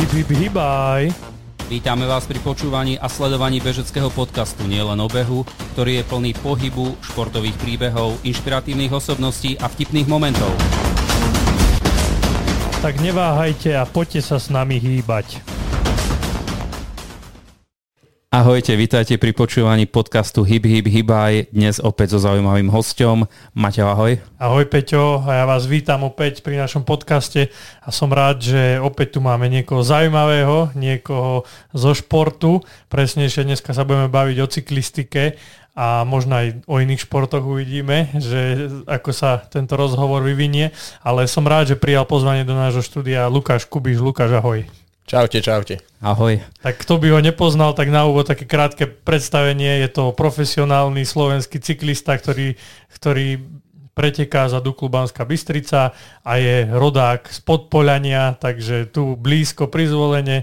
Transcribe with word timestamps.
Hip, 0.00 0.16
hip, 0.16 0.32
hibaj. 0.32 1.12
Vítame 1.68 2.08
vás 2.08 2.24
pri 2.24 2.40
počúvaní 2.40 2.96
a 2.96 3.04
sledovaní 3.04 3.60
bežeckého 3.60 4.08
podcastu 4.08 4.64
Nielen 4.64 4.96
o 4.96 5.04
behu, 5.12 5.44
ktorý 5.76 6.00
je 6.00 6.08
plný 6.08 6.32
pohybu, 6.40 6.96
športových 7.04 7.52
príbehov, 7.60 8.16
inšpiratívnych 8.24 8.96
osobností 8.96 9.60
a 9.60 9.68
vtipných 9.68 10.08
momentov. 10.08 10.48
Tak 12.80 12.96
neváhajte 13.04 13.76
a 13.76 13.84
poďte 13.84 14.24
sa 14.24 14.40
s 14.40 14.48
nami 14.48 14.80
hýbať. 14.80 15.59
Ahojte, 18.30 18.78
vítajte 18.78 19.18
pri 19.18 19.34
počúvaní 19.34 19.90
podcastu 19.90 20.46
Hib 20.46 20.62
Hib 20.62 20.86
Hibaj, 20.86 21.50
dnes 21.50 21.82
opäť 21.82 22.14
so 22.14 22.30
zaujímavým 22.30 22.70
hosťom. 22.70 23.26
Maťo, 23.58 23.90
ahoj. 23.90 24.22
Ahoj 24.38 24.70
Peťo, 24.70 25.26
a 25.26 25.42
ja 25.42 25.44
vás 25.50 25.66
vítam 25.66 26.06
opäť 26.06 26.38
pri 26.46 26.54
našom 26.54 26.86
podcaste 26.86 27.50
a 27.82 27.90
som 27.90 28.06
rád, 28.06 28.38
že 28.38 28.78
opäť 28.78 29.18
tu 29.18 29.20
máme 29.26 29.50
niekoho 29.50 29.82
zaujímavého, 29.82 30.70
niekoho 30.78 31.42
zo 31.74 31.90
športu. 31.90 32.62
Presnejšie 32.86 33.50
dneska 33.50 33.74
sa 33.74 33.82
budeme 33.82 34.06
baviť 34.06 34.36
o 34.38 34.46
cyklistike 34.46 35.34
a 35.74 36.06
možno 36.06 36.38
aj 36.38 36.70
o 36.70 36.78
iných 36.78 37.10
športoch 37.10 37.42
uvidíme, 37.42 38.14
že 38.14 38.70
ako 38.86 39.10
sa 39.10 39.42
tento 39.42 39.74
rozhovor 39.74 40.22
vyvinie, 40.22 40.70
ale 41.02 41.26
som 41.26 41.42
rád, 41.42 41.74
že 41.74 41.82
prijal 41.82 42.06
pozvanie 42.06 42.46
do 42.46 42.54
nášho 42.54 42.86
štúdia 42.86 43.26
Lukáš 43.26 43.66
Kubiš. 43.66 43.98
Lukáš, 43.98 44.38
ahoj. 44.38 44.62
Čaute, 45.10 45.42
čaute. 45.42 45.82
Ahoj. 45.98 46.38
Tak 46.62 46.86
kto 46.86 47.02
by 47.02 47.10
ho 47.10 47.18
nepoznal, 47.18 47.74
tak 47.74 47.90
na 47.90 48.06
úvod 48.06 48.30
také 48.30 48.46
krátke 48.46 48.86
predstavenie. 48.86 49.82
Je 49.82 49.90
to 49.90 50.14
profesionálny 50.14 51.02
slovenský 51.02 51.58
cyklista, 51.58 52.14
ktorý, 52.14 52.54
ktorý 52.94 53.42
preteká 53.90 54.46
za 54.46 54.62
Duklu 54.62 54.86
Banská 54.86 55.26
Bystrica 55.26 55.98
a 56.22 56.32
je 56.38 56.62
rodák 56.70 57.26
z 57.26 57.42
Podpolania, 57.42 58.38
takže 58.38 58.86
tu 58.86 59.18
blízko 59.18 59.66
pri 59.66 59.90
zvolenie 59.90 60.38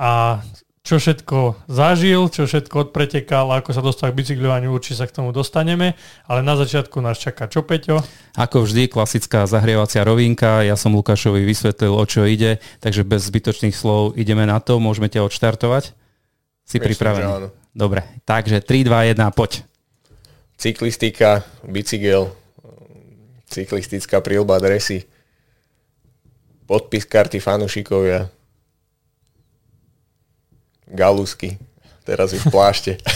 a 0.00 0.40
čo 0.86 1.02
všetko 1.02 1.66
zažil, 1.66 2.30
čo 2.30 2.46
všetko 2.46 2.88
odpretekal, 2.88 3.50
ako 3.50 3.74
sa 3.74 3.82
dostal 3.82 4.14
k 4.14 4.22
bicykľovaniu, 4.22 4.70
určite 4.70 5.02
sa 5.02 5.10
k 5.10 5.18
tomu 5.18 5.34
dostaneme, 5.34 5.98
ale 6.30 6.46
na 6.46 6.54
začiatku 6.54 7.02
nás 7.02 7.18
čaká 7.18 7.50
čo, 7.50 7.66
Peťo? 7.66 8.06
Ako 8.38 8.62
vždy, 8.62 8.86
klasická 8.86 9.50
zahrievacia 9.50 10.06
rovinka, 10.06 10.62
ja 10.62 10.78
som 10.78 10.94
Lukášovi 10.94 11.42
vysvetlil, 11.42 11.90
o 11.90 12.04
čo 12.06 12.22
ide, 12.22 12.62
takže 12.78 13.02
bez 13.02 13.26
zbytočných 13.26 13.74
slov 13.74 14.14
ideme 14.14 14.46
na 14.46 14.62
to, 14.62 14.78
môžeme 14.78 15.10
ťa 15.10 15.26
odštartovať? 15.26 15.90
Si 16.62 16.78
Myslím, 16.78 16.86
pripravený? 16.94 17.50
Dobre, 17.74 18.06
takže 18.22 18.62
3, 18.62 18.86
2, 18.86 19.18
1, 19.18 19.34
poď. 19.34 19.66
Cyklistika, 20.54 21.42
bicykel, 21.66 22.30
cyklistická 23.50 24.22
prílba, 24.22 24.62
dresy, 24.62 25.02
podpis 26.70 27.02
karty 27.10 27.42
fanúšikovia, 27.42 28.30
galusky. 30.90 31.58
Teraz 32.06 32.30
už 32.30 32.46
plášte. 32.48 32.98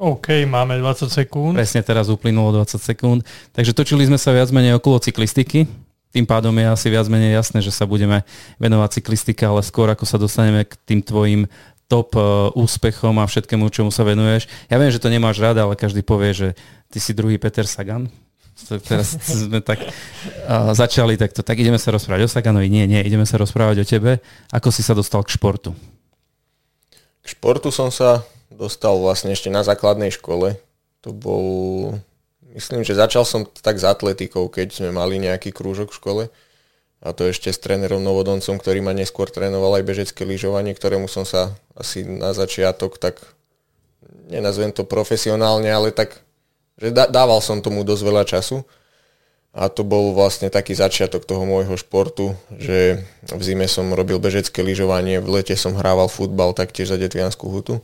OK, 0.00 0.48
máme 0.48 0.80
20 0.80 1.12
sekúnd. 1.12 1.52
Presne 1.52 1.84
teraz 1.84 2.08
uplynulo 2.08 2.64
20 2.64 2.80
sekúnd. 2.80 3.20
Takže 3.52 3.76
točili 3.76 4.08
sme 4.08 4.16
sa 4.16 4.32
viac 4.32 4.48
menej 4.48 4.80
okolo 4.80 4.96
cyklistiky. 4.96 5.68
Tým 6.10 6.24
pádom 6.24 6.56
je 6.56 6.66
asi 6.66 6.88
viac 6.88 7.06
menej 7.06 7.36
jasné, 7.36 7.60
že 7.60 7.70
sa 7.70 7.84
budeme 7.84 8.24
venovať 8.56 8.98
cyklistike, 8.98 9.44
ale 9.44 9.60
skôr 9.60 9.92
ako 9.92 10.08
sa 10.08 10.16
dostaneme 10.16 10.64
k 10.64 10.72
tým 10.88 11.04
tvojim 11.04 11.44
top 11.86 12.16
uh, 12.16 12.48
úspechom 12.56 13.18
a 13.20 13.28
všetkému, 13.28 13.68
čomu 13.68 13.92
sa 13.92 14.06
venuješ. 14.06 14.48
Ja 14.72 14.80
viem, 14.80 14.88
že 14.88 15.02
to 15.02 15.12
nemáš 15.12 15.42
rada, 15.42 15.68
ale 15.68 15.76
každý 15.76 16.00
povie, 16.00 16.32
že 16.32 16.48
ty 16.88 16.98
si 16.98 17.12
druhý 17.12 17.36
Peter 17.36 17.68
Sagan. 17.68 18.08
Teraz 18.88 19.20
sme 19.44 19.60
tak 19.60 19.84
uh, 19.84 20.72
začali 20.72 21.20
takto. 21.20 21.44
Tak 21.44 21.60
ideme 21.60 21.76
sa 21.76 21.92
rozprávať 21.92 22.24
o 22.24 22.30
Saganovi. 22.30 22.72
Nie, 22.72 22.88
nie, 22.88 23.04
ideme 23.04 23.28
sa 23.28 23.36
rozprávať 23.36 23.82
o 23.82 23.86
tebe. 23.86 24.22
Ako 24.48 24.72
si 24.72 24.80
sa 24.80 24.96
dostal 24.96 25.20
k 25.26 25.36
športu? 25.36 25.76
K 27.20 27.26
športu 27.36 27.68
som 27.68 27.92
sa 27.92 28.24
dostal 28.50 28.96
vlastne 28.98 29.32
ešte 29.32 29.48
na 29.48 29.62
základnej 29.62 30.10
škole. 30.12 30.58
To 31.06 31.14
bol, 31.14 31.46
myslím, 32.52 32.84
že 32.84 32.98
začal 32.98 33.24
som 33.24 33.46
tak 33.46 33.80
s 33.80 33.84
atletikou, 33.88 34.52
keď 34.52 34.74
sme 34.74 34.90
mali 34.92 35.16
nejaký 35.16 35.54
krúžok 35.54 35.94
v 35.94 35.98
škole. 35.98 36.24
A 37.00 37.16
to 37.16 37.24
ešte 37.24 37.48
s 37.48 37.56
trénerom 37.56 38.04
Novodoncom, 38.04 38.60
ktorý 38.60 38.84
ma 38.84 38.92
neskôr 38.92 39.32
trénoval 39.32 39.80
aj 39.80 39.88
bežecké 39.88 40.28
lyžovanie, 40.28 40.76
ktorému 40.76 41.08
som 41.08 41.24
sa 41.24 41.56
asi 41.72 42.04
na 42.04 42.36
začiatok 42.36 43.00
tak, 43.00 43.24
nenazvem 44.28 44.68
to 44.68 44.84
profesionálne, 44.84 45.72
ale 45.72 45.96
tak, 45.96 46.20
že 46.76 46.92
dával 46.92 47.40
som 47.40 47.64
tomu 47.64 47.88
dosť 47.88 48.02
veľa 48.04 48.24
času. 48.28 48.68
A 49.50 49.66
to 49.66 49.82
bol 49.82 50.14
vlastne 50.14 50.46
taký 50.46 50.78
začiatok 50.78 51.26
toho 51.26 51.42
môjho 51.42 51.74
športu, 51.74 52.38
že 52.54 53.02
v 53.26 53.42
zime 53.42 53.66
som 53.66 53.90
robil 53.90 54.22
bežecké 54.22 54.62
lyžovanie, 54.62 55.18
v 55.18 55.42
lete 55.42 55.58
som 55.58 55.74
hrával 55.74 56.06
futbal 56.06 56.54
taktiež 56.54 56.94
za 56.94 56.98
Detvianskú 56.98 57.50
hutu. 57.50 57.82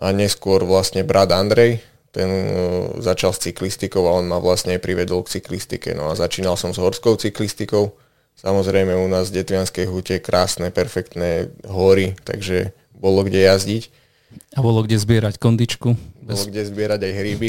A 0.00 0.12
neskôr 0.16 0.64
vlastne 0.64 1.04
brat 1.04 1.36
Andrej, 1.36 1.84
ten 2.16 2.28
uh, 2.32 2.96
začal 2.96 3.36
s 3.36 3.44
cyklistikou 3.44 4.08
a 4.08 4.16
on 4.16 4.24
ma 4.24 4.40
vlastne 4.40 4.80
privedol 4.80 5.20
k 5.28 5.36
cyklistike. 5.36 5.92
No 5.92 6.08
a 6.08 6.16
začínal 6.16 6.56
som 6.56 6.72
s 6.72 6.80
horskou 6.80 7.20
cyklistikou. 7.20 7.92
Samozrejme 8.40 8.96
u 8.96 9.04
nás 9.08 9.28
v 9.28 9.44
Detvianskej 9.44 9.84
hute 9.84 10.16
krásne, 10.24 10.72
perfektné 10.72 11.52
hory, 11.68 12.16
takže 12.24 12.72
bolo 12.96 13.20
kde 13.20 13.44
jazdiť. 13.44 14.05
A 14.54 14.58
bolo 14.58 14.82
kde 14.82 14.98
zbierať 14.98 15.38
kondičku. 15.38 15.94
Bolo 16.26 16.42
Bez... 16.42 16.50
kde 16.50 16.66
zbierať 16.66 17.00
aj 17.06 17.12
hríby. 17.14 17.48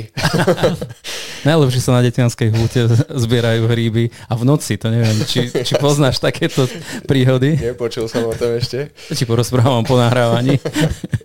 Najlepšie 1.50 1.82
sa 1.82 1.98
na 1.98 2.02
Detianskej 2.06 2.50
húte 2.54 2.86
zbierajú 3.26 3.66
hríby 3.66 4.14
a 4.30 4.34
v 4.38 4.44
noci, 4.46 4.78
to 4.78 4.94
neviem, 4.94 5.18
či, 5.26 5.50
či 5.50 5.74
poznáš 5.78 6.22
takéto 6.22 6.70
príhody. 7.10 7.58
Nepočul 7.58 8.06
som 8.06 8.26
o 8.30 8.34
tom 8.38 8.58
ešte. 8.58 8.94
Či 9.10 9.26
porozprávam 9.26 9.82
po 9.82 9.98
nahrávaní. 9.98 10.62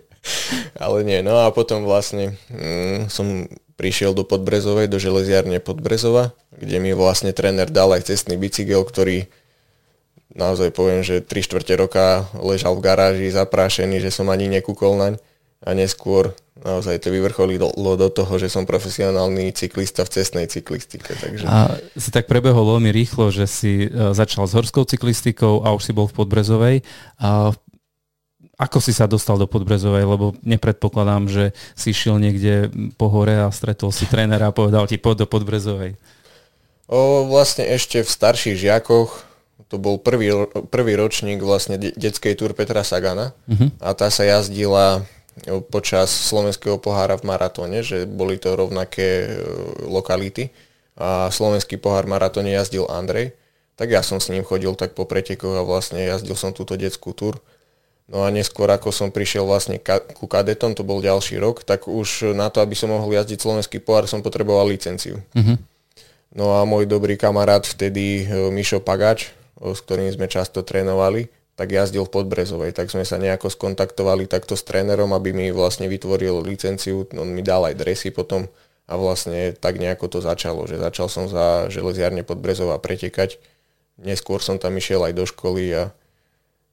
Ale 0.83 1.03
nie, 1.03 1.19
no 1.19 1.43
a 1.43 1.51
potom 1.51 1.83
vlastne 1.83 2.39
mm, 2.47 3.11
som 3.11 3.45
prišiel 3.75 4.15
do 4.15 4.23
Podbrezovej, 4.23 4.87
do 4.87 4.97
železiarne 4.97 5.59
Podbrezova, 5.59 6.31
kde 6.55 6.77
mi 6.79 6.95
vlastne 6.95 7.35
tréner 7.35 7.67
dal 7.67 7.91
aj 7.91 8.07
cestný 8.07 8.39
bicykel, 8.39 8.87
ktorý 8.87 9.27
naozaj 10.31 10.71
poviem, 10.71 11.03
že 11.03 11.19
3 11.19 11.29
štvrte 11.43 11.73
roka 11.75 12.25
ležal 12.39 12.79
v 12.79 12.85
garáži 12.85 13.27
zaprášený, 13.29 13.99
že 13.99 14.15
som 14.15 14.31
ani 14.31 14.47
nekúkol 14.47 14.95
naň 14.95 15.13
a 15.63 15.69
neskôr 15.71 16.35
naozaj 16.63 17.03
to 17.03 17.11
vyvrcholilo 17.11 17.75
do 17.75 18.07
toho, 18.07 18.39
že 18.39 18.47
som 18.47 18.63
profesionálny 18.63 19.51
cyklista 19.51 20.07
v 20.07 20.13
cestnej 20.15 20.45
cyklistike. 20.47 21.11
Takže... 21.11 21.43
A 21.43 21.75
si 21.99 22.09
tak 22.11 22.31
prebehol 22.31 22.77
veľmi 22.77 22.91
rýchlo, 22.91 23.31
že 23.35 23.45
si 23.47 23.87
e, 23.87 24.15
začal 24.15 24.47
s 24.47 24.55
horskou 24.55 24.87
cyklistikou 24.87 25.63
a 25.67 25.75
už 25.75 25.83
si 25.83 25.91
bol 25.91 26.07
v 26.07 26.15
Podbrezovej. 26.15 26.75
A 27.19 27.51
ako 28.55 28.79
si 28.79 28.95
sa 28.95 29.11
dostal 29.11 29.35
do 29.35 29.43
Podbrezovej? 29.43 30.07
Lebo 30.07 30.37
nepredpokladám, 30.45 31.27
že 31.27 31.51
si 31.75 31.91
šiel 31.91 32.21
niekde 32.23 32.71
po 32.95 33.11
hore 33.11 33.43
a 33.43 33.51
stretol 33.51 33.91
si 33.91 34.07
trénera 34.07 34.53
a 34.53 34.55
povedal 34.55 34.87
ti 34.87 34.95
poď 34.95 35.25
do 35.25 35.27
Podbrezovej. 35.27 35.99
O, 36.87 37.27
vlastne 37.27 37.67
ešte 37.67 38.03
v 38.03 38.09
starších 38.09 38.55
žiakoch 38.55 39.33
to 39.71 39.81
bol 39.81 39.97
prvý, 39.97 40.29
prvý 40.69 40.93
ročník 40.93 41.41
vlastne 41.41 41.81
detskej 41.81 42.37
túr 42.37 42.53
Petra 42.53 42.85
Sagana 42.85 43.33
uh-huh. 43.49 43.73
a 43.81 43.97
tá 43.97 44.13
sa 44.13 44.21
jazdila 44.21 45.01
počas 45.69 46.09
slovenského 46.09 46.77
pohára 46.77 47.17
v 47.17 47.27
maratóne, 47.27 47.81
že 47.81 48.05
boli 48.05 48.37
to 48.37 48.53
rovnaké 48.53 49.25
e, 49.25 49.29
lokality 49.85 50.53
a 50.93 51.33
slovenský 51.33 51.81
pohár 51.81 52.05
v 52.05 52.13
maratóne 52.13 52.53
jazdil 52.53 52.85
Andrej, 52.85 53.33
tak 53.73 53.89
ja 53.89 54.05
som 54.05 54.21
s 54.21 54.29
ním 54.29 54.45
chodil 54.45 54.77
tak 54.77 54.93
po 54.93 55.09
pretekoch 55.09 55.57
a 55.57 55.65
vlastne 55.65 56.05
jazdil 56.05 56.37
som 56.37 56.53
túto 56.53 56.77
detskú 56.77 57.17
tur. 57.17 57.41
No 58.05 58.21
a 58.21 58.29
neskôr, 58.29 58.69
ako 58.69 58.93
som 58.93 59.09
prišiel 59.09 59.47
vlastne 59.47 59.79
ku 60.13 60.27
kadetom, 60.29 60.77
to 60.77 60.85
bol 60.85 61.01
ďalší 61.01 61.39
rok, 61.39 61.63
tak 61.65 61.89
už 61.89 62.35
na 62.35 62.51
to, 62.53 62.61
aby 62.61 62.77
som 62.77 62.91
mohol 62.93 63.09
jazdiť 63.15 63.39
slovenský 63.41 63.81
pohár, 63.81 64.05
som 64.05 64.21
potreboval 64.21 64.69
licenciu. 64.69 65.23
Uh-huh. 65.33 65.57
No 66.35 66.59
a 66.59 66.67
môj 66.67 66.85
dobrý 66.85 67.15
kamarát 67.17 67.63
vtedy, 67.65 68.27
e, 68.27 68.51
Mišo 68.53 68.83
Pagač, 68.83 69.33
s 69.57 69.79
ktorým 69.81 70.11
sme 70.11 70.27
často 70.27 70.61
trénovali, 70.61 71.31
tak 71.53 71.69
jazdil 71.69 72.09
v 72.09 72.13
Podbrezovej, 72.17 72.73
tak 72.73 72.89
sme 72.89 73.05
sa 73.05 73.21
nejako 73.21 73.53
skontaktovali 73.53 74.25
takto 74.25 74.57
s 74.57 74.65
trénerom, 74.65 75.13
aby 75.13 75.37
mi 75.37 75.53
vlastne 75.53 75.85
vytvoril 75.85 76.41
licenciu, 76.41 77.05
on 77.13 77.29
mi 77.29 77.45
dal 77.45 77.69
aj 77.69 77.77
dresy 77.77 78.09
potom 78.09 78.49
a 78.89 78.93
vlastne 78.97 79.53
tak 79.53 79.77
nejako 79.77 80.09
to 80.09 80.19
začalo, 80.19 80.65
že 80.65 80.81
začal 80.81 81.07
som 81.07 81.29
za 81.29 81.69
železiarne 81.69 82.25
Podbrezova 82.25 82.81
pretekať, 82.81 83.37
neskôr 84.01 84.41
som 84.41 84.57
tam 84.57 84.73
išiel 84.75 85.05
aj 85.05 85.13
do 85.13 85.25
školy 85.29 85.69
a, 85.71 85.83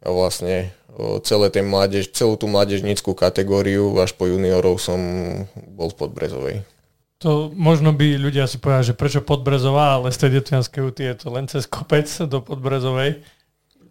a 0.00 0.09
vlastne 0.09 0.73
celé 1.23 1.53
ten 1.53 1.69
mládež, 1.69 2.11
celú 2.11 2.35
tú 2.35 2.50
mládežnickú 2.50 3.15
kategóriu 3.15 3.94
až 4.00 4.17
po 4.17 4.27
juniorov 4.27 4.81
som 4.81 4.99
bol 5.55 5.93
v 5.93 5.99
Podbrezovej. 6.00 6.56
To 7.21 7.53
možno 7.53 7.93
by 7.93 8.17
ľudia 8.17 8.49
si 8.49 8.56
povedali, 8.56 8.91
že 8.91 8.97
prečo 8.97 9.21
Podbrezová, 9.21 10.00
ale 10.00 10.09
z 10.09 10.25
tej 10.25 10.31
Detvianskej 10.41 10.88
je 10.97 11.17
to 11.21 11.29
len 11.29 11.44
cez 11.47 11.69
kopec 11.69 12.09
do 12.25 12.41
Podbrezovej. 12.41 13.21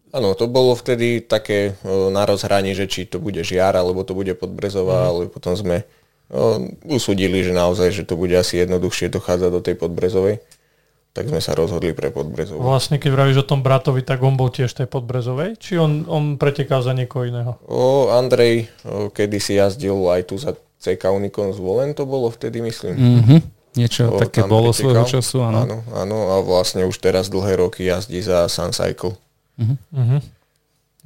Áno, 0.09 0.33
to 0.33 0.49
bolo 0.49 0.73
vtedy 0.73 1.21
také 1.21 1.77
o, 1.85 2.09
na 2.09 2.25
rozhraní, 2.25 2.73
že 2.73 2.89
či 2.89 3.05
to 3.05 3.21
bude 3.21 3.45
žiar, 3.45 3.77
alebo 3.77 4.01
to 4.01 4.17
bude 4.17 4.33
podbrezová, 4.33 5.05
mm. 5.05 5.09
ale 5.09 5.21
potom 5.29 5.53
sme 5.53 5.85
o, 6.33 6.65
usúdili, 6.89 7.45
že 7.45 7.53
naozaj, 7.53 7.93
že 7.93 8.03
to 8.09 8.17
bude 8.17 8.33
asi 8.33 8.61
jednoduchšie 8.65 9.13
dochádzať 9.13 9.49
do 9.53 9.61
tej 9.61 9.75
podbrezovej. 9.77 10.41
tak 11.13 11.25
sme 11.27 11.41
sa 11.41 11.57
rozhodli 11.57 11.91
pre 11.91 12.13
Podbrezovú. 12.13 12.61
Vlastne 12.61 13.01
keď 13.01 13.09
vravíš 13.11 13.43
o 13.43 13.49
tom 13.49 13.65
bratovi, 13.65 14.05
tak 14.05 14.21
on 14.21 14.37
bol 14.37 14.53
tiež 14.53 14.71
tej 14.71 14.87
Podbrezovej? 14.87 15.57
Či 15.57 15.81
on, 15.81 16.05
on 16.05 16.37
pretekal 16.37 16.85
za 16.85 16.93
niekoho 16.93 17.25
iného? 17.27 17.57
O, 17.65 18.13
Andrej 18.13 18.69
o, 18.85 19.09
kedysi 19.09 19.57
jazdil 19.57 19.97
aj 20.07 20.29
tu 20.29 20.37
za 20.37 20.53
CK 20.79 21.11
Unicon 21.11 21.51
zvolen, 21.51 21.91
to 21.97 22.07
bolo 22.07 22.31
vtedy, 22.31 22.63
myslím. 22.63 22.93
Mm-hmm. 22.95 23.39
Niečo 23.75 24.15
o, 24.15 24.21
také 24.21 24.45
bolo 24.45 24.71
pretekal. 24.71 24.79
svojho 24.79 25.05
času, 25.09 25.37
áno. 25.43 25.59
Áno, 25.65 25.77
áno, 25.91 26.17
a 26.31 26.35
vlastne 26.39 26.87
už 26.87 26.95
teraz 27.01 27.27
dlhé 27.27 27.59
roky 27.59 27.89
jazdí 27.89 28.23
za 28.23 28.47
Sun 28.47 28.71
Cycle. 28.71 29.17
Mm-hmm. 29.59 30.19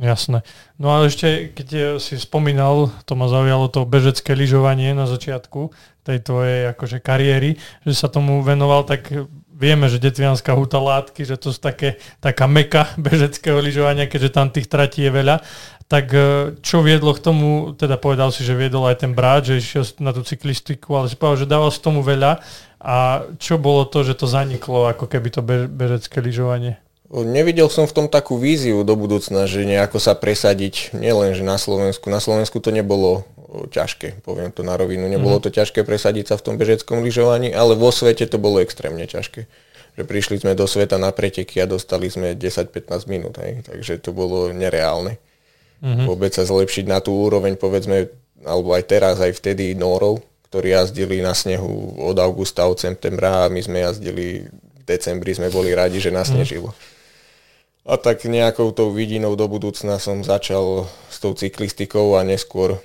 Jasné. 0.01 0.41
No 0.81 0.89
a 0.89 1.05
ešte, 1.05 1.53
keď 1.53 2.01
si 2.01 2.17
spomínal, 2.17 2.89
to 3.05 3.13
ma 3.13 3.29
zaujalo 3.29 3.69
to 3.69 3.85
bežecké 3.85 4.33
lyžovanie 4.33 4.97
na 4.97 5.05
začiatku 5.05 5.69
tej 6.01 6.17
tvojej 6.25 6.73
akože 6.73 6.97
kariéry, 6.97 7.61
že 7.85 7.93
sa 7.93 8.09
tomu 8.09 8.41
venoval, 8.41 8.89
tak 8.89 9.05
vieme, 9.53 9.85
že 9.87 10.01
Detvianská 10.01 10.57
huta 10.57 10.81
látky, 10.81 11.23
že 11.23 11.37
to 11.37 11.53
sú 11.53 11.61
také, 11.61 12.01
taká 12.19 12.49
meka 12.49 12.89
bežeckého 13.05 13.61
lyžovania, 13.61 14.09
keďže 14.09 14.33
tam 14.33 14.49
tých 14.49 14.67
tratí 14.67 15.05
je 15.05 15.11
veľa. 15.13 15.45
Tak 15.85 16.05
e, 16.09 16.19
čo 16.65 16.81
viedlo 16.81 17.13
k 17.13 17.23
tomu, 17.23 17.77
teda 17.77 18.01
povedal 18.01 18.33
si, 18.33 18.41
že 18.41 18.57
viedol 18.57 18.89
aj 18.89 19.05
ten 19.05 19.13
brat, 19.13 19.45
že 19.45 19.61
išiel 19.61 19.85
na 20.01 20.09
tú 20.09 20.25
cyklistiku, 20.25 20.97
ale 20.97 21.05
si 21.05 21.15
povedal, 21.15 21.45
že 21.45 21.51
dával 21.53 21.69
si 21.69 21.79
tomu 21.79 22.01
veľa. 22.01 22.41
A 22.83 23.23
čo 23.37 23.55
bolo 23.55 23.85
to, 23.85 24.01
že 24.03 24.17
to 24.17 24.27
zaniklo, 24.27 24.89
ako 24.89 25.07
keby 25.07 25.29
to 25.31 25.45
bežecké 25.69 26.17
lyžovanie? 26.19 26.81
Nevidel 27.13 27.69
som 27.69 27.85
v 27.85 27.93
tom 27.93 28.07
takú 28.09 28.41
víziu 28.41 28.81
do 28.81 28.97
budúcna, 28.97 29.45
že 29.45 29.69
nejako 29.69 30.01
sa 30.01 30.17
presadiť, 30.17 30.97
nielen 30.97 31.37
že 31.37 31.45
na 31.45 31.61
Slovensku. 31.61 32.09
Na 32.09 32.17
Slovensku 32.17 32.57
to 32.57 32.73
nebolo 32.73 33.21
ťažké, 33.69 34.25
poviem 34.25 34.49
to 34.49 34.65
na 34.65 34.73
rovinu. 34.73 35.05
Nebolo 35.05 35.37
mhm. 35.37 35.43
to 35.45 35.49
ťažké 35.53 35.85
presadiť 35.85 36.33
sa 36.33 36.35
v 36.41 36.45
tom 36.49 36.55
bežeckom 36.57 37.05
lyžovaní, 37.05 37.53
ale 37.53 37.77
vo 37.77 37.93
svete 37.93 38.25
to 38.25 38.41
bolo 38.41 38.57
extrémne 38.57 39.05
ťažké. 39.05 39.45
Že 39.93 40.03
prišli 40.09 40.41
sme 40.41 40.57
do 40.57 40.65
sveta 40.65 40.97
na 40.97 41.13
preteky 41.13 41.61
a 41.61 41.69
dostali 41.69 42.09
sme 42.09 42.33
10-15 42.33 43.05
minút, 43.05 43.37
hej. 43.37 43.61
takže 43.61 44.01
to 44.01 44.09
bolo 44.09 44.49
nereálne. 44.49 45.21
Mm-hmm. 45.85 46.09
Vôbec 46.09 46.33
sa 46.33 46.49
zlepšiť 46.49 46.89
na 46.89 46.97
tú 46.97 47.13
úroveň, 47.13 47.53
povedzme, 47.53 48.09
alebo 48.41 48.73
aj 48.73 48.89
teraz, 48.89 49.21
aj 49.21 49.37
vtedy 49.37 49.77
Norov, 49.77 50.25
ktorí 50.49 50.73
jazdili 50.73 51.21
na 51.21 51.37
snehu 51.37 51.93
od 52.01 52.17
augusta, 52.17 52.65
od 52.65 52.81
septembra 52.81 53.45
a 53.45 53.51
my 53.53 53.61
sme 53.61 53.85
jazdili 53.85 54.49
v 54.49 54.81
decembri, 54.81 55.37
sme 55.37 55.53
boli 55.53 55.77
radi, 55.77 56.01
že 56.01 56.09
nasnežilo. 56.09 56.73
Mm. 56.73 56.92
A 57.83 57.99
tak 57.99 58.23
nejakou 58.23 58.71
tou 58.71 58.95
vidinou 58.95 59.35
do 59.35 59.43
budúcna 59.51 59.99
som 59.99 60.23
začal 60.23 60.87
s 61.11 61.19
tou 61.19 61.35
cyklistikou 61.35 62.15
a 62.15 62.23
neskôr, 62.23 62.79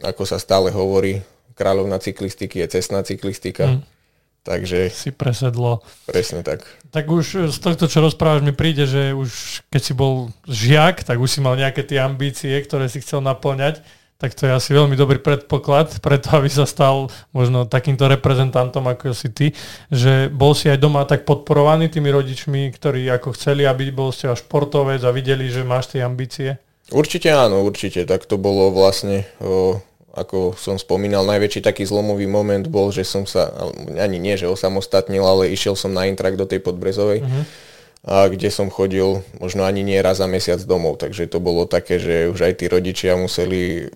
ako 0.00 0.24
sa 0.24 0.40
stále 0.40 0.72
hovorí, 0.72 1.20
kráľovná 1.52 2.00
cyklistiky 2.00 2.64
je 2.64 2.80
cestná 2.80 3.04
cyklistika. 3.04 3.76
Mm. 3.76 3.80
Takže... 4.48 4.88
Si 4.88 5.12
presedlo. 5.12 5.84
Presne 6.08 6.40
tak. 6.40 6.64
Tak 6.88 7.04
už 7.04 7.52
z 7.52 7.58
tohto, 7.60 7.84
čo 7.84 8.00
rozprávaš, 8.00 8.40
mi 8.40 8.56
príde, 8.56 8.88
že 8.88 9.12
už 9.12 9.60
keď 9.68 9.82
si 9.84 9.92
bol 9.92 10.32
žiak, 10.48 11.04
tak 11.04 11.20
už 11.20 11.28
si 11.28 11.40
mal 11.44 11.52
nejaké 11.52 11.84
tie 11.84 12.00
ambície, 12.00 12.56
ktoré 12.64 12.88
si 12.88 13.04
chcel 13.04 13.20
naplňať 13.20 13.84
tak 14.18 14.34
to 14.34 14.50
je 14.50 14.52
asi 14.52 14.70
veľmi 14.74 14.98
dobrý 14.98 15.22
predpoklad, 15.22 15.94
preto 16.04 16.34
aby 16.34 16.50
sa 16.50 16.66
stal 16.66 17.06
možno 17.30 17.70
takýmto 17.70 18.10
reprezentantom 18.10 18.82
ako 18.90 19.14
si 19.14 19.30
ty, 19.30 19.46
že 19.88 20.26
bol 20.28 20.58
si 20.58 20.66
aj 20.66 20.82
doma 20.82 21.06
tak 21.06 21.22
podporovaný 21.22 21.86
tými 21.86 22.10
rodičmi, 22.10 22.74
ktorí 22.74 23.06
ako 23.14 23.38
chceli, 23.38 23.62
aby 23.62 23.94
bol 23.94 24.10
ste 24.10 24.26
športovec 24.34 25.00
a 25.06 25.14
videli, 25.14 25.46
že 25.46 25.62
máš 25.62 25.94
tie 25.94 26.02
ambície? 26.02 26.58
Určite 26.90 27.30
áno, 27.30 27.62
určite. 27.62 28.02
Tak 28.08 28.26
to 28.26 28.40
bolo 28.40 28.72
vlastne, 28.72 29.28
o, 29.38 29.78
ako 30.16 30.56
som 30.56 30.80
spomínal, 30.80 31.22
najväčší 31.28 31.60
taký 31.62 31.84
zlomový 31.84 32.24
moment 32.24 32.64
bol, 32.66 32.90
že 32.90 33.04
som 33.04 33.28
sa, 33.28 33.52
ani 33.94 34.16
nie, 34.18 34.34
že 34.40 34.48
osamostatnil, 34.48 35.20
ale 35.20 35.52
išiel 35.52 35.76
som 35.76 35.92
na 35.92 36.08
intrak 36.08 36.34
do 36.34 36.48
tej 36.48 36.58
Podbrezovej. 36.64 37.22
Uh-huh 37.22 37.44
a 38.06 38.30
kde 38.30 38.48
som 38.48 38.70
chodil 38.70 39.26
možno 39.42 39.66
ani 39.66 39.82
nie 39.82 39.98
raz 39.98 40.22
za 40.22 40.30
mesiac 40.30 40.62
domov, 40.62 41.02
takže 41.02 41.26
to 41.26 41.42
bolo 41.42 41.66
také, 41.66 41.98
že 41.98 42.30
už 42.30 42.40
aj 42.46 42.54
tí 42.62 42.64
rodičia 42.70 43.18
museli, 43.18 43.90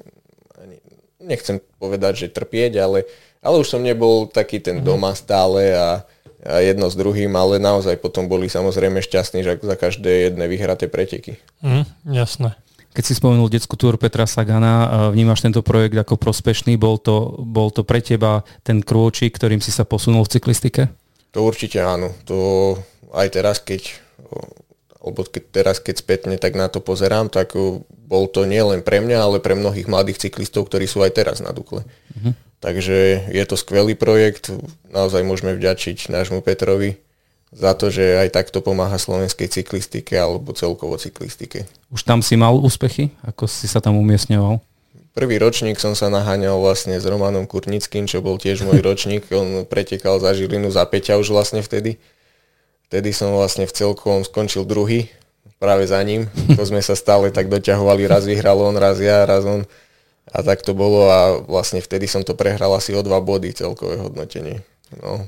nechcem 1.22 1.62
povedať, 1.78 2.26
že 2.26 2.34
trpieť, 2.34 2.78
ale, 2.82 3.08
ale 3.40 3.56
už 3.62 3.68
som 3.70 3.82
nebol 3.82 4.28
taký 4.28 4.58
ten 4.58 4.80
mm-hmm. 4.80 4.88
doma 4.88 5.14
stále 5.14 5.72
a, 5.74 6.02
a 6.42 6.54
jedno 6.60 6.90
s 6.90 6.98
druhým, 6.98 7.32
ale 7.34 7.62
naozaj 7.62 7.98
potom 8.02 8.26
boli 8.26 8.50
samozrejme 8.50 8.98
šťastní 9.00 9.46
že 9.46 9.62
za 9.62 9.76
každé 9.78 10.30
jedné 10.30 10.44
vyhraté 10.50 10.90
preteky. 10.90 11.38
Mm, 11.62 11.86
jasné. 12.12 12.58
Keď 12.92 13.04
si 13.08 13.16
spomenul 13.16 13.48
detskú 13.48 13.80
túr 13.80 13.96
Petra 13.96 14.28
Sagana, 14.28 15.08
vnímaš 15.16 15.40
tento 15.40 15.64
projekt 15.64 15.96
ako 15.96 16.20
prospešný? 16.20 16.76
Bol 16.76 17.00
to, 17.00 17.40
bol 17.40 17.72
to 17.72 17.88
pre 17.88 18.04
teba 18.04 18.44
ten 18.60 18.84
krôčik, 18.84 19.32
ktorým 19.32 19.64
si 19.64 19.72
sa 19.72 19.88
posunul 19.88 20.28
v 20.28 20.36
cyklistike? 20.36 20.82
To 21.32 21.40
určite 21.40 21.80
áno. 21.80 22.12
To 22.28 22.76
aj 23.16 23.28
teraz, 23.32 23.64
keď 23.64 23.96
alebo 25.02 25.26
keď, 25.26 25.42
teraz 25.50 25.76
keď 25.82 25.98
spätne 25.98 26.38
tak 26.38 26.54
na 26.54 26.70
to 26.70 26.78
pozerám, 26.78 27.26
tak 27.26 27.58
bol 27.90 28.24
to 28.30 28.46
nielen 28.46 28.86
pre 28.86 29.02
mňa, 29.02 29.18
ale 29.18 29.38
pre 29.42 29.58
mnohých 29.58 29.90
mladých 29.90 30.22
cyklistov, 30.30 30.70
ktorí 30.70 30.86
sú 30.86 31.02
aj 31.02 31.12
teraz 31.18 31.42
na 31.42 31.50
Dukle. 31.50 31.82
Mm-hmm. 32.14 32.32
Takže 32.62 33.26
je 33.34 33.44
to 33.44 33.58
skvelý 33.58 33.98
projekt, 33.98 34.54
naozaj 34.94 35.26
môžeme 35.26 35.58
vďačiť 35.58 36.06
nášmu 36.06 36.46
Petrovi 36.46 37.02
za 37.50 37.74
to, 37.74 37.90
že 37.90 38.22
aj 38.22 38.30
takto 38.30 38.62
pomáha 38.62 38.94
slovenskej 38.96 39.50
cyklistike 39.50 40.14
alebo 40.14 40.54
celkovo 40.54 40.94
cyklistike. 40.94 41.66
Už 41.90 42.06
tam 42.06 42.22
si 42.22 42.38
mal 42.38 42.54
úspechy? 42.54 43.10
Ako 43.26 43.50
si 43.50 43.66
sa 43.66 43.82
tam 43.82 43.98
umiestňoval? 43.98 44.62
Prvý 45.12 45.36
ročník 45.36 45.76
som 45.76 45.92
sa 45.92 46.08
naháňal 46.08 46.56
vlastne 46.56 46.96
s 46.96 47.04
Romanom 47.04 47.44
Kurnickým, 47.44 48.08
čo 48.08 48.24
bol 48.24 48.40
tiež 48.40 48.64
môj 48.64 48.80
ročník. 48.88 49.28
On 49.34 49.68
pretekal 49.68 50.16
za 50.22 50.32
Žilinu 50.32 50.72
za 50.72 50.88
Peťa 50.88 51.20
už 51.20 51.28
vlastne 51.34 51.60
vtedy. 51.60 52.00
Vtedy 52.92 53.16
som 53.16 53.32
vlastne 53.32 53.64
v 53.64 53.72
celkovom 53.72 54.20
skončil 54.20 54.68
druhý, 54.68 55.08
práve 55.56 55.88
za 55.88 55.96
ním. 56.04 56.28
To 56.60 56.68
sme 56.68 56.84
sa 56.84 56.92
stále 56.92 57.32
tak 57.32 57.48
doťahovali, 57.48 58.04
raz 58.04 58.28
vyhral 58.28 58.60
on, 58.60 58.76
raz 58.76 59.00
ja, 59.00 59.24
raz 59.24 59.48
on. 59.48 59.64
A 60.28 60.44
tak 60.44 60.60
to 60.60 60.76
bolo 60.76 61.08
a 61.08 61.40
vlastne 61.40 61.80
vtedy 61.80 62.04
som 62.04 62.20
to 62.20 62.36
prehral 62.36 62.68
asi 62.76 62.92
o 62.92 63.00
dva 63.00 63.24
body 63.24 63.56
celkové 63.56 63.96
hodnotenie. 63.96 64.60
No. 65.00 65.24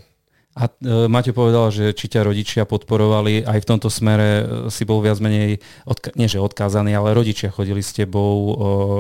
A 0.55 0.69
e, 0.69 1.09
Maťo 1.09 1.33
povedal, 1.33 1.73
že 1.73 1.97
či 1.97 2.13
ťa 2.13 2.29
rodičia 2.29 2.69
podporovali, 2.69 3.49
aj 3.49 3.59
v 3.65 3.69
tomto 3.75 3.89
smere 3.89 4.29
e, 4.29 4.45
si 4.69 4.85
bol 4.85 5.01
viac 5.01 5.17
menej, 5.25 5.65
odka- 5.89 6.13
nie 6.21 6.29
že 6.29 6.45
odkázaný, 6.45 6.93
ale 6.93 7.17
rodičia 7.17 7.49
chodili 7.49 7.81
s 7.81 7.97
tebou, 7.97 8.37
e, 8.37 8.53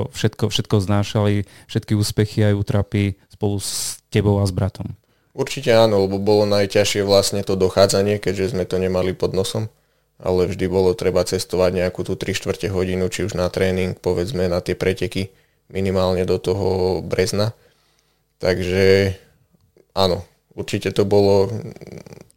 všetko, 0.09 0.49
všetko 0.49 0.77
znášali, 0.81 1.45
všetky 1.69 1.93
úspechy 1.93 2.49
aj 2.49 2.59
útrapy 2.59 3.21
spolu 3.29 3.61
s 3.61 4.01
tebou 4.09 4.41
a 4.41 4.49
s 4.49 4.57
bratom. 4.57 4.97
Určite 5.35 5.75
áno, 5.75 6.07
lebo 6.07 6.23
bolo 6.23 6.47
najťažšie 6.47 7.03
vlastne 7.03 7.43
to 7.43 7.59
dochádzanie, 7.59 8.23
keďže 8.23 8.55
sme 8.55 8.63
to 8.63 8.79
nemali 8.79 9.11
pod 9.19 9.35
nosom. 9.35 9.67
Ale 10.23 10.47
vždy 10.47 10.71
bolo 10.71 10.95
treba 10.95 11.27
cestovať 11.27 11.75
nejakú 11.75 12.07
tú 12.07 12.15
3 12.15 12.39
čtvrte 12.39 12.71
hodinu, 12.71 13.11
či 13.11 13.27
už 13.27 13.35
na 13.35 13.51
tréning, 13.51 13.99
povedzme 13.99 14.47
na 14.47 14.63
tie 14.63 14.79
preteky, 14.79 15.35
minimálne 15.67 16.23
do 16.23 16.39
toho 16.39 17.03
Brezna. 17.03 17.51
Takže 18.39 19.19
áno, 19.91 20.23
určite 20.55 20.95
to 20.95 21.03
bolo 21.03 21.51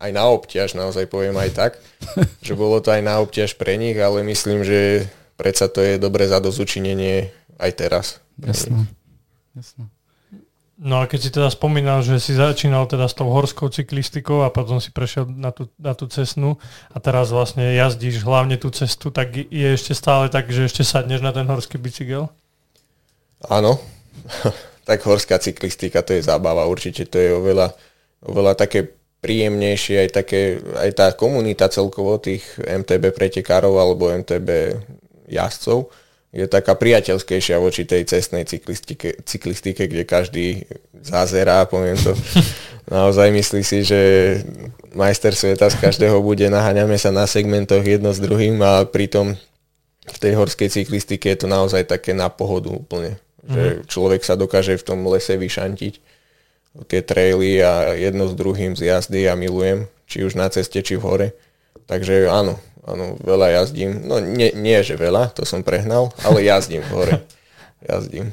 aj 0.01 0.10
na 0.10 0.25
obťaž, 0.33 0.74
naozaj 0.74 1.05
poviem 1.05 1.38
aj 1.38 1.53
tak, 1.53 1.72
že 2.45 2.57
bolo 2.57 2.81
to 2.81 2.89
aj 2.89 3.05
na 3.05 3.22
obťaž 3.22 3.62
pre 3.62 3.77
nich, 3.77 3.98
ale 4.01 4.25
myslím, 4.25 4.65
že 4.65 5.05
predsa 5.38 5.69
to 5.69 5.86
je 5.86 6.01
dobré 6.01 6.25
zadozučinenie 6.25 7.29
aj 7.62 7.72
teraz. 7.77 8.05
Jasné. 8.41 8.89
Jasné. 9.53 9.86
No 10.77 11.01
a 11.01 11.10
keď 11.10 11.19
si 11.19 11.29
teda 11.34 11.50
spomínal, 11.50 12.05
že 12.05 12.22
si 12.22 12.38
začínal 12.38 12.86
teda 12.86 13.10
s 13.10 13.17
tou 13.17 13.34
horskou 13.34 13.65
cyklistikou 13.74 14.46
a 14.46 14.53
potom 14.53 14.77
si 14.77 14.93
prešiel 14.93 15.25
na 15.25 15.50
tú, 15.50 15.65
na 15.81 15.98
tú 15.98 16.05
cestnú 16.05 16.62
a 16.93 17.01
teraz 17.01 17.34
vlastne 17.34 17.74
jazdíš 17.74 18.22
hlavne 18.22 18.62
tú 18.62 18.69
cestu, 18.69 19.10
tak 19.10 19.34
je 19.34 19.67
ešte 19.74 19.98
stále 19.98 20.29
tak, 20.29 20.53
že 20.53 20.69
ešte 20.69 20.86
sadneš 20.86 21.25
na 21.25 21.34
ten 21.34 21.50
horský 21.50 21.81
bicykel? 21.81 22.29
Áno, 23.50 23.81
tak 24.88 25.01
horská 25.01 25.41
cyklistika 25.41 26.05
to 26.05 26.13
je 26.13 26.22
zábava, 26.22 26.69
určite 26.69 27.10
to 27.10 27.17
je 27.17 27.34
oveľa, 27.34 27.74
oveľa 28.22 28.53
také 28.53 28.86
príjemnejšie, 29.25 30.05
aj, 30.05 30.10
také, 30.13 30.62
aj 30.77 30.89
tá 30.93 31.07
komunita 31.17 31.74
celkovo 31.74 32.22
tých 32.22 32.46
MTB 32.62 33.17
pretekárov 33.17 33.74
alebo 33.81 34.13
MTB 34.13 34.77
jazdcov, 35.25 35.89
je 36.36 36.46
taká 36.46 36.75
priateľskejšia 36.75 37.55
voči 37.57 37.88
tej 37.88 38.03
cestnej 38.03 38.43
cyklistike, 38.43 39.24
cyklistike, 39.24 39.88
kde 39.88 40.03
každý 40.03 40.48
zazerá, 41.00 41.63
poviem 41.65 41.96
to. 41.96 42.12
Naozaj 42.88 43.31
myslí 43.31 43.62
si, 43.67 43.84
že 43.84 44.00
majster 44.96 45.36
sveta 45.36 45.67
z 45.67 45.75
každého 45.79 46.24
bude, 46.24 46.48
naháňame 46.48 46.96
sa 46.96 47.12
na 47.12 47.27
segmentoch 47.27 47.84
jedno 47.84 48.15
s 48.15 48.19
druhým 48.24 48.60
a 48.63 48.88
pritom 48.88 49.36
v 50.07 50.17
tej 50.24 50.39
horskej 50.39 50.72
cyklistike 50.72 51.36
je 51.36 51.43
to 51.43 51.48
naozaj 51.51 51.84
také 51.84 52.15
na 52.15 52.31
pohodu 52.31 52.72
úplne. 52.72 53.19
Že 53.48 53.63
mhm. 53.63 53.79
človek 53.88 54.22
sa 54.24 54.39
dokáže 54.39 54.79
v 54.79 54.84
tom 54.88 55.03
lese 55.07 55.36
vyšantiť 55.36 55.93
tie 56.86 57.01
traily 57.01 57.57
a 57.63 57.98
jedno 57.98 58.29
s 58.29 58.38
druhým 58.38 58.77
z 58.77 58.93
jazdy 58.93 59.25
a 59.25 59.34
milujem, 59.34 59.89
či 60.05 60.22
už 60.22 60.38
na 60.38 60.46
ceste, 60.51 60.77
či 60.86 60.93
v 61.00 61.03
hore. 61.03 61.27
Takže 61.89 62.29
áno, 62.29 62.62
Áno, 62.88 63.20
veľa 63.20 63.51
jazdím. 63.51 64.08
No 64.08 64.24
nie, 64.24 64.56
nie, 64.56 64.79
že 64.79 64.96
veľa, 64.96 65.36
to 65.36 65.44
som 65.44 65.60
prehnal, 65.60 66.15
ale 66.24 66.48
jazdím 66.48 66.88
hore. 66.88 67.20
Jazdím. 67.84 68.32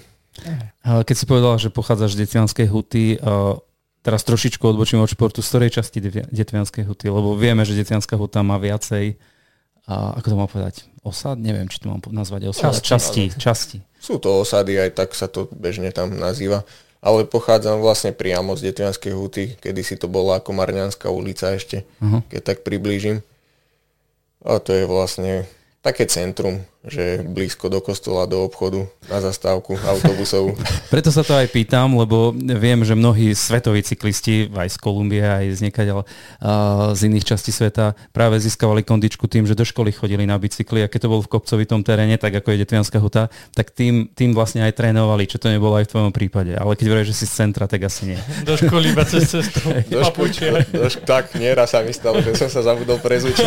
Keď 0.86 1.16
si 1.18 1.26
povedal, 1.26 1.58
že 1.58 1.74
pochádzaš 1.74 2.14
z 2.14 2.26
Decianskej 2.26 2.66
huty, 2.70 3.18
teraz 4.00 4.22
trošičku 4.22 4.62
odbočím 4.62 5.02
od 5.02 5.10
športu, 5.10 5.42
z 5.42 5.48
ktorej 5.50 5.70
časti 5.74 5.98
Detvianskej 6.30 6.86
huty, 6.86 7.10
lebo 7.10 7.34
vieme, 7.34 7.66
že 7.66 7.74
Detvianská 7.74 8.14
huta 8.14 8.46
má 8.46 8.60
viacej, 8.60 9.18
a, 9.84 10.16
ako 10.16 10.26
to 10.28 10.36
mám 10.36 10.48
povedať, 10.48 10.74
osad? 11.04 11.36
Neviem, 11.36 11.68
či 11.68 11.80
to 11.80 11.92
mám 11.92 12.00
nazvať 12.08 12.52
osad. 12.52 12.78
Časti, 12.80 13.36
časti. 13.36 13.40
časti. 13.40 13.78
Sú 14.00 14.16
to 14.16 14.40
osady, 14.40 14.80
aj 14.80 14.96
tak 14.96 15.12
sa 15.12 15.28
to 15.28 15.48
bežne 15.52 15.92
tam 15.92 16.16
nazýva. 16.16 16.64
Ale 17.04 17.28
pochádzam 17.28 17.84
vlastne 17.84 18.16
priamo 18.16 18.56
z 18.56 18.72
Detvianskej 18.72 19.12
huty, 19.12 19.44
kedy 19.60 19.80
si 19.84 20.00
to 20.00 20.08
bola 20.08 20.40
ako 20.40 20.56
Marňanská 20.56 21.12
ulica 21.12 21.52
ešte, 21.52 21.84
uh-huh. 22.00 22.24
keď 22.32 22.40
tak 22.40 22.58
priblížim. 22.64 23.20
A 24.44 24.60
to 24.60 24.76
je 24.76 24.84
vlastne 24.84 25.48
také 25.80 26.04
centrum, 26.04 26.60
že 26.84 27.24
blízko 27.24 27.72
do 27.72 27.80
kostola, 27.80 28.28
do 28.28 28.44
obchodu, 28.44 28.84
na 29.08 29.18
zastávku 29.24 29.80
autobusov. 29.80 30.52
Preto 30.92 31.08
sa 31.08 31.24
to 31.24 31.32
aj 31.32 31.48
pýtam, 31.48 31.96
lebo 31.96 32.36
viem, 32.36 32.84
že 32.84 32.92
mnohí 32.92 33.32
svetoví 33.32 33.80
cyklisti, 33.80 34.52
aj 34.52 34.68
z 34.68 34.76
Kolumbie, 34.76 35.24
aj 35.24 35.44
z 35.56 35.60
niekaď, 35.64 35.86
z 36.92 37.00
iných 37.08 37.24
častí 37.24 37.56
sveta, 37.56 37.96
práve 38.12 38.36
získavali 38.36 38.84
kondičku 38.84 39.24
tým, 39.24 39.48
že 39.48 39.56
do 39.56 39.64
školy 39.64 39.96
chodili 39.96 40.28
na 40.28 40.36
bicykli 40.36 40.84
a 40.84 40.90
keď 40.92 41.08
to 41.08 41.12
bol 41.12 41.20
v 41.24 41.32
kopcovitom 41.32 41.80
teréne, 41.80 42.20
tak 42.20 42.36
ako 42.36 42.52
je 42.52 42.60
Detvianská 42.60 43.00
huta, 43.00 43.32
tak 43.56 43.72
tým, 43.72 44.12
tým 44.12 44.36
vlastne 44.36 44.60
aj 44.68 44.76
trénovali, 44.76 45.24
čo 45.24 45.40
to 45.40 45.48
nebolo 45.48 45.80
aj 45.80 45.88
v 45.88 45.92
tvojom 45.96 46.12
prípade. 46.12 46.52
Ale 46.52 46.76
keď 46.76 46.86
hovoríš, 46.92 47.16
že 47.16 47.24
si 47.24 47.26
z 47.28 47.32
centra, 47.32 47.64
tak 47.64 47.88
asi 47.88 48.12
nie. 48.12 48.20
Do 48.48 48.60
školy 48.60 48.92
iba 48.92 49.08
cez 49.08 49.24
cestu. 49.32 49.72
Do 49.92 50.04
školy, 50.04 50.30
do, 50.36 50.60
do, 50.84 50.88
tak, 51.08 51.32
nieraz 51.36 51.72
sa 51.72 51.80
mi 51.80 51.96
stalo, 51.96 52.20
že 52.20 52.36
som 52.36 52.52
sa 52.52 52.60
zabudol 52.60 53.00
prezvučiť. 53.00 53.46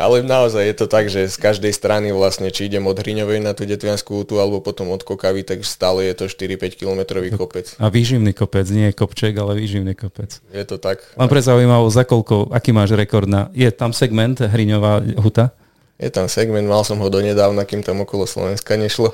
Ale 0.00 0.24
naozaj 0.24 0.64
je 0.64 0.76
to 0.76 0.86
tak, 0.88 1.12
že 1.12 1.19
z 1.26 1.36
každej 1.36 1.74
strany 1.74 2.14
vlastne, 2.14 2.48
či 2.48 2.70
idem 2.70 2.86
od 2.86 2.96
Hriňovej 2.96 3.42
na 3.42 3.52
tú 3.52 3.66
Detvianskú 3.66 4.22
útu 4.22 4.38
alebo 4.38 4.62
potom 4.62 4.94
od 4.94 5.02
Kokavy, 5.02 5.42
tak 5.42 5.66
stále 5.66 6.08
je 6.08 6.14
to 6.14 6.24
4-5 6.30 6.80
kilometrový 6.80 7.34
kopec. 7.34 7.74
A 7.82 7.90
výživný 7.90 8.32
kopec, 8.32 8.64
nie 8.70 8.94
kopček, 8.94 9.36
ale 9.36 9.58
výživný 9.58 9.92
kopec. 9.98 10.40
Je 10.54 10.64
to 10.64 10.80
tak. 10.80 11.02
Mám 11.18 11.28
pre 11.28 11.42
zaujímavosť, 11.42 11.94
za 11.98 12.04
koľko, 12.06 12.54
aký 12.54 12.70
máš 12.70 12.94
rekord 12.94 13.26
na... 13.26 13.52
Je 13.52 13.68
tam 13.74 13.90
segment 13.90 14.38
Hriňová 14.38 15.02
huta? 15.20 15.52
Je 16.00 16.08
tam 16.08 16.32
segment, 16.32 16.64
mal 16.64 16.80
som 16.80 16.96
ho 16.96 17.12
donedávna, 17.12 17.68
kým 17.68 17.84
tam 17.84 18.00
okolo 18.00 18.24
Slovenska 18.24 18.72
nešlo. 18.72 19.12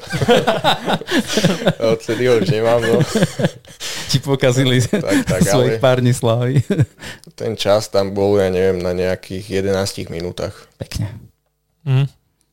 Odtedy 1.98 2.30
ho 2.30 2.38
už 2.38 2.46
nemám. 2.46 2.78
No. 2.78 3.02
Ti 4.14 4.22
pokazili 4.22 4.78
tak, 4.86 5.26
tak, 5.26 5.42
svojich 5.50 5.82
pár 5.82 5.98
dní 5.98 6.14
slávy. 6.14 6.62
ten 7.34 7.58
čas 7.58 7.90
tam 7.90 8.14
bol, 8.14 8.38
ja 8.38 8.54
neviem, 8.54 8.78
na 8.78 8.94
nejakých 8.94 9.66
11 9.66 10.14
minútach. 10.14 10.70
Pekne. 10.78 11.10
Mm, 11.86 12.10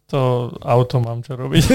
to 0.08 0.54
auto 0.62 1.02
mám 1.02 1.26
čo 1.26 1.34
robiť. 1.34 1.64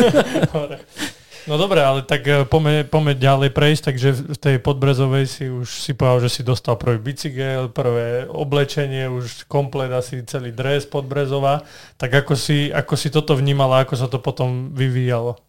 No 1.49 1.57
dobre, 1.57 1.81
ale 1.81 2.05
tak 2.05 2.29
e, 2.29 2.45
poďme, 2.45 2.85
poďme 2.85 3.17
ďalej 3.17 3.51
prejsť, 3.57 3.83
takže 3.89 4.09
v 4.37 4.39
tej 4.39 4.57
podbrezovej 4.61 5.25
si 5.25 5.45
už 5.49 5.81
si 5.81 5.97
povedal, 5.97 6.29
že 6.29 6.31
si 6.37 6.43
dostal 6.45 6.77
prvý 6.77 7.01
bicykel, 7.01 7.73
prvé 7.73 8.29
oblečenie, 8.29 9.09
už 9.09 9.49
komplet 9.49 9.89
asi 9.89 10.21
celý 10.29 10.53
dres 10.53 10.85
podbrezová. 10.85 11.65
Tak 11.97 12.13
ako 12.25 12.37
si, 12.37 12.69
ako 12.69 12.95
si 13.01 13.09
toto 13.09 13.33
vnímala, 13.33 13.81
ako 13.81 13.97
sa 13.97 14.13
to 14.13 14.21
potom 14.21 14.77
vyvíjalo? 14.77 15.41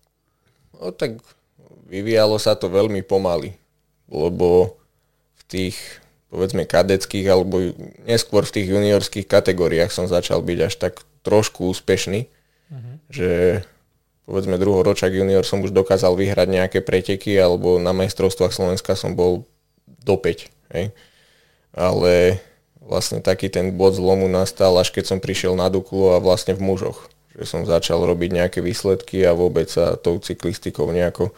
No 0.79 0.95
tak 0.95 1.19
vyvíjalo 1.91 2.39
sa 2.39 2.55
to 2.55 2.71
veľmi 2.71 3.03
pomaly, 3.03 3.59
lebo 4.07 4.79
v 5.35 5.43
tých 5.51 5.75
povedzme 6.29 6.65
kadeckých 6.65 7.25
alebo 7.29 7.73
neskôr 8.05 8.45
v 8.45 8.53
tých 8.61 8.67
juniorských 8.69 9.25
kategóriách 9.25 9.89
som 9.89 10.05
začal 10.05 10.45
byť 10.45 10.59
až 10.61 10.73
tak 10.77 10.93
trošku 11.25 11.73
úspešný, 11.73 12.29
uh-huh. 12.29 12.95
že 13.09 13.29
povedzme 14.29 14.61
druhoročak 14.61 15.09
junior 15.09 15.41
som 15.41 15.65
už 15.65 15.73
dokázal 15.73 16.13
vyhrať 16.13 16.47
nejaké 16.47 16.79
preteky 16.85 17.33
alebo 17.33 17.81
na 17.81 17.91
majstrovstvách 17.97 18.53
Slovenska 18.53 18.93
som 18.93 19.17
bol 19.17 19.49
do 20.05 20.15
5. 20.15 20.77
Hej. 20.77 20.93
Ale 21.73 22.37
vlastne 22.81 23.21
taký 23.21 23.49
ten 23.49 23.77
bod 23.77 23.93
zlomu 23.93 24.25
nastal, 24.25 24.73
až 24.77 24.89
keď 24.89 25.05
som 25.05 25.19
prišiel 25.21 25.53
na 25.53 25.69
Duklu 25.69 26.13
a 26.13 26.21
vlastne 26.21 26.57
v 26.57 26.65
mužoch. 26.65 27.09
Že 27.37 27.45
som 27.45 27.61
začal 27.65 28.01
robiť 28.05 28.29
nejaké 28.33 28.59
výsledky 28.65 29.21
a 29.25 29.37
vôbec 29.37 29.69
sa 29.69 29.93
tou 29.93 30.17
cyklistikou 30.17 30.89
nejako 30.89 31.29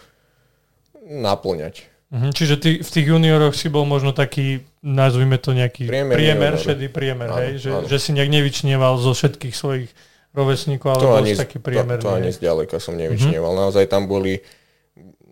naplňať. 1.04 1.92
Mhm, 2.12 2.30
čiže 2.32 2.56
ty 2.60 2.70
v 2.80 2.90
tých 2.92 3.08
junioroch 3.08 3.56
si 3.56 3.68
bol 3.68 3.84
možno 3.84 4.16
taký, 4.16 4.64
nazvime 4.82 5.38
to 5.38 5.54
nejaký 5.54 5.86
priemer, 5.86 6.18
priemer 6.18 6.54
šedý 6.58 6.90
priemer, 6.90 7.30
áno, 7.30 7.38
hej? 7.38 7.62
Že, 7.62 7.72
že 7.86 7.98
si 8.02 8.10
nejak 8.18 8.30
nevyčnieval 8.34 8.98
zo 8.98 9.14
všetkých 9.14 9.56
svojich 9.56 9.90
rovesníkov, 10.34 10.98
ale 10.98 11.02
to 11.02 11.10
ani, 11.14 11.32
taký 11.38 11.58
priemerný. 11.62 12.02
To, 12.02 12.10
to 12.10 12.18
ani 12.18 12.32
zďaleka 12.34 12.78
som 12.82 12.98
nevyčneval. 12.98 13.54
Mm-hmm. 13.54 13.64
Naozaj 13.70 13.86
tam 13.92 14.10
boli, 14.10 14.42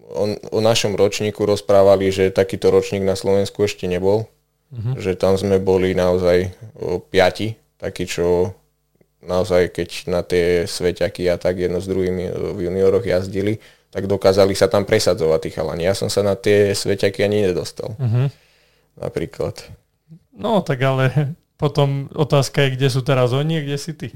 o, 0.06 0.26
o 0.54 0.60
našom 0.62 0.94
ročníku 0.94 1.50
rozprávali, 1.50 2.14
že 2.14 2.30
takýto 2.30 2.70
ročník 2.70 3.02
na 3.02 3.18
Slovensku 3.18 3.66
ešte 3.66 3.90
nebol. 3.90 4.30
Mm-hmm. 4.70 5.02
Že 5.02 5.12
tam 5.18 5.34
sme 5.34 5.58
boli 5.58 5.98
naozaj 5.98 6.54
o, 6.78 7.02
piati, 7.02 7.58
takí, 7.82 8.06
čo 8.06 8.54
naozaj 9.26 9.74
keď 9.74 9.90
na 10.08 10.22
tie 10.22 10.70
sveťaky 10.70 11.26
a 11.28 11.42
tak 11.42 11.58
jedno 11.58 11.82
s 11.82 11.90
druhými 11.90 12.56
v 12.56 12.60
junioroch 12.70 13.04
jazdili, 13.04 13.58
tak 13.90 14.06
dokázali 14.06 14.54
sa 14.54 14.70
tam 14.70 14.86
presadzovať 14.86 15.40
tí 15.42 15.50
chalani. 15.58 15.90
Ja 15.90 15.98
som 15.98 16.14
sa 16.14 16.22
na 16.22 16.38
tie 16.38 16.78
sveťaky 16.78 17.26
ani 17.26 17.50
nedostal. 17.50 17.98
Mm-hmm. 17.98 18.28
Napríklad. 19.00 19.56
No 20.36 20.62
tak 20.62 20.84
ale 20.84 21.36
potom 21.60 22.08
otázka 22.16 22.68
je, 22.68 22.80
kde 22.80 22.88
sú 22.88 23.02
teraz 23.04 23.36
oni 23.36 23.60
a 23.60 23.66
kde 23.66 23.78
si 23.80 23.92
ty. 23.96 24.10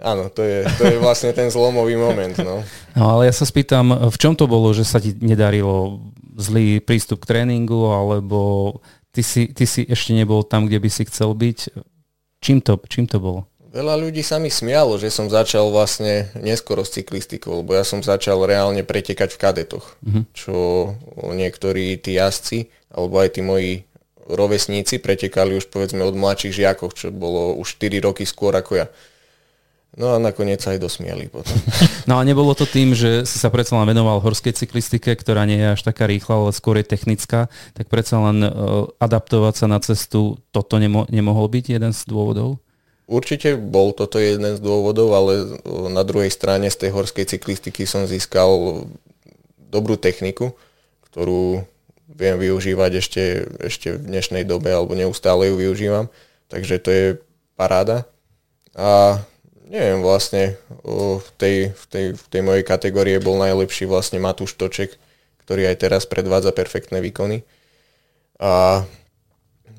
Áno, 0.00 0.32
to 0.32 0.40
je, 0.40 0.64
to 0.80 0.82
je 0.88 0.96
vlastne 0.96 1.30
ten 1.36 1.52
zlomový 1.52 1.94
moment. 1.94 2.32
No. 2.40 2.64
no 2.96 3.02
ale 3.16 3.28
ja 3.28 3.34
sa 3.36 3.44
spýtam, 3.44 3.92
v 4.08 4.16
čom 4.16 4.32
to 4.32 4.48
bolo, 4.48 4.72
že 4.72 4.88
sa 4.88 4.96
ti 4.96 5.12
nedarilo 5.12 6.00
zlý 6.40 6.80
prístup 6.80 7.20
k 7.20 7.36
tréningu, 7.36 7.92
alebo 7.92 8.80
ty 9.12 9.20
si, 9.20 9.52
ty 9.52 9.68
si 9.68 9.84
ešte 9.84 10.16
nebol 10.16 10.40
tam, 10.40 10.64
kde 10.64 10.80
by 10.80 10.88
si 10.88 11.04
chcel 11.04 11.36
byť? 11.36 11.58
Čím 12.40 12.64
to, 12.64 12.80
čím 12.88 13.04
to 13.04 13.20
bolo? 13.20 13.44
Veľa 13.70 14.02
ľudí 14.02 14.24
sa 14.24 14.40
mi 14.42 14.50
smialo, 14.50 14.98
že 14.98 15.14
som 15.14 15.30
začal 15.30 15.70
vlastne 15.70 16.32
neskoro 16.34 16.82
s 16.82 16.96
cyklistikou, 16.96 17.62
lebo 17.62 17.76
ja 17.76 17.86
som 17.86 18.02
začal 18.02 18.42
reálne 18.42 18.82
pretekať 18.82 19.36
v 19.36 19.38
kadetoch, 19.38 19.94
uh-huh. 20.02 20.26
čo 20.34 20.56
niektorí 21.30 21.94
tí 22.02 22.18
jazdci, 22.18 22.66
alebo 22.90 23.22
aj 23.22 23.38
tí 23.38 23.40
moji 23.46 23.86
rovesníci 24.30 25.02
pretekali 25.02 25.58
už 25.58 25.68
povedzme 25.68 26.00
od 26.06 26.14
mladších 26.14 26.54
žiakov, 26.62 26.94
čo 26.94 27.10
bolo 27.10 27.58
už 27.58 27.76
4 27.82 28.06
roky 28.06 28.22
skôr 28.22 28.54
ako 28.54 28.84
ja. 28.84 28.86
No 29.98 30.14
a 30.14 30.22
nakoniec 30.22 30.62
sa 30.62 30.70
aj 30.70 30.86
dosmiali 30.86 31.26
potom. 31.26 31.50
No 32.08 32.18
a 32.18 32.26
nebolo 32.26 32.54
to 32.54 32.66
tým, 32.66 32.94
že 32.94 33.26
si 33.26 33.38
sa 33.38 33.50
predsa 33.50 33.74
len 33.78 33.90
venoval 33.90 34.22
horskej 34.22 34.54
cyklistike, 34.54 35.14
ktorá 35.14 35.46
nie 35.46 35.58
je 35.58 35.74
až 35.74 35.82
taká 35.82 36.06
rýchla, 36.06 36.46
ale 36.46 36.50
skôr 36.54 36.78
je 36.78 36.86
technická, 36.86 37.50
tak 37.74 37.90
predsa 37.90 38.18
len 38.18 38.42
uh, 38.42 38.86
adaptovať 39.02 39.54
sa 39.54 39.66
na 39.66 39.78
cestu, 39.82 40.38
toto 40.54 40.78
nemo- 40.78 41.06
nemohol 41.10 41.50
byť 41.50 41.64
jeden 41.78 41.90
z 41.90 42.00
dôvodov? 42.06 42.62
Určite 43.10 43.58
bol 43.58 43.90
toto 43.90 44.22
jeden 44.22 44.54
z 44.54 44.62
dôvodov, 44.62 45.10
ale 45.10 45.32
e, 45.42 45.46
na 45.90 46.06
druhej 46.06 46.30
strane 46.30 46.70
z 46.70 46.86
tej 46.86 46.90
horskej 46.94 47.26
cyklistiky 47.26 47.82
som 47.82 48.06
získal 48.06 48.86
dobrú 49.58 49.98
techniku, 49.98 50.54
ktorú 51.10 51.66
viem 52.10 52.36
využívať 52.36 52.92
ešte, 52.98 53.22
ešte 53.62 53.94
v 53.94 54.02
dnešnej 54.10 54.42
dobe, 54.42 54.74
alebo 54.74 54.98
neustále 54.98 55.50
ju 55.50 55.54
využívam. 55.58 56.10
Takže 56.50 56.74
to 56.82 56.90
je 56.90 57.06
paráda. 57.54 58.06
A 58.74 59.22
neviem, 59.70 60.02
vlastne 60.02 60.58
v 60.84 61.28
tej, 61.38 61.56
v, 61.70 61.84
tej, 61.86 62.06
v 62.18 62.26
tej 62.26 62.42
mojej 62.42 62.64
kategórie 62.66 63.22
bol 63.22 63.38
najlepší 63.38 63.86
vlastne 63.86 64.18
Matúš 64.18 64.58
Toček, 64.58 64.98
ktorý 65.46 65.70
aj 65.70 65.76
teraz 65.86 66.02
predvádza 66.10 66.50
perfektné 66.50 66.98
výkony. 66.98 67.46
A 68.42 68.82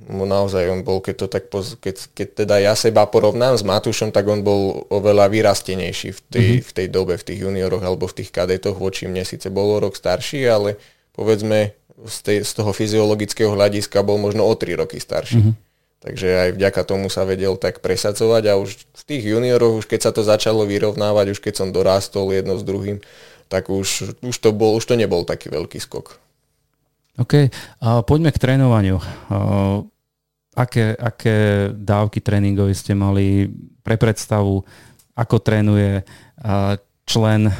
naozaj 0.08 0.68
on 0.72 0.82
bol, 0.84 1.00
keď 1.04 1.16
to 1.26 1.28
tak 1.28 1.48
poz, 1.52 1.76
keď, 1.80 1.96
keď 2.16 2.28
teda 2.44 2.56
ja 2.60 2.74
seba 2.76 3.08
porovnám 3.08 3.60
s 3.60 3.64
Matúšom, 3.64 4.12
tak 4.12 4.28
on 4.28 4.44
bol 4.44 4.88
oveľa 4.92 5.28
vyrastenejší 5.32 6.10
v 6.16 6.22
tej, 6.28 6.48
mm-hmm. 6.60 6.68
v 6.68 6.72
tej 6.72 6.88
dobe, 6.88 7.14
v 7.16 7.26
tých 7.28 7.40
junioroch 7.44 7.84
alebo 7.84 8.08
v 8.08 8.24
tých 8.24 8.32
kadetoch 8.32 8.76
voči 8.80 9.08
mne. 9.08 9.24
Síce 9.24 9.52
bol 9.52 9.80
rok 9.80 9.96
starší, 9.96 10.48
ale 10.48 10.80
povedzme 11.15 11.75
z, 12.06 12.18
tej, 12.24 12.38
z 12.41 12.51
toho 12.58 12.72
fyziologického 12.74 13.53
hľadiska 13.53 14.01
bol 14.01 14.18
možno 14.18 14.48
o 14.48 14.53
3 14.53 14.82
roky 14.82 14.98
starší. 14.98 15.41
Mm-hmm. 15.41 15.56
Takže 16.01 16.27
aj 16.34 16.50
vďaka 16.58 16.82
tomu 16.82 17.13
sa 17.13 17.30
vedel 17.30 17.62
tak 17.62 17.77
presadzovať 17.86 18.44
a 18.50 18.58
už 18.58 18.74
v 18.74 19.03
tých 19.06 19.24
junioroch, 19.38 19.86
už 19.86 19.86
keď 19.86 20.10
sa 20.10 20.12
to 20.12 20.25
začalo 20.25 20.65
vyrovnávať, 20.65 21.38
už 21.38 21.39
keď 21.46 21.53
som 21.62 21.70
dorástol 21.70 22.34
jedno 22.34 22.58
s 22.58 22.65
druhým, 22.65 22.98
tak 23.46 23.70
už, 23.70 24.18
už, 24.25 24.36
to, 24.41 24.50
bol, 24.50 24.82
už 24.82 24.89
to 24.89 24.98
nebol 24.98 25.22
taký 25.22 25.53
veľký 25.53 25.77
skok. 25.77 26.18
OK, 27.22 27.53
a 27.86 28.01
poďme 28.01 28.34
k 28.34 28.41
trénovaniu. 28.41 28.98
Uh, 29.30 29.86
aké, 30.58 30.98
aké 30.98 31.70
dávky 31.70 32.18
tréningové 32.18 32.74
ste 32.74 32.98
mali 32.98 33.53
pre 33.86 34.00
predstavu, 34.00 34.65
ako 35.13 35.36
trénuje 35.38 36.01
člen 37.06 37.51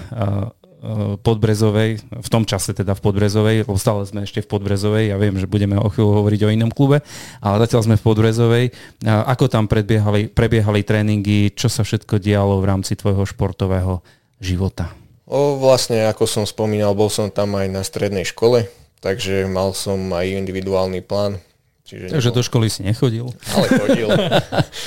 Podbrezovej, 1.22 2.02
v 2.02 2.30
tom 2.34 2.42
čase 2.42 2.74
teda 2.74 2.98
v 2.98 3.02
Podbrezovej, 3.06 3.70
lebo 3.70 3.78
stále 3.78 4.02
sme 4.10 4.26
ešte 4.26 4.42
v 4.42 4.50
Podbrezovej, 4.50 5.14
ja 5.14 5.18
viem, 5.22 5.38
že 5.38 5.46
budeme 5.46 5.78
o 5.78 5.86
chvíľu 5.94 6.26
hovoriť 6.26 6.42
o 6.42 6.50
inom 6.50 6.74
klube, 6.74 7.06
ale 7.38 7.56
zatiaľ 7.62 7.86
sme 7.86 7.96
v 8.02 8.06
Podbrezovej. 8.10 8.66
Ako 9.06 9.46
tam 9.46 9.70
prebiehali, 9.70 10.34
prebiehali 10.34 10.82
tréningy, 10.82 11.54
čo 11.54 11.70
sa 11.70 11.86
všetko 11.86 12.18
dialo 12.18 12.58
v 12.58 12.66
rámci 12.66 12.98
tvojho 12.98 13.30
športového 13.30 14.02
života? 14.42 14.90
O, 15.30 15.62
vlastne, 15.62 16.10
ako 16.10 16.26
som 16.26 16.50
spomínal, 16.50 16.98
bol 16.98 17.14
som 17.14 17.30
tam 17.30 17.62
aj 17.62 17.70
na 17.70 17.86
strednej 17.86 18.26
škole, 18.26 18.66
takže 19.06 19.46
mal 19.46 19.78
som 19.78 20.02
aj 20.18 20.34
individuálny 20.34 21.06
plán. 21.06 21.38
Čiže 21.86 22.10
takže 22.10 22.30
nebol... 22.34 22.38
do 22.42 22.44
školy 22.50 22.68
si 22.74 22.82
nechodil? 22.82 23.30
Ale 23.54 23.68
chodil. 23.70 24.10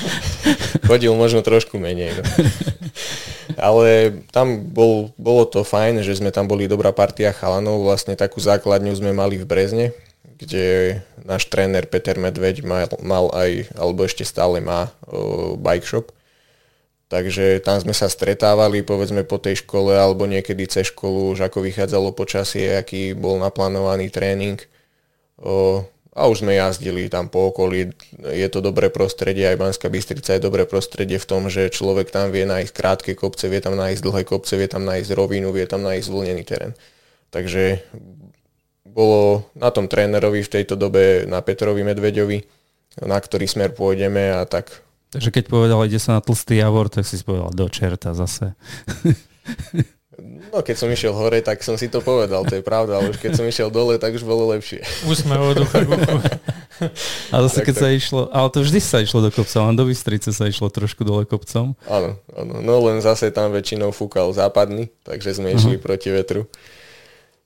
chodil 0.91 1.13
možno 1.15 1.39
trošku 1.39 1.79
menej. 1.79 2.19
No. 2.19 2.23
Ale 3.55 4.21
tam 4.33 4.65
bol, 4.71 5.13
bolo 5.15 5.45
to 5.45 5.61
fajn, 5.61 6.01
že 6.01 6.17
sme 6.17 6.33
tam 6.33 6.49
boli 6.49 6.65
dobrá 6.65 6.89
partia 6.95 7.29
chalanov. 7.35 7.85
Vlastne 7.85 8.17
takú 8.17 8.41
základňu 8.41 8.93
sme 8.97 9.13
mali 9.13 9.37
v 9.37 9.45
Brezne, 9.45 9.85
kde 10.41 10.99
náš 11.21 11.47
tréner 11.47 11.85
Peter 11.85 12.17
Medveď 12.17 12.65
mal, 12.65 12.89
mal 13.05 13.29
aj, 13.31 13.71
alebo 13.77 14.03
ešte 14.05 14.25
stále 14.25 14.59
má 14.59 14.89
o, 15.05 15.55
bike 15.55 15.85
shop 15.85 16.15
Takže 17.05 17.61
tam 17.61 17.77
sme 17.77 17.93
sa 17.93 18.09
stretávali, 18.09 18.81
povedzme 18.81 19.21
po 19.21 19.37
tej 19.37 19.61
škole 19.61 19.93
alebo 19.93 20.25
niekedy 20.25 20.65
cez 20.65 20.89
školu, 20.89 21.37
už 21.37 21.45
ako 21.45 21.61
vychádzalo 21.61 22.17
počasie, 22.17 22.73
aký 22.73 23.13
bol 23.13 23.37
naplánovaný 23.37 24.09
tréning. 24.09 24.57
O, 25.37 25.85
a 26.15 26.31
už 26.31 26.47
sme 26.47 26.55
jazdili 26.55 27.11
tam 27.11 27.27
po 27.27 27.51
okolí. 27.51 27.91
Je 28.23 28.47
to 28.47 28.63
dobré 28.63 28.87
prostredie, 28.87 29.51
aj 29.51 29.59
Banská 29.59 29.91
Bystrica 29.91 30.31
je 30.31 30.41
dobré 30.41 30.63
prostredie 30.63 31.19
v 31.19 31.27
tom, 31.27 31.51
že 31.51 31.67
človek 31.67 32.07
tam 32.07 32.31
vie 32.31 32.47
nájsť 32.47 32.71
krátke 32.71 33.11
kopce, 33.19 33.51
vie 33.51 33.59
tam 33.59 33.75
nájsť 33.75 33.99
dlhé 33.99 34.23
kopce, 34.23 34.55
vie 34.55 34.71
tam 34.71 34.87
nájsť 34.87 35.11
rovinu, 35.11 35.51
vie 35.51 35.67
tam 35.67 35.83
nájsť 35.83 36.07
zvlnený 36.07 36.43
terén. 36.47 36.71
Takže 37.35 37.83
bolo 38.87 39.51
na 39.59 39.75
tom 39.75 39.91
trénerovi 39.91 40.39
v 40.39 40.53
tejto 40.55 40.79
dobe, 40.79 41.27
na 41.27 41.43
Petrovi 41.43 41.83
Medveďovi, 41.83 42.39
na 43.03 43.19
ktorý 43.19 43.43
smer 43.43 43.75
pôjdeme 43.75 44.31
a 44.31 44.47
tak 44.47 44.85
Takže 45.15 45.31
keď 45.31 45.47
povedal, 45.47 45.79
ide 45.87 45.95
sa 45.95 46.19
na 46.19 46.21
tlstý 46.23 46.59
javor, 46.59 46.91
tak 46.91 47.07
si 47.07 47.15
povedal, 47.23 47.47
do 47.55 47.71
čerta 47.71 48.11
zase. 48.11 48.51
No 50.23 50.63
keď 50.63 50.75
som 50.79 50.87
išiel 50.87 51.11
hore, 51.11 51.43
tak 51.43 51.59
som 51.59 51.75
si 51.75 51.91
to 51.91 51.99
povedal, 51.99 52.47
to 52.47 52.55
je 52.55 52.63
pravda, 52.63 52.99
ale 52.99 53.11
už 53.11 53.19
keď 53.19 53.35
som 53.35 53.43
išiel 53.43 53.67
dole, 53.67 53.99
tak 53.99 54.15
už 54.15 54.23
bolo 54.23 54.47
lepšie. 54.55 54.79
Úsmev 55.03 55.43
od 55.43 55.67
ucha 55.67 55.83
k 55.83 55.89
uchu. 55.91 56.17
A 57.35 57.35
zase 57.47 57.63
tak, 57.63 57.71
keď 57.71 57.75
tak. 57.75 57.83
sa 57.83 57.89
išlo, 57.91 58.21
ale 58.35 58.47
to 58.51 58.59
vždy 58.63 58.79
sa 58.83 58.99
išlo 58.99 59.23
do 59.23 59.31
kopca, 59.31 59.63
len 59.63 59.75
do 59.79 59.87
Bystrice 59.87 60.35
sa 60.35 60.47
išlo 60.47 60.67
trošku 60.67 61.07
dole 61.07 61.23
kopcom. 61.23 61.75
Áno, 61.87 62.19
áno, 62.35 62.53
no 62.59 62.73
len 62.87 62.99
zase 62.99 63.31
tam 63.31 63.55
väčšinou 63.55 63.95
fúkal 63.95 64.31
západný, 64.35 64.91
takže 65.07 65.39
sme 65.39 65.55
uh-huh. 65.55 65.59
išli 65.59 65.75
proti 65.79 66.11
vetru. 66.11 66.51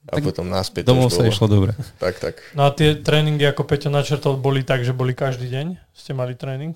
A 0.09 0.17
tak 0.17 0.25
potom 0.25 0.49
naspäť. 0.49 0.89
Domov 0.89 1.13
sa 1.13 1.21
išlo 1.29 1.45
dobre. 1.45 1.77
Tak, 2.01 2.17
tak. 2.17 2.41
No 2.57 2.65
a 2.65 2.73
tie 2.73 2.97
tréningy, 2.97 3.45
ako 3.45 3.69
Peťo 3.69 3.93
načrtol, 3.93 4.41
boli 4.41 4.65
tak, 4.65 4.81
že 4.81 4.97
boli 4.97 5.13
každý 5.13 5.45
deň? 5.53 5.77
Ste 5.93 6.17
mali 6.17 6.33
tréning? 6.33 6.73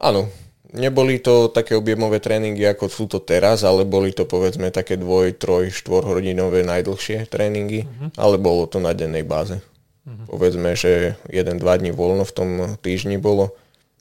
Áno, 0.00 0.32
neboli 0.72 1.20
to 1.20 1.52
také 1.52 1.76
objemové 1.76 2.18
tréningy, 2.18 2.64
ako 2.64 2.88
sú 2.88 3.04
to 3.06 3.20
teraz, 3.20 3.62
ale 3.62 3.84
boli 3.84 4.10
to 4.10 4.24
povedzme 4.24 4.72
také 4.72 4.96
dvoj, 4.96 5.36
troj, 5.36 5.68
štvorhodinové 5.70 6.64
najdlhšie 6.64 7.28
tréningy, 7.28 7.84
uh-huh. 7.84 8.08
ale 8.16 8.40
bolo 8.40 8.64
to 8.66 8.80
na 8.80 8.96
dennej 8.96 9.22
báze. 9.22 9.60
Uh-huh. 10.02 10.26
Povedzme, 10.34 10.74
že 10.74 11.14
jeden, 11.28 11.60
dva 11.60 11.76
dní 11.78 11.92
voľno 11.92 12.24
v 12.24 12.32
tom 12.34 12.48
týždni 12.80 13.20
bolo. 13.20 13.54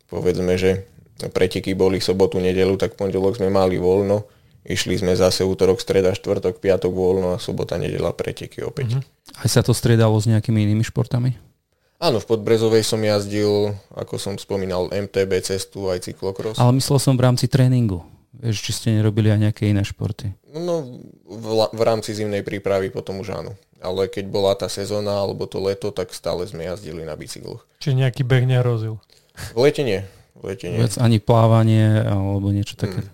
Povedzme, 0.09 0.55
že 0.55 0.87
preteky 1.21 1.75
boli 1.77 2.01
sobotu, 2.01 2.41
nedelu, 2.41 2.73
tak 2.79 2.97
pondelok 2.97 3.37
sme 3.37 3.51
mali 3.51 3.77
voľno. 3.77 4.25
Išli 4.61 4.97
sme 4.97 5.17
zase 5.17 5.41
útorok, 5.41 5.81
streda, 5.81 6.13
štvrtok, 6.13 6.61
piatok 6.61 6.93
voľno 6.93 7.35
a 7.35 7.41
sobota, 7.41 7.77
nedela 7.77 8.15
preteky 8.15 8.63
opäť. 8.63 8.97
Uh-huh. 8.97 9.43
Aj 9.43 9.47
sa 9.51 9.61
to 9.61 9.75
striedalo 9.75 10.15
s 10.17 10.25
nejakými 10.25 10.63
inými 10.63 10.87
športami? 10.87 11.50
Áno, 12.01 12.17
v 12.17 12.25
Podbrezovej 12.33 12.81
som 12.81 12.97
jazdil, 12.97 13.77
ako 13.93 14.17
som 14.17 14.33
spomínal, 14.33 14.89
MTB 14.89 15.37
cestu 15.45 15.85
aj 15.93 16.09
cyklokros. 16.09 16.57
Ale 16.57 16.73
myslel 16.81 16.97
som 16.97 17.13
v 17.13 17.29
rámci 17.29 17.45
tréningu. 17.45 18.01
Vieš, 18.41 18.57
či 18.57 18.71
ste 18.73 18.87
nerobili 18.97 19.29
aj 19.29 19.37
nejaké 19.37 19.69
iné 19.69 19.85
športy? 19.85 20.33
No, 20.49 20.81
v, 21.29 21.45
v 21.69 21.81
rámci 21.85 22.17
zimnej 22.17 22.41
prípravy 22.41 22.89
potom 22.89 23.21
už 23.21 23.37
áno. 23.37 23.53
Ale 23.77 24.09
keď 24.09 24.25
bola 24.33 24.57
tá 24.57 24.65
sezóna 24.65 25.13
alebo 25.13 25.45
to 25.45 25.61
leto, 25.61 25.93
tak 25.93 26.09
stále 26.09 26.41
sme 26.49 26.65
jazdili 26.65 27.05
na 27.05 27.13
bicykloch. 27.13 27.61
Či 27.77 27.93
nejaký 27.93 28.25
beh 28.25 28.49
nehrozil? 28.49 28.97
V 29.53 29.59
lete 29.61 29.85
nie. 29.85 30.01
V 30.33 30.49
lete 30.49 30.73
nie. 30.73 30.81
Vec 30.81 30.97
ani 30.97 31.21
plávanie 31.21 32.01
alebo 32.01 32.49
niečo 32.49 32.81
také. 32.81 33.05
Hmm. 33.05 33.13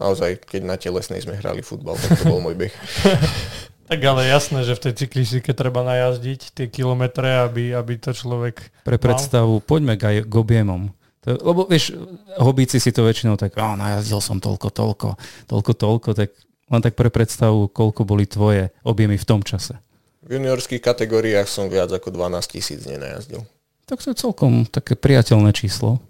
Naozaj, 0.00 0.40
keď 0.48 0.62
na 0.64 0.80
telesnej 0.80 1.20
sme 1.20 1.36
hrali 1.36 1.60
futbal, 1.60 2.00
tak 2.00 2.16
to 2.16 2.32
bol 2.32 2.40
môj 2.40 2.56
beh. 2.56 2.72
Tak 3.84 4.00
ale 4.00 4.24
jasné, 4.32 4.64
že 4.64 4.76
v 4.76 4.82
tej 4.88 4.92
cyklistike 5.04 5.52
treba 5.52 5.84
najazdiť 5.84 6.56
tie 6.56 6.66
kilometre, 6.72 7.44
aby, 7.44 7.76
aby 7.76 8.00
to 8.00 8.16
človek 8.16 8.72
Pre 8.80 8.96
predstavu, 8.96 9.60
mal. 9.60 9.64
poďme 9.64 9.94
k, 10.00 10.24
k 10.24 10.34
objemom. 10.34 10.88
To, 11.28 11.36
lebo 11.36 11.68
vieš, 11.68 11.92
hobíci 12.40 12.80
si 12.80 12.92
to 12.92 13.04
väčšinou 13.04 13.36
tak, 13.36 13.56
oh, 13.60 13.76
najazdil 13.76 14.20
som 14.24 14.40
toľko, 14.40 14.68
toľko, 14.72 15.08
toľko, 15.48 15.72
toľko, 15.76 16.10
tak 16.16 16.32
len 16.72 16.80
tak 16.80 16.96
pre 16.96 17.12
predstavu, 17.12 17.68
koľko 17.68 18.08
boli 18.08 18.24
tvoje 18.24 18.72
objemy 18.84 19.20
v 19.20 19.28
tom 19.28 19.44
čase. 19.44 19.76
V 20.24 20.40
juniorských 20.40 20.80
kategóriách 20.80 21.44
som 21.44 21.68
viac 21.68 21.92
ako 21.92 22.08
12 22.08 22.56
tisíc 22.56 22.80
nenajazdil. 22.88 23.44
Tak 23.84 24.00
to 24.00 24.16
je 24.16 24.16
celkom 24.16 24.64
také 24.64 24.96
priateľné 24.96 25.52
číslo. 25.52 26.00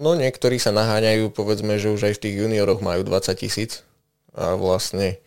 No 0.00 0.16
niektorí 0.16 0.56
sa 0.56 0.72
naháňajú, 0.72 1.28
povedzme, 1.36 1.76
že 1.76 1.92
už 1.92 2.08
aj 2.08 2.14
v 2.16 2.22
tých 2.24 2.34
junioroch 2.40 2.80
majú 2.80 3.04
20 3.04 3.36
tisíc 3.36 3.84
a 4.32 4.56
vlastne 4.56 5.20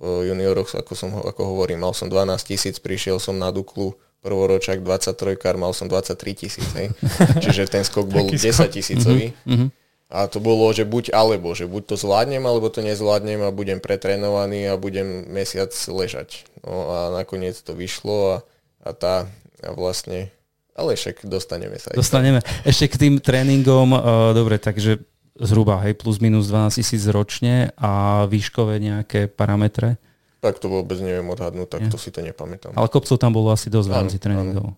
junioroch, 0.00 0.72
ako, 0.72 0.92
som, 0.96 1.12
ako 1.12 1.42
hovorím, 1.44 1.84
mal 1.84 1.92
som 1.92 2.08
12 2.08 2.40
tisíc, 2.48 2.76
prišiel 2.80 3.20
som 3.20 3.36
na 3.36 3.52
Duklu, 3.52 3.92
prvoročák 4.24 4.80
23 4.80 5.36
kar, 5.36 5.56
mal 5.60 5.76
som 5.76 5.88
23 5.88 6.16
tisíc. 6.32 6.66
Čiže 7.44 7.68
ten 7.68 7.84
skok 7.84 8.08
bol 8.08 8.28
10 8.28 8.40
tisícový. 8.68 9.36
Mm-hmm. 9.44 9.68
A 10.10 10.26
to 10.26 10.42
bolo, 10.42 10.66
že 10.74 10.82
buď 10.82 11.14
alebo, 11.14 11.54
že 11.54 11.70
buď 11.70 11.94
to 11.94 11.96
zvládnem, 11.96 12.42
alebo 12.42 12.66
to 12.66 12.82
nezvládnem 12.82 13.46
a 13.46 13.54
budem 13.54 13.78
pretrenovaný 13.78 14.66
a 14.66 14.74
budem 14.74 15.06
mesiac 15.30 15.70
ležať. 15.70 16.50
No 16.66 16.90
a 16.90 16.98
nakoniec 17.14 17.54
to 17.62 17.78
vyšlo 17.78 18.18
a, 18.34 18.36
a 18.82 18.90
tá 18.90 19.30
a 19.62 19.70
vlastne 19.76 20.32
ale 20.80 20.96
však 20.96 21.28
dostaneme 21.28 21.76
sa. 21.76 21.92
Dostaneme. 21.92 22.40
Ešte 22.64 22.88
k 22.88 22.96
tým 22.96 23.14
tréningom, 23.20 23.92
uh, 23.92 24.32
dobre, 24.32 24.56
takže 24.56 24.96
zhruba, 25.38 25.78
hej, 25.86 25.94
plus 25.94 26.18
minus 26.18 26.50
12 26.50 26.80
tisíc 26.80 27.02
ročne 27.06 27.70
a 27.78 28.24
výškové 28.26 28.82
nejaké 28.82 29.30
parametre? 29.30 30.00
Tak 30.40 30.56
to 30.56 30.72
vôbec 30.72 30.96
neviem 31.04 31.28
odhadnúť, 31.28 31.68
tak 31.68 31.80
ja. 31.86 31.90
to 31.92 32.00
si 32.00 32.08
to 32.08 32.24
nepamätám. 32.24 32.72
Ale 32.72 32.88
kopcov 32.88 33.20
tam 33.20 33.36
bolo 33.36 33.52
asi 33.52 33.68
dosť 33.68 33.88
v 33.88 33.94
rámci 33.94 34.16
tréningov. 34.16 34.72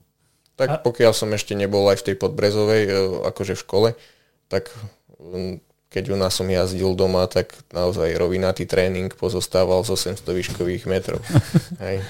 Tak 0.58 0.68
a... 0.68 0.76
pokiaľ 0.82 1.12
som 1.14 1.30
ešte 1.32 1.54
nebol 1.54 1.86
aj 1.88 2.02
v 2.02 2.06
tej 2.12 2.16
podbrezovej, 2.18 2.82
e, 2.84 2.90
akože 3.30 3.54
v 3.56 3.62
škole, 3.62 3.88
tak 4.50 4.74
keď 5.92 6.04
u 6.12 6.16
nás 6.16 6.32
som 6.32 6.48
jazdil 6.48 6.96
doma, 6.96 7.28
tak 7.28 7.52
naozaj 7.70 8.16
rovinatý 8.16 8.64
tréning 8.64 9.12
pozostával 9.12 9.84
z 9.84 10.16
800 10.18 10.24
výškových 10.24 10.84
metrov. 10.88 11.20
Hej. 11.84 12.00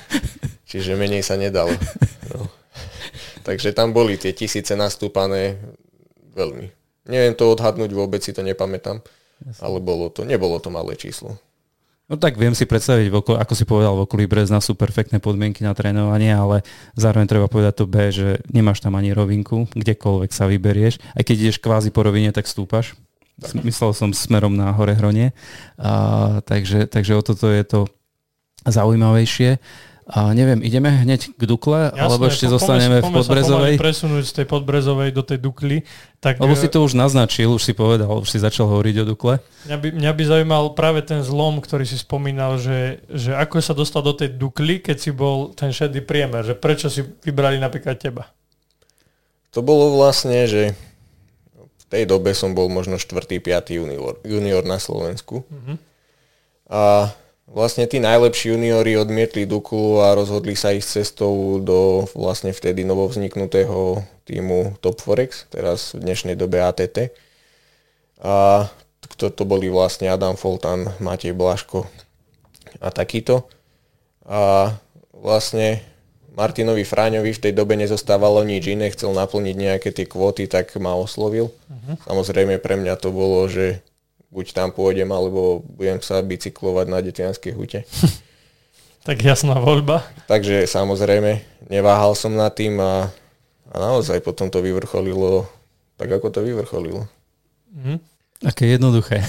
Čiže 0.71 0.97
menej 0.97 1.27
sa 1.27 1.35
nedalo. 1.35 1.75
No. 2.33 2.47
Takže 3.47 3.75
tam 3.75 3.91
boli 3.91 4.17
tie 4.17 4.31
tisíce 4.33 4.73
nastúpané 4.79 5.59
veľmi. 6.33 6.82
Neviem 7.07 7.35
to 7.35 7.51
odhadnúť, 7.51 7.91
vôbec 7.91 8.23
si 8.23 8.31
to 8.31 8.47
nepamätám, 8.47 9.03
Jasne. 9.43 9.63
ale 9.63 9.79
bolo 9.83 10.07
to, 10.11 10.23
nebolo 10.23 10.63
to 10.63 10.71
malé 10.71 10.95
číslo. 10.95 11.35
No 12.11 12.21
tak 12.21 12.37
viem 12.37 12.53
si 12.53 12.69
predstaviť, 12.69 13.09
ako 13.09 13.55
si 13.57 13.65
povedal, 13.65 13.97
v 13.97 14.05
okolí 14.05 14.29
Brezna 14.29 14.61
sú 14.61 14.77
perfektné 14.77 15.17
podmienky 15.17 15.65
na 15.65 15.73
trénovanie, 15.73 16.29
ale 16.29 16.61
zároveň 16.93 17.25
treba 17.25 17.49
povedať 17.49 17.75
to 17.79 17.87
B, 17.89 18.13
že 18.13 18.43
nemáš 18.53 18.85
tam 18.85 18.99
ani 19.01 19.17
rovinku, 19.17 19.65
kdekoľvek 19.73 20.31
sa 20.35 20.45
vyberieš. 20.45 21.01
Aj 21.17 21.23
keď 21.25 21.37
ideš 21.49 21.63
kvázi 21.63 21.89
po 21.89 22.05
rovine, 22.05 22.29
tak 22.29 22.45
stúpaš. 22.45 22.93
Tak. 23.41 23.65
Myslel 23.65 23.97
som 23.97 24.11
smerom 24.13 24.53
na 24.53 24.77
hore 24.77 24.93
hronie. 24.93 25.33
A, 25.81 26.45
takže, 26.45 26.85
takže 26.85 27.17
o 27.17 27.23
toto 27.25 27.49
je 27.49 27.65
to 27.65 27.89
zaujímavejšie. 28.69 29.57
A 30.13 30.37
neviem, 30.37 30.61
ideme 30.61 30.93
hneď 30.93 31.33
k 31.33 31.43
Dukle, 31.49 31.89
Jasné, 31.89 32.05
alebo 32.05 32.29
ešte 32.29 32.45
zostaneme 32.45 33.01
v 33.01 33.17
Podbrezovej? 33.17 33.81
Sa 33.81 33.85
presunúť 33.89 34.25
z 34.29 34.33
tej 34.37 34.47
Podbrezovej 34.47 35.09
do 35.17 35.25
tej 35.25 35.41
Dukly. 35.41 35.89
Tak, 36.21 36.37
lebo 36.37 36.53
si 36.53 36.69
to 36.69 36.85
už 36.85 36.93
naznačil, 36.93 37.49
už 37.57 37.65
si 37.65 37.73
povedal, 37.73 38.21
už 38.21 38.29
si 38.29 38.37
začal 38.37 38.69
hovoriť 38.69 38.95
o 39.01 39.05
Dukle. 39.09 39.41
Mňa 39.65 39.77
by, 39.81 39.89
mňa 39.97 40.13
by 40.13 40.23
zaujímal 40.29 40.65
práve 40.77 41.01
ten 41.01 41.25
zlom, 41.25 41.65
ktorý 41.65 41.89
si 41.89 41.97
spomínal, 41.97 42.61
že, 42.61 43.01
že 43.09 43.33
ako 43.33 43.65
sa 43.65 43.73
dostal 43.73 44.05
do 44.05 44.13
tej 44.13 44.37
Dukly, 44.37 44.85
keď 44.85 44.97
si 45.01 45.17
bol 45.17 45.57
ten 45.57 45.73
šedý 45.73 46.05
priemer, 46.05 46.45
že 46.45 46.61
prečo 46.61 46.93
si 46.93 47.01
vybrali 47.25 47.57
napríklad 47.57 47.97
teba? 47.97 48.29
To 49.57 49.65
bolo 49.65 49.97
vlastne, 49.97 50.45
že 50.45 50.77
v 51.57 51.85
tej 51.89 52.05
dobe 52.05 52.37
som 52.37 52.53
bol 52.53 52.69
možno 52.69 53.01
4. 53.01 53.17
5. 53.41 53.81
junior, 53.81 54.21
junior 54.29 54.61
na 54.61 54.77
Slovensku. 54.77 55.49
Mm-hmm. 55.49 55.77
A 56.69 57.13
Vlastne 57.53 57.85
tí 57.85 58.01
najlepší 58.01 58.57
juniori 58.57 58.97
odmietli 58.97 59.45
Duklu 59.45 60.01
a 60.01 60.17
rozhodli 60.17 60.57
sa 60.57 60.73
ísť 60.73 60.89
cestou 61.05 61.61
do 61.61 62.09
vlastne 62.17 62.49
vtedy 62.49 62.81
novovzniknutého 62.89 64.01
týmu 64.25 64.81
Top 64.81 65.05
Forex, 65.05 65.53
teraz 65.53 65.93
v 65.93 66.01
dnešnej 66.01 66.33
dobe 66.33 66.65
ATT. 66.65 67.13
A 68.25 68.67
to, 69.21 69.29
to 69.29 69.45
boli 69.45 69.69
vlastne 69.69 70.09
Adam 70.09 70.33
Foltan, 70.41 70.97
Matej 70.97 71.37
Blaško 71.37 71.85
a 72.81 72.89
takýto. 72.89 73.45
A 74.25 74.73
vlastne 75.13 75.85
Martinovi 76.33 76.89
Fráňovi 76.89 77.37
v 77.37 77.43
tej 77.45 77.53
dobe 77.53 77.77
nezostávalo 77.77 78.41
nič 78.49 78.65
iné, 78.73 78.89
chcel 78.89 79.13
naplniť 79.13 79.57
nejaké 79.61 79.93
tie 79.93 80.09
kvóty, 80.09 80.49
tak 80.49 80.73
ma 80.81 80.97
oslovil. 80.97 81.53
Uh-huh. 81.69 82.01
Samozrejme 82.09 82.57
pre 82.65 82.81
mňa 82.81 82.97
to 82.97 83.13
bolo, 83.13 83.45
že 83.45 83.85
buď 84.33 84.47
tam 84.57 84.69
pôjdem, 84.73 85.07
alebo 85.13 85.61
budem 85.77 86.01
sa 86.01 86.19
bicyklovať 86.25 86.87
na 86.89 86.99
Detianskej 87.05 87.53
hute. 87.55 87.83
Tak 89.03 89.19
jasná 89.19 89.59
voľba. 89.59 90.07
Takže 90.31 90.63
samozrejme, 90.63 91.43
neváhal 91.67 92.15
som 92.15 92.39
nad 92.39 92.55
tým 92.55 92.79
a, 92.79 93.11
a 93.75 93.75
naozaj 93.75 94.23
potom 94.23 94.47
to 94.47 94.63
vyvrcholilo 94.63 95.43
tak, 96.03 96.19
ako 96.19 96.35
to 96.35 96.41
vyvrcholilo. 96.43 97.07
Mm. 97.71 98.03
Aké 98.43 98.67
jednoduché. 98.75 99.23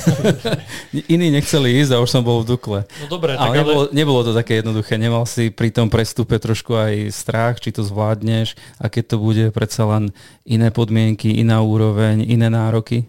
Iní 1.13 1.29
nechceli 1.29 1.77
ísť 1.85 1.93
a 1.93 2.01
už 2.01 2.09
som 2.09 2.25
bol 2.25 2.41
v 2.41 2.49
Dukle. 2.49 2.81
No 2.97 3.05
dobre, 3.05 3.37
ale, 3.37 3.45
tak 3.45 3.57
nebolo, 3.61 3.81
ale... 3.85 3.93
nebolo 3.93 4.19
to 4.25 4.33
také 4.33 4.57
jednoduché. 4.57 4.97
Nemal 4.97 5.29
si 5.29 5.53
pri 5.53 5.69
tom 5.69 5.85
prestupe 5.85 6.33
trošku 6.41 6.73
aj 6.73 7.13
strach, 7.13 7.61
či 7.61 7.69
to 7.69 7.85
zvládneš, 7.85 8.57
aké 8.81 9.05
to 9.05 9.21
bude 9.21 9.53
predsa 9.53 9.85
len 9.85 10.09
iné 10.49 10.73
podmienky, 10.73 11.29
iná 11.29 11.61
úroveň, 11.61 12.25
iné 12.25 12.49
nároky? 12.49 13.05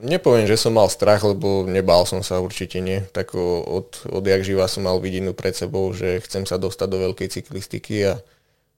Nepoviem, 0.00 0.48
že 0.48 0.56
som 0.56 0.72
mal 0.72 0.88
strach, 0.88 1.20
lebo 1.20 1.68
nebál 1.68 2.08
som 2.08 2.24
sa 2.24 2.40
určite 2.40 2.80
nie. 2.80 3.04
Tak 3.12 3.36
od, 3.36 4.00
jak 4.08 4.42
živa 4.42 4.64
som 4.64 4.88
mal 4.88 4.96
vidinu 4.96 5.36
pred 5.36 5.52
sebou, 5.52 5.92
že 5.92 6.24
chcem 6.24 6.48
sa 6.48 6.56
dostať 6.56 6.88
do 6.88 6.98
veľkej 7.04 7.28
cyklistiky 7.28 8.08
a 8.08 8.16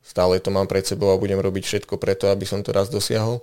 stále 0.02 0.42
to 0.42 0.50
mám 0.50 0.66
pred 0.66 0.82
sebou 0.82 1.14
a 1.14 1.20
budem 1.20 1.38
robiť 1.38 1.62
všetko 1.62 1.94
preto, 1.94 2.26
aby 2.26 2.42
som 2.42 2.61
to 2.66 2.74
raz 2.74 2.90
dosiahol. 2.90 3.38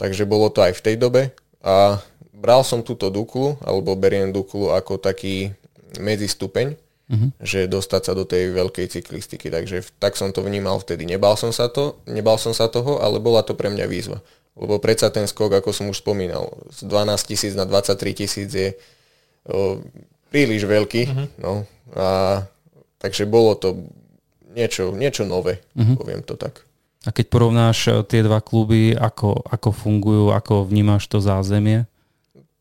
Takže 0.00 0.24
bolo 0.24 0.48
to 0.48 0.64
aj 0.64 0.80
v 0.80 0.84
tej 0.84 0.96
dobe 0.96 1.22
a 1.60 2.00
bral 2.32 2.62
som 2.62 2.80
túto 2.86 3.10
Duklu, 3.10 3.58
alebo 3.60 3.98
beriem 3.98 4.30
Duklu 4.30 4.70
ako 4.70 4.96
taký 4.96 5.52
medzistupeň, 5.98 6.78
uh-huh. 7.10 7.28
že 7.42 7.66
dostať 7.66 8.02
sa 8.08 8.12
do 8.14 8.22
tej 8.22 8.54
veľkej 8.54 8.86
cyklistiky. 8.94 9.50
Takže 9.50 9.82
tak 9.98 10.14
som 10.14 10.30
to 10.30 10.40
vnímal 10.46 10.78
vtedy. 10.78 11.02
Nebal 11.02 11.34
som 11.34 11.50
sa 11.50 11.66
to, 11.66 11.98
nebal 12.06 12.38
som 12.38 12.54
sa 12.54 12.70
toho, 12.70 13.02
ale 13.02 13.18
bola 13.18 13.42
to 13.42 13.58
pre 13.58 13.68
mňa 13.68 13.84
výzva. 13.90 14.22
Lebo 14.58 14.82
predsa 14.82 15.08
ten 15.14 15.30
skok, 15.30 15.62
ako 15.62 15.70
som 15.70 15.86
už 15.86 16.02
spomínal, 16.02 16.50
z 16.74 16.82
12 16.90 17.30
tisíc 17.30 17.52
na 17.54 17.62
23 17.62 17.94
tisíc 18.18 18.50
je 18.50 18.74
o, 19.46 19.78
príliš 20.34 20.66
veľký. 20.66 21.02
Uh-huh. 21.06 21.26
No, 21.38 21.52
a, 21.94 22.42
takže 22.98 23.24
bolo 23.24 23.54
to 23.54 23.86
niečo, 24.50 24.90
niečo 24.90 25.22
nové, 25.22 25.62
uh-huh. 25.78 25.94
poviem 25.94 26.26
to 26.26 26.34
tak. 26.34 26.66
A 27.06 27.14
keď 27.14 27.26
porovnáš 27.30 27.78
e, 27.86 28.02
tie 28.02 28.26
dva 28.26 28.42
kluby, 28.42 28.92
ako, 28.98 29.46
ako 29.46 29.70
fungujú, 29.70 30.34
ako 30.34 30.66
vnímaš 30.66 31.06
to 31.06 31.22
zázemie? 31.22 31.86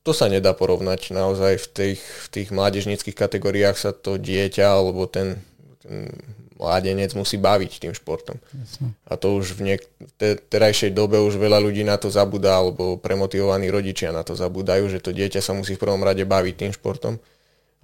To 0.06 0.14
sa 0.14 0.30
nedá 0.30 0.54
porovnať. 0.54 1.12
Naozaj 1.12 1.54
v 1.58 1.68
tých, 1.68 2.02
v 2.06 2.28
tých 2.32 2.48
mládežnických 2.54 3.18
kategóriách 3.18 3.76
sa 3.76 3.92
to 3.92 4.16
dieťa 4.16 4.64
alebo 4.64 5.10
ten, 5.10 5.42
ten 5.84 6.14
mládenec 6.58 7.14
musí 7.14 7.38
baviť 7.38 7.72
tým 7.88 7.94
športom. 7.94 8.42
Jasne. 8.52 8.98
A 9.06 9.14
to 9.16 9.38
už 9.38 9.54
v 9.58 9.74
niek- 9.74 9.90
te- 10.18 10.42
terajšej 10.42 10.92
dobe 10.92 11.22
už 11.22 11.38
veľa 11.38 11.62
ľudí 11.62 11.86
na 11.86 12.02
to 12.02 12.10
zabúda, 12.10 12.58
alebo 12.58 12.98
premotivovaní 12.98 13.70
rodičia 13.70 14.10
na 14.10 14.26
to 14.26 14.34
zabúdajú, 14.34 14.90
že 14.90 15.00
to 15.00 15.14
dieťa 15.14 15.40
sa 15.40 15.54
musí 15.54 15.78
v 15.78 15.84
prvom 15.86 16.02
rade 16.02 16.26
baviť 16.26 16.56
tým 16.58 16.72
športom 16.74 17.22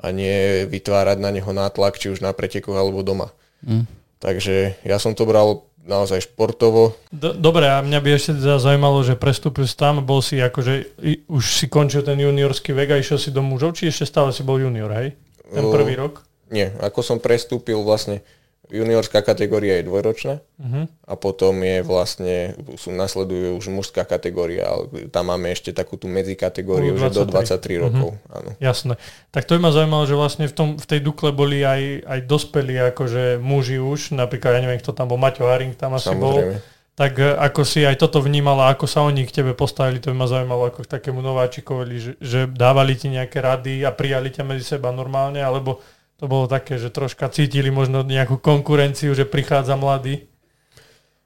a 0.02 0.06
nie 0.10 0.66
vytvárať 0.66 1.18
na 1.22 1.30
neho 1.30 1.52
nátlak, 1.54 2.02
či 2.02 2.10
už 2.10 2.20
na 2.20 2.34
pretekoch 2.34 2.76
alebo 2.76 3.06
doma. 3.06 3.30
Mm. 3.62 3.86
Takže 4.18 4.82
ja 4.82 4.98
som 4.98 5.14
to 5.14 5.30
bral 5.30 5.70
naozaj 5.84 6.32
športovo. 6.32 6.96
Dobre, 7.12 7.68
a 7.68 7.84
mňa 7.84 8.00
by 8.00 8.10
ešte 8.16 8.40
teda 8.40 8.56
zaujímalo, 8.56 9.04
že 9.04 9.20
prestúpil 9.20 9.68
si 9.68 9.76
tam, 9.76 10.00
bol 10.00 10.24
si 10.24 10.40
akože, 10.40 10.96
už 11.28 11.44
si 11.44 11.68
končil 11.68 12.08
ten 12.08 12.16
juniorský 12.16 12.72
vek 12.72 12.90
a 12.96 13.02
išiel 13.04 13.20
si 13.20 13.30
do 13.36 13.44
mužov, 13.44 13.76
či 13.76 13.92
ešte 13.92 14.08
stále 14.08 14.32
si 14.32 14.48
bol 14.48 14.58
junior, 14.58 14.90
hej? 14.96 15.14
Ten 15.52 15.68
prvý 15.68 16.00
rok? 16.00 16.24
Nie, 16.50 16.72
ako 16.80 17.04
som 17.04 17.18
prestúpil 17.20 17.78
vlastne 17.84 18.24
juniorská 18.72 19.20
kategória 19.20 19.80
je 19.80 19.88
dvojročná 19.88 20.40
uh-huh. 20.40 20.86
a 20.88 21.14
potom 21.20 21.60
je 21.60 21.84
vlastne, 21.84 22.56
sú, 22.80 22.96
nasleduje 22.96 23.52
už 23.52 23.68
mužská 23.68 24.08
kategória, 24.08 24.72
ale 24.72 25.12
tam 25.12 25.30
máme 25.30 25.52
ešte 25.52 25.76
takú 25.76 26.00
tú 26.00 26.08
medzikategóriu, 26.08 26.96
že 26.96 27.12
do 27.12 27.28
23 27.28 27.60
uh-huh. 27.60 27.78
rokov. 27.84 28.10
Áno. 28.32 28.50
Jasné. 28.64 28.96
Tak 29.36 29.44
to 29.46 29.60
by 29.60 29.68
ma 29.68 29.72
zaujímalo, 29.76 30.08
že 30.08 30.16
vlastne 30.16 30.46
v, 30.48 30.56
tom, 30.56 30.70
v 30.80 30.86
tej 30.88 31.00
Dukle 31.04 31.36
boli 31.36 31.62
aj, 31.62 32.08
aj 32.08 32.20
dospelí 32.24 32.76
akože 32.96 33.44
muži 33.44 33.84
už, 33.84 34.16
napríklad, 34.16 34.56
ja 34.58 34.62
neviem, 34.64 34.80
kto 34.80 34.96
tam 34.96 35.12
bol, 35.12 35.20
Maťo 35.20 35.44
Haring 35.44 35.76
tam 35.76 36.00
asi 36.00 36.16
Samozrejme. 36.16 36.56
bol. 36.56 36.72
Tak 36.94 37.18
e, 37.18 37.26
ako 37.34 37.66
si 37.66 37.82
aj 37.82 37.98
toto 37.98 38.22
vnímala, 38.22 38.70
ako 38.70 38.86
sa 38.86 39.02
oni 39.02 39.26
k 39.26 39.42
tebe 39.42 39.58
postavili, 39.58 39.98
to 39.98 40.14
by 40.14 40.18
ma 40.24 40.28
zaujímalo 40.30 40.70
ako 40.70 40.86
k 40.86 40.94
takému 40.94 41.26
nováčikovi, 41.26 41.98
že, 41.98 42.12
že 42.22 42.46
dávali 42.46 42.94
ti 42.94 43.10
nejaké 43.10 43.42
rady 43.42 43.82
a 43.82 43.90
prijali 43.90 44.30
ťa 44.30 44.46
medzi 44.46 44.78
seba 44.78 44.94
normálne, 44.94 45.42
alebo 45.42 45.82
to 46.24 46.32
bolo 46.32 46.48
také, 46.48 46.80
že 46.80 46.88
troška 46.88 47.28
cítili 47.28 47.68
možno 47.68 48.00
nejakú 48.00 48.40
konkurenciu, 48.40 49.12
že 49.12 49.28
prichádza 49.28 49.76
mladý? 49.76 50.24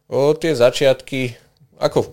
O 0.10 0.34
tie 0.34 0.58
začiatky, 0.58 1.38
ako 1.78 2.10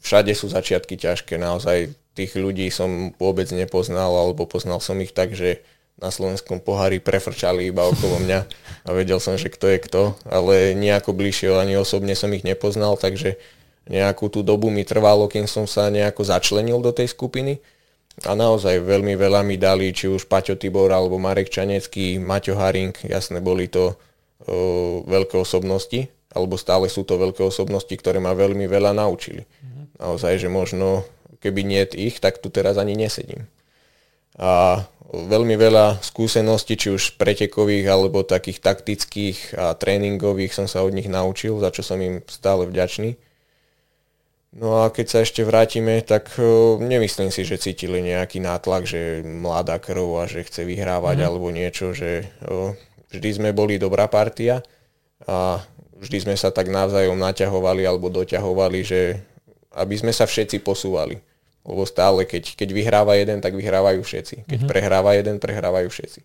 všade 0.00 0.32
sú 0.32 0.48
začiatky 0.48 0.96
ťažké, 0.96 1.36
naozaj 1.36 1.92
tých 2.16 2.32
ľudí 2.32 2.72
som 2.72 3.12
vôbec 3.20 3.52
nepoznal, 3.52 4.16
alebo 4.16 4.48
poznal 4.48 4.80
som 4.80 4.96
ich 5.04 5.12
tak, 5.12 5.36
že 5.36 5.60
na 6.00 6.08
slovenskom 6.08 6.64
pohári 6.64 7.04
prefrčali 7.04 7.68
iba 7.68 7.84
okolo 7.84 8.24
mňa 8.24 8.40
a 8.88 8.96
vedel 8.96 9.20
som, 9.20 9.36
že 9.36 9.52
kto 9.52 9.68
je 9.68 9.78
kto, 9.84 10.02
ale 10.24 10.72
nejako 10.72 11.12
bližšie 11.12 11.52
ani 11.52 11.76
osobne 11.76 12.16
som 12.16 12.32
ich 12.32 12.48
nepoznal, 12.48 12.96
takže 12.96 13.36
nejakú 13.92 14.32
tú 14.32 14.40
dobu 14.40 14.72
mi 14.72 14.88
trvalo, 14.88 15.28
kým 15.28 15.44
som 15.44 15.68
sa 15.68 15.92
nejako 15.92 16.24
začlenil 16.24 16.80
do 16.80 16.96
tej 16.96 17.12
skupiny 17.12 17.60
a 18.20 18.36
naozaj 18.36 18.84
veľmi 18.84 19.16
veľa 19.16 19.40
mi 19.40 19.56
dali, 19.56 19.88
či 19.90 20.04
už 20.04 20.28
Paťo 20.28 20.60
Tibor 20.60 20.92
alebo 20.92 21.16
Marek 21.16 21.48
Čanecký, 21.48 22.20
Maťo 22.20 22.60
Haring, 22.60 22.92
jasne 23.08 23.40
boli 23.40 23.72
to 23.72 23.96
o, 24.44 25.00
veľké 25.08 25.40
osobnosti, 25.40 26.12
alebo 26.32 26.60
stále 26.60 26.92
sú 26.92 27.08
to 27.08 27.16
veľké 27.16 27.40
osobnosti, 27.40 27.92
ktoré 27.92 28.20
ma 28.20 28.36
veľmi 28.36 28.68
veľa 28.68 28.92
naučili. 28.92 29.48
Naozaj, 29.96 30.44
že 30.44 30.48
možno 30.52 31.08
keby 31.40 31.64
nie 31.64 31.82
ich, 31.96 32.20
tak 32.20 32.38
tu 32.38 32.52
teraz 32.52 32.76
ani 32.76 32.94
nesedím. 32.94 33.48
A 34.36 34.84
veľmi 35.12 35.56
veľa 35.60 36.00
skúseností, 36.00 36.76
či 36.76 36.88
už 36.88 37.20
pretekových 37.20 37.86
alebo 37.88 38.24
takých 38.24 38.64
taktických 38.64 39.38
a 39.56 39.76
tréningových 39.76 40.56
som 40.56 40.66
sa 40.70 40.80
od 40.80 40.96
nich 40.96 41.08
naučil, 41.08 41.60
za 41.60 41.68
čo 41.68 41.84
som 41.84 42.00
im 42.00 42.24
stále 42.28 42.64
vďačný. 42.64 43.16
No 44.52 44.84
a 44.84 44.92
keď 44.92 45.06
sa 45.08 45.18
ešte 45.24 45.48
vrátime, 45.48 46.04
tak 46.04 46.36
uh, 46.36 46.76
nemyslím 46.76 47.32
si, 47.32 47.40
že 47.40 47.56
cítili 47.56 48.04
nejaký 48.04 48.36
nátlak, 48.44 48.84
že 48.84 49.24
mladá 49.24 49.80
krv 49.80 50.20
a 50.20 50.28
že 50.28 50.44
chce 50.44 50.68
vyhrávať 50.68 51.24
mm. 51.24 51.24
alebo 51.24 51.48
niečo, 51.48 51.96
že 51.96 52.28
uh, 52.44 52.76
vždy 53.08 53.28
sme 53.40 53.50
boli 53.56 53.80
dobrá 53.80 54.12
partia 54.12 54.60
a 55.24 55.64
vždy 55.96 56.28
sme 56.28 56.34
sa 56.36 56.52
tak 56.52 56.68
navzájom 56.68 57.16
naťahovali 57.16 57.80
alebo 57.88 58.12
doťahovali, 58.12 58.80
že 58.84 59.24
aby 59.72 59.94
sme 59.96 60.12
sa 60.12 60.28
všetci 60.28 60.60
posúvali. 60.60 61.16
Lebo 61.62 61.88
stále, 61.88 62.28
keď, 62.28 62.58
keď 62.58 62.68
vyhráva 62.74 63.16
jeden, 63.16 63.38
tak 63.40 63.54
vyhrávajú 63.56 64.04
všetci. 64.04 64.44
Keď 64.44 64.58
mm-hmm. 64.60 64.68
prehráva 64.68 65.14
jeden, 65.14 65.38
prehrávajú 65.38 65.88
všetci. 65.88 66.20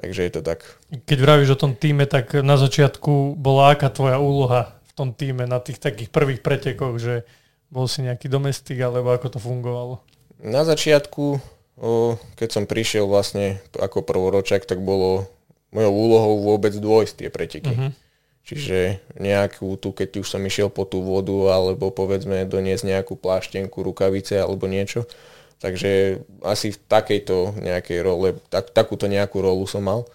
Takže 0.00 0.20
je 0.22 0.32
to 0.32 0.40
tak. 0.44 0.62
Keď 0.92 1.18
vravíš 1.18 1.56
o 1.56 1.60
tom 1.60 1.72
týme, 1.74 2.06
tak 2.06 2.36
na 2.40 2.60
začiatku 2.60 3.34
bola 3.40 3.74
aká 3.74 3.88
tvoja 3.90 4.20
úloha 4.20 4.76
v 4.86 4.92
tom 4.92 5.16
týme 5.16 5.48
na 5.48 5.58
tých 5.64 5.80
takých 5.80 6.12
prvých 6.12 6.44
pretekoch, 6.44 7.00
že 7.00 7.24
bol 7.70 7.86
si 7.86 8.02
nejaký 8.02 8.26
domestik, 8.26 8.76
alebo 8.82 9.14
ako 9.14 9.38
to 9.38 9.38
fungovalo? 9.38 10.02
Na 10.42 10.66
začiatku, 10.66 11.38
keď 12.36 12.48
som 12.50 12.68
prišiel 12.68 13.06
vlastne 13.06 13.62
ako 13.78 14.04
prvoročak, 14.04 14.66
tak 14.66 14.82
bolo 14.82 15.30
mojou 15.70 15.92
úlohou 15.94 16.34
vôbec 16.42 16.74
dôjsť 16.74 17.14
tie 17.14 17.28
preteky. 17.30 17.72
Uh-huh. 17.72 17.92
Čiže 18.42 18.98
nejakú 19.20 19.78
tu, 19.78 19.94
keď 19.94 20.24
už 20.24 20.26
som 20.26 20.42
išiel 20.42 20.66
po 20.66 20.82
tú 20.82 20.98
vodu, 21.04 21.54
alebo 21.54 21.94
povedzme 21.94 22.42
doniesť 22.42 22.84
nejakú 22.90 23.14
pláštenku, 23.14 23.78
rukavice 23.86 24.42
alebo 24.42 24.66
niečo. 24.66 25.06
Takže 25.60 26.24
asi 26.42 26.72
v 26.72 26.78
takejto 26.88 27.60
nejakej 27.60 27.98
role, 28.00 28.34
tak, 28.48 28.72
takúto 28.74 29.06
nejakú 29.06 29.44
rolu 29.44 29.68
som 29.68 29.84
mal. 29.84 30.08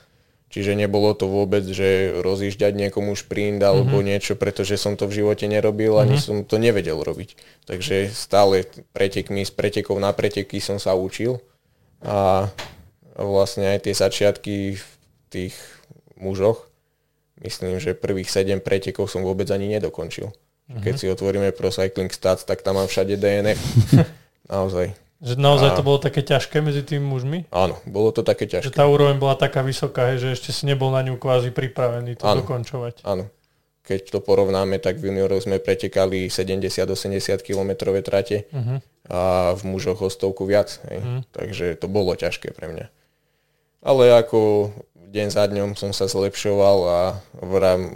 Čiže 0.53 0.77
nebolo 0.77 1.11
to 1.17 1.27
vôbec, 1.27 1.65
že 1.67 2.15
rozjížďať 2.21 2.73
niekomu 2.77 3.17
šprint 3.17 3.59
alebo 3.59 3.99
mm-hmm. 3.99 4.07
niečo, 4.07 4.33
pretože 4.39 4.79
som 4.79 4.95
to 4.95 5.09
v 5.09 5.23
živote 5.23 5.49
nerobil, 5.51 5.99
ani 5.99 6.15
mm-hmm. 6.15 6.25
som 6.25 6.47
to 6.47 6.61
nevedel 6.61 7.01
robiť. 7.01 7.35
Takže 7.67 8.13
stále 8.13 8.63
pretekmi, 8.95 9.43
z 9.43 9.51
pretekov 9.51 9.99
na 9.99 10.15
preteky 10.15 10.63
som 10.63 10.79
sa 10.79 10.95
učil 10.95 11.43
a 12.05 12.47
vlastne 13.17 13.75
aj 13.75 13.89
tie 13.89 13.95
začiatky 13.97 14.55
v 14.79 14.85
tých 15.33 15.55
mužoch, 16.15 16.69
myslím, 17.43 17.81
že 17.81 17.97
prvých 17.97 18.31
7 18.31 18.63
pretekov 18.63 19.11
som 19.11 19.25
vôbec 19.25 19.49
ani 19.51 19.67
nedokončil. 19.67 20.31
Mm-hmm. 20.31 20.81
Keď 20.81 20.93
si 20.95 21.11
otvoríme 21.11 21.51
Pro 21.53 21.69
Cycling 21.69 22.09
Stats, 22.09 22.47
tak 22.47 22.63
tam 22.65 22.79
mám 22.79 22.87
všade 22.87 23.19
DNF. 23.19 23.59
Naozaj. 24.53 25.04
Že 25.23 25.39
naozaj 25.39 25.69
a... 25.71 25.75
to 25.79 25.83
bolo 25.83 25.97
také 25.97 26.19
ťažké 26.19 26.59
medzi 26.59 26.83
tými 26.83 27.07
mužmi? 27.07 27.47
Áno, 27.53 27.79
bolo 27.87 28.11
to 28.11 28.19
také 28.19 28.51
ťažké. 28.51 28.67
Že 28.67 28.75
tá 28.75 28.83
úroveň 28.83 29.15
bola 29.15 29.39
taká 29.39 29.63
vysoká, 29.63 30.11
že 30.19 30.35
ešte 30.35 30.51
si 30.51 30.67
nebol 30.67 30.91
na 30.91 30.99
ňu 31.07 31.15
kvázi 31.15 31.55
pripravený 31.55 32.19
to 32.19 32.27
áno, 32.27 32.43
dokončovať. 32.43 33.07
Áno. 33.07 33.31
Keď 33.85 34.11
to 34.11 34.19
porovnáme, 34.19 34.81
tak 34.81 34.97
v 34.97 35.13
junioroch 35.13 35.45
sme 35.45 35.61
pretekali 35.61 36.27
70-80 36.27 37.45
km 37.45 37.95
trate 38.01 38.49
uh-huh. 38.49 38.81
a 39.07 39.53
v 39.53 39.61
mužoch 39.69 40.01
o 40.01 40.09
stovku 40.09 40.43
viac. 40.49 40.81
Hej. 40.89 40.99
Uh-huh. 40.99 41.21
Takže 41.31 41.77
to 41.77 41.85
bolo 41.85 42.17
ťažké 42.17 42.51
pre 42.51 42.73
mňa. 42.73 42.85
Ale 43.85 44.09
ako 44.09 44.73
deň 45.15 45.27
za 45.31 45.45
dňom 45.47 45.77
som 45.79 45.95
sa 45.95 46.09
zlepšoval 46.09 46.77
a 46.89 46.99
vrám, 47.39 47.93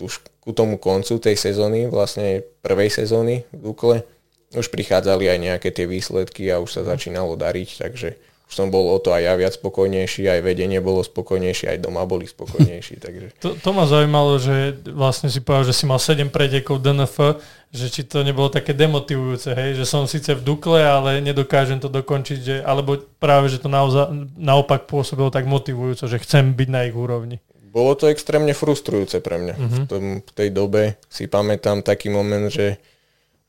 už 0.00 0.24
ku 0.42 0.50
tomu 0.56 0.80
koncu 0.80 1.20
tej 1.20 1.36
sezóny, 1.36 1.86
vlastne 1.86 2.42
prvej 2.64 2.88
sezóny 2.88 3.44
v 3.52 3.60
Dukle, 3.60 4.08
už 4.56 4.72
prichádzali 4.72 5.28
aj 5.28 5.38
nejaké 5.38 5.68
tie 5.68 5.84
výsledky 5.84 6.48
a 6.48 6.60
už 6.62 6.80
sa 6.80 6.82
začínalo 6.84 7.36
dariť, 7.36 7.68
takže 7.84 8.16
už 8.48 8.54
som 8.56 8.72
bol 8.72 8.88
o 8.88 8.96
to 8.96 9.12
aj 9.12 9.28
ja 9.28 9.34
viac 9.36 9.52
spokojnejší, 9.60 10.24
aj 10.24 10.40
vedenie 10.40 10.80
bolo 10.80 11.04
spokojnejšie, 11.04 11.68
aj 11.68 11.78
doma 11.84 12.08
boli 12.08 12.24
spokojnejší. 12.34 12.96
Takže... 12.96 13.26
To, 13.44 13.52
to 13.60 13.70
ma 13.76 13.84
zaujímalo, 13.84 14.40
že 14.40 14.72
vlastne 14.88 15.28
si 15.28 15.44
povedal, 15.44 15.68
že 15.68 15.76
si 15.76 15.84
mal 15.84 16.00
7 16.00 16.32
pretekov 16.32 16.80
DNF, 16.80 17.44
že 17.68 17.92
či 17.92 18.08
to 18.08 18.24
nebolo 18.24 18.48
také 18.48 18.72
demotivujúce, 18.72 19.52
hej, 19.52 19.76
že 19.76 19.84
som 19.84 20.08
síce 20.08 20.32
v 20.32 20.40
Dukle, 20.40 20.80
ale 20.80 21.20
nedokážem 21.20 21.76
to 21.76 21.92
dokončiť, 21.92 22.38
že, 22.40 22.56
alebo 22.64 22.96
práve, 23.20 23.52
že 23.52 23.60
to 23.60 23.68
naozaj, 23.68 24.08
naopak 24.40 24.88
pôsobilo 24.88 25.28
tak 25.28 25.44
motivujúco, 25.44 26.08
že 26.08 26.16
chcem 26.24 26.56
byť 26.56 26.68
na 26.72 26.88
ich 26.88 26.96
úrovni. 26.96 27.44
Bolo 27.68 27.92
to 28.00 28.08
extrémne 28.08 28.56
frustrujúce 28.56 29.20
pre 29.20 29.36
mňa. 29.36 29.54
Uh-huh. 29.60 29.68
V, 29.68 29.78
tom, 29.84 30.04
v 30.24 30.30
tej 30.32 30.48
dobe 30.48 30.96
si 31.12 31.28
pamätám 31.28 31.84
taký 31.84 32.08
moment, 32.08 32.48
že 32.48 32.80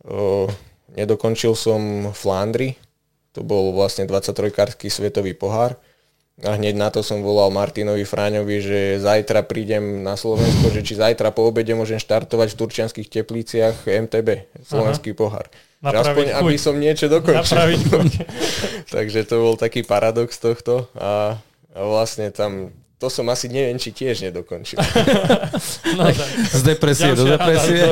o, 0.03 0.51
nedokončil 0.95 1.53
som 1.53 2.11
Flandry, 2.15 2.77
to 3.33 3.45
bol 3.45 3.73
vlastne 3.73 4.09
23-karský 4.09 4.89
svetový 4.89 5.37
pohár. 5.37 5.77
A 6.39 6.55
hneď 6.55 6.79
na 6.79 6.87
to 6.87 7.03
som 7.03 7.19
volal 7.19 7.51
Martinovi 7.51 8.07
Fráňovi, 8.07 8.63
že 8.63 8.79
zajtra 9.03 9.43
prídem 9.43 10.07
na 10.07 10.15
Slovensko, 10.15 10.71
že 10.71 10.87
či 10.87 10.95
zajtra 10.95 11.35
po 11.35 11.43
obede 11.43 11.75
môžem 11.75 11.99
štartovať 11.99 12.55
v 12.55 12.59
Turčianských 12.63 13.11
tepliciach 13.11 13.83
MTB, 13.83 14.47
slovenský 14.63 15.11
Aha. 15.11 15.19
pohár. 15.19 15.45
Napraviť 15.83 16.07
aspoň, 16.07 16.25
chuť. 16.31 16.39
aby 16.39 16.55
som 16.55 16.75
niečo 16.79 17.11
dokončil. 17.11 17.59
Takže 18.95 19.19
to 19.27 19.35
bol 19.35 19.55
taký 19.59 19.83
paradox 19.83 20.39
tohto 20.39 20.87
a, 20.95 21.35
a 21.75 21.79
vlastne 21.83 22.31
tam 22.31 22.71
to 22.99 23.07
som 23.07 23.23
asi 23.31 23.47
neviem, 23.47 23.79
či 23.79 23.95
tiež 23.95 24.27
nedokončil. 24.27 24.75
no, 25.97 26.03
Z 26.59 26.61
depresie 26.67 27.15
do 27.15 27.31
depresie. 27.31 27.87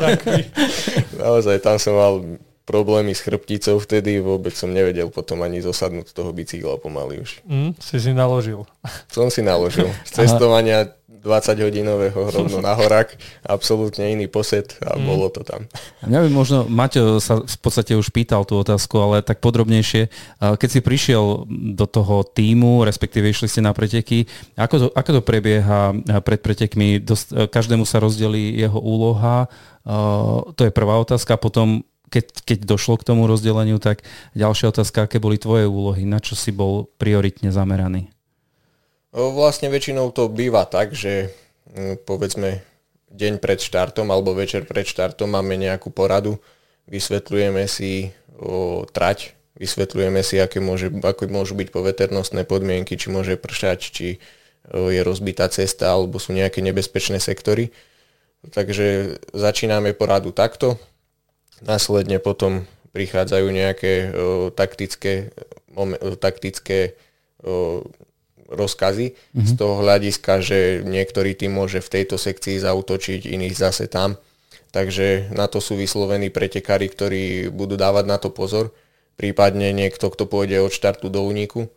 Naozaj, 1.16 1.64
tam 1.64 1.80
som 1.80 1.96
mal 1.96 2.14
problémy 2.68 3.16
s 3.16 3.24
chrbticou 3.24 3.80
vtedy, 3.80 4.20
vôbec 4.20 4.52
som 4.52 4.68
nevedel 4.68 5.08
potom 5.08 5.40
ani 5.40 5.64
zosadnúť 5.64 6.12
z 6.12 6.14
toho 6.14 6.36
bicykla 6.36 6.76
pomaly 6.84 7.24
už. 7.24 7.40
Mm, 7.48 7.72
si 7.80 7.98
si 7.98 8.12
naložil. 8.12 8.68
Som 9.08 9.32
si 9.32 9.40
naložil. 9.40 9.88
Z 10.04 10.28
cestovania 10.28 10.92
20 11.28 11.60
hodinového 11.60 12.20
rovno 12.32 12.64
na 12.64 12.72
horák, 12.76 13.16
absolútne 13.44 14.12
iný 14.12 14.32
posed 14.32 14.80
a 14.84 14.96
mm. 14.96 15.04
bolo 15.04 15.28
to 15.32 15.44
tam. 15.48 15.68
Ja 16.08 16.24
by 16.24 16.30
možno, 16.32 16.68
Maťo 16.68 17.24
sa 17.24 17.44
v 17.44 17.58
podstate 17.60 17.96
už 17.96 18.12
pýtal 18.12 18.48
tú 18.48 18.60
otázku, 18.60 18.96
ale 19.00 19.24
tak 19.24 19.40
podrobnejšie. 19.44 20.08
Keď 20.40 20.70
si 20.70 20.80
prišiel 20.80 21.48
do 21.76 21.86
toho 21.88 22.24
týmu, 22.24 22.84
respektíve 22.88 23.28
išli 23.28 23.52
ste 23.52 23.64
na 23.64 23.76
preteky, 23.76 24.28
ako 24.56 24.76
to, 24.76 24.88
ako 24.96 25.10
to 25.20 25.22
prebieha 25.24 25.96
pred 26.24 26.40
pretekmi? 26.40 27.04
Dost, 27.04 27.32
každému 27.32 27.84
sa 27.84 28.00
rozdelí 28.00 28.56
jeho 28.56 28.80
úloha, 28.80 29.52
to 30.56 30.62
je 30.64 30.72
prvá 30.72 31.00
otázka. 31.00 31.40
Potom 31.40 31.84
keď, 32.08 32.26
keď 32.48 32.60
došlo 32.64 32.96
k 33.00 33.08
tomu 33.08 33.28
rozdeleniu, 33.28 33.78
tak 33.78 34.04
ďalšia 34.34 34.72
otázka, 34.72 35.08
aké 35.08 35.20
boli 35.20 35.36
tvoje 35.36 35.68
úlohy, 35.68 36.08
na 36.08 36.24
čo 36.24 36.34
si 36.34 36.56
bol 36.56 36.88
prioritne 37.00 37.52
zameraný? 37.52 38.12
Vlastne 39.12 39.72
väčšinou 39.72 40.12
to 40.12 40.28
býva 40.32 40.68
tak, 40.68 40.94
že 40.94 41.32
povedzme 42.06 42.64
deň 43.12 43.40
pred 43.40 43.60
štartom 43.60 44.08
alebo 44.12 44.36
večer 44.36 44.68
pred 44.68 44.84
štartom 44.84 45.32
máme 45.32 45.56
nejakú 45.56 45.92
poradu, 45.92 46.40
vysvetľujeme 46.92 47.64
si 47.68 48.12
o, 48.36 48.84
trať, 48.88 49.36
vysvetľujeme 49.60 50.22
si, 50.24 50.40
aké, 50.40 50.60
môže, 50.60 50.92
aké 50.92 51.26
môžu 51.28 51.56
byť 51.56 51.72
poveternostné 51.72 52.44
podmienky, 52.44 53.00
či 53.00 53.08
môže 53.12 53.40
pršať, 53.40 53.80
či 53.80 54.08
o, 54.68 54.92
je 54.92 55.00
rozbitá 55.04 55.48
cesta 55.48 55.92
alebo 55.92 56.20
sú 56.20 56.36
nejaké 56.36 56.60
nebezpečné 56.64 57.20
sektory. 57.20 57.72
Takže 58.48 59.18
začíname 59.34 59.98
poradu 59.98 60.32
takto, 60.32 60.78
Následne 61.66 62.22
potom 62.22 62.66
prichádzajú 62.94 63.48
nejaké 63.50 63.94
o, 63.94 64.04
taktické, 64.54 65.34
o, 65.74 66.16
taktické 66.18 66.94
o, 67.42 67.86
rozkazy 68.48 69.14
mm-hmm. 69.14 69.48
z 69.48 69.52
toho 69.60 69.76
hľadiska, 69.84 70.40
že 70.40 70.60
niektorý 70.88 71.36
tým 71.36 71.54
môže 71.54 71.84
v 71.84 71.92
tejto 72.00 72.16
sekcii 72.16 72.64
zautočiť, 72.64 73.28
iných 73.28 73.56
zase 73.56 73.92
tam. 73.92 74.16
Takže 74.72 75.32
na 75.34 75.48
to 75.48 75.64
sú 75.64 75.80
vyslovení 75.80 76.30
pretekári, 76.30 76.92
ktorí 76.92 77.50
budú 77.52 77.80
dávať 77.80 78.06
na 78.08 78.18
to 78.20 78.30
pozor. 78.30 78.72
Prípadne 79.18 79.74
niekto, 79.74 80.12
kto 80.14 80.30
pôjde 80.30 80.62
od 80.62 80.72
štartu 80.72 81.10
do 81.10 81.26
úniku. 81.26 81.72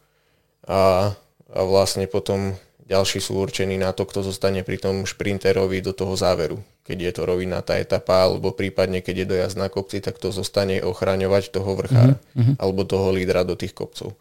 A, 0.68 1.14
a 1.50 1.60
vlastne 1.64 2.04
potom 2.04 2.58
ďalší 2.90 3.22
sú 3.22 3.38
určení 3.38 3.78
na 3.78 3.94
to, 3.94 4.02
kto 4.02 4.26
zostane 4.26 4.66
pri 4.66 4.82
tom 4.82 5.06
šprinterovi 5.06 5.78
do 5.78 5.94
toho 5.94 6.18
záveru. 6.18 6.58
Keď 6.82 6.98
je 6.98 7.12
to 7.14 7.22
rovinatá 7.22 7.78
etapa, 7.78 8.26
alebo 8.26 8.50
prípadne 8.50 8.98
keď 8.98 9.14
je 9.22 9.30
dojazd 9.30 9.56
na 9.56 9.70
kopci, 9.70 10.02
tak 10.02 10.18
to 10.18 10.34
zostane 10.34 10.82
ochraňovať 10.82 11.54
toho 11.54 11.78
vrchára, 11.78 12.18
mm-hmm. 12.34 12.58
alebo 12.58 12.82
toho 12.82 13.14
lídra 13.14 13.46
do 13.46 13.54
tých 13.54 13.78
kopcov. 13.78 14.18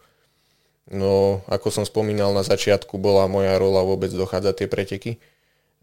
No, 0.86 1.42
ako 1.50 1.74
som 1.74 1.84
spomínal 1.86 2.30
na 2.30 2.46
začiatku, 2.46 2.94
bola 2.98 3.26
moja 3.26 3.58
rola 3.58 3.82
vôbec 3.82 4.10
dochádzať 4.14 4.54
tie 4.54 4.68
preteky. 4.70 5.12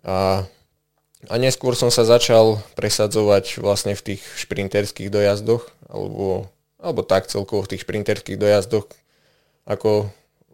A, 0.08 0.48
a 1.28 1.36
neskôr 1.36 1.76
som 1.76 1.92
sa 1.92 2.08
začal 2.08 2.64
presadzovať 2.80 3.60
vlastne 3.60 4.00
v 4.00 4.16
tých 4.16 4.22
šprinterských 4.48 5.12
dojazdoch, 5.12 5.68
alebo, 5.92 6.48
alebo 6.80 7.04
tak 7.04 7.28
celkovo 7.28 7.68
v 7.68 7.76
tých 7.76 7.84
šprinterských 7.84 8.40
dojazdoch, 8.40 8.88
ako 9.68 10.08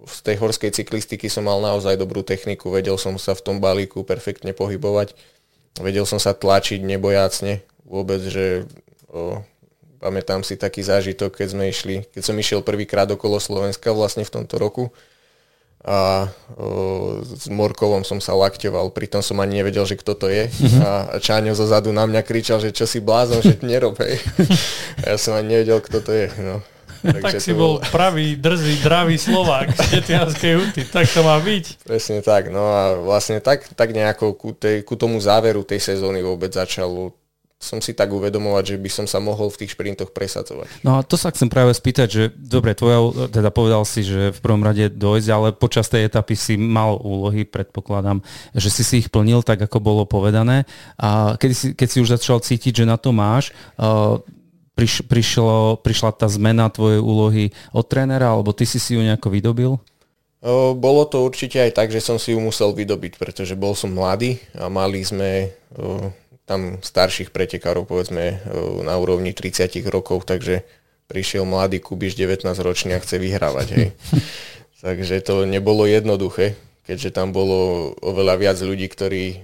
z 0.03 0.17
tej 0.23 0.35
horskej 0.39 0.71
cyklistiky 0.75 1.31
som 1.31 1.47
mal 1.47 1.63
naozaj 1.63 1.95
dobrú 1.95 2.23
techniku, 2.23 2.71
vedel 2.71 2.99
som 2.99 3.15
sa 3.15 3.31
v 3.33 3.43
tom 3.43 3.57
balíku 3.63 4.03
perfektne 4.03 4.51
pohybovať, 4.51 5.15
vedel 5.79 6.03
som 6.03 6.19
sa 6.19 6.35
tlačiť 6.35 6.83
nebojácne, 6.83 7.63
vôbec, 7.87 8.19
že 8.23 8.67
o, 9.07 9.39
pamätám 10.03 10.43
si 10.43 10.59
taký 10.59 10.83
zážitok, 10.83 11.39
keď 11.39 11.47
sme 11.47 11.63
išli, 11.71 11.95
keď 12.11 12.21
som 12.21 12.35
išiel 12.35 12.59
prvýkrát 12.59 13.07
okolo 13.07 13.39
Slovenska 13.39 13.95
vlastne 13.95 14.27
v 14.27 14.33
tomto 14.33 14.59
roku 14.59 14.91
a 15.83 16.31
o, 16.55 17.19
s 17.23 17.47
Morkovom 17.47 18.07
som 18.07 18.19
sa 18.19 18.35
lakťoval, 18.35 18.91
pritom 18.91 19.23
som 19.23 19.39
ani 19.39 19.63
nevedel, 19.63 19.87
že 19.87 19.99
kto 19.99 20.15
to 20.15 20.27
je 20.31 20.47
a 20.83 21.15
Čáňo 21.19 21.55
zo 21.55 21.67
zadu 21.67 21.91
na 21.95 22.03
mňa 22.07 22.23
kričal, 22.23 22.59
že 22.59 22.75
čo 22.75 22.87
si 22.87 23.03
blázon, 23.03 23.43
že 23.43 23.59
nerob, 23.63 23.99
hej. 24.03 24.19
A 25.03 25.15
ja 25.15 25.17
som 25.19 25.35
ani 25.35 25.59
nevedel, 25.59 25.79
kto 25.83 25.99
to 25.99 26.11
je, 26.11 26.27
no. 26.39 26.63
Tak 27.03 27.43
si 27.43 27.51
bol 27.51 27.83
pravý, 27.91 28.39
drzý, 28.39 28.79
dravý 28.79 29.19
Slovák 29.19 29.75
z 29.75 29.99
Tetianskej 29.99 30.53
huty. 30.55 30.81
Tak 30.87 31.11
to 31.11 31.21
má 31.21 31.35
byť. 31.43 31.83
Presne 31.83 32.23
tak. 32.23 32.47
No 32.47 32.63
a 32.63 32.95
vlastne 32.95 33.43
tak, 33.43 33.67
tak 33.75 33.91
nejako 33.91 34.33
ku, 34.39 34.49
tej, 34.55 34.87
ku 34.87 34.95
tomu 34.95 35.19
záveru 35.19 35.67
tej 35.67 35.83
sezóny 35.83 36.23
vôbec 36.23 36.55
začalo 36.55 37.11
som 37.63 37.79
si 37.79 37.95
tak 37.95 38.11
uvedomovať, 38.11 38.75
že 38.75 38.77
by 38.77 38.89
som 38.91 39.05
sa 39.07 39.23
mohol 39.23 39.47
v 39.47 39.63
tých 39.63 39.79
šprintoch 39.79 40.11
presadzovať. 40.11 40.83
No 40.83 40.99
a 40.99 41.07
to 41.07 41.15
sa 41.15 41.31
chcem 41.31 41.47
práve 41.47 41.71
spýtať, 41.71 42.07
že 42.11 42.23
dobre, 42.35 42.75
tvoja, 42.75 43.31
teda 43.31 43.55
povedal 43.55 43.87
si, 43.87 44.03
že 44.03 44.35
v 44.35 44.39
prvom 44.43 44.59
rade 44.59 44.91
dojsť, 44.91 45.29
ale 45.31 45.55
počas 45.55 45.87
tej 45.87 46.11
etapy 46.11 46.35
si 46.35 46.59
mal 46.59 46.99
úlohy, 46.99 47.47
predpokladám, 47.47 48.19
že 48.51 48.67
si 48.67 48.83
si 48.83 48.95
ich 48.99 49.07
plnil 49.07 49.39
tak, 49.47 49.63
ako 49.63 49.79
bolo 49.79 50.03
povedané. 50.03 50.67
A 50.99 51.39
keď 51.39 51.51
si, 51.55 51.67
keď 51.71 51.87
si 51.87 51.97
už 52.03 52.19
začal 52.19 52.43
cítiť, 52.43 52.83
že 52.83 52.85
na 52.85 52.99
to 52.99 53.15
máš, 53.15 53.55
uh, 53.79 54.19
priš, 54.73 55.05
prišlo, 55.05 55.79
prišla 55.81 56.11
tá 56.13 56.27
zmena 56.29 56.69
tvojej 56.69 56.99
úlohy 57.01 57.53
od 57.73 57.85
trénera, 57.85 58.33
alebo 58.33 58.53
ty 58.53 58.65
si 58.65 58.77
si 58.77 58.97
ju 58.97 59.01
nejako 59.01 59.29
vydobil? 59.33 59.71
Bolo 60.75 61.07
to 61.07 61.23
určite 61.23 61.55
aj 61.55 61.71
tak, 61.71 61.87
že 61.87 62.03
som 62.03 62.19
si 62.19 62.35
ju 62.35 62.39
musel 62.43 62.75
vydobiť, 62.75 63.15
pretože 63.15 63.55
bol 63.55 63.71
som 63.79 63.95
mladý 63.95 64.43
a 64.59 64.67
mali 64.67 64.99
sme 64.99 65.55
tam 66.43 66.83
starších 66.83 67.31
pretekárov, 67.31 67.87
povedzme, 67.87 68.43
na 68.83 68.93
úrovni 68.99 69.31
30 69.31 69.71
rokov, 69.87 70.27
takže 70.27 70.67
prišiel 71.07 71.47
mladý 71.47 71.79
Kubiš 71.79 72.19
19 72.19 72.43
ročný 72.59 72.95
a 72.95 72.99
chce 72.99 73.15
vyhrávať. 73.19 73.67
Hej. 73.71 73.87
takže 74.83 75.23
to 75.23 75.47
nebolo 75.47 75.87
jednoduché, 75.87 76.59
keďže 76.83 77.15
tam 77.15 77.31
bolo 77.31 77.91
oveľa 78.03 78.35
viac 78.35 78.57
ľudí, 78.59 78.91
ktorí 78.91 79.39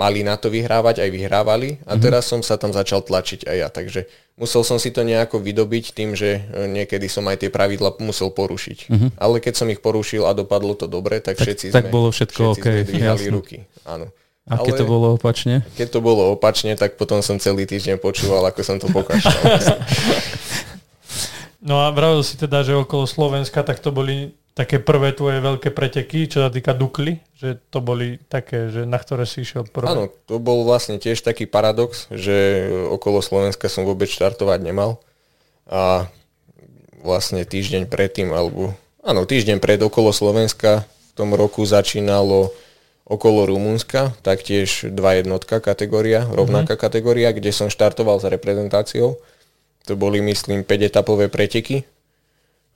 mali 0.00 0.24
na 0.24 0.40
to 0.40 0.48
vyhrávať, 0.48 1.04
aj 1.04 1.10
vyhrávali 1.12 1.84
a 1.84 1.92
mm-hmm. 1.92 2.00
teraz 2.00 2.24
som 2.24 2.40
sa 2.40 2.56
tam 2.56 2.72
začal 2.72 3.04
tlačiť 3.04 3.44
aj 3.44 3.56
ja, 3.60 3.68
takže 3.68 4.08
musel 4.40 4.64
som 4.64 4.80
si 4.80 4.88
to 4.88 5.04
nejako 5.04 5.36
vydobiť 5.44 5.92
tým, 5.92 6.16
že 6.16 6.40
e, 6.40 6.64
niekedy 6.72 7.04
som 7.12 7.28
aj 7.28 7.44
tie 7.44 7.50
pravidla 7.52 8.00
musel 8.00 8.32
porušiť. 8.32 8.78
Mm-hmm. 8.88 9.10
Ale 9.20 9.44
keď 9.44 9.54
som 9.60 9.68
ich 9.68 9.84
porušil 9.84 10.24
a 10.24 10.32
dopadlo 10.32 10.72
to 10.72 10.88
dobre, 10.88 11.20
tak, 11.20 11.36
tak 11.36 11.44
všetci 11.44 11.68
tak 11.68 11.88
sme, 11.88 11.92
bolo 11.92 12.08
všetko 12.08 12.40
všetci 12.40 12.60
okay, 12.64 12.76
sme 12.80 12.88
dvíhali 12.88 13.24
ruky. 13.28 13.68
Áno. 13.84 14.08
A 14.48 14.56
keď 14.64 14.72
Ale 14.72 14.80
to 14.80 14.86
bolo 14.88 15.06
opačne? 15.20 15.62
Keď 15.76 15.88
to 15.92 16.00
bolo 16.00 16.22
opačne, 16.32 16.72
tak 16.74 16.96
potom 16.96 17.20
som 17.20 17.36
celý 17.36 17.68
týždeň 17.68 18.00
počúval, 18.00 18.48
ako 18.48 18.60
som 18.64 18.80
to 18.80 18.88
pokašľal. 18.88 19.44
no 21.68 21.84
a 21.84 21.92
vravil 21.92 22.24
si 22.24 22.40
teda, 22.40 22.64
že 22.64 22.72
okolo 22.72 23.04
Slovenska, 23.04 23.60
tak 23.60 23.84
to 23.84 23.92
boli 23.92 24.32
také 24.60 24.76
prvé 24.76 25.16
tvoje 25.16 25.40
veľké 25.40 25.72
preteky, 25.72 26.28
čo 26.28 26.44
sa 26.44 26.52
týka 26.52 26.76
Dukly, 26.76 27.16
že 27.32 27.56
to 27.72 27.80
boli 27.80 28.20
také, 28.28 28.68
že 28.68 28.84
na 28.84 29.00
ktoré 29.00 29.24
si 29.24 29.40
išiel 29.40 29.64
prvé? 29.64 29.88
Áno, 29.88 30.12
to 30.28 30.36
bol 30.36 30.68
vlastne 30.68 31.00
tiež 31.00 31.24
taký 31.24 31.48
paradox, 31.48 32.12
že 32.12 32.68
okolo 32.92 33.24
Slovenska 33.24 33.72
som 33.72 33.88
vôbec 33.88 34.12
štartovať 34.12 34.60
nemal 34.60 35.00
a 35.64 36.12
vlastne 37.00 37.48
týždeň 37.48 37.88
predtým, 37.88 38.28
alebo 38.36 38.76
áno, 39.00 39.24
týždeň 39.24 39.64
pred 39.64 39.80
okolo 39.80 40.12
Slovenska 40.12 40.84
v 40.84 41.12
tom 41.16 41.32
roku 41.32 41.64
začínalo 41.64 42.52
okolo 43.08 43.48
Rumunska, 43.48 44.12
taktiež 44.20 44.86
dva 44.92 45.16
jednotka 45.16 45.58
kategória, 45.64 46.28
rovnaká 46.28 46.76
mm-hmm. 46.76 46.84
kategória, 46.84 47.32
kde 47.32 47.50
som 47.50 47.72
štartoval 47.72 48.20
s 48.20 48.28
reprezentáciou. 48.28 49.16
To 49.88 49.92
boli, 49.96 50.20
myslím, 50.20 50.62
5 50.62 50.92
etapové 50.92 51.32
preteky 51.32 51.82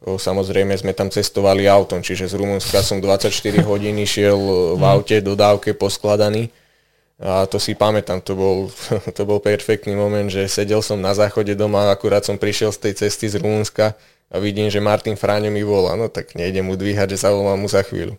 Samozrejme 0.05 0.77
sme 0.77 0.93
tam 0.93 1.09
cestovali 1.09 1.65
autom, 1.65 2.05
čiže 2.05 2.29
z 2.29 2.37
Rumunska 2.37 2.85
som 2.85 3.01
24 3.01 3.33
hodín 3.71 3.97
išiel 3.97 4.37
v 4.77 4.81
mhm. 4.81 4.85
aute 4.85 5.17
do 5.25 5.33
dávke 5.33 5.73
poskladaný. 5.73 6.53
A 7.15 7.47
to 7.47 7.63
si 7.63 7.79
pamätám, 7.79 8.21
to 8.21 8.37
bol, 8.37 8.69
to 9.17 9.23
bol 9.25 9.41
perfektný 9.41 9.97
moment, 9.97 10.29
že 10.29 10.51
sedel 10.51 10.85
som 10.85 11.01
na 11.01 11.17
záchode 11.17 11.57
doma, 11.57 11.89
akurát 11.89 12.27
som 12.27 12.37
prišiel 12.37 12.75
z 12.75 12.91
tej 12.91 12.93
cesty 13.07 13.31
z 13.33 13.41
Rumunska 13.41 13.97
a 14.29 14.37
vidím, 14.43 14.69
že 14.69 14.83
Martin 14.83 15.17
Fráňo 15.17 15.49
mi 15.49 15.63
volá. 15.63 15.97
No 15.97 16.11
tak 16.11 16.35
nejdem 16.35 16.67
mu 16.69 16.75
dvíhať, 16.75 17.17
že 17.17 17.25
zavolám 17.25 17.57
mu 17.57 17.71
za 17.71 17.87
chvíľu. 17.87 18.19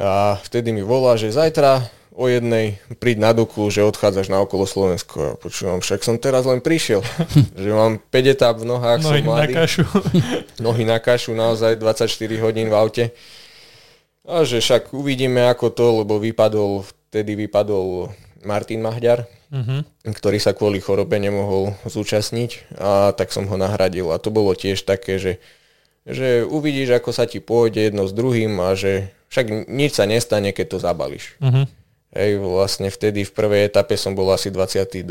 A 0.00 0.40
vtedy 0.42 0.72
mi 0.72 0.80
volá, 0.80 1.14
že 1.14 1.28
zajtra 1.28 1.86
o 2.20 2.28
jednej 2.28 2.76
príď 3.00 3.16
na 3.24 3.30
Duklu, 3.32 3.72
že 3.72 3.80
odchádzaš 3.80 4.28
na 4.28 4.44
okolo 4.44 4.68
Slovensko. 4.68 5.16
Ja 5.16 5.32
počúvam, 5.40 5.80
však 5.80 6.04
som 6.04 6.20
teraz 6.20 6.44
len 6.44 6.60
prišiel, 6.60 7.00
že 7.64 7.70
mám 7.72 7.96
5 7.96 8.34
etáp 8.36 8.60
v 8.60 8.68
nohách, 8.68 9.00
Nohy 9.00 9.24
som 9.24 9.28
mladý. 9.32 9.54
na 9.56 9.60
kašu. 9.64 9.84
Nohy 10.64 10.84
na 10.84 10.98
kašu, 11.00 11.32
naozaj 11.32 11.80
24 11.80 12.44
hodín 12.44 12.68
v 12.68 12.76
aute. 12.76 13.04
A 14.28 14.44
že 14.44 14.60
však 14.60 14.92
uvidíme 14.92 15.48
ako 15.48 15.72
to, 15.72 16.04
lebo 16.04 16.20
vypadol, 16.20 16.84
vtedy 16.84 17.40
vypadol 17.48 18.12
Martin 18.44 18.84
Mahďar, 18.84 19.24
uh-huh. 19.48 19.80
ktorý 20.04 20.36
sa 20.36 20.52
kvôli 20.52 20.78
chorobe 20.84 21.16
nemohol 21.16 21.72
zúčastniť 21.88 22.76
a 22.76 23.16
tak 23.16 23.32
som 23.32 23.48
ho 23.48 23.56
nahradil. 23.56 24.12
A 24.12 24.20
to 24.20 24.28
bolo 24.28 24.52
tiež 24.52 24.84
také, 24.84 25.16
že, 25.16 25.40
že 26.04 26.44
uvidíš, 26.44 27.00
ako 27.00 27.16
sa 27.16 27.24
ti 27.24 27.40
pôjde 27.40 27.88
jedno 27.88 28.04
s 28.04 28.12
druhým 28.12 28.60
a 28.60 28.76
že 28.76 29.08
však 29.32 29.70
nič 29.72 29.96
sa 29.96 30.04
nestane, 30.04 30.52
keď 30.52 30.66
to 30.68 30.78
zabališ. 30.84 31.40
Uh-huh. 31.40 31.64
Hej, 32.10 32.42
vlastne 32.42 32.90
vtedy 32.90 33.22
v 33.22 33.30
prvej 33.30 33.70
etape 33.70 33.94
som 33.94 34.18
bol 34.18 34.26
asi 34.34 34.50
22. 34.50 35.06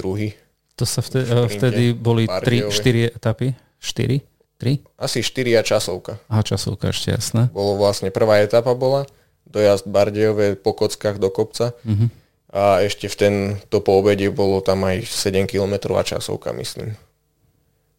To 0.76 0.84
sa 0.84 1.00
vtedy, 1.00 1.32
vtedy 1.32 1.84
boli 1.96 2.28
3, 2.28 2.68
4 2.72 3.16
etapy? 3.16 3.56
4? 3.80 4.20
3? 4.60 5.00
Asi 5.00 5.24
4 5.24 5.60
a 5.60 5.64
časovka. 5.64 6.20
Aha, 6.28 6.44
časovka 6.44 6.92
ešte 6.92 7.16
jasné. 7.16 7.48
Bolo 7.56 7.80
vlastne 7.80 8.12
prvá 8.12 8.44
etapa 8.44 8.76
bola, 8.76 9.08
dojazd 9.48 9.88
Bardejové 9.88 10.60
po 10.60 10.76
kockách 10.76 11.18
do 11.24 11.32
kopca 11.32 11.72
uh-huh. 11.72 12.12
a 12.52 12.84
ešte 12.84 13.08
v 13.08 13.16
ten, 13.16 13.34
to 13.72 13.80
po 13.80 13.96
obede 14.04 14.28
bolo 14.28 14.60
tam 14.60 14.84
aj 14.84 15.08
7 15.08 15.48
km 15.48 15.96
a 15.96 16.04
časovka, 16.04 16.52
myslím. 16.52 17.00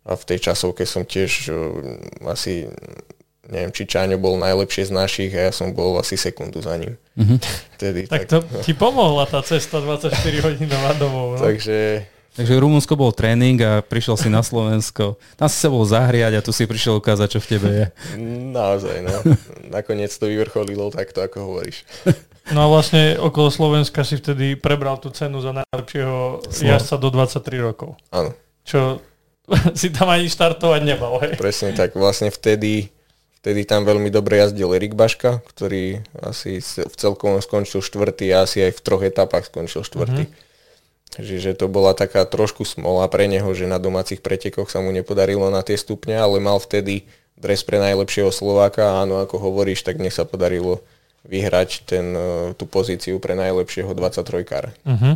A 0.04 0.12
v 0.16 0.24
tej 0.28 0.52
časovke 0.52 0.84
som 0.84 1.08
tiež 1.08 1.48
uh, 1.48 1.56
asi 2.28 2.68
neviem, 3.50 3.74
či 3.74 3.84
Čáňo 3.84 4.16
bol 4.16 4.38
najlepšie 4.38 4.88
z 4.88 4.92
našich 4.94 5.30
a 5.34 5.50
ja 5.50 5.52
som 5.52 5.74
bol 5.74 5.98
asi 5.98 6.14
sekundu 6.14 6.62
za 6.62 6.78
ním. 6.78 6.94
Mm-hmm. 7.18 7.38
Tedy, 7.82 8.02
tak, 8.06 8.30
tak 8.30 8.30
to 8.30 8.36
ti 8.62 8.72
pomohla 8.72 9.26
tá 9.26 9.42
cesta 9.42 9.82
24 9.82 10.14
hodinová 10.46 10.94
domov. 10.96 11.36
No? 11.36 11.42
Takže 11.42 12.06
Takže 12.30 12.62
Rumunsko 12.62 12.94
bol 12.94 13.10
tréning 13.10 13.58
a 13.58 13.82
prišiel 13.82 14.14
si 14.14 14.30
na 14.30 14.38
Slovensko. 14.38 15.18
Tam 15.34 15.50
si 15.50 15.58
sa 15.58 15.66
bol 15.66 15.82
zahriať 15.82 16.38
a 16.38 16.44
tu 16.46 16.54
si 16.54 16.62
prišiel 16.62 17.02
ukázať, 17.02 17.36
čo 17.36 17.40
v 17.42 17.48
tebe 17.50 17.68
je. 17.74 17.86
Naozaj, 18.54 18.96
no. 19.02 19.34
Nakoniec 19.66 20.14
to 20.14 20.30
vyvrcholilo 20.30 20.94
takto, 20.94 21.26
ako 21.26 21.50
hovoríš. 21.50 21.82
No 22.54 22.64
a 22.64 22.66
vlastne 22.70 23.18
okolo 23.18 23.50
Slovenska 23.50 24.06
si 24.06 24.14
vtedy 24.14 24.54
prebral 24.54 25.02
tú 25.02 25.10
cenu 25.10 25.42
za 25.42 25.50
najlepšieho 25.50 26.46
jazdca 26.62 26.96
do 27.02 27.08
23 27.10 27.66
rokov. 27.66 27.98
Áno. 28.14 28.30
Čo 28.62 29.02
si 29.78 29.90
tam 29.90 30.06
ani 30.06 30.30
štartovať 30.30 30.80
nemal, 30.86 31.18
hej? 31.26 31.34
Presne 31.34 31.74
tak. 31.74 31.98
Vlastne 31.98 32.30
vtedy 32.30 32.94
Vtedy 33.40 33.64
tam 33.64 33.88
veľmi 33.88 34.12
dobre 34.12 34.36
jazdil 34.36 34.76
Erik 34.76 34.92
Baška, 34.92 35.40
ktorý 35.48 36.04
asi 36.20 36.60
v 36.60 36.94
celkovom 36.94 37.40
skončil 37.40 37.80
štvrtý 37.80 38.28
a 38.36 38.44
asi 38.44 38.60
aj 38.68 38.76
v 38.76 38.80
troch 38.84 39.00
etapách 39.00 39.48
skončil 39.48 39.80
štvrtý. 39.80 40.28
Mm-hmm. 40.28 40.48
Čiže 41.10 41.56
to 41.56 41.66
bola 41.66 41.96
taká 41.96 42.28
trošku 42.28 42.68
smola 42.68 43.08
pre 43.08 43.26
neho, 43.26 43.48
že 43.56 43.64
na 43.64 43.80
domácich 43.80 44.20
pretekoch 44.20 44.68
sa 44.68 44.84
mu 44.84 44.92
nepodarilo 44.92 45.48
na 45.48 45.64
tie 45.64 45.74
stupne, 45.74 46.20
ale 46.20 46.38
mal 46.38 46.60
vtedy 46.60 47.08
dres 47.40 47.64
pre 47.64 47.80
najlepšieho 47.80 48.28
Slováka 48.28 48.84
a 48.84 49.08
áno, 49.08 49.18
ako 49.24 49.40
hovoríš, 49.40 49.82
tak 49.88 49.96
nech 49.98 50.12
sa 50.12 50.28
podarilo 50.28 50.84
vyhrať 51.24 51.88
ten, 51.88 52.12
e, 52.12 52.52
tú 52.54 52.68
pozíciu 52.68 53.16
pre 53.18 53.32
najlepšieho 53.32 53.90
23 53.96 54.44
kár. 54.44 54.76
Mm-hmm. 54.84 55.14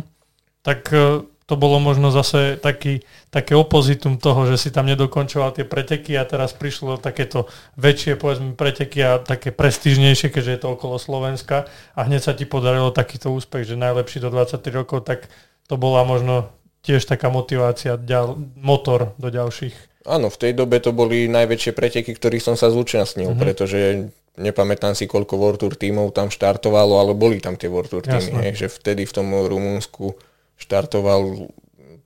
Tak 0.65 0.79
e, 0.89 1.23
to 1.45 1.53
bolo 1.53 1.77
možno 1.77 2.09
zase 2.09 2.57
taký, 2.57 3.05
také 3.29 3.53
opozitum 3.53 4.17
toho, 4.17 4.49
že 4.49 4.57
si 4.57 4.69
tam 4.73 4.89
nedokončoval 4.89 5.53
tie 5.53 5.61
preteky 5.61 6.17
a 6.17 6.25
teraz 6.25 6.57
prišlo 6.57 6.97
takéto 6.97 7.45
väčšie 7.77 8.17
povedzme 8.17 8.57
preteky 8.57 9.05
a 9.05 9.21
také 9.21 9.53
prestížnejšie, 9.53 10.33
keďže 10.33 10.51
je 10.57 10.61
to 10.65 10.69
okolo 10.73 10.97
Slovenska 10.97 11.69
a 11.93 11.99
hneď 12.09 12.21
sa 12.25 12.33
ti 12.33 12.49
podarilo 12.49 12.89
takýto 12.89 13.29
úspech, 13.29 13.69
že 13.69 13.77
najlepší 13.77 14.25
do 14.25 14.33
23 14.33 14.57
rokov, 14.73 15.05
tak 15.05 15.29
to 15.69 15.77
bola 15.77 16.01
možno 16.01 16.49
tiež 16.81 17.05
taká 17.05 17.29
motivácia, 17.29 17.97
ďal, 17.97 18.37
motor 18.57 19.13
do 19.21 19.29
ďalších. 19.29 20.05
Áno, 20.05 20.29
v 20.29 20.37
tej 20.37 20.53
dobe 20.53 20.77
to 20.81 20.93
boli 20.93 21.25
najväčšie 21.29 21.73
preteky, 21.73 22.13
ktorých 22.13 22.45
som 22.45 22.53
sa 22.57 22.69
zúčastnil, 22.69 23.33
mm-hmm. 23.33 23.41
pretože 23.41 23.79
nepamätám 24.37 24.93
si, 24.93 25.09
koľko 25.09 25.37
World 25.37 25.59
Tour 25.61 25.73
tímov 25.77 26.13
tam 26.13 26.29
štartovalo, 26.29 27.01
ale 27.01 27.17
boli 27.17 27.41
tam 27.41 27.57
tie 27.57 27.69
World 27.69 27.89
Tour 27.89 28.05
tímy, 28.05 28.53
že 28.53 28.69
vtedy 28.69 29.05
v 29.09 29.13
tom 29.13 29.33
Rumunsku 29.33 30.13
štartoval 30.55 31.51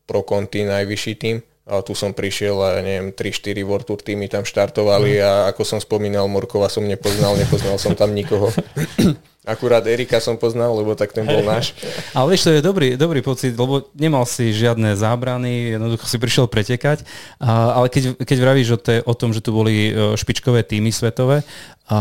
pro 0.09 0.21
Conti 0.25 0.65
najvyšší 0.65 1.13
tým 1.15 1.37
a 1.69 1.85
tu 1.85 1.93
som 1.93 2.17
prišiel 2.17 2.57
a 2.57 2.81
neviem, 2.81 3.13
3-4 3.13 3.61
World 3.61 3.85
Tour 3.85 4.01
týmy 4.01 4.25
tam 4.25 4.41
štartovali 4.41 5.21
a 5.21 5.53
ako 5.53 5.61
som 5.61 5.77
spomínal, 5.77 6.25
Morkova 6.25 6.65
som 6.65 6.81
nepoznal, 6.81 7.37
nepoznal 7.37 7.77
som 7.77 7.93
tam 7.93 8.17
nikoho. 8.17 8.49
Akurát 9.47 9.87
Erika 9.87 10.19
som 10.19 10.35
poznal, 10.35 10.75
lebo 10.75 10.99
tak 10.99 11.15
ten 11.15 11.23
bol 11.23 11.39
náš. 11.39 11.71
Ale 12.17 12.35
vieš, 12.35 12.43
to 12.43 12.51
je 12.51 12.59
dobrý, 12.59 12.99
dobrý 12.99 13.23
pocit, 13.23 13.55
lebo 13.55 13.87
nemal 13.95 14.27
si 14.27 14.51
žiadne 14.51 14.99
zábrany, 14.99 15.79
jednoducho 15.79 16.05
si 16.11 16.19
prišiel 16.19 16.51
pretekať, 16.51 17.07
a, 17.39 17.79
ale 17.79 17.87
keď, 17.87 18.19
keď 18.19 18.37
vravíš 18.43 18.69
o, 18.75 18.79
te, 18.79 18.99
o 18.99 19.13
tom, 19.15 19.31
že 19.31 19.39
tu 19.39 19.55
boli 19.55 19.95
e, 19.95 20.13
špičkové 20.19 20.67
týmy 20.67 20.91
svetové, 20.91 21.47
a, 21.87 21.99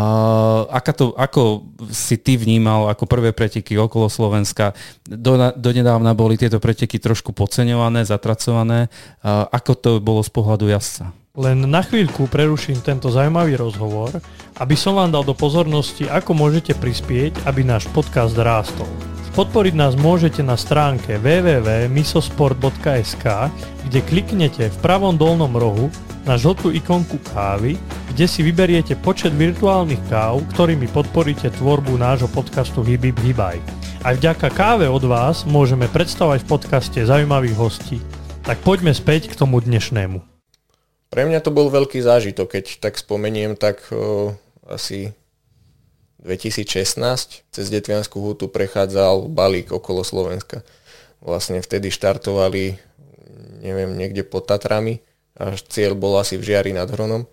aká 0.67 0.91
to, 0.91 1.15
ako 1.15 1.63
si 1.95 2.19
ty 2.19 2.35
vnímal 2.35 2.91
ako 2.91 3.07
prvé 3.07 3.31
preteky 3.31 3.79
okolo 3.79 4.11
Slovenska? 4.11 4.75
Do, 5.07 5.39
donedávna 5.55 6.19
boli 6.19 6.35
tieto 6.35 6.59
preteky 6.59 6.99
trošku 6.99 7.31
podceňované, 7.31 8.03
zatracované. 8.03 8.91
A, 9.23 9.47
ako 9.47 9.73
to 9.79 9.91
bolo 10.03 10.27
z 10.27 10.31
pohľadu 10.35 10.69
jazdca? 10.75 11.15
Len 11.39 11.71
na 11.71 11.87
chvíľku 11.87 12.27
preruším 12.27 12.83
tento 12.83 13.15
zaujímavý 13.15 13.55
rozhovor, 13.55 14.11
aby 14.59 14.75
som 14.75 14.99
vám 14.99 15.15
dal 15.15 15.23
do 15.23 15.39
pozornosti, 15.39 16.11
ako 16.11 16.35
môžete 16.35 16.75
prispieť, 16.75 17.47
aby 17.47 17.63
náš 17.63 17.87
podcast 17.95 18.35
rástol. 18.35 18.91
Podporiť 19.39 19.79
nás 19.79 19.95
môžete 19.95 20.43
na 20.43 20.59
stránke 20.59 21.15
www.misosport.sk, 21.23 23.25
kde 23.87 24.01
kliknete 24.03 24.67
v 24.67 24.77
pravom 24.83 25.15
dolnom 25.15 25.55
rohu 25.55 25.95
na 26.27 26.35
žltú 26.35 26.75
ikonku 26.75 27.23
kávy, 27.31 27.79
kde 28.11 28.27
si 28.27 28.43
vyberiete 28.43 28.99
počet 28.99 29.31
virtuálnych 29.31 30.03
káv, 30.11 30.43
ktorými 30.59 30.91
podporíte 30.91 31.55
tvorbu 31.55 32.03
nášho 32.03 32.27
podcastu 32.35 32.83
Hibib 32.83 33.15
Hibaj. 33.23 33.63
Aj 34.03 34.19
vďaka 34.19 34.51
káve 34.51 34.91
od 34.91 35.07
vás 35.07 35.47
môžeme 35.47 35.87
predstavať 35.87 36.43
v 36.43 36.51
podcaste 36.51 36.99
zaujímavých 36.99 37.55
hostí. 37.55 38.03
Tak 38.43 38.59
poďme 38.67 38.91
späť 38.91 39.31
k 39.31 39.39
tomu 39.39 39.63
dnešnému. 39.63 40.28
Pre 41.09 41.23
mňa 41.25 41.41
to 41.41 41.49
bol 41.49 41.73
veľký 41.73 42.05
zážitok, 42.05 42.61
keď 42.61 42.65
tak 42.85 43.01
spomeniem, 43.01 43.57
tak 43.57 43.81
o, 43.89 44.37
asi 44.69 45.17
2016 46.21 47.49
cez 47.49 47.67
Detvianskú 47.73 48.21
hutu 48.21 48.53
prechádzal 48.53 49.33
balík 49.33 49.73
okolo 49.73 50.05
Slovenska. 50.05 50.61
Vlastne 51.25 51.65
vtedy 51.65 51.89
štartovali, 51.89 52.77
neviem, 53.65 53.97
niekde 53.97 54.23
pod 54.23 54.47
Tatrami 54.47 55.01
a 55.39 55.57
cieľ 55.57 55.97
bol 55.97 56.19
asi 56.21 56.37
v 56.37 56.53
Žiari 56.53 56.77
nad 56.77 56.91
Hronom. 56.91 57.25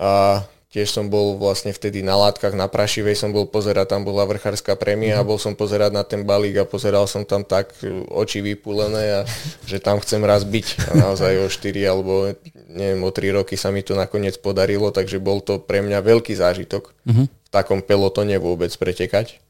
A 0.00 0.42
Tiež 0.72 0.88
som 0.88 1.12
bol 1.12 1.36
vlastne 1.36 1.68
vtedy 1.68 2.00
na 2.00 2.16
látkach 2.16 2.56
na 2.56 2.64
Prašivej, 2.64 3.12
som 3.12 3.28
bol 3.28 3.44
pozerať, 3.44 3.92
tam 3.92 4.08
bola 4.08 4.24
vrchárska 4.24 4.72
prémia 4.72 5.16
mm. 5.16 5.20
a 5.20 5.28
bol 5.28 5.36
som 5.36 5.52
pozerať 5.52 5.92
na 5.92 6.00
ten 6.00 6.24
balík 6.24 6.56
a 6.56 6.64
pozeral 6.64 7.04
som 7.04 7.28
tam 7.28 7.44
tak 7.44 7.76
oči 8.08 8.40
vypulené 8.40 9.20
a 9.20 9.28
že 9.68 9.84
tam 9.84 10.00
chcem 10.00 10.24
raz 10.24 10.48
byť. 10.48 10.88
A 10.88 10.92
naozaj 10.96 11.44
o 11.44 11.52
4 11.52 11.76
alebo 11.84 12.32
neviem, 12.72 13.04
o 13.04 13.10
3 13.12 13.36
roky 13.36 13.60
sa 13.60 13.68
mi 13.68 13.84
to 13.84 13.92
nakoniec 13.92 14.40
podarilo, 14.40 14.88
takže 14.88 15.20
bol 15.20 15.44
to 15.44 15.60
pre 15.60 15.84
mňa 15.84 16.00
veľký 16.00 16.32
zážitok 16.32 16.96
mm-hmm. 17.04 17.26
v 17.28 17.48
takom 17.52 17.84
pelotone 17.84 18.40
vôbec 18.40 18.72
pretekať. 18.72 19.44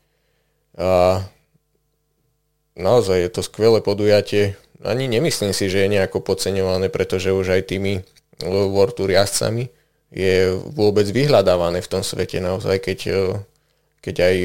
A 0.74 1.22
naozaj 2.74 3.22
je 3.22 3.30
to 3.30 3.46
skvelé 3.46 3.78
podujatie. 3.78 4.58
Ani 4.82 5.06
nemyslím 5.06 5.54
si, 5.54 5.70
že 5.70 5.86
je 5.86 5.92
nejako 5.94 6.18
podceňované, 6.18 6.90
pretože 6.90 7.30
už 7.30 7.54
aj 7.54 7.70
tými 7.70 8.02
World 8.42 8.98
Tour 8.98 9.06
jazdcami 9.06 9.70
je 10.12 10.52
vôbec 10.76 11.08
vyhľadávané 11.08 11.80
v 11.80 11.90
tom 11.90 12.04
svete 12.04 12.38
naozaj, 12.38 12.84
keď, 12.84 12.98
e, 13.08 13.20
keď 14.04 14.16
aj 14.20 14.36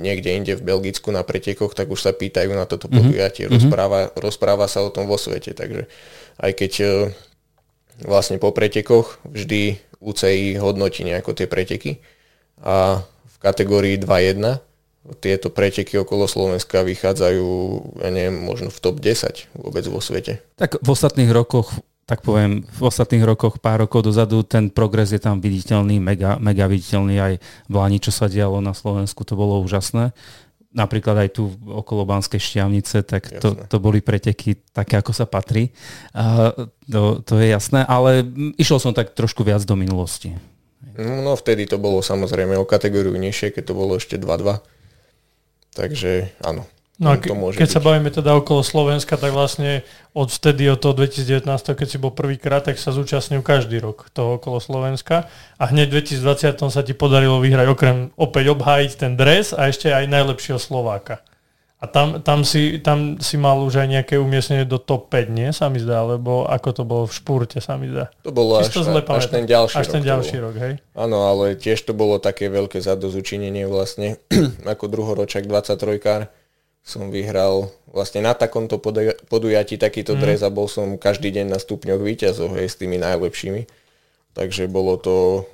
niekde 0.00 0.30
inde 0.32 0.52
v 0.56 0.66
Belgicku 0.66 1.12
na 1.12 1.20
pretekoch, 1.20 1.76
tak 1.76 1.92
už 1.92 2.00
sa 2.00 2.16
pýtajú 2.16 2.56
na 2.56 2.64
toto 2.64 2.88
mhm. 2.88 2.94
podujatie, 2.96 3.44
mm-hmm. 3.46 3.56
rozpráva, 3.60 4.00
rozpráva 4.16 4.66
sa 4.66 4.80
o 4.80 4.90
tom 4.90 5.04
vo 5.04 5.20
svete, 5.20 5.52
takže 5.52 5.86
aj 6.40 6.52
keď 6.56 6.72
e, 6.80 6.86
vlastne 8.08 8.40
po 8.40 8.50
pretekoch 8.56 9.20
vždy 9.28 9.78
UCI 10.02 10.58
hodnotí 10.58 11.06
nejako 11.06 11.36
tie 11.36 11.46
preteky 11.46 12.02
a 12.58 13.04
v 13.04 13.36
kategórii 13.38 14.00
2.1 14.00 14.58
tieto 15.18 15.50
preteky 15.50 15.98
okolo 15.98 16.30
Slovenska 16.30 16.86
vychádzajú, 16.86 17.48
ja 18.06 18.10
neviem, 18.14 18.38
možno 18.38 18.70
v 18.70 18.78
top 18.78 19.02
10 19.02 19.50
vôbec 19.58 19.82
vo 19.90 19.98
svete. 19.98 20.38
Tak 20.54 20.78
v 20.78 20.88
ostatných 20.88 21.30
rokoch 21.34 21.74
tak 22.02 22.26
poviem, 22.26 22.66
v 22.66 22.80
ostatných 22.82 23.22
rokoch, 23.22 23.62
pár 23.62 23.86
rokov 23.86 24.02
dozadu, 24.10 24.42
ten 24.42 24.68
progres 24.68 25.14
je 25.14 25.22
tam 25.22 25.38
viditeľný, 25.38 26.02
mega, 26.02 26.34
mega 26.42 26.66
viditeľný 26.66 27.16
aj 27.16 27.32
v 27.70 27.74
Lani, 27.74 28.02
čo 28.02 28.10
sa 28.10 28.26
dialo 28.26 28.58
na 28.58 28.74
Slovensku, 28.74 29.22
to 29.22 29.38
bolo 29.38 29.62
úžasné. 29.62 30.10
Napríklad 30.72 31.28
aj 31.28 31.36
tu 31.36 31.52
okolo 31.68 32.08
Banskej 32.08 32.40
šťavnice, 32.40 33.04
tak 33.04 33.28
to, 33.38 33.54
to 33.54 33.76
boli 33.76 34.00
preteky 34.00 34.56
také, 34.72 34.98
ako 34.98 35.12
sa 35.12 35.28
patrí. 35.28 35.70
A 36.16 36.56
to, 36.88 37.20
to 37.22 37.36
je 37.38 37.52
jasné, 37.52 37.84
ale 37.84 38.24
išiel 38.56 38.80
som 38.80 38.96
tak 38.96 39.12
trošku 39.12 39.44
viac 39.44 39.62
do 39.68 39.76
minulosti. 39.76 40.32
No 40.96 41.36
vtedy 41.38 41.68
to 41.68 41.76
bolo 41.76 42.00
samozrejme 42.00 42.56
o 42.56 42.68
kategóriu 42.68 43.12
nižšie, 43.14 43.52
keď 43.52 43.62
to 43.68 43.74
bolo 43.76 44.00
ešte 44.00 44.16
2-2. 44.16 44.64
Takže 45.72 46.36
áno, 46.44 46.68
No 47.00 47.08
a 47.08 47.16
ke, 47.16 47.32
keď 47.32 47.68
byť. 47.68 47.72
sa 47.72 47.80
bavíme 47.80 48.12
teda 48.12 48.36
okolo 48.36 48.60
Slovenska, 48.60 49.16
tak 49.16 49.32
vlastne 49.32 49.80
od 50.12 50.28
vtedy, 50.28 50.68
od 50.68 50.76
toho 50.76 50.92
2019, 50.92 51.48
keď 51.48 51.88
si 51.88 51.96
bol 51.96 52.12
prvýkrát, 52.12 52.68
tak 52.68 52.76
sa 52.76 52.92
zúčastnil 52.92 53.40
každý 53.40 53.80
rok 53.80 54.12
toho 54.12 54.36
okolo 54.36 54.60
Slovenska 54.60 55.24
a 55.56 55.64
hneď 55.72 55.88
v 55.88 56.04
2020 56.04 56.68
sa 56.68 56.82
ti 56.84 56.92
podarilo 56.92 57.40
vyhrať 57.40 57.66
okrem 57.72 57.96
opäť 58.20 58.52
obhájiť 58.52 58.90
ten 59.00 59.16
dres 59.16 59.56
a 59.56 59.72
ešte 59.72 59.88
aj 59.88 60.04
najlepšieho 60.04 60.60
Slováka. 60.60 61.24
A 61.82 61.90
tam, 61.90 62.22
tam, 62.22 62.46
si, 62.46 62.78
tam 62.78 63.18
si 63.18 63.34
mal 63.34 63.58
už 63.58 63.82
aj 63.82 63.88
nejaké 63.90 64.14
umiestnenie 64.14 64.62
do 64.62 64.78
top 64.78 65.10
5, 65.10 65.34
nie? 65.34 65.50
Sa 65.50 65.66
mi 65.66 65.82
zdá, 65.82 66.06
lebo 66.06 66.46
ako 66.46 66.68
to 66.70 66.82
bolo 66.86 67.04
v 67.10 67.14
špúrte, 67.18 67.58
sa 67.58 67.74
mi 67.74 67.90
zdá. 67.90 68.06
To 68.22 68.30
bolo 68.30 68.62
až, 68.62 68.70
to 68.70 68.86
zle 68.86 69.02
až 69.02 69.26
ten 69.26 69.50
ďalší 69.50 69.74
až 69.82 69.86
rok. 69.90 69.94
ten 69.98 70.02
ďalší 70.06 70.36
rok, 70.38 70.54
hej? 70.54 70.72
Áno, 70.94 71.26
ale 71.26 71.58
tiež 71.58 71.82
to 71.82 71.90
bolo 71.90 72.22
také 72.22 72.46
veľké 72.46 72.78
zadozučinenie 72.78 73.66
vlastne, 73.66 74.22
ako 74.62 74.86
druhoročak 74.86 75.50
23 75.50 75.98
kár 75.98 76.30
som 76.82 77.14
vyhral 77.14 77.70
vlastne 77.86 78.26
na 78.26 78.34
takomto 78.34 78.82
podujatí 79.30 79.78
takýto 79.78 80.18
mm. 80.18 80.20
dres 80.20 80.40
a 80.42 80.50
bol 80.50 80.66
som 80.66 80.98
každý 80.98 81.30
deň 81.30 81.46
na 81.54 81.58
stupňoch 81.62 82.02
výťazov 82.02 82.58
hej, 82.58 82.66
s 82.66 82.76
tými 82.78 82.98
najlepšími. 82.98 83.70
Takže 84.34 84.66
bolo 84.66 84.98
to 84.98 85.46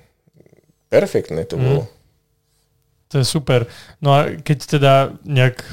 perfektné 0.88 1.44
to 1.44 1.60
mm. 1.60 1.62
bolo. 1.62 1.82
To 3.08 3.24
je 3.24 3.24
super. 3.24 3.64
No 4.04 4.12
a 4.12 4.36
keď 4.36 4.58
teda 4.68 4.92
nejak 5.24 5.64
e, 5.64 5.72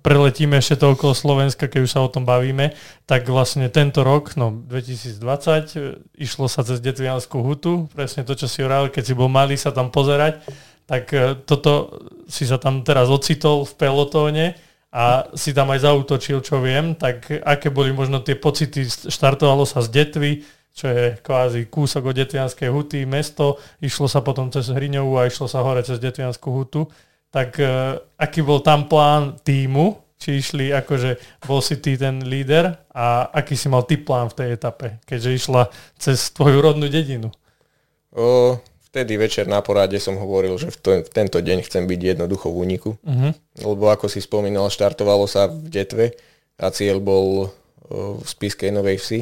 preletíme 0.00 0.56
ešte 0.56 0.80
to 0.80 0.96
okolo 0.96 1.12
Slovenska, 1.12 1.68
keď 1.68 1.80
už 1.84 1.92
sa 1.92 2.00
o 2.00 2.08
tom 2.08 2.24
bavíme, 2.24 2.72
tak 3.04 3.28
vlastne 3.28 3.68
tento 3.68 4.00
rok, 4.00 4.32
no 4.40 4.48
2020, 4.64 5.20
e, 5.20 6.00
išlo 6.24 6.48
sa 6.48 6.64
cez 6.64 6.80
Detvianskú 6.80 7.44
hutu, 7.44 7.84
presne 7.92 8.24
to, 8.24 8.32
čo 8.32 8.48
si 8.48 8.64
hovoril, 8.64 8.88
keď 8.88 9.04
si 9.04 9.12
bol 9.12 9.28
malý 9.28 9.60
sa 9.60 9.76
tam 9.76 9.92
pozerať, 9.92 10.40
tak 10.88 11.12
e, 11.12 11.36
toto 11.44 12.00
si 12.32 12.48
sa 12.48 12.56
tam 12.56 12.80
teraz 12.80 13.12
ocitol 13.12 13.68
v 13.68 13.72
pelotóne 13.76 14.56
a 14.94 15.26
si 15.34 15.50
tam 15.50 15.74
aj 15.74 15.90
zautočil, 15.90 16.38
čo 16.38 16.62
viem, 16.62 16.94
tak 16.94 17.26
aké 17.26 17.74
boli 17.74 17.90
možno 17.90 18.22
tie 18.22 18.38
pocity, 18.38 18.86
štartovalo 18.86 19.66
sa 19.66 19.82
z 19.82 19.90
Detvy, 19.90 20.46
čo 20.70 20.86
je 20.86 21.18
kvázi 21.18 21.66
kúsok 21.66 22.10
od 22.10 22.14
Detvianskej 22.14 22.70
huty, 22.70 23.02
mesto, 23.02 23.58
išlo 23.82 24.06
sa 24.06 24.22
potom 24.22 24.54
cez 24.54 24.70
Hriňovú 24.70 25.18
a 25.18 25.26
išlo 25.26 25.50
sa 25.50 25.66
hore 25.66 25.82
cez 25.82 25.98
Detvianskú 25.98 26.54
hutu, 26.54 26.86
tak 27.34 27.58
uh, 27.58 27.98
aký 28.14 28.46
bol 28.46 28.62
tam 28.62 28.86
plán 28.86 29.34
týmu, 29.42 29.98
či 30.14 30.38
išli 30.38 30.70
akože 30.70 31.42
bol 31.42 31.58
si 31.58 31.82
ty 31.82 31.98
ten 31.98 32.22
líder? 32.22 32.70
A 32.94 33.34
aký 33.34 33.58
si 33.58 33.66
mal 33.66 33.82
ty 33.82 33.98
plán 33.98 34.30
v 34.30 34.38
tej 34.38 34.48
etape, 34.54 35.02
keďže 35.02 35.30
išla 35.34 35.62
cez 35.98 36.30
tvoju 36.30 36.62
rodnú 36.62 36.86
dedinu? 36.86 37.34
O, 38.14 38.58
vtedy 38.94 39.18
večer 39.18 39.50
na 39.50 39.58
porade 39.58 39.98
som 39.98 40.14
hovoril, 40.14 40.54
že 40.54 40.70
v, 40.70 40.76
to, 40.78 40.90
v 41.02 41.10
tento 41.10 41.42
deň 41.42 41.66
chcem 41.66 41.82
byť 41.90 42.14
jednoducho 42.14 42.46
v 42.46 42.56
úniku. 42.62 42.90
Uh-huh. 43.02 43.34
Lebo 43.58 43.90
ako 43.90 44.06
si 44.06 44.22
spomínal, 44.22 44.70
štartovalo 44.70 45.26
sa 45.26 45.50
v 45.50 45.66
Detve 45.66 46.06
a 46.62 46.70
cieľ 46.70 47.02
bol 47.02 47.50
v 47.90 48.22
Spiskej 48.22 48.70
Novej 48.70 49.02
Vsi. 49.02 49.20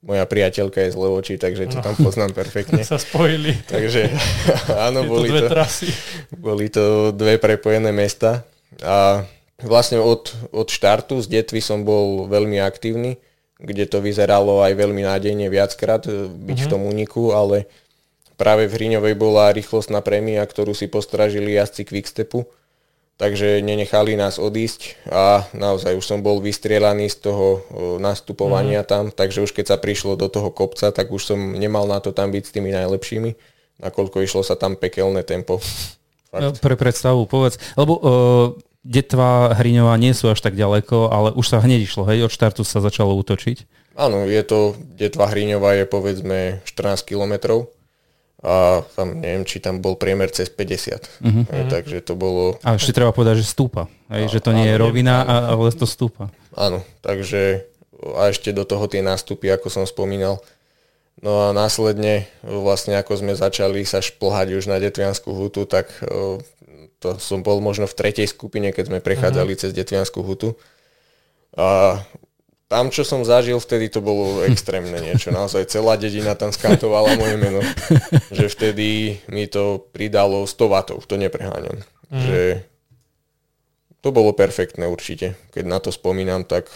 Moja 0.00 0.24
priateľka 0.24 0.80
je 0.80 0.90
z 0.92 0.96
Levoči, 0.96 1.34
takže 1.36 1.68
to 1.68 1.76
no. 1.76 1.84
tam 1.84 1.94
poznám 2.00 2.32
perfektne. 2.32 2.80
sa 2.88 2.96
spojili. 2.96 3.52
Takže 3.68 4.08
áno, 4.88 5.04
boli 5.04 5.28
to, 5.28 5.32
dve 5.36 5.40
to, 5.44 5.50
trasy. 5.52 5.88
boli 6.32 6.66
to 6.72 6.84
dve 7.12 7.36
prepojené 7.36 7.92
mesta. 7.92 8.48
A 8.80 9.28
vlastne 9.60 10.00
od, 10.00 10.32
od 10.56 10.68
štartu 10.72 11.20
z 11.20 11.28
Detvy 11.28 11.60
som 11.60 11.84
bol 11.84 12.24
veľmi 12.32 12.56
aktívny, 12.64 13.20
kde 13.60 13.84
to 13.84 14.00
vyzeralo 14.00 14.64
aj 14.64 14.72
veľmi 14.72 15.04
nádejne 15.04 15.52
viackrát 15.52 16.08
byť 16.08 16.56
uh-huh. 16.56 16.64
v 16.64 16.68
mhm. 16.68 16.72
tom 16.72 16.82
úniku, 16.88 17.36
ale 17.36 17.68
práve 18.40 18.64
v 18.64 18.72
Hriňovej 18.80 19.20
bola 19.20 19.52
rýchlostná 19.52 20.00
prémia, 20.00 20.40
ktorú 20.48 20.72
si 20.72 20.88
postražili 20.88 21.52
jazdci 21.52 21.84
Quickstepu, 21.84 22.48
takže 23.20 23.60
nenechali 23.60 24.16
nás 24.16 24.40
odísť 24.40 24.96
a 25.12 25.44
naozaj 25.52 25.92
už 25.92 26.04
som 26.08 26.24
bol 26.24 26.40
vystrielaný 26.40 27.12
z 27.12 27.28
toho 27.28 27.60
nastupovania 28.00 28.80
mm. 28.80 28.88
tam, 28.88 29.04
takže 29.12 29.44
už 29.44 29.52
keď 29.52 29.76
sa 29.76 29.76
prišlo 29.76 30.16
do 30.16 30.32
toho 30.32 30.48
kopca, 30.48 30.88
tak 30.88 31.12
už 31.12 31.36
som 31.36 31.36
nemal 31.36 31.84
na 31.84 32.00
to 32.00 32.16
tam 32.16 32.32
byť 32.32 32.44
s 32.48 32.54
tými 32.56 32.72
najlepšími, 32.72 33.30
nakoľko 33.84 34.24
išlo 34.24 34.40
sa 34.40 34.56
tam 34.56 34.80
pekelné 34.80 35.20
tempo. 35.20 35.60
Fakt. 36.30 36.40
No, 36.40 36.54
pre 36.54 36.78
predstavu, 36.78 37.26
povedz, 37.26 37.58
lebo 37.74 37.92
uh, 37.98 38.06
Detva, 38.86 39.50
Hriňová 39.50 39.98
nie 39.98 40.14
sú 40.14 40.30
až 40.30 40.40
tak 40.40 40.54
ďaleko, 40.54 41.10
ale 41.10 41.34
už 41.34 41.42
sa 41.42 41.58
hneď 41.58 41.90
išlo, 41.90 42.06
hej, 42.06 42.24
od 42.24 42.32
štartu 42.32 42.62
sa 42.62 42.78
začalo 42.78 43.18
útočiť. 43.18 43.66
Áno, 43.98 44.24
je 44.30 44.40
to, 44.46 44.78
Detva 44.78 45.26
Hriňová 45.26 45.82
je 45.82 45.84
povedzme 45.90 46.62
14 46.64 47.02
kilometrov 47.02 47.68
a 48.40 48.80
tam 48.96 49.20
neviem, 49.20 49.44
či 49.44 49.60
tam 49.60 49.84
bol 49.84 50.00
priemer 50.00 50.32
cez 50.32 50.48
50. 50.48 51.20
Uh-huh. 51.20 51.44
Aj, 51.52 51.64
takže 51.68 52.00
to 52.00 52.16
bolo... 52.16 52.56
A 52.64 52.80
ešte 52.80 52.96
treba 52.96 53.12
povedať, 53.12 53.44
že 53.44 53.52
stúpa. 53.52 53.84
Aj, 54.08 54.24
že 54.24 54.40
to 54.40 54.56
nie 54.56 54.64
áno, 54.64 54.72
je 54.72 54.76
rovina, 54.80 55.14
ale 55.28 55.68
to 55.76 55.84
stúpa. 55.84 56.32
Áno, 56.56 56.80
takže 57.04 57.68
a 58.16 58.32
ešte 58.32 58.56
do 58.56 58.64
toho 58.64 58.88
tie 58.88 59.04
nástupy, 59.04 59.52
ako 59.52 59.68
som 59.68 59.84
spomínal. 59.84 60.40
No 61.20 61.52
a 61.52 61.52
následne, 61.52 62.32
vlastne 62.40 62.96
ako 62.96 63.20
sme 63.20 63.36
začali 63.36 63.84
sa 63.84 64.00
šplhať 64.00 64.56
už 64.56 64.72
na 64.72 64.80
Detvianskú 64.80 65.36
hutu, 65.36 65.68
tak 65.68 65.92
to 66.96 67.08
som 67.20 67.44
bol 67.44 67.60
možno 67.60 67.84
v 67.84 67.96
tretej 67.96 68.24
skupine, 68.24 68.72
keď 68.72 68.88
sme 68.88 69.04
prechádzali 69.04 69.52
uh-huh. 69.52 69.62
cez 69.68 69.76
Detvianskú 69.76 70.24
hutu. 70.24 70.56
A 71.60 72.00
tam, 72.70 72.86
čo 72.94 73.02
som 73.02 73.26
zažil, 73.26 73.58
vtedy 73.58 73.90
to 73.90 73.98
bolo 73.98 74.46
extrémne 74.46 74.94
niečo. 75.02 75.34
Naozaj 75.34 75.66
celá 75.66 75.98
dedina 75.98 76.38
tam 76.38 76.54
skantovala 76.54 77.18
moje 77.18 77.34
meno. 77.34 77.58
že 78.30 78.46
vtedy 78.46 79.18
mi 79.26 79.50
to 79.50 79.90
pridalo 79.90 80.46
100 80.46 80.54
W, 80.54 81.02
to 81.02 81.18
nepreháňam. 81.18 81.82
Mm. 82.14 82.22
Že 82.22 82.40
to 84.00 84.08
bolo 84.14 84.30
perfektné 84.30 84.86
určite. 84.86 85.34
Keď 85.50 85.64
na 85.66 85.82
to 85.82 85.90
spomínam, 85.90 86.46
tak 86.46 86.70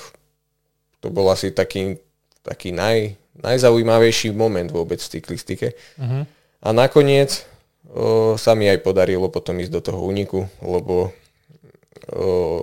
to 0.99 1.15
bol 1.15 1.31
asi 1.31 1.55
taký, 1.55 2.03
taký 2.43 2.75
naj, 2.75 3.15
najzaujímavejší 3.39 4.35
moment 4.35 4.69
vôbec 4.75 4.99
v 4.99 5.11
cyklistike. 5.15 5.79
Mm-hmm. 5.95 6.23
A 6.65 6.69
nakoniec 6.75 7.47
o, 7.87 8.35
sa 8.35 8.59
mi 8.59 8.67
aj 8.67 8.83
podarilo 8.83 9.31
potom 9.31 9.63
ísť 9.63 9.73
do 9.73 9.81
toho 9.81 10.01
úniku, 10.03 10.51
lebo 10.59 11.15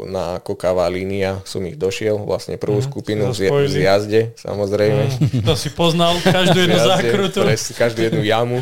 na 0.05 0.37
Kokavá 0.37 0.85
línia 0.85 1.41
som 1.49 1.65
ich 1.65 1.73
došiel, 1.73 2.21
vlastne 2.21 2.61
prvú 2.61 2.77
mm, 2.79 2.85
skupinu 2.85 3.25
z, 3.33 3.49
z 3.49 3.75
jazde, 3.89 4.21
samozrejme. 4.37 5.03
Mm, 5.09 5.43
to 5.47 5.53
si 5.57 5.73
poznal, 5.73 6.13
každú 6.21 6.61
jednu 6.61 6.77
jazde, 6.77 6.89
zákrutu. 6.89 7.39
Pres, 7.41 7.63
každú 7.73 7.99
jednu 8.05 8.21
jamu. 8.21 8.61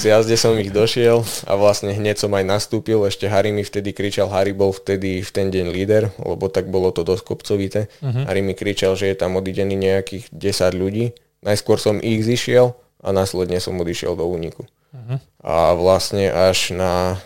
z 0.00 0.02
jazde 0.12 0.36
som 0.36 0.52
ich 0.60 0.68
došiel 0.68 1.24
a 1.48 1.52
vlastne 1.56 1.96
hneď 1.96 2.20
som 2.20 2.30
aj 2.36 2.44
nastúpil, 2.44 3.00
ešte 3.08 3.26
Harry 3.32 3.50
mi 3.50 3.64
vtedy 3.64 3.96
kričal, 3.96 4.28
Harry 4.28 4.52
bol 4.52 4.76
vtedy 4.76 5.24
v 5.24 5.30
ten 5.32 5.48
deň 5.48 5.66
líder, 5.72 6.02
lebo 6.20 6.52
tak 6.52 6.68
bolo 6.68 6.92
to 6.92 7.00
dosť 7.02 7.22
kopcovité. 7.24 7.80
Uh-huh. 8.04 8.28
Harry 8.28 8.44
mi 8.44 8.52
kričal, 8.52 8.92
že 8.94 9.08
je 9.08 9.16
tam 9.16 9.40
odidený 9.40 9.74
nejakých 9.74 10.28
10 10.30 10.76
ľudí. 10.76 11.16
Najskôr 11.42 11.80
som 11.80 11.98
ich 11.98 12.22
zišiel 12.22 12.76
a 13.02 13.08
následne 13.10 13.58
som 13.58 13.74
odišiel 13.80 14.14
do 14.14 14.28
úniku. 14.28 14.68
Uh-huh. 14.92 15.16
A 15.40 15.72
vlastne 15.74 16.28
až 16.28 16.76
na 16.76 17.18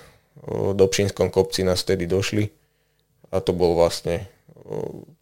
Dobšinskom 0.51 1.35
kopci 1.35 1.67
nás 1.67 1.83
vtedy 1.83 2.07
došli 2.07 2.49
a 3.35 3.43
to 3.43 3.51
bol 3.51 3.75
vlastne, 3.75 4.31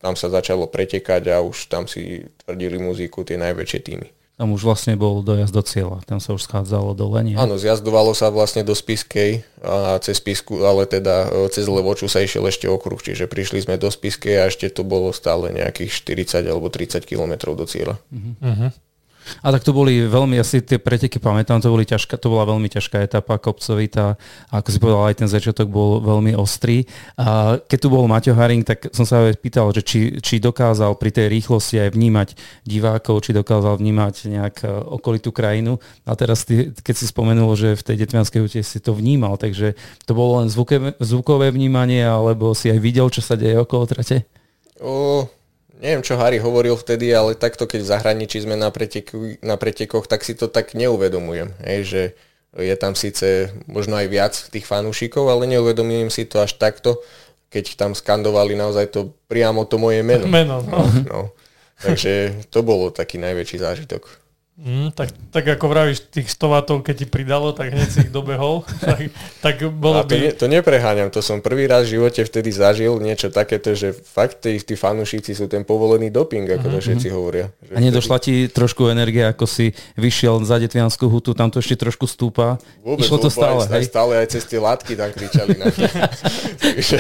tam 0.01 0.15
sa 0.15 0.29
začalo 0.29 0.69
pretekať 0.69 1.33
a 1.33 1.41
už 1.41 1.73
tam 1.73 1.89
si 1.89 2.29
tvrdili 2.45 2.77
muziku 2.77 3.25
tie 3.25 3.41
najväčšie 3.41 3.81
týmy. 3.81 4.09
Tam 4.35 4.51
už 4.51 4.67
vlastne 4.67 4.99
bol 4.99 5.23
dojazd 5.23 5.55
do 5.55 5.63
cieľa, 5.63 6.03
tam 6.11 6.19
sa 6.19 6.35
už 6.35 6.51
schádzalo 6.51 6.99
dole, 6.99 7.23
nie? 7.23 7.39
Áno, 7.39 7.55
zjazdovalo 7.55 8.19
sa 8.19 8.35
vlastne 8.35 8.67
do 8.67 8.75
Spiskej 8.75 9.47
a 9.63 9.95
cez 10.03 10.19
Spisku, 10.19 10.59
ale 10.67 10.91
teda 10.91 11.31
cez 11.55 11.71
Levoču 11.71 12.11
sa 12.11 12.19
išiel 12.19 12.43
ešte 12.51 12.67
okruh, 12.67 12.99
čiže 12.99 13.31
prišli 13.31 13.63
sme 13.63 13.79
do 13.79 13.87
Spiskej 13.87 14.43
a 14.43 14.51
ešte 14.51 14.75
to 14.75 14.83
bolo 14.83 15.15
stále 15.15 15.55
nejakých 15.55 16.19
40 16.35 16.51
alebo 16.51 16.67
30 16.67 17.07
kilometrov 17.07 17.55
do 17.55 17.63
cieľa. 17.63 17.95
Uh-huh. 18.11 18.75
A 19.43 19.53
tak 19.53 19.65
to 19.65 19.73
boli 19.73 20.05
veľmi, 20.05 20.37
asi 20.41 20.61
tie 20.61 20.77
preteky 20.77 21.21
pamätám, 21.21 21.61
to, 21.61 21.73
boli 21.73 21.89
ťažká, 21.89 22.17
to 22.21 22.29
bola 22.29 22.49
veľmi 22.49 22.69
ťažká 22.69 23.05
etapa 23.05 23.41
kopcovitá 23.41 24.17
a 24.49 24.61
ako 24.61 24.69
si 24.69 24.79
povedal, 24.81 25.03
aj 25.09 25.17
ten 25.25 25.29
začiatok 25.31 25.69
bol 25.69 26.01
veľmi 26.01 26.37
ostrý. 26.37 26.85
A 27.17 27.59
keď 27.61 27.79
tu 27.79 27.89
bol 27.93 28.05
Maťo 28.09 28.37
Haring, 28.37 28.65
tak 28.65 28.93
som 28.93 29.09
sa 29.09 29.25
pýtal, 29.37 29.73
že 29.73 29.83
či, 29.85 30.01
či 30.21 30.41
dokázal 30.41 30.97
pri 30.97 31.11
tej 31.13 31.27
rýchlosti 31.33 31.81
aj 31.81 31.91
vnímať 31.93 32.29
divákov, 32.65 33.25
či 33.25 33.37
dokázal 33.37 33.81
vnímať 33.81 34.15
nejak 34.29 34.57
e, 34.63 34.69
okolitú 34.71 35.33
krajinu. 35.33 35.81
A 36.05 36.17
teraz, 36.17 36.45
ty, 36.45 36.71
keď 36.71 36.95
si 36.95 37.07
spomenul, 37.09 37.53
že 37.57 37.77
v 37.77 37.83
tej 37.83 37.97
Detvianskej 38.05 38.41
hute 38.41 38.61
si 38.61 38.79
to 38.81 38.93
vnímal, 38.93 39.41
takže 39.41 39.77
to 40.05 40.13
bolo 40.13 40.45
len 40.45 40.49
zvukové, 40.53 40.95
zvukové 41.01 41.49
vnímanie, 41.51 42.05
alebo 42.05 42.53
si 42.53 42.69
aj 42.69 42.79
videl, 42.81 43.09
čo 43.09 43.25
sa 43.25 43.35
deje 43.35 43.57
okolo 43.61 43.89
trate? 43.89 44.29
O, 44.83 45.25
neviem, 45.81 46.03
čo 46.03 46.19
Harry 46.19 46.39
hovoril 46.39 46.79
vtedy, 46.79 47.11
ale 47.11 47.39
takto, 47.39 47.67
keď 47.67 47.81
v 47.83 47.91
zahraničí 47.91 48.39
sme 48.43 48.55
na, 48.55 48.71
preteku, 48.71 49.39
na 49.43 49.59
pretekoch, 49.59 50.07
tak 50.07 50.23
si 50.23 50.39
to 50.39 50.47
tak 50.51 50.75
neuvedomujem. 50.75 51.55
Hej, 51.63 51.81
že 51.85 52.03
je 52.55 52.75
tam 52.79 52.95
síce 52.95 53.51
možno 53.67 53.99
aj 53.99 54.07
viac 54.07 54.35
tých 54.55 54.65
fanúšikov, 54.65 55.27
ale 55.27 55.51
neuvedomujem 55.51 56.11
si 56.11 56.25
to 56.31 56.39
až 56.39 56.55
takto, 56.55 57.03
keď 57.51 57.75
tam 57.75 57.93
skandovali 57.95 58.55
naozaj 58.55 58.91
to 58.95 59.15
priamo 59.27 59.67
to 59.67 59.79
moje 59.79 60.03
meno. 60.07 60.27
Meno, 60.27 60.63
no. 60.63 60.87
no. 61.11 61.21
Takže 61.83 62.47
to 62.55 62.63
bolo 62.63 62.95
taký 62.95 63.19
najväčší 63.19 63.59
zážitok. 63.59 64.24
Mm, 64.55 64.95
tak, 64.95 65.11
tak 65.35 65.51
ako 65.51 65.67
vravíš, 65.67 66.15
tých 66.15 66.31
100 66.31 66.47
vatov, 66.47 66.77
keď 66.87 67.03
ti 67.03 67.07
pridalo, 67.11 67.51
tak 67.51 67.75
hneď 67.75 67.91
si 67.91 68.07
ich 68.07 68.15
dobehol. 68.15 68.63
tak, 68.87 69.11
tak 69.43 69.67
bolo 69.67 70.07
to, 70.07 70.15
by... 70.15 70.19
ne, 70.23 70.31
to 70.31 70.47
nepreháňam, 70.47 71.11
to 71.11 71.19
som 71.27 71.43
prvý 71.43 71.67
raz 71.67 71.91
v 71.91 71.99
živote 71.99 72.23
vtedy 72.23 72.55
zažil 72.55 72.95
niečo 73.03 73.35
takéto, 73.35 73.75
že 73.75 73.91
fakt 73.91 74.47
tí, 74.47 74.55
tí 74.63 74.79
fanúšici 74.79 75.35
sú 75.35 75.51
ten 75.51 75.67
povolený 75.67 76.15
doping, 76.15 76.47
ako 76.47 76.55
mm-hmm. 76.55 76.71
to 76.71 76.79
mhm. 76.79 76.85
všetci 76.87 77.09
hovoria. 77.11 77.47
Že 77.67 77.73
A 77.75 77.79
nedošla 77.83 78.17
vtedy... 78.23 78.47
ti 78.47 78.55
trošku 78.55 78.87
energia, 78.95 79.35
ako 79.35 79.43
si 79.51 79.75
vyšiel 79.99 80.47
za 80.47 80.63
Detvianskú 80.63 81.11
hutu, 81.11 81.35
tam 81.35 81.51
to 81.51 81.59
ešte 81.59 81.75
trošku 81.75 82.07
stúpa. 82.07 82.63
Vôbec, 82.87 83.11
Išlo 83.11 83.27
to 83.27 83.35
stále, 83.35 83.59
aj, 83.67 83.75
hej? 83.75 83.91
stále 83.91 84.13
aj 84.23 84.39
cez 84.39 84.47
tie 84.47 84.63
látky 84.63 84.95
tam 84.95 85.11
kričali 85.11 85.59
na 85.59 85.67
takže, 86.63 86.99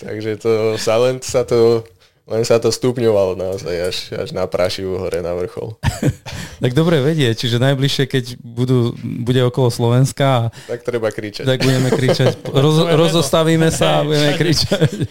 takže 0.00 0.30
to, 0.40 0.80
sa 0.80 0.96
len 1.04 1.20
sa 1.20 1.44
to 1.44 1.84
len 2.24 2.40
sa 2.40 2.56
to 2.56 2.72
stupňovalo 2.72 3.36
naozaj 3.36 3.76
až, 3.84 3.96
až 4.16 4.28
na 4.32 4.48
prašivu 4.48 4.96
hore 4.96 5.20
na 5.20 5.36
vrchol. 5.36 5.76
tak 6.64 6.72
dobre 6.72 7.04
vedie, 7.04 7.28
čiže 7.36 7.60
najbližšie, 7.60 8.04
keď 8.08 8.24
budú, 8.40 8.96
bude 9.00 9.44
okolo 9.44 9.68
Slovenska, 9.68 10.48
tak 10.64 10.80
treba 10.88 11.12
kričať. 11.12 11.44
Tak 11.44 11.60
budeme 11.60 11.92
kričať. 11.92 12.32
Roz, 12.64 12.88
rozostavíme 12.96 13.68
sa 13.68 14.00
a 14.00 14.04
budeme 14.08 14.32
kričať. 14.40 15.04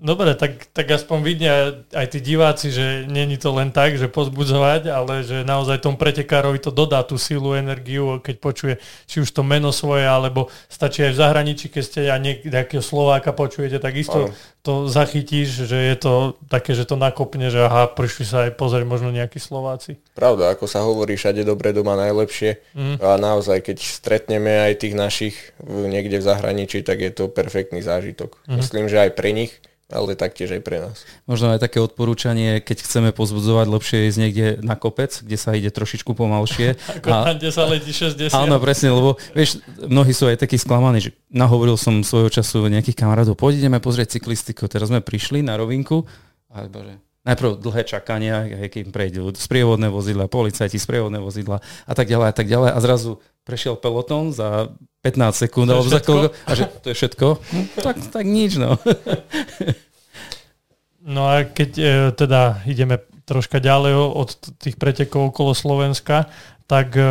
Dobre, 0.00 0.32
tak, 0.32 0.72
tak 0.72 0.88
aspoň 0.88 1.18
vidia 1.20 1.54
aj 1.92 2.16
tí 2.16 2.24
diváci, 2.24 2.72
že 2.72 3.04
není 3.04 3.36
to 3.36 3.52
len 3.52 3.68
tak, 3.68 4.00
že 4.00 4.08
pozbudzovať, 4.08 4.88
ale 4.88 5.20
že 5.20 5.44
naozaj 5.44 5.84
tomu 5.84 6.00
pretekárovi 6.00 6.56
to 6.56 6.72
dodá 6.72 7.04
tú 7.04 7.20
silu, 7.20 7.52
energiu, 7.52 8.16
keď 8.24 8.36
počuje 8.40 8.74
či 9.04 9.20
už 9.20 9.28
to 9.28 9.44
meno 9.44 9.68
svoje, 9.76 10.08
alebo 10.08 10.48
stačí 10.72 11.04
aj 11.04 11.12
v 11.12 11.20
zahraničí, 11.20 11.68
keď 11.68 11.82
ste 11.84 12.00
aj 12.08 12.20
nejakého 12.48 12.80
Slováka 12.80 13.36
počujete, 13.36 13.76
tak 13.76 13.92
isto 13.92 14.32
to 14.64 14.88
zachytíš, 14.88 15.68
že 15.68 15.76
je 15.76 15.96
to 16.00 16.12
také, 16.48 16.72
že 16.72 16.88
to 16.88 16.96
nakopne, 16.96 17.52
že 17.52 17.60
aha, 17.60 17.88
prišli 17.92 18.24
sa 18.24 18.48
aj 18.48 18.56
pozrieť 18.56 18.88
možno 18.88 19.12
nejakí 19.12 19.36
Slováci. 19.36 20.00
Pravda, 20.16 20.52
ako 20.56 20.64
sa 20.64 20.80
hovorí, 20.80 21.16
všade 21.16 21.44
dobre 21.44 21.76
doma 21.76 21.96
najlepšie 21.96 22.60
mm. 22.72 22.96
a 23.04 23.20
naozaj, 23.20 23.64
keď 23.64 23.84
stretneme 23.84 24.64
aj 24.64 24.80
tých 24.80 24.96
našich 24.96 25.36
niekde 25.64 26.20
v 26.20 26.24
zahraničí, 26.24 26.80
tak 26.84 27.04
je 27.04 27.12
to 27.12 27.28
perfektný 27.28 27.84
zážitok. 27.84 28.40
Mm. 28.48 28.56
Myslím, 28.60 28.84
že 28.88 29.00
aj 29.00 29.12
pre 29.12 29.32
nich 29.36 29.60
ale 29.90 30.16
taktiež 30.16 30.56
aj 30.56 30.62
pre 30.62 30.78
nás. 30.80 31.02
Možno 31.26 31.50
aj 31.52 31.60
také 31.60 31.82
odporúčanie, 31.82 32.62
keď 32.62 32.86
chceme 32.86 33.10
pozbudzovať, 33.10 33.66
lepšie 33.66 33.98
ísť 34.08 34.18
niekde 34.18 34.46
na 34.62 34.78
kopec, 34.78 35.10
kde 35.10 35.36
sa 35.36 35.52
ide 35.52 35.68
trošičku 35.68 36.14
pomalšie. 36.14 36.78
Ako 37.02 37.08
a, 37.10 37.34
kde 37.34 37.50
sa 37.50 37.66
letí 37.66 37.92
60. 37.92 38.32
Áno, 38.32 38.56
presne, 38.62 38.94
lebo 38.94 39.18
vieš, 39.34 39.60
mnohí 39.82 40.14
sú 40.14 40.30
aj 40.30 40.46
takí 40.46 40.56
sklamaní, 40.56 41.10
že 41.10 41.10
nahovoril 41.28 41.74
som 41.74 42.00
svojho 42.00 42.30
času 42.30 42.70
nejakých 42.70 42.96
kamarátov, 42.96 43.34
poď 43.34 43.66
ideme 43.66 43.82
pozrieť 43.82 44.18
cyklistiku. 44.18 44.70
Teraz 44.70 44.88
sme 44.88 45.02
prišli 45.02 45.42
na 45.42 45.58
rovinku 45.58 46.06
a 46.50 46.66
bože, 46.66 47.09
najprv 47.30 47.62
dlhé 47.62 47.82
čakania, 47.86 48.36
keď 48.66 48.90
prejdú 48.90 49.30
sprievodné 49.38 49.86
vozidla, 49.86 50.26
policajti, 50.26 50.82
sprievodné 50.82 51.22
vozidla 51.22 51.62
a 51.62 51.92
tak 51.94 52.10
ďalej 52.10 52.28
a 52.30 52.34
tak 52.34 52.46
ďalej. 52.50 52.70
A 52.74 52.78
zrazu 52.82 53.10
prešiel 53.46 53.78
peloton 53.78 54.34
za 54.34 54.74
15 55.06 55.46
sekúnd, 55.46 55.70
alebo 55.70 55.86
za 55.86 56.02
koľko, 56.02 56.34
a 56.34 56.52
že 56.58 56.64
to 56.82 56.86
je 56.92 56.96
všetko, 56.98 57.26
no, 57.38 57.60
tak, 57.80 57.96
tak 58.10 58.24
nič, 58.26 58.58
no. 58.58 58.76
No 61.00 61.32
a 61.32 61.48
keď 61.48 61.70
e, 61.80 61.84
teda 62.12 62.60
ideme 62.68 63.00
troška 63.24 63.56
ďalej 63.56 63.96
od 63.96 64.36
tých 64.60 64.76
pretekov 64.76 65.32
okolo 65.32 65.56
Slovenska, 65.56 66.28
tak 66.68 66.92
e, 66.92 67.02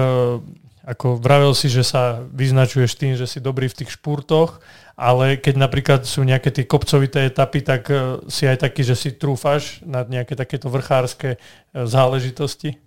ako 0.90 1.22
vravel 1.22 1.54
si, 1.54 1.70
že 1.70 1.86
sa 1.86 2.26
vyznačuješ 2.34 2.98
tým, 2.98 3.14
že 3.14 3.30
si 3.30 3.38
dobrý 3.38 3.70
v 3.70 3.86
tých 3.86 3.94
špurtoch, 3.94 4.58
ale 4.98 5.38
keď 5.38 5.56
napríklad 5.62 6.02
sú 6.10 6.26
nejaké 6.26 6.50
tie 6.50 6.66
kopcovité 6.66 7.30
etapy, 7.30 7.62
tak 7.62 7.88
e, 7.94 8.26
si 8.26 8.50
aj 8.50 8.66
taký, 8.66 8.82
že 8.82 8.98
si 8.98 9.14
trúfaš 9.14 9.86
na 9.86 10.02
nejaké 10.02 10.34
takéto 10.34 10.68
vrchárske 10.68 11.38
e, 11.38 11.38
záležitosti? 11.86 12.82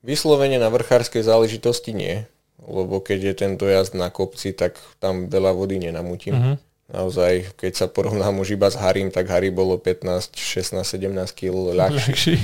Vyslovene 0.00 0.56
na 0.56 0.72
vrchárskej 0.72 1.22
záležitosti 1.22 1.92
nie 1.94 2.26
lebo 2.62 3.02
keď 3.02 3.18
je 3.32 3.34
ten 3.34 3.52
dojazd 3.58 3.98
na 3.98 4.08
kopci, 4.12 4.54
tak 4.54 4.78
tam 5.02 5.26
veľa 5.26 5.50
vody 5.56 5.82
nenamutím. 5.82 6.34
Uh-huh. 6.38 6.56
Naozaj, 6.92 7.56
keď 7.56 7.72
sa 7.74 7.86
porovnám 7.88 8.38
už 8.44 8.54
iba 8.54 8.68
s 8.68 8.76
Harrym, 8.76 9.08
tak 9.08 9.26
Harry 9.32 9.48
bolo 9.48 9.80
15, 9.80 10.36
16, 10.36 10.84
17 10.84 11.10
kg 11.32 11.72
ľahší. 11.72 12.36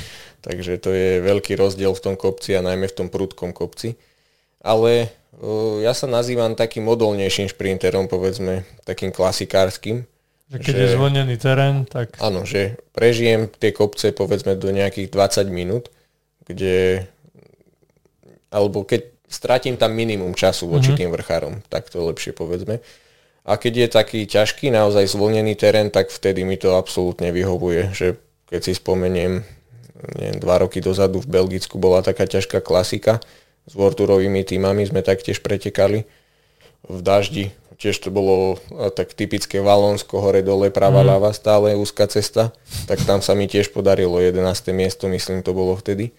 Takže 0.47 0.79
to 0.81 0.91
je 0.95 1.21
veľký 1.21 1.59
rozdiel 1.59 1.93
v 1.93 2.03
tom 2.03 2.15
kopci 2.17 2.57
a 2.57 2.65
najmä 2.65 2.89
v 2.89 2.97
tom 2.97 3.09
prudkom 3.13 3.53
kopci. 3.53 3.99
Ale 4.63 5.11
uh, 5.39 5.79
ja 5.83 5.95
sa 5.95 6.11
nazývam 6.11 6.59
takým 6.59 6.87
modolnejším 6.87 7.51
šprinterom, 7.53 8.11
povedzme, 8.11 8.67
takým 8.83 9.15
klasikárskym. 9.15 10.05
Že 10.49 10.57
keď 10.65 10.75
že, 10.75 10.81
je 10.81 10.95
zvonený 10.97 11.37
terén, 11.37 11.77
tak... 11.85 12.17
Áno, 12.19 12.49
že 12.49 12.81
prežijem 12.97 13.53
tie 13.53 13.71
kopce 13.71 14.17
povedzme 14.17 14.57
do 14.57 14.73
nejakých 14.73 15.13
20 15.13 15.53
minút, 15.53 15.93
kde 16.49 17.05
alebo 18.49 18.81
keď 18.85 19.05
stratím 19.29 19.77
tam 19.77 19.93
minimum 19.93 20.33
času 20.33 20.73
voči 20.73 20.97
mm-hmm. 20.97 21.01
tým 21.05 21.11
vrchárom, 21.13 21.55
tak 21.69 21.93
to 21.93 22.01
lepšie 22.01 22.33
povedzme. 22.33 22.81
A 23.49 23.57
keď 23.57 23.73
je 23.85 23.89
taký 23.89 24.21
ťažký, 24.25 24.73
naozaj 24.73 25.09
zvolnený 25.09 25.57
terén, 25.57 25.89
tak 25.93 26.13
vtedy 26.13 26.45
mi 26.45 26.61
to 26.61 26.77
absolútne 26.77 27.33
vyhovuje, 27.33 27.93
že 27.93 28.17
keď 28.49 28.61
si 28.61 28.73
spomeniem, 28.77 29.45
neviem, 30.17 30.37
dva 30.41 30.61
roky 30.65 30.81
dozadu 30.81 31.21
v 31.21 31.29
Belgicku 31.29 31.77
bola 31.77 32.01
taká 32.01 32.25
ťažká 32.25 32.65
klasika 32.65 33.21
s 33.69 33.73
Vorturovými 33.77 34.43
týmami, 34.49 34.89
sme 34.89 35.05
taktiež 35.05 35.45
pretekali 35.45 36.09
v 36.89 36.99
daždi, 37.05 37.53
tiež 37.79 37.95
to 38.03 38.11
bolo 38.11 38.59
tak 38.97 39.15
typické 39.15 39.63
Valonsko, 39.63 40.19
hore 40.19 40.43
dole, 40.43 40.75
pravá, 40.75 41.07
mm. 41.07 41.09
ľava, 41.15 41.31
stále 41.31 41.79
úzka 41.79 42.11
cesta, 42.11 42.51
tak 42.91 42.99
tam 43.07 43.23
sa 43.23 43.39
mi 43.39 43.47
tiež 43.47 43.71
podarilo 43.71 44.19
11. 44.19 44.43
miesto, 44.75 45.07
myslím 45.07 45.47
to 45.47 45.55
bolo 45.55 45.79
vtedy. 45.79 46.11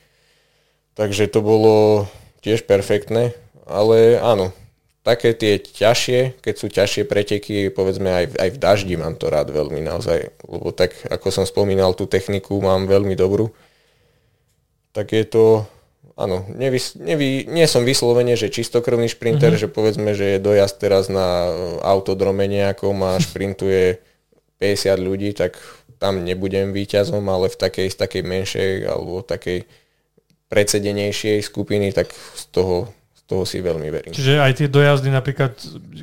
Takže 0.95 1.27
to 1.27 1.43
bolo 1.43 2.07
tiež 2.39 2.63
perfektné, 2.63 3.35
ale 3.67 4.19
áno, 4.23 4.55
také 5.03 5.35
tie 5.35 5.59
ťažšie, 5.59 6.39
keď 6.39 6.53
sú 6.55 6.67
ťažšie 6.71 7.03
preteky, 7.07 7.71
povedzme 7.71 8.07
aj, 8.07 8.25
aj 8.39 8.49
v 8.55 8.57
daždi 8.57 8.95
mám 8.95 9.19
to 9.19 9.27
rád 9.27 9.51
veľmi 9.51 9.83
naozaj, 9.83 10.31
lebo 10.47 10.71
tak 10.71 10.95
ako 11.11 11.27
som 11.27 11.45
spomínal, 11.47 11.91
tú 11.91 12.07
techniku 12.07 12.55
mám 12.63 12.87
veľmi 12.87 13.19
dobrú, 13.19 13.51
tak 14.95 15.11
je 15.11 15.27
to, 15.27 15.67
áno, 16.19 16.43
nevys, 16.51 16.99
nevy, 16.99 17.47
nie 17.47 17.63
som 17.63 17.87
vyslovene, 17.87 18.35
že 18.35 18.51
čistokrvný 18.51 19.07
šprinter, 19.07 19.55
mm-hmm. 19.55 19.63
že 19.63 19.71
povedzme, 19.71 20.11
že 20.11 20.35
je 20.35 20.43
dojazd 20.43 20.75
teraz 20.75 21.07
na 21.07 21.47
autodrome 21.79 22.43
nejakom 22.51 22.99
a 23.07 23.15
šprintuje 23.25 24.03
50 24.59 24.99
ľudí, 24.99 25.31
tak 25.31 25.55
tam 25.99 26.23
nebudem 26.27 26.75
výťazom, 26.75 27.23
ale 27.31 27.47
v 27.47 27.57
takej, 27.59 27.87
z 27.91 27.95
takej 27.95 28.23
menšej 28.27 28.71
alebo 28.87 29.23
takej 29.23 29.63
predsedenejšej 30.51 31.45
skupiny, 31.45 31.95
tak 31.95 32.11
z 32.11 32.43
toho, 32.51 32.89
z 33.15 33.21
toho 33.23 33.43
si 33.47 33.63
veľmi 33.63 33.87
verím. 33.87 34.11
Čiže 34.11 34.41
aj 34.41 34.53
tie 34.59 34.67
dojazdy 34.67 35.09
napríklad, 35.13 35.55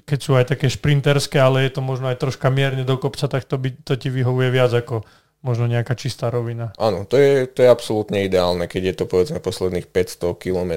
keď 0.07 0.19
sú 0.21 0.33
aj 0.39 0.57
také 0.57 0.71
šprinterské, 0.71 1.37
ale 1.37 1.67
je 1.67 1.77
to 1.77 1.83
možno 1.83 2.09
aj 2.09 2.21
troška 2.21 2.49
mierne 2.49 2.87
do 2.87 2.97
kopca, 2.97 3.27
tak 3.27 3.45
to, 3.45 3.59
by, 3.59 3.75
to 3.85 3.99
ti 3.99 4.09
vyhovuje 4.09 4.49
viac 4.49 4.73
ako 4.73 5.03
možno 5.47 5.71
nejaká 5.71 5.95
čistá 5.95 6.27
rovina. 6.27 6.75
Áno, 6.75 7.07
to 7.07 7.15
je, 7.15 7.47
to 7.47 7.63
je 7.63 7.71
absolútne 7.71 8.27
ideálne, 8.27 8.67
keď 8.67 8.83
je 8.91 8.95
to 8.99 9.05
povedzme 9.07 9.39
posledných 9.39 9.87
500 9.87 10.35
km. 10.43 10.73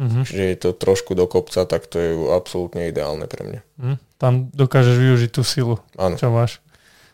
Uh-huh. 0.00 0.24
Čiže 0.26 0.44
je 0.50 0.56
to 0.58 0.70
trošku 0.74 1.14
do 1.14 1.30
kopca, 1.30 1.62
tak 1.68 1.86
to 1.86 1.96
je 2.02 2.10
absolútne 2.34 2.90
ideálne 2.90 3.30
pre 3.30 3.46
mňa. 3.46 3.60
Uh-huh. 3.78 3.96
Tam 4.18 4.50
dokážeš 4.50 4.96
využiť 4.98 5.30
tú 5.30 5.46
silu, 5.46 5.78
Áno. 5.94 6.18
čo 6.18 6.34
máš. 6.34 6.58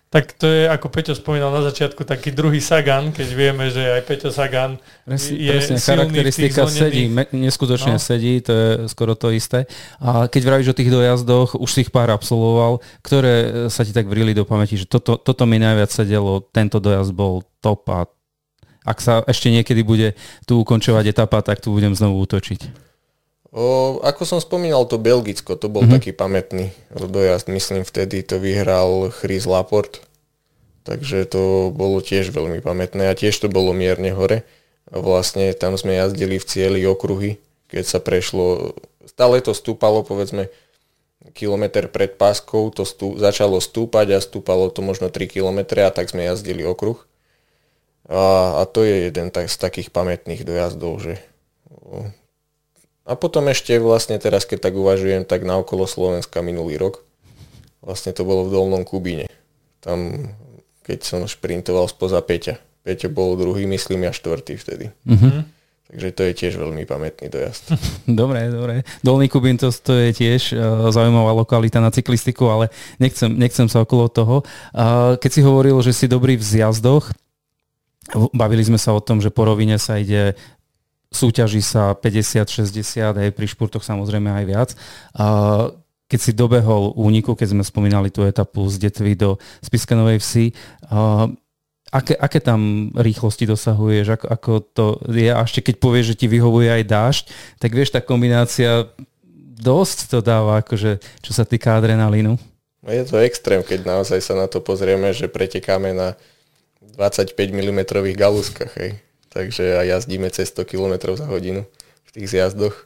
Tak 0.07 0.39
to 0.39 0.47
je, 0.47 0.71
ako 0.71 0.87
Peťo 0.87 1.19
spomínal 1.19 1.51
na 1.51 1.67
začiatku, 1.67 2.07
taký 2.07 2.31
druhý 2.31 2.63
Sagan, 2.63 3.11
keď 3.11 3.29
vieme, 3.35 3.67
že 3.75 3.83
aj 3.91 4.03
Peťo 4.07 4.31
Sagan 4.31 4.79
presne, 5.03 5.35
je 5.35 5.51
presne, 5.51 5.77
charakteristika 5.83 6.63
sedí, 6.71 7.11
me, 7.11 7.27
neskutočne 7.35 7.99
no. 7.99 8.03
sedí, 8.03 8.39
to 8.39 8.53
je 8.55 8.69
skoro 8.87 9.19
to 9.19 9.35
isté. 9.35 9.67
A 9.99 10.31
keď 10.31 10.43
vravíš 10.47 10.71
o 10.71 10.79
tých 10.79 10.95
dojazdoch, 10.95 11.59
už 11.59 11.71
si 11.75 11.83
ich 11.83 11.91
pár 11.91 12.15
absolvoval, 12.15 12.79
ktoré 13.03 13.67
sa 13.67 13.83
ti 13.83 13.91
tak 13.91 14.07
vrili 14.07 14.31
do 14.31 14.47
pamäti, 14.47 14.79
že 14.79 14.87
toto, 14.87 15.19
toto 15.19 15.43
mi 15.43 15.59
najviac 15.59 15.91
sedelo, 15.91 16.39
tento 16.55 16.79
dojazd 16.79 17.11
bol 17.11 17.43
top 17.59 17.83
a 17.91 18.07
ak 18.87 18.99
sa 19.03 19.27
ešte 19.27 19.51
niekedy 19.51 19.83
bude 19.83 20.15
tu 20.47 20.63
ukončovať 20.63 21.11
etapa, 21.11 21.43
tak 21.43 21.59
tu 21.59 21.75
budem 21.75 21.99
znovu 21.99 22.23
útočiť. 22.23 22.86
O, 23.57 23.97
ako 24.05 24.29
som 24.29 24.37
spomínal, 24.37 24.85
to 24.85 25.01
Belgicko, 25.01 25.57
to 25.57 25.73
bol 25.73 25.89
mm-hmm. 25.89 25.97
taký 25.97 26.13
pamätný 26.13 26.77
dojazd. 26.93 27.49
Myslím, 27.49 27.89
vtedy 27.89 28.21
to 28.21 28.37
vyhral 28.37 29.09
Chris 29.09 29.49
Laport, 29.49 30.05
takže 30.85 31.25
to 31.25 31.73
bolo 31.73 32.05
tiež 32.05 32.37
veľmi 32.37 32.61
pamätné 32.61 33.09
a 33.09 33.17
tiež 33.17 33.33
to 33.41 33.49
bolo 33.49 33.73
mierne 33.73 34.13
hore. 34.13 34.45
A 34.93 35.01
vlastne 35.01 35.57
tam 35.57 35.81
sme 35.81 35.97
jazdili 35.97 36.37
v 36.37 36.45
cieli 36.45 36.81
okruhy, 36.85 37.41
keď 37.73 37.85
sa 37.89 37.99
prešlo, 37.99 38.77
stále 39.09 39.41
to 39.41 39.57
stúpalo, 39.57 40.05
povedzme, 40.05 40.53
kilometr 41.33 41.89
pred 41.89 42.13
páskou, 42.13 42.69
to 42.69 42.85
stú, 42.85 43.17
začalo 43.17 43.57
stúpať 43.65 44.15
a 44.15 44.19
stúpalo 44.21 44.69
to 44.69 44.85
možno 44.85 45.09
3 45.09 45.33
km 45.33 45.65
a 45.81 45.89
tak 45.89 46.13
sme 46.13 46.29
jazdili 46.29 46.61
okruh. 46.61 47.01
A, 48.05 48.61
a 48.61 48.63
to 48.69 48.85
je 48.85 49.09
jeden 49.09 49.33
tak, 49.33 49.49
z 49.49 49.57
takých 49.57 49.89
pamätných 49.97 50.45
dojazdov, 50.45 51.01
že 51.01 51.25
a 53.07 53.15
potom 53.15 53.47
ešte 53.47 53.79
vlastne 53.79 54.19
teraz, 54.19 54.43
keď 54.43 54.67
tak 54.67 54.75
uvažujem, 54.75 55.23
tak 55.23 55.47
na 55.47 55.55
okolo 55.63 55.87
Slovenska 55.87 56.43
minulý 56.43 56.75
rok. 56.75 57.07
Vlastne 57.79 58.11
to 58.11 58.27
bolo 58.27 58.51
v 58.51 58.53
Dolnom 58.53 58.83
Kubíne. 58.83 59.31
Tam, 59.79 60.27
keď 60.83 60.99
som 61.07 61.23
šprintoval 61.23 61.87
spoza 61.87 62.19
Peťa. 62.19 62.59
Peťo 62.83 63.07
bol 63.07 63.39
druhý, 63.39 63.63
myslím, 63.71 64.11
ja 64.11 64.13
štvrtý 64.13 64.59
vtedy. 64.59 64.91
Mm-hmm. 65.07 65.55
Takže 65.87 66.09
to 66.19 66.23
je 66.27 66.33
tiež 66.35 66.55
veľmi 66.59 66.83
pamätný 66.83 67.31
dojazd. 67.31 67.79
dobre, 68.11 68.51
dobre. 68.51 68.83
Dolný 69.07 69.31
Kubín 69.31 69.55
to, 69.55 69.71
to 69.71 69.95
je 69.95 70.11
tiež 70.11 70.51
uh, 70.51 70.91
zaujímavá 70.91 71.31
lokalita 71.31 71.79
na 71.79 71.95
cyklistiku, 71.95 72.51
ale 72.51 72.75
nechcem, 72.99 73.31
nechcem 73.31 73.71
sa 73.71 73.87
okolo 73.87 74.11
toho. 74.11 74.43
Uh, 74.75 75.15
keď 75.23 75.31
si 75.31 75.41
hovoril, 75.47 75.79
že 75.79 75.95
si 75.95 76.11
dobrý 76.11 76.35
v 76.35 76.43
zjazdoch, 76.43 77.15
bavili 78.35 78.63
sme 78.63 78.79
sa 78.79 78.95
o 78.95 79.03
tom, 79.03 79.19
že 79.23 79.31
po 79.31 79.47
rovine 79.47 79.79
sa 79.79 79.99
ide 79.99 80.39
súťaží 81.17 81.65
sa 81.65 81.97
50-60, 81.97 83.17
aj 83.17 83.31
pri 83.33 83.47
špurtoch 83.49 83.81
samozrejme 83.81 84.29
aj 84.29 84.45
viac. 84.45 84.71
Uh, 85.17 85.73
keď 86.07 86.21
si 86.21 86.33
dobehol 86.37 86.93
úniku, 86.95 87.33
keď 87.33 87.57
sme 87.57 87.65
spomínali 87.65 88.13
tú 88.13 88.23
etapu 88.23 88.69
z 88.69 88.87
Detvy 88.87 89.17
do 89.17 89.41
Spiskanovej 89.65 90.21
vsi, 90.21 90.47
uh, 90.93 91.27
aké, 91.91 92.15
aké 92.15 92.39
tam 92.45 92.93
rýchlosti 92.95 93.49
dosahuješ, 93.49 94.21
ako, 94.21 94.27
ako 94.29 94.53
to 94.77 94.87
je, 95.09 95.33
a 95.33 95.41
ešte 95.41 95.65
keď 95.65 95.75
povieš, 95.81 96.07
že 96.15 96.19
ti 96.21 96.27
vyhovuje 96.29 96.69
aj 96.71 96.83
dážď, 96.85 97.25
tak 97.59 97.71
vieš, 97.73 97.97
tá 97.97 98.05
kombinácia 98.05 98.93
dosť 99.57 100.13
to 100.13 100.19
dáva, 100.21 100.61
akože, 100.61 101.01
čo 101.25 101.33
sa 101.33 101.49
týka 101.49 101.75
adrenalínu. 101.81 102.37
No 102.87 102.91
je 102.93 103.03
to 103.03 103.19
extrém, 103.19 103.65
keď 103.67 103.89
naozaj 103.89 104.21
sa 104.23 104.39
na 104.39 104.47
to 104.47 104.63
pozrieme, 104.63 105.11
že 105.11 105.27
pretekáme 105.27 105.91
na 105.91 106.15
25 106.95 107.35
mm 107.35 107.81
galúskach. 108.15 108.71
Hej 108.79 109.06
takže 109.31 109.79
aj 109.81 109.87
jazdíme 109.87 110.29
cez 110.31 110.51
100 110.53 110.67
km 110.67 111.15
za 111.17 111.27
hodinu 111.27 111.67
v 112.07 112.11
tých 112.11 112.31
zjazdoch. 112.31 112.77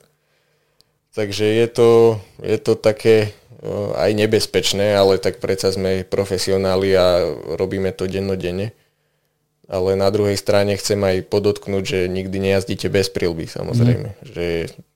Takže 1.11 1.43
je 1.43 1.67
to, 1.67 1.91
je 2.39 2.59
to 2.63 2.79
také 2.79 3.35
aj 3.97 4.11
nebezpečné, 4.17 4.97
ale 4.97 5.21
tak 5.21 5.37
predsa 5.43 5.69
sme 5.69 6.07
profesionáli 6.09 6.97
a 6.97 7.21
robíme 7.61 7.93
to 7.93 8.09
dennodenne. 8.09 8.73
Ale 9.71 9.95
na 9.95 10.11
druhej 10.11 10.35
strane 10.35 10.75
chcem 10.75 10.99
aj 10.99 11.31
podotknúť, 11.31 11.85
že 11.87 12.01
nikdy 12.11 12.43
nejazdíte 12.43 12.91
bez 12.91 13.07
prílby, 13.07 13.47
samozrejme. 13.47 14.19
Mm. 14.19 14.23
Že 14.27 14.47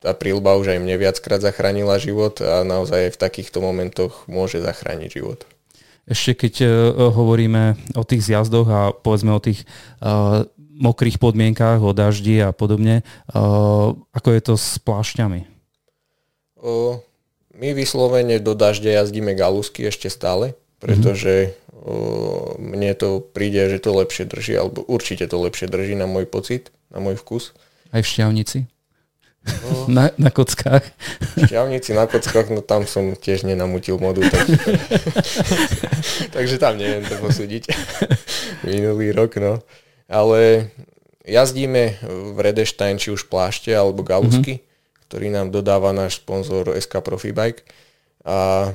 tá 0.02 0.18
prílba 0.18 0.58
už 0.58 0.74
aj 0.74 0.82
mne 0.82 0.98
viackrát 0.98 1.38
zachránila 1.38 1.94
život 2.02 2.42
a 2.42 2.66
naozaj 2.66 3.06
aj 3.06 3.10
v 3.14 3.22
takýchto 3.22 3.62
momentoch 3.62 4.26
môže 4.26 4.58
zachrániť 4.58 5.10
život. 5.14 5.46
Ešte 6.10 6.48
keď 6.48 6.54
uh, 6.66 6.68
hovoríme 7.14 7.78
o 7.94 8.02
tých 8.02 8.28
zjazdoch 8.28 8.68
a 8.68 8.80
povedzme 8.92 9.30
o 9.32 9.40
tých 9.40 9.62
uh, 10.02 10.42
mokrých 10.74 11.22
podmienkách, 11.22 11.78
o 11.82 11.94
daždi 11.94 12.42
a 12.42 12.50
podobne. 12.50 13.06
Ako 14.10 14.28
je 14.34 14.42
to 14.42 14.54
s 14.58 14.82
plášťami? 14.82 15.46
O, 16.58 16.98
my 17.54 17.68
vyslovene 17.76 18.42
do 18.42 18.58
dažde 18.58 18.90
jazdíme 18.90 19.38
galusky 19.38 19.86
ešte 19.86 20.10
stále, 20.10 20.58
pretože 20.82 21.54
o, 21.70 22.56
mne 22.58 22.96
to 22.98 23.22
príde, 23.22 23.70
že 23.70 23.78
to 23.78 23.94
lepšie 23.94 24.24
drží, 24.26 24.58
alebo 24.58 24.82
určite 24.88 25.28
to 25.28 25.36
lepšie 25.38 25.70
drží 25.70 25.94
na 25.94 26.10
môj 26.10 26.26
pocit, 26.26 26.74
na 26.90 26.98
môj 26.98 27.20
vkus. 27.20 27.54
Aj 27.94 28.02
v 28.02 28.10
šťavnici? 28.10 28.58
No, 29.44 29.84
na, 30.00 30.08
na 30.16 30.32
kockách. 30.32 30.88
Šťavnici 31.36 31.92
na 31.92 32.08
kockách, 32.08 32.48
no 32.48 32.64
tam 32.64 32.88
som 32.88 33.12
tiež 33.12 33.44
nenamutil 33.44 34.00
modu, 34.00 34.24
tak... 34.24 34.48
takže 36.34 36.56
tam 36.56 36.80
neviem 36.80 37.04
to 37.04 37.20
posúdiť. 37.20 37.68
Minulý 38.64 39.12
rok, 39.12 39.36
no 39.36 39.60
ale 40.08 40.70
jazdíme 41.24 41.98
v 42.34 42.36
Redeštajn 42.36 42.96
či 43.00 43.08
už 43.10 43.26
plášte 43.32 43.72
alebo 43.72 44.04
galusky, 44.04 44.60
mm-hmm. 44.60 45.02
ktorý 45.08 45.26
nám 45.32 45.48
dodáva 45.50 45.96
náš 45.96 46.20
sponzor 46.20 46.72
SK 46.76 47.00
Profibike 47.00 47.64
a 48.24 48.72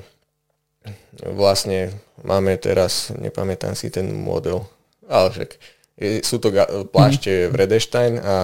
vlastne 1.22 1.94
máme 2.26 2.58
teraz, 2.58 3.14
nepamätám 3.14 3.78
si 3.78 3.94
ten 3.94 4.10
model, 4.10 4.66
ale 5.06 5.30
však 5.34 5.50
sú 6.26 6.40
to 6.42 6.50
plášte 6.90 7.30
mm-hmm. 7.30 7.52
v 7.52 7.56
Redeštajn 7.56 8.14
a 8.24 8.36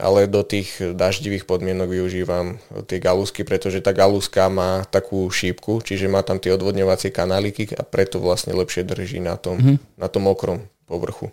ale 0.00 0.24
do 0.24 0.40
tých 0.40 0.80
daždivých 0.80 1.44
podmienok 1.44 1.92
využívam 1.92 2.56
tie 2.88 2.96
galusky, 2.96 3.44
pretože 3.44 3.84
tá 3.84 3.92
galuska 3.92 4.48
má 4.48 4.88
takú 4.88 5.28
šípku, 5.28 5.84
čiže 5.84 6.08
má 6.08 6.24
tam 6.24 6.40
tie 6.40 6.56
odvodňovacie 6.56 7.12
kanáliky 7.12 7.76
a 7.76 7.84
preto 7.84 8.16
vlastne 8.16 8.56
lepšie 8.56 8.88
drží 8.88 9.20
na 9.20 9.36
tom, 9.36 9.60
mm-hmm. 9.60 10.00
na 10.00 10.08
tom 10.08 10.24
mokrom 10.24 10.64
povrchu. 10.88 11.28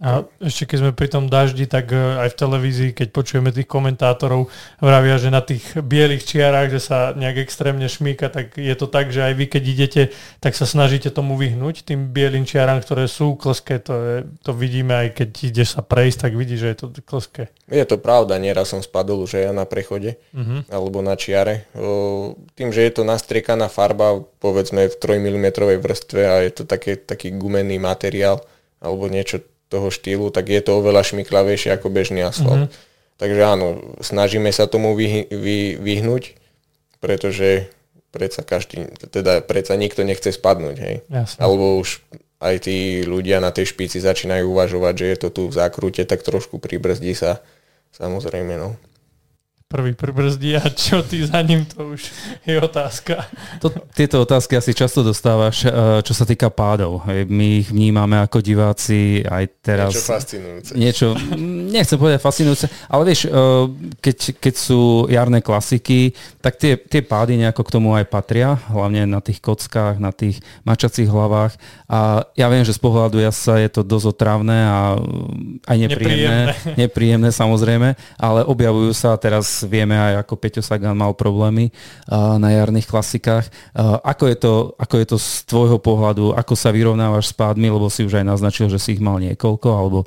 A 0.00 0.24
ešte 0.40 0.64
keď 0.64 0.76
sme 0.80 0.92
pri 0.96 1.12
tom 1.12 1.28
daždi, 1.28 1.68
tak 1.68 1.92
e, 1.92 2.24
aj 2.24 2.32
v 2.32 2.38
televízii, 2.40 2.90
keď 2.96 3.12
počujeme 3.12 3.52
tých 3.52 3.68
komentátorov, 3.68 4.48
vravia, 4.80 5.20
že 5.20 5.28
na 5.28 5.44
tých 5.44 5.76
bielých 5.76 6.24
čiarách, 6.24 6.72
že 6.72 6.80
sa 6.80 7.12
nejak 7.12 7.44
extrémne 7.44 7.84
šmíka, 7.84 8.32
tak 8.32 8.56
je 8.56 8.72
to 8.72 8.88
tak, 8.88 9.12
že 9.12 9.20
aj 9.20 9.36
vy, 9.36 9.44
keď 9.52 9.62
idete, 9.68 10.02
tak 10.40 10.56
sa 10.56 10.64
snažíte 10.64 11.12
tomu 11.12 11.36
vyhnúť, 11.36 11.84
tým 11.84 12.16
bielým 12.16 12.48
čiaram, 12.48 12.80
ktoré 12.80 13.12
sú 13.12 13.36
klské, 13.36 13.76
to, 13.76 13.92
je, 13.92 14.16
to 14.40 14.56
vidíme 14.56 14.96
aj 14.96 15.20
keď 15.20 15.30
ideš 15.52 15.76
sa 15.76 15.84
prejsť, 15.84 16.18
tak 16.24 16.32
vidíš, 16.32 16.60
že 16.64 16.68
je 16.72 16.78
to 16.80 16.86
klské. 17.04 17.52
Je 17.68 17.84
to 17.84 18.00
pravda, 18.00 18.40
nieraz 18.40 18.72
som 18.72 18.80
spadol 18.80 19.28
už 19.28 19.36
aj 19.36 19.44
ja 19.46 19.52
na 19.52 19.68
prechode, 19.68 20.16
uh-huh. 20.32 20.64
alebo 20.72 21.04
na 21.04 21.12
čiare. 21.12 21.68
O, 21.76 22.40
tým, 22.56 22.72
že 22.72 22.88
je 22.88 22.92
to 22.96 23.04
nastriekaná 23.04 23.68
farba, 23.68 24.24
povedzme 24.40 24.88
v 24.88 24.96
3 24.96 25.20
mm 25.20 25.46
vrstve 25.84 26.22
a 26.24 26.40
je 26.40 26.52
to 26.56 26.64
také, 26.64 26.96
taký 26.96 27.36
gumený 27.36 27.76
materiál, 27.76 28.40
alebo 28.80 29.12
niečo 29.12 29.44
toho 29.70 29.88
štýlu, 29.88 30.34
tak 30.34 30.50
je 30.50 30.58
to 30.58 30.82
oveľa 30.82 31.06
šmiklavejšie 31.06 31.70
ako 31.70 31.88
bežný 31.94 32.26
asfalt. 32.26 32.66
Mm-hmm. 32.66 33.22
Takže 33.22 33.42
áno, 33.46 33.66
snažíme 34.02 34.50
sa 34.50 34.66
tomu 34.66 34.98
vy, 34.98 35.30
vy, 35.30 35.78
vyhnúť, 35.78 36.34
pretože 36.98 37.70
predsa 38.10 38.42
každý, 38.42 38.90
teda 39.14 39.44
predsa 39.46 39.78
nikto 39.78 40.02
nechce 40.02 40.34
spadnúť, 40.34 40.76
hej. 40.82 40.96
Jasne. 41.06 41.38
Alebo 41.38 41.78
už 41.78 42.02
aj 42.42 42.66
tí 42.66 43.06
ľudia 43.06 43.38
na 43.38 43.54
tej 43.54 43.70
špici 43.70 44.02
začínajú 44.02 44.50
uvažovať, 44.50 44.94
že 44.96 45.06
je 45.06 45.16
to 45.20 45.28
tu 45.30 45.42
v 45.46 45.54
zákrute, 45.54 46.02
tak 46.02 46.26
trošku 46.26 46.58
pribrzdí 46.58 47.14
sa, 47.14 47.44
samozrejme, 47.94 48.58
no 48.58 48.74
prvý 49.70 49.94
pribrzdí 49.94 50.58
a 50.58 50.66
čo 50.66 51.06
ty 51.06 51.22
za 51.22 51.38
ním, 51.46 51.62
to 51.62 51.94
už 51.94 52.02
je 52.42 52.58
otázka. 52.58 53.22
To, 53.62 53.70
tieto 53.94 54.18
otázky 54.18 54.58
asi 54.58 54.74
často 54.74 55.06
dostávaš, 55.06 55.62
eh, 55.62 55.70
čo 56.02 56.10
sa 56.10 56.26
týka 56.26 56.50
pádov. 56.50 57.06
My 57.06 57.62
ich 57.62 57.70
vnímame 57.70 58.18
ako 58.18 58.42
diváci 58.42 59.22
aj 59.22 59.62
teraz. 59.62 59.94
Niečo 59.94 60.10
fascinujúce. 60.10 60.70
Niečo, 60.74 61.06
nechcem 61.70 62.02
povedať 62.02 62.18
fascinujúce, 62.18 62.66
ale 62.90 63.02
vieš, 63.14 63.30
eh, 63.30 63.30
keď, 64.02 64.42
keď 64.42 64.54
sú 64.58 65.06
jarné 65.06 65.38
klasiky, 65.38 66.18
tak 66.42 66.58
tie, 66.58 66.74
tie 66.74 67.06
pády 67.06 67.38
nejako 67.38 67.62
k 67.62 67.74
tomu 67.78 67.94
aj 67.94 68.10
patria, 68.10 68.58
hlavne 68.74 69.06
na 69.06 69.22
tých 69.22 69.38
kockách, 69.38 70.02
na 70.02 70.10
tých 70.10 70.42
mačacích 70.66 71.06
hlavách. 71.06 71.54
A 71.86 72.26
ja 72.34 72.50
viem, 72.50 72.66
že 72.66 72.74
z 72.74 72.82
pohľadu 72.82 73.22
jasa 73.22 73.62
je 73.62 73.70
to 73.70 73.86
dosť 73.86 74.18
otravné 74.18 74.58
a 74.66 74.98
aj 75.62 75.76
nepríjemné. 75.78 76.42
Nepríjemné, 76.50 76.74
nepríjemné 76.74 77.30
samozrejme, 77.30 77.88
ale 78.18 78.40
objavujú 78.42 78.90
sa 78.98 79.14
teraz 79.14 79.59
vieme 79.66 79.98
aj, 79.98 80.24
ako 80.24 80.34
Peťo 80.38 80.62
Sagan 80.62 80.96
mal 80.96 81.12
problémy 81.16 81.72
na 82.12 82.48
jarných 82.52 82.86
klasikách. 82.88 83.48
Ako 84.04 84.24
je, 84.30 84.36
to, 84.38 84.52
ako 84.78 84.94
je 85.00 85.06
to 85.10 85.16
z 85.18 85.30
tvojho 85.48 85.78
pohľadu, 85.82 86.32
ako 86.36 86.54
sa 86.56 86.70
vyrovnávaš 86.72 87.32
s 87.32 87.34
pádmi, 87.36 87.68
lebo 87.68 87.88
si 87.90 88.06
už 88.06 88.20
aj 88.20 88.26
naznačil, 88.28 88.70
že 88.70 88.78
si 88.80 88.96
ich 88.96 89.02
mal 89.02 89.18
niekoľko, 89.20 89.68
alebo 89.68 89.98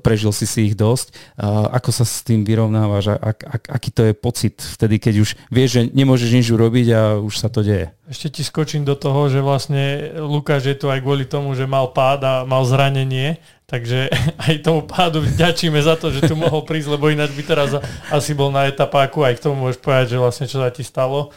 prežil 0.00 0.30
si 0.32 0.46
si 0.48 0.70
ich 0.70 0.74
dosť. 0.78 1.36
Ako 1.74 1.90
sa 1.90 2.06
s 2.06 2.22
tým 2.24 2.44
vyrovnávaš? 2.46 3.18
Ak, 3.18 3.40
ak, 3.44 3.62
aký 3.68 3.90
to 3.90 4.02
je 4.08 4.12
pocit 4.14 4.56
vtedy, 4.60 5.00
keď 5.00 5.14
už 5.24 5.30
vieš, 5.50 5.70
že 5.80 5.82
nemôžeš 5.90 6.30
nič 6.30 6.46
urobiť 6.52 6.86
a 6.92 7.00
už 7.18 7.34
sa 7.40 7.48
to 7.48 7.64
deje? 7.64 7.90
Ešte 8.04 8.28
ti 8.36 8.42
skočím 8.44 8.84
do 8.84 8.92
toho, 8.92 9.32
že 9.32 9.40
vlastne 9.40 10.12
Lukáš 10.20 10.68
je 10.68 10.76
tu 10.76 10.92
aj 10.92 11.00
kvôli 11.00 11.24
tomu, 11.24 11.56
že 11.56 11.64
mal 11.64 11.88
pád 11.88 12.20
a 12.20 12.34
mal 12.44 12.60
zranenie, 12.68 13.40
takže 13.74 14.06
aj 14.46 14.54
tomu 14.62 14.86
pádu 14.86 15.18
vďačíme 15.18 15.82
za 15.82 15.98
to, 15.98 16.14
že 16.14 16.30
tu 16.30 16.38
mohol 16.38 16.62
prísť, 16.62 16.94
lebo 16.94 17.10
ináč 17.10 17.34
by 17.34 17.42
teraz 17.42 17.74
asi 18.14 18.30
bol 18.30 18.54
na 18.54 18.70
etapáku, 18.70 19.26
aj 19.26 19.42
k 19.42 19.50
tomu 19.50 19.66
môžeš 19.66 19.82
povedať, 19.82 20.14
že 20.14 20.22
vlastne 20.22 20.46
čo 20.46 20.62
sa 20.62 20.70
ti 20.70 20.86
stalo. 20.86 21.34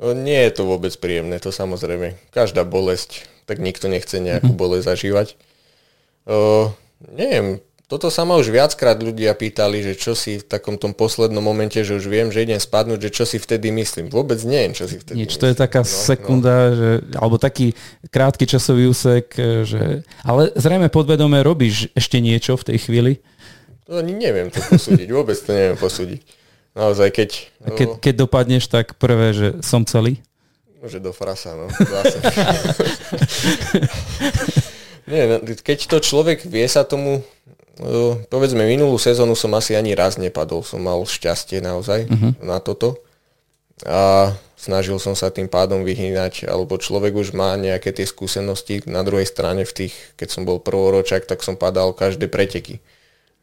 Nie 0.00 0.48
je 0.48 0.60
to 0.60 0.62
vôbec 0.68 0.92
príjemné, 0.96 1.36
to 1.40 1.52
samozrejme. 1.52 2.16
Každá 2.32 2.64
bolesť, 2.64 3.28
tak 3.44 3.60
nikto 3.60 3.92
nechce 3.92 4.16
nejakú 4.16 4.56
bolesť 4.60 4.96
zažívať. 4.96 5.36
O, 6.24 6.72
neviem, 7.12 7.60
toto 7.86 8.10
sa 8.10 8.26
ma 8.26 8.34
už 8.34 8.50
viackrát 8.50 8.98
ľudia 8.98 9.30
pýtali, 9.38 9.78
že 9.78 9.94
čo 9.94 10.18
si 10.18 10.42
v 10.42 10.44
takom 10.44 10.74
tom 10.74 10.90
poslednom 10.90 11.38
momente, 11.38 11.78
že 11.86 11.94
už 11.94 12.10
viem, 12.10 12.34
že 12.34 12.42
idem 12.42 12.58
spadnúť, 12.58 12.98
že 12.98 13.10
čo 13.14 13.22
si 13.22 13.38
vtedy 13.38 13.70
myslím. 13.70 14.10
Vôbec 14.10 14.42
neviem, 14.42 14.74
čo 14.74 14.90
si 14.90 14.98
vtedy 14.98 15.22
Nič, 15.22 15.38
myslím. 15.38 15.42
to 15.42 15.46
je 15.46 15.56
taká 15.56 15.86
no, 15.86 15.90
sekunda, 15.90 16.56
no. 16.66 16.74
Že, 16.74 16.90
alebo 17.14 17.38
taký 17.38 17.78
krátky 18.10 18.42
časový 18.50 18.90
úsek, 18.90 19.30
že, 19.62 20.02
ale 20.26 20.50
zrejme 20.58 20.90
podvedome 20.90 21.46
robíš 21.46 21.86
ešte 21.94 22.18
niečo 22.18 22.58
v 22.58 22.74
tej 22.74 22.78
chvíli? 22.82 23.12
To 23.86 24.02
ani 24.02 24.18
neviem 24.18 24.50
to 24.50 24.58
posúdiť, 24.66 25.06
vôbec 25.14 25.38
to 25.38 25.54
neviem 25.54 25.78
posúdiť. 25.78 26.20
Naozaj, 26.74 27.08
keď... 27.14 27.30
A 27.62 27.70
keď, 27.70 27.88
keď 28.02 28.14
dopadneš, 28.26 28.66
tak 28.66 28.98
prvé, 28.98 29.30
že 29.30 29.48
som 29.62 29.86
celý? 29.86 30.18
Že 30.82 31.06
do 31.06 31.14
frasa, 31.14 31.54
no. 31.54 31.70
Nie, 35.06 35.38
keď 35.62 35.86
to 35.86 36.02
človek 36.02 36.42
vie 36.42 36.66
sa 36.66 36.82
tomu, 36.82 37.22
e, 37.22 37.24
povedzme 38.32 38.64
minulú 38.64 38.96
sezónu 38.96 39.36
som 39.36 39.52
asi 39.52 39.76
ani 39.76 39.92
raz 39.92 40.16
nepadol, 40.16 40.64
som 40.64 40.80
mal 40.80 41.04
šťastie 41.04 41.60
naozaj 41.60 42.08
uh-huh. 42.08 42.32
na 42.40 42.56
toto 42.60 43.00
a 43.84 44.32
snažil 44.56 44.96
som 44.96 45.12
sa 45.12 45.28
tým 45.28 45.52
pádom 45.52 45.84
vyhýnať, 45.84 46.48
alebo 46.48 46.80
človek 46.80 47.12
už 47.12 47.36
má 47.36 47.52
nejaké 47.60 47.92
tie 47.92 48.08
skúsenosti 48.08 48.80
na 48.88 49.04
druhej 49.04 49.28
strane 49.28 49.68
v 49.68 49.72
tých, 49.84 49.94
keď 50.16 50.28
som 50.32 50.48
bol 50.48 50.56
prvoročák, 50.64 51.28
tak 51.28 51.44
som 51.44 51.60
padal 51.60 51.92
každé 51.92 52.32
preteky. 52.32 52.80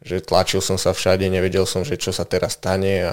Že 0.02 0.26
tlačil 0.26 0.60
som 0.60 0.74
sa 0.74 0.90
všade, 0.90 1.30
nevedel 1.30 1.64
som, 1.70 1.86
že 1.86 1.94
čo 1.94 2.10
sa 2.10 2.26
teraz 2.26 2.58
stane 2.58 2.92
a, 3.06 3.12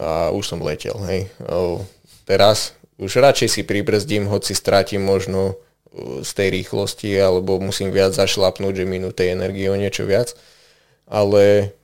a 0.00 0.32
už 0.32 0.56
som 0.56 0.64
letel. 0.64 0.96
Hej. 1.04 1.28
O, 1.44 1.84
teraz 2.24 2.72
už 2.96 3.20
radšej 3.20 3.60
si 3.60 3.62
pribrzdím, 3.62 4.24
hoci 4.24 4.56
strátim 4.56 5.04
možno 5.04 5.60
z 6.22 6.30
tej 6.34 6.48
rýchlosti, 6.62 7.18
alebo 7.18 7.58
musím 7.58 7.90
viac 7.90 8.14
zašlapnúť, 8.14 8.82
že 8.82 8.86
minú 8.86 9.10
tej 9.10 9.34
energie 9.34 9.66
o 9.66 9.74
niečo 9.74 10.06
viac. 10.06 10.38
Ale 11.10 11.74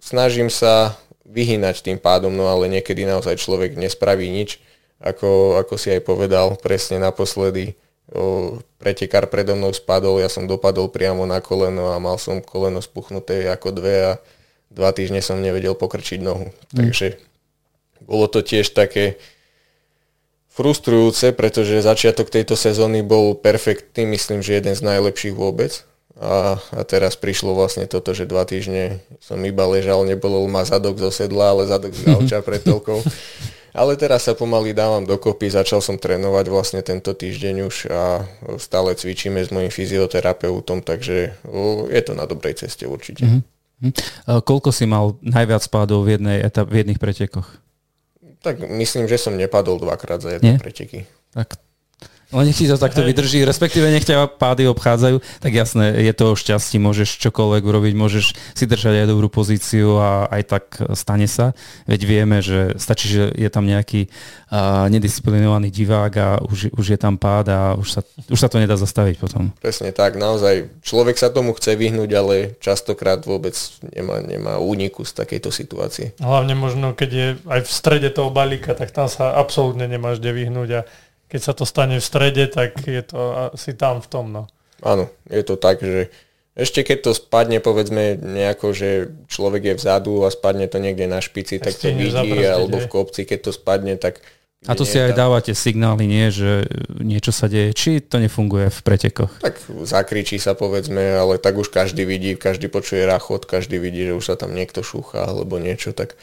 snažím 0.00 0.48
sa 0.48 0.96
vyhynať 1.28 1.84
tým 1.84 2.00
pádom, 2.00 2.32
no 2.32 2.48
ale 2.48 2.68
niekedy 2.68 3.04
naozaj 3.04 3.40
človek 3.40 3.76
nespraví 3.76 4.28
nič. 4.28 4.60
Ako, 5.02 5.58
ako 5.58 5.74
si 5.76 5.90
aj 5.90 6.06
povedal, 6.06 6.54
presne 6.62 7.02
naposledy 7.02 7.74
o, 8.14 8.56
pretekár 8.78 9.26
predo 9.26 9.58
mnou 9.58 9.74
spadol, 9.74 10.22
ja 10.22 10.30
som 10.30 10.46
dopadol 10.46 10.92
priamo 10.92 11.26
na 11.26 11.42
koleno 11.42 11.90
a 11.90 11.98
mal 11.98 12.20
som 12.22 12.38
koleno 12.38 12.78
spuchnuté 12.78 13.50
ako 13.50 13.68
dve 13.74 13.96
a 13.98 14.12
dva 14.70 14.94
týždne 14.94 15.18
som 15.18 15.42
nevedel 15.42 15.74
pokrčiť 15.74 16.22
nohu. 16.22 16.48
Mm. 16.48 16.86
Takže 16.86 17.18
bolo 18.06 18.30
to 18.30 18.46
tiež 18.46 18.70
také, 18.74 19.18
frustrujúce, 20.52 21.32
pretože 21.32 21.80
začiatok 21.80 22.28
tejto 22.28 22.54
sezóny 22.54 23.00
bol 23.00 23.32
perfektný, 23.32 24.04
myslím, 24.12 24.44
že 24.44 24.60
jeden 24.60 24.76
z 24.76 24.84
najlepších 24.84 25.32
vôbec. 25.32 25.88
A, 26.20 26.60
a 26.76 26.80
teraz 26.84 27.16
prišlo 27.16 27.56
vlastne 27.56 27.88
toto, 27.88 28.12
že 28.12 28.28
dva 28.28 28.44
týždne 28.44 29.00
som 29.18 29.40
iba 29.42 29.64
ležal, 29.64 30.04
nebolo 30.04 30.44
ma 30.46 30.62
zadok 30.62 31.00
zo 31.00 31.08
sedla, 31.08 31.56
ale 31.56 31.66
zadok 31.66 31.96
z 31.96 32.04
gauča 32.08 32.44
pred 32.44 32.60
telkou. 32.60 33.00
Ale 33.72 33.96
teraz 33.96 34.28
sa 34.28 34.36
pomaly 34.36 34.76
dávam 34.76 35.08
dokopy, 35.08 35.48
začal 35.48 35.80
som 35.80 35.96
trénovať 35.96 36.46
vlastne 36.52 36.80
tento 36.84 37.16
týždeň 37.16 37.56
už 37.64 37.76
a 37.88 38.28
stále 38.60 38.92
cvičíme 38.92 39.40
s 39.40 39.48
mojim 39.48 39.72
fyzioterapeutom, 39.72 40.84
takže 40.84 41.32
je 41.88 42.02
to 42.04 42.12
na 42.12 42.28
dobrej 42.28 42.60
ceste 42.60 42.84
určite. 42.84 43.24
Mm-hmm. 43.24 44.44
Koľko 44.44 44.70
si 44.76 44.84
mal 44.84 45.16
najviac 45.24 45.64
spádov 45.64 46.04
v, 46.04 46.20
jednej 46.20 46.44
etap, 46.44 46.68
v 46.68 46.84
jedných 46.84 47.00
pretekoch? 47.00 47.48
Tak 48.42 48.58
myslím, 48.68 49.06
že 49.08 49.18
som 49.18 49.38
nepadol 49.38 49.78
dvakrát 49.78 50.20
za 50.20 50.30
jedné 50.36 50.58
preteky. 50.58 51.06
Tak 51.30 51.54
len 52.32 52.48
nech 52.48 52.56
si 52.56 52.64
to 52.64 52.80
takto 52.80 53.04
vydrží, 53.04 53.44
respektíve 53.44 53.84
nech 53.92 54.08
ťa 54.08 54.40
pády 54.40 54.64
obchádzajú, 54.72 55.20
tak 55.38 55.52
jasné, 55.52 55.92
je 56.00 56.12
to 56.16 56.32
o 56.32 56.34
šťastí, 56.34 56.80
môžeš 56.80 57.20
čokoľvek 57.28 57.62
urobiť, 57.62 57.94
môžeš 57.94 58.26
si 58.56 58.64
držať 58.64 59.04
aj 59.04 59.06
dobrú 59.12 59.28
pozíciu 59.28 60.00
a 60.00 60.26
aj 60.32 60.42
tak 60.48 60.64
stane 60.96 61.28
sa. 61.28 61.52
Veď 61.84 62.00
vieme, 62.08 62.40
že 62.40 62.74
stačí, 62.80 63.12
že 63.12 63.24
je 63.36 63.48
tam 63.52 63.68
nejaký 63.68 64.08
uh, 64.08 64.88
nedisciplinovaný 64.88 65.68
divák 65.68 66.12
a 66.16 66.28
už, 66.40 66.72
už 66.72 66.86
je 66.96 66.98
tam 66.98 67.20
pád 67.20 67.46
a 67.52 67.60
už 67.76 68.00
sa, 68.00 68.00
už 68.32 68.38
sa 68.40 68.48
to 68.48 68.56
nedá 68.56 68.80
zastaviť 68.80 69.20
potom. 69.20 69.52
Presne 69.60 69.92
tak, 69.92 70.16
naozaj 70.16 70.72
človek 70.80 71.20
sa 71.20 71.28
tomu 71.28 71.52
chce 71.52 71.76
vyhnúť, 71.76 72.10
ale 72.16 72.34
častokrát 72.64 73.20
vôbec 73.28 73.54
nemá, 73.92 74.24
nemá 74.24 74.54
úniku 74.56 75.04
z 75.04 75.12
takejto 75.20 75.52
situácie. 75.52 76.16
Hlavne 76.16 76.56
možno, 76.56 76.96
keď 76.96 77.10
je 77.12 77.26
aj 77.44 77.60
v 77.68 77.70
strede 77.70 78.08
toho 78.08 78.32
balíka, 78.32 78.72
tak 78.72 78.88
tam 78.90 79.06
sa 79.06 79.36
absolútne 79.36 79.84
nemáš 79.84 80.22
kde 80.22 80.32
vyhnúť 80.32 80.70
a 80.72 80.80
keď 81.32 81.40
sa 81.40 81.56
to 81.56 81.64
stane 81.64 81.96
v 81.96 82.04
strede, 82.04 82.44
tak 82.52 82.84
je 82.84 83.00
to 83.00 83.48
asi 83.56 83.72
tam 83.72 84.04
v 84.04 84.08
tom. 84.12 84.28
No. 84.28 84.44
Áno, 84.84 85.08
je 85.32 85.40
to 85.40 85.56
tak, 85.56 85.80
že 85.80 86.12
ešte 86.52 86.84
keď 86.84 87.08
to 87.08 87.12
spadne, 87.16 87.64
povedzme 87.64 88.20
nejako, 88.20 88.76
že 88.76 89.08
človek 89.32 89.72
je 89.72 89.74
vzadu 89.80 90.28
a 90.28 90.28
spadne 90.28 90.68
to 90.68 90.76
niekde 90.76 91.08
na 91.08 91.24
špici, 91.24 91.56
tak, 91.56 91.72
tak 91.72 91.88
to 91.88 91.96
vidí, 91.96 92.44
alebo 92.44 92.76
v 92.76 92.92
kopci, 92.92 93.24
keď 93.24 93.48
to 93.48 93.50
spadne, 93.56 93.96
tak... 93.96 94.20
A 94.68 94.76
to 94.78 94.86
si 94.86 95.00
aj 95.00 95.16
dávate 95.16 95.56
signály, 95.56 96.06
nie, 96.06 96.28
že 96.30 96.68
niečo 97.00 97.34
sa 97.34 97.50
deje, 97.50 97.74
či 97.74 97.98
to 97.98 98.20
nefunguje 98.20 98.70
v 98.70 98.80
pretekoch? 98.84 99.32
Tak 99.42 99.58
zakričí 99.88 100.38
sa 100.38 100.52
povedzme, 100.54 101.18
ale 101.18 101.40
tak 101.40 101.56
už 101.58 101.72
každý 101.72 102.04
vidí, 102.04 102.36
každý 102.38 102.68
počuje 102.68 103.02
rachot, 103.08 103.48
každý 103.48 103.80
vidí, 103.80 104.06
že 104.06 104.14
už 104.14 104.22
sa 104.22 104.36
tam 104.38 104.54
niekto 104.54 104.84
šúcha 104.84 105.24
alebo 105.24 105.58
niečo, 105.58 105.96
tak 105.96 106.14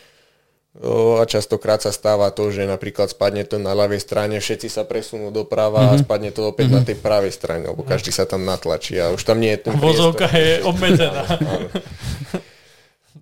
a 0.80 1.28
častokrát 1.28 1.84
sa 1.84 1.92
stáva 1.92 2.32
to, 2.32 2.56
že 2.56 2.64
napríklad 2.64 3.12
spadne 3.12 3.44
to 3.44 3.60
na 3.60 3.76
ľavej 3.76 4.00
strane, 4.00 4.40
všetci 4.40 4.72
sa 4.72 4.88
presunú 4.88 5.28
doprava 5.28 5.84
mm-hmm. 5.84 5.92
a 5.92 6.00
mhm. 6.00 6.04
spadne 6.08 6.30
to 6.32 6.42
opäť 6.48 6.72
mm-hmm. 6.72 6.80
na 6.80 6.88
tej 6.88 6.98
pravej 7.04 7.34
strane, 7.36 7.64
lebo 7.68 7.84
každý 7.84 8.16
sa 8.16 8.24
tam 8.24 8.48
natlačí 8.48 8.96
a 8.96 9.12
už 9.12 9.28
tam 9.28 9.44
nie 9.44 9.52
je 9.60 9.68
ten 9.68 9.76
Vozovka 9.76 10.32
je 10.32 10.64
obmedzená. 10.64 11.28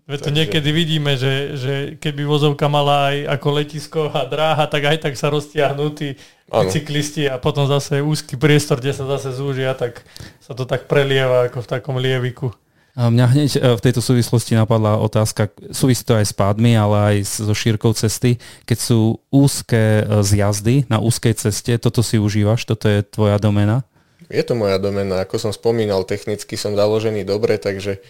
Veď 0.07 0.19
to 0.23 0.31
niekedy 0.31 0.69
vidíme, 0.71 1.19
že, 1.19 1.59
že 1.59 1.73
keby 1.99 2.23
vozovka 2.23 2.71
mala 2.71 3.11
aj 3.11 3.17
ako 3.27 3.47
letisko 3.59 4.01
a 4.07 4.23
dráha, 4.23 4.63
tak 4.71 4.87
aj 4.87 5.03
tak 5.03 5.19
sa 5.19 5.27
roztiahnú 5.27 5.91
tí 5.91 6.15
ano. 6.47 6.71
cyklisti 6.71 7.27
a 7.27 7.35
potom 7.35 7.67
zase 7.67 7.99
úzky 7.99 8.39
priestor, 8.39 8.79
kde 8.79 8.95
sa 8.95 9.03
zase 9.03 9.35
zúžia, 9.35 9.75
tak 9.75 10.07
sa 10.39 10.55
to 10.55 10.63
tak 10.63 10.87
prelieva 10.87 11.51
ako 11.51 11.59
v 11.59 11.67
takom 11.67 11.99
lieviku. 11.99 12.55
Mňa 12.97 13.25
hneď 13.29 13.51
e, 13.55 13.59
v 13.77 13.83
tejto 13.85 14.01
súvislosti 14.01 14.57
napadla 14.57 14.97
otázka, 14.97 15.53
súvisí 15.69 16.01
to 16.01 16.17
aj 16.17 16.25
s 16.25 16.33
pádmi, 16.33 16.73
ale 16.73 16.97
aj 16.97 17.15
so 17.45 17.53
šírkou 17.53 17.93
cesty. 17.93 18.41
Keď 18.65 18.77
sú 18.81 19.21
úzke 19.29 20.01
e, 20.01 20.25
zjazdy 20.25 20.89
na 20.89 20.97
úzkej 20.97 21.37
ceste, 21.37 21.77
toto 21.77 22.01
si 22.01 22.17
užívaš, 22.17 22.65
toto 22.65 22.89
je 22.89 23.05
tvoja 23.05 23.37
domena? 23.37 23.85
Je 24.33 24.41
to 24.41 24.57
moja 24.57 24.81
domena, 24.81 25.21
ako 25.21 25.37
som 25.37 25.53
spomínal, 25.53 26.09
technicky 26.09 26.57
som 26.57 26.73
založený 26.73 27.21
dobre, 27.21 27.61
takže 27.61 28.01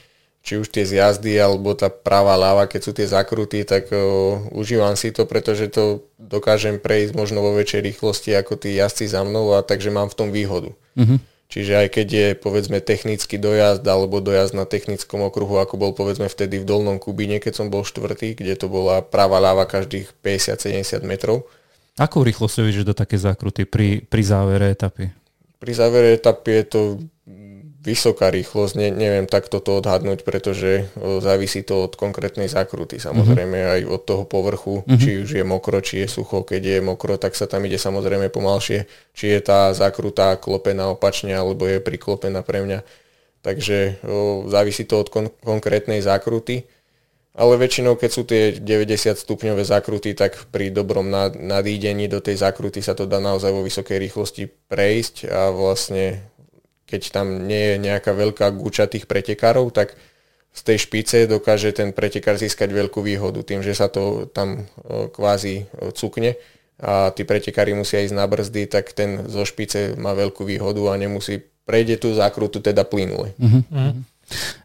či 0.48 0.56
už 0.56 0.72
tie 0.72 0.88
zjazdy 0.88 1.36
alebo 1.36 1.76
tá 1.76 1.92
pravá 1.92 2.40
ľava, 2.40 2.72
keď 2.72 2.82
sú 2.82 2.92
tie 2.96 3.04
zakruty, 3.04 3.68
tak 3.68 3.92
o, 3.92 4.40
užívam 4.56 4.96
si 4.96 5.12
to, 5.12 5.28
pretože 5.28 5.68
to 5.68 6.08
dokážem 6.16 6.80
prejsť 6.80 7.12
možno 7.12 7.44
vo 7.44 7.52
väčšej 7.52 7.84
rýchlosti 7.92 8.32
ako 8.40 8.56
tí 8.56 8.80
jazdci 8.80 9.12
za 9.12 9.28
mnou 9.28 9.52
a 9.52 9.60
takže 9.60 9.92
mám 9.92 10.08
v 10.08 10.16
tom 10.16 10.32
výhodu. 10.32 10.72
Uh-huh. 10.96 11.20
Čiže 11.48 11.80
aj 11.80 11.88
keď 11.96 12.08
je 12.12 12.28
povedzme 12.36 12.84
technický 12.84 13.40
dojazd 13.40 13.80
alebo 13.88 14.20
dojazd 14.20 14.52
na 14.52 14.68
technickom 14.68 15.24
okruhu, 15.24 15.64
ako 15.64 15.80
bol 15.80 15.92
povedzme 15.96 16.28
vtedy 16.28 16.60
v 16.60 16.68
Dolnom 16.68 17.00
Kubíne, 17.00 17.40
keď 17.40 17.64
som 17.64 17.68
bol 17.72 17.88
štvrtý, 17.88 18.36
kde 18.36 18.60
to 18.60 18.68
bola 18.68 19.00
práva 19.00 19.40
ľava 19.40 19.64
každých 19.64 20.12
50-70 20.20 21.08
metrov. 21.08 21.48
Akou 21.96 22.22
rýchlosťou 22.28 22.68
ideš 22.68 22.84
do 22.84 22.94
také 22.94 23.16
zákruty 23.16 23.64
pri, 23.64 24.04
pri 24.04 24.22
závere 24.28 24.76
etapy? 24.76 25.10
Pri 25.58 25.72
závere 25.74 26.20
etapy 26.20 26.52
je 26.62 26.66
to 26.68 26.82
vysoká 27.88 28.28
rýchlosť, 28.28 28.74
ne, 28.76 28.92
neviem 28.92 29.24
takto 29.24 29.64
to 29.64 29.80
odhadnúť, 29.80 30.28
pretože 30.28 30.92
o, 31.00 31.24
závisí 31.24 31.64
to 31.64 31.88
od 31.88 31.96
konkrétnej 31.96 32.52
zákruty, 32.52 33.00
samozrejme 33.00 33.56
mm-hmm. 33.56 33.74
aj 33.80 33.82
od 33.88 34.02
toho 34.04 34.24
povrchu, 34.28 34.84
mm-hmm. 34.84 35.00
či 35.00 35.10
už 35.24 35.30
je 35.40 35.44
mokro, 35.48 35.80
či 35.80 36.04
je 36.04 36.08
sucho, 36.12 36.44
keď 36.44 36.62
je 36.68 36.80
mokro, 36.84 37.16
tak 37.16 37.40
sa 37.40 37.48
tam 37.48 37.64
ide 37.64 37.80
samozrejme 37.80 38.28
pomalšie, 38.28 38.84
či 39.16 39.26
je 39.32 39.40
tá 39.40 39.72
zákrutá 39.72 40.36
klopená 40.36 40.92
opačne, 40.92 41.32
alebo 41.32 41.64
je 41.64 41.80
priklopená 41.80 42.44
pre 42.44 42.68
mňa. 42.68 42.84
Takže 43.40 44.04
o, 44.04 44.44
závisí 44.52 44.84
to 44.84 45.00
od 45.00 45.08
kon- 45.08 45.32
konkrétnej 45.40 46.04
zákruty, 46.04 46.68
ale 47.38 47.54
väčšinou, 47.56 47.96
keď 47.96 48.10
sú 48.12 48.26
tie 48.26 48.58
90 48.60 49.14
stupňové 49.14 49.62
zákruty, 49.62 50.18
tak 50.18 50.50
pri 50.50 50.74
dobrom 50.74 51.08
nadídení 51.38 52.10
do 52.10 52.18
tej 52.18 52.42
zákruty 52.42 52.82
sa 52.82 52.98
to 52.98 53.06
dá 53.06 53.22
naozaj 53.22 53.54
vo 53.54 53.62
vysokej 53.62 54.10
rýchlosti 54.10 54.50
prejsť 54.68 55.30
a 55.30 55.54
vlastne 55.54 56.27
keď 56.88 57.02
tam 57.12 57.46
nie 57.46 57.76
je 57.76 57.76
nejaká 57.84 58.16
veľká 58.16 58.48
guča 58.56 58.88
tých 58.88 59.06
pretekárov, 59.06 59.70
tak 59.76 60.00
z 60.56 60.62
tej 60.66 60.78
špice 60.90 61.18
dokáže 61.30 61.70
ten 61.76 61.94
pretekár 61.94 62.40
získať 62.40 62.74
veľkú 62.74 63.06
výhodu 63.06 63.44
tým, 63.46 63.62
že 63.62 63.78
sa 63.78 63.92
to 63.92 64.26
tam 64.32 64.66
e, 64.66 65.12
kvázi 65.14 65.56
e, 65.62 65.94
cukne 65.94 66.40
a 66.82 67.14
tí 67.14 67.26
pretekári 67.28 67.78
musia 67.78 68.02
ísť 68.02 68.16
na 68.18 68.26
brzdy, 68.26 68.66
tak 68.66 68.94
ten 68.94 69.30
zo 69.30 69.46
špice 69.46 69.94
má 69.98 70.18
veľkú 70.18 70.46
výhodu 70.46 70.82
a 70.90 70.98
nemusí 70.98 71.42
prejde 71.68 72.00
tú 72.00 72.14
zákrutu 72.14 72.64
teda 72.64 72.86
plynule. 72.86 73.34
Uh-huh. 73.38 73.62
Uh-huh. 73.68 74.02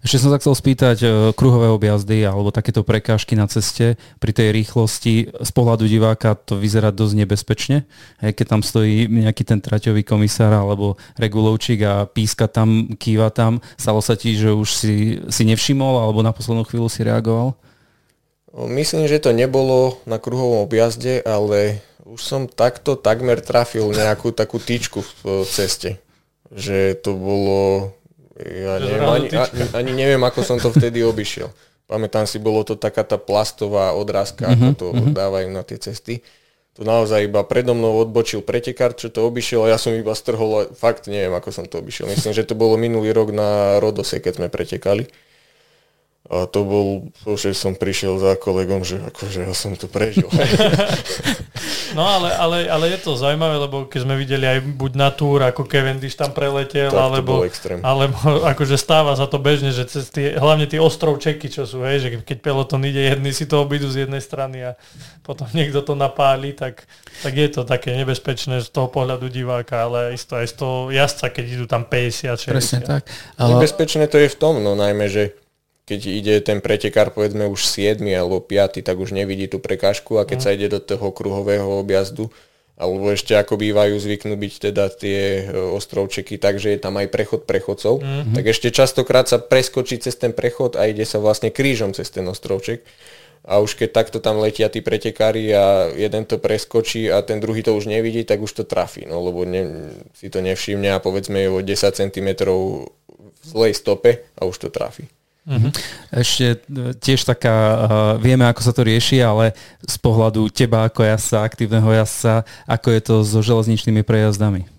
Ešte 0.03 0.19
som 0.19 0.35
sa 0.35 0.43
chcel 0.43 0.59
spýtať, 0.59 0.97
e, 1.03 1.09
kruhové 1.39 1.71
objazdy 1.71 2.27
alebo 2.27 2.51
takéto 2.51 2.83
prekážky 2.83 3.39
na 3.39 3.47
ceste 3.47 3.95
pri 4.19 4.35
tej 4.35 4.51
rýchlosti 4.51 5.31
z 5.31 5.51
pohľadu 5.55 5.87
diváka 5.87 6.35
to 6.35 6.59
vyzerá 6.59 6.91
dosť 6.91 7.15
nebezpečne. 7.23 7.87
Keď 8.19 8.47
tam 8.47 8.67
stojí 8.67 9.07
nejaký 9.07 9.47
ten 9.47 9.63
traťový 9.63 10.03
komisár 10.03 10.51
alebo 10.51 10.99
regulovčík 11.15 11.79
a 11.87 12.11
píska 12.11 12.51
tam, 12.51 12.91
kýva 12.99 13.31
tam, 13.31 13.63
stalo 13.79 14.03
sa 14.03 14.19
ti, 14.19 14.35
že 14.35 14.51
už 14.51 14.69
si, 14.75 15.23
si 15.31 15.43
nevšimol 15.47 16.03
alebo 16.03 16.27
na 16.27 16.35
poslednú 16.35 16.67
chvíľu 16.67 16.91
si 16.91 17.07
reagoval? 17.07 17.55
Myslím, 18.53 19.09
že 19.09 19.23
to 19.23 19.33
nebolo 19.33 20.03
na 20.05 20.19
kruhovom 20.21 20.67
objazde, 20.67 21.23
ale 21.25 21.81
už 22.05 22.21
som 22.21 22.51
takto 22.51 22.99
takmer 22.99 23.41
trafil 23.41 23.95
nejakú 23.95 24.35
takú 24.35 24.59
tyčku 24.59 25.01
v 25.23 25.47
ceste. 25.49 26.03
Že 26.53 27.01
to 27.01 27.17
bolo 27.17 27.61
ja 28.41 28.81
neviem, 28.81 29.05
ani, 29.05 29.29
ani 29.77 29.93
neviem, 29.93 30.23
ako 30.25 30.41
som 30.41 30.57
to 30.57 30.73
vtedy 30.73 31.05
obišiel. 31.05 31.53
Pamätám 31.85 32.25
si, 32.25 32.41
bolo 32.41 32.65
to 32.65 32.79
taká 32.79 33.05
tá 33.05 33.21
plastová 33.21 33.93
odrázka, 33.93 34.49
uh-huh, 34.49 34.57
ako 34.57 34.69
to 34.79 34.87
uh-huh. 34.97 35.13
dávajú 35.13 35.49
na 35.53 35.61
tie 35.61 35.77
cesty. 35.77 36.25
to 36.73 36.89
naozaj 36.89 37.29
iba 37.29 37.45
predo 37.45 37.77
mnou 37.77 38.01
odbočil 38.01 38.41
pretekár, 38.41 38.97
čo 38.97 39.13
to 39.13 39.29
obišiel 39.29 39.69
a 39.69 39.77
ja 39.77 39.79
som 39.79 39.93
iba 39.93 40.17
strhol 40.17 40.73
fakt 40.73 41.13
neviem, 41.13 41.37
ako 41.37 41.53
som 41.53 41.69
to 41.69 41.77
obišiel. 41.77 42.09
Myslím, 42.09 42.33
že 42.33 42.49
to 42.49 42.57
bolo 42.57 42.81
minulý 42.81 43.13
rok 43.13 43.29
na 43.37 43.77
Rodose, 43.77 44.25
keď 44.25 44.41
sme 44.41 44.49
pretekali. 44.49 45.05
A 46.33 46.49
to 46.49 46.65
bol, 46.65 46.87
že 47.37 47.53
som 47.53 47.77
prišiel 47.77 48.17
za 48.17 48.41
kolegom, 48.41 48.81
že 48.81 48.97
akože 49.05 49.45
ja 49.45 49.53
som 49.53 49.77
to 49.77 49.85
prežil. 49.85 50.33
No 51.93 52.09
ale, 52.09 52.33
ale, 52.33 52.57
ale 52.69 52.85
je 52.97 52.99
to 53.05 53.21
zaujímavé, 53.21 53.57
lebo 53.61 53.85
keď 53.85 54.01
sme 54.09 54.17
videli 54.17 54.49
aj 54.49 54.65
buď 54.65 54.93
na 54.97 55.13
túr, 55.13 55.45
ako 55.45 55.69
Cavendish 55.69 56.17
tam 56.17 56.33
preletel, 56.33 56.89
tak 56.89 56.97
alebo, 56.99 57.45
alebo 57.85 58.19
akože 58.53 58.77
stáva 58.81 59.13
sa 59.13 59.29
to 59.29 59.37
bežne, 59.37 59.71
že 59.71 59.85
cez 59.85 60.09
tie, 60.09 60.35
hlavne 60.37 60.65
tie 60.65 60.81
ostrovčeky, 60.81 61.53
čo 61.53 61.69
sú, 61.69 61.85
hej, 61.85 62.01
že 62.01 62.09
keď 62.25 62.39
peloton 62.41 62.83
ide, 62.89 63.13
jedni 63.13 63.37
si 63.37 63.45
to 63.45 63.61
obídu 63.61 63.93
z 63.93 64.09
jednej 64.09 64.25
strany 64.25 64.65
a 64.65 64.81
potom 65.21 65.45
niekto 65.59 65.85
to 65.85 65.93
napáli, 65.93 66.57
tak, 66.57 66.89
tak 67.21 67.33
je 67.37 67.49
to 67.53 67.63
také 67.69 67.93
nebezpečné 67.93 68.65
z 68.65 68.69
toho 68.73 68.89
pohľadu 68.89 69.29
diváka, 69.29 69.85
ale 69.85 70.17
isto 70.17 70.35
aj 70.37 70.47
z 70.49 70.55
toho 70.57 70.77
jazdca, 70.89 71.27
keď 71.29 71.45
idú 71.45 71.65
tam 71.69 71.85
50, 71.85 72.41
60. 72.41 72.49
Presne 72.49 72.81
tak. 72.81 73.05
Ale... 73.37 73.61
Nebezpečné 73.61 74.09
to 74.09 74.17
je 74.17 74.33
v 74.33 74.37
tom, 74.37 74.65
no 74.65 74.73
najmä, 74.73 75.13
že 75.13 75.42
keď 75.93 76.01
ide 76.09 76.35
ten 76.41 76.65
pretekár 76.65 77.13
povedzme 77.13 77.45
už 77.45 77.69
7 77.69 78.01
alebo 78.17 78.41
5, 78.41 78.81
tak 78.81 78.97
už 78.97 79.13
nevidí 79.13 79.45
tú 79.45 79.61
prekážku 79.61 80.17
a 80.17 80.25
keď 80.25 80.39
mm. 80.41 80.45
sa 80.49 80.51
ide 80.57 80.69
do 80.73 80.81
toho 80.81 81.13
kruhového 81.13 81.69
objazdu, 81.69 82.33
alebo 82.81 83.13
ešte 83.13 83.37
ako 83.37 83.61
bývajú 83.61 84.01
zvyknú 84.01 84.33
byť 84.41 84.73
teda 84.73 84.89
tie 84.89 85.45
e, 85.45 85.53
ostrovčeky, 85.53 86.41
takže 86.41 86.73
je 86.73 86.81
tam 86.81 86.97
aj 86.97 87.13
prechod 87.13 87.45
prechodcov, 87.45 88.01
mm-hmm. 88.01 88.33
tak 88.33 88.45
ešte 88.49 88.73
častokrát 88.73 89.29
sa 89.29 89.37
preskočí 89.37 90.01
cez 90.01 90.17
ten 90.17 90.33
prechod 90.33 90.81
a 90.81 90.89
ide 90.89 91.05
sa 91.05 91.21
vlastne 91.21 91.53
krížom 91.53 91.93
cez 91.93 92.09
ten 92.09 92.25
ostrovček. 92.25 92.81
A 93.43 93.59
už 93.59 93.75
keď 93.75 93.91
takto 93.91 94.19
tam 94.23 94.39
letia 94.39 94.71
tí 94.71 94.79
pretekári 94.79 95.51
a 95.51 95.91
jeden 95.99 96.23
to 96.31 96.39
preskočí 96.39 97.11
a 97.11 97.27
ten 97.27 97.43
druhý 97.43 97.67
to 97.67 97.75
už 97.75 97.91
nevidí, 97.91 98.23
tak 98.23 98.39
už 98.39 98.55
to 98.55 98.65
trafí, 98.65 99.03
no 99.03 99.19
lebo 99.19 99.43
ne, 99.43 99.93
si 100.15 100.31
to 100.31 100.39
nevšimne 100.39 100.95
a 100.95 101.03
povedzme 101.03 101.43
je 101.43 101.51
o 101.51 101.59
10 101.59 101.91
cm 101.91 102.29
v 102.39 103.45
zlej 103.45 103.75
stope 103.75 104.23
a 104.39 104.47
už 104.47 104.57
to 104.63 104.69
trafí. 104.71 105.11
Mm-hmm. 105.43 105.73
Ešte 106.15 106.47
e, 106.55 106.95
tiež 106.95 107.27
taká, 107.27 107.57
uh, 107.59 107.79
vieme 108.15 108.47
ako 108.47 108.63
sa 108.63 108.71
to 108.71 108.87
rieši, 108.87 109.19
ale 109.27 109.59
z 109.83 109.97
pohľadu 109.99 110.47
teba 110.55 110.87
ako 110.87 111.03
jazdca, 111.03 111.43
aktívneho 111.43 111.91
jazdca, 111.91 112.47
ako 112.71 112.89
je 112.95 113.01
to 113.03 113.15
so 113.27 113.43
železničnými 113.43 114.07
prejazdami? 114.07 114.71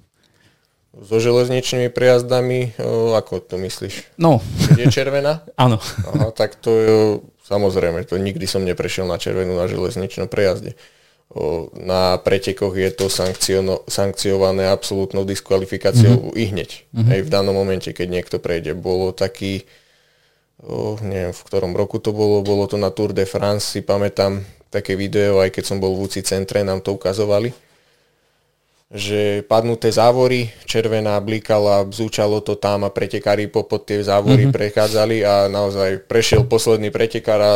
So 1.03 1.19
železničnými 1.19 1.91
prejazdami, 1.91 2.79
uh, 2.79 3.11
ako 3.19 3.43
to 3.43 3.59
myslíš? 3.59 4.15
No. 4.15 4.39
Je 4.79 4.87
červená? 4.87 5.43
Áno. 5.59 5.83
Aha, 6.07 6.31
tak 6.31 6.55
to 6.55 6.71
je, 6.71 6.95
samozrejme, 7.43 8.07
to 8.07 8.15
nikdy 8.15 8.47
som 8.47 8.63
neprešiel 8.63 9.03
na 9.03 9.19
červenú 9.19 9.59
na 9.59 9.67
železničnom 9.67 10.31
prejazde. 10.31 10.79
Na 11.73 12.21
pretekoch 12.21 12.77
je 12.77 12.93
to 12.93 13.09
sankciované 13.89 14.69
absolútnou 14.69 15.25
diskvalifikáciou 15.25 16.29
mm-hmm. 16.29 16.39
i 16.39 16.43
hneď. 16.53 16.69
Mm-hmm. 16.93 17.09
Aj 17.09 17.19
v 17.25 17.31
danom 17.33 17.57
momente, 17.57 17.89
keď 17.89 18.07
niekto 18.07 18.37
prejde. 18.37 18.77
Bolo 18.77 19.09
taký, 19.17 19.65
oh, 20.67 20.95
neviem 21.03 21.35
v 21.35 21.45
ktorom 21.45 21.75
roku 21.75 21.99
to 21.99 22.15
bolo, 22.15 22.39
bolo 22.43 22.67
to 22.67 22.79
na 22.79 22.89
Tour 22.89 23.11
de 23.11 23.27
France, 23.27 23.75
si 23.75 23.81
pamätám 23.83 24.43
také 24.73 24.97
video, 24.97 25.43
aj 25.43 25.53
keď 25.53 25.63
som 25.63 25.77
bol 25.77 25.93
v 25.93 26.09
UCI 26.09 26.25
centre, 26.25 26.65
nám 26.65 26.81
to 26.81 26.97
ukazovali, 26.97 27.53
že 28.93 29.41
padnuté 29.45 29.89
závory, 29.89 30.49
červená 30.69 31.17
blikala, 31.21 31.85
bzúčalo 31.85 32.41
to 32.45 32.57
tam 32.57 32.85
a 32.85 32.93
pretekári 32.93 33.49
popod 33.49 33.85
tie 33.89 34.01
závory 34.05 34.49
mm-hmm. 34.49 34.57
prechádzali 34.57 35.17
a 35.25 35.49
naozaj 35.49 36.05
prešiel 36.05 36.45
posledný 36.45 36.93
pretekár 36.93 37.41
a 37.41 37.53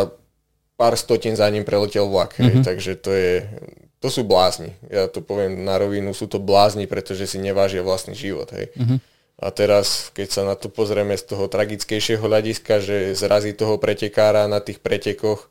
pár 0.78 0.94
stotín 0.98 1.34
za 1.34 1.50
ním 1.50 1.66
preletel 1.66 2.06
vlak. 2.10 2.38
Mm-hmm. 2.38 2.46
Hej, 2.46 2.56
takže 2.66 2.92
to 3.02 3.12
je, 3.14 3.46
to 3.98 4.10
sú 4.14 4.26
blázni. 4.26 4.78
Ja 4.90 5.10
to 5.10 5.22
poviem 5.26 5.66
na 5.66 5.78
rovinu, 5.78 6.14
sú 6.14 6.30
to 6.30 6.38
blázni, 6.38 6.86
pretože 6.86 7.26
si 7.30 7.38
nevážia 7.42 7.82
vlastný 7.86 8.14
život. 8.14 8.50
Hej. 8.54 8.74
Mm-hmm. 8.78 9.17
A 9.38 9.54
teraz, 9.54 10.10
keď 10.18 10.28
sa 10.34 10.42
na 10.46 10.58
to 10.58 10.66
pozrieme 10.66 11.14
z 11.14 11.24
toho 11.30 11.46
tragickejšieho 11.46 12.26
hľadiska, 12.26 12.82
že 12.82 13.14
zrazí 13.14 13.54
toho 13.54 13.78
pretekára 13.78 14.50
na 14.50 14.58
tých 14.58 14.82
pretekoch, 14.82 15.46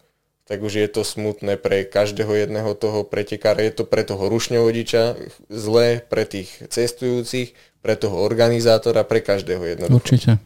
tak 0.47 0.63
už 0.63 0.79
je 0.79 0.89
to 0.91 1.03
smutné 1.03 1.59
pre 1.59 1.87
každého 1.87 2.31
jedného 2.35 2.75
toho 2.75 3.03
pretekára. 3.03 3.63
Je 3.63 3.75
to 3.75 3.87
pre 3.87 4.07
toho 4.07 4.31
rušňovodiča 4.31 5.19
zlé, 5.51 6.03
pre 6.03 6.27
tých 6.27 6.51
cestujúcich, 6.71 7.55
pre 7.83 7.95
toho 7.95 8.23
organizátora, 8.23 9.07
pre 9.07 9.23
každého 9.23 9.63
jedného. 9.63 9.91
Určite. 9.91 10.39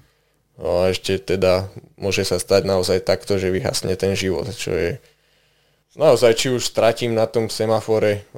No 0.60 0.84
a 0.84 0.92
ešte 0.92 1.16
teda 1.16 1.72
môže 1.96 2.28
sa 2.28 2.36
stať 2.36 2.68
naozaj 2.68 3.00
takto, 3.04 3.40
že 3.40 3.52
vyhasne 3.52 3.96
ten 3.96 4.12
život, 4.12 4.48
čo 4.52 4.72
je 4.76 4.90
naozaj, 5.96 6.36
či 6.36 6.52
už 6.52 6.64
stratím 6.64 7.16
na 7.16 7.24
tom 7.24 7.48
semafore, 7.48 8.28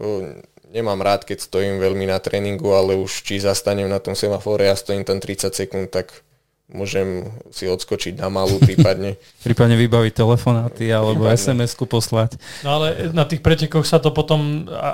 nemám 0.72 0.98
rád, 1.04 1.28
keď 1.28 1.44
stojím 1.44 1.78
veľmi 1.78 2.08
na 2.08 2.18
tréningu, 2.18 2.72
ale 2.72 2.96
už 2.96 3.22
či 3.22 3.38
zastanem 3.38 3.86
na 3.86 4.00
tom 4.00 4.16
semafore 4.16 4.66
a 4.72 4.74
stojím 4.74 5.04
tam 5.04 5.20
30 5.20 5.52
sekúnd, 5.52 5.92
tak 5.92 6.24
môžem 6.72 7.28
si 7.52 7.68
odskočiť 7.68 8.16
na 8.16 8.32
malú 8.32 8.56
prípadne. 8.64 9.20
prípadne 9.44 9.76
vybaviť 9.76 10.12
telefonáty 10.16 10.88
alebo 10.88 11.28
SMS-ku 11.28 11.84
poslať. 11.84 12.40
No 12.64 12.80
ale 12.80 13.12
na 13.12 13.28
tých 13.28 13.44
pretekoch 13.44 13.84
sa 13.84 14.00
to 14.00 14.10
potom 14.10 14.66
a, 14.66 14.72
a, 14.72 14.90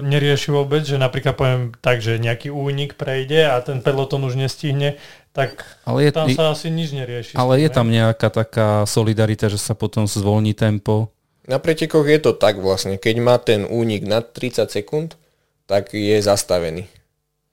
nerieši 0.00 0.54
vôbec, 0.54 0.86
že 0.86 0.96
napríklad 0.96 1.34
poviem 1.34 1.62
tak, 1.82 2.00
že 2.00 2.22
nejaký 2.22 2.54
únik 2.54 2.94
prejde 2.94 3.50
a 3.50 3.58
ten 3.60 3.82
peloton 3.82 4.22
už 4.22 4.38
nestihne, 4.38 4.96
tak 5.34 5.66
ale 5.86 6.08
je, 6.08 6.10
tam 6.14 6.26
sa 6.30 6.54
asi 6.54 6.70
nič 6.70 6.94
nerieši. 6.94 7.34
Ale 7.34 7.62
je 7.62 7.70
tam 7.70 7.90
nejaká 7.90 8.30
taká 8.30 8.86
solidarita, 8.86 9.50
že 9.50 9.58
sa 9.58 9.74
potom 9.74 10.06
zvolní 10.06 10.54
tempo? 10.54 11.10
Na 11.48 11.56
pretekoch 11.56 12.04
je 12.04 12.20
to 12.20 12.36
tak 12.36 12.60
vlastne, 12.60 13.00
keď 13.00 13.16
má 13.24 13.40
ten 13.40 13.64
únik 13.64 14.04
nad 14.04 14.36
30 14.36 14.68
sekúnd, 14.68 15.16
tak 15.64 15.96
je 15.96 16.20
zastavený. 16.20 16.84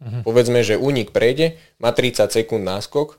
Uh-huh. 0.03 0.21
Povedzme, 0.27 0.59
že 0.67 0.75
únik 0.75 1.15
prejde, 1.15 1.55
má 1.79 1.95
30 1.95 2.27
sekúnd 2.27 2.67
náskok 2.67 3.15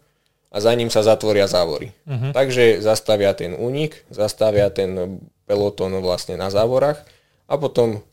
a 0.52 0.60
za 0.60 0.76
ním 0.76 0.92
sa 0.92 1.00
zatvoria 1.00 1.48
závory. 1.48 1.96
Uh-huh. 2.04 2.36
Takže 2.36 2.84
zastavia 2.84 3.32
ten 3.32 3.56
únik, 3.56 4.04
zastavia 4.12 4.68
ten 4.68 5.20
pelotón 5.48 5.96
vlastne 6.04 6.36
na 6.36 6.52
závorách 6.52 7.00
a 7.48 7.56
potom 7.56 8.04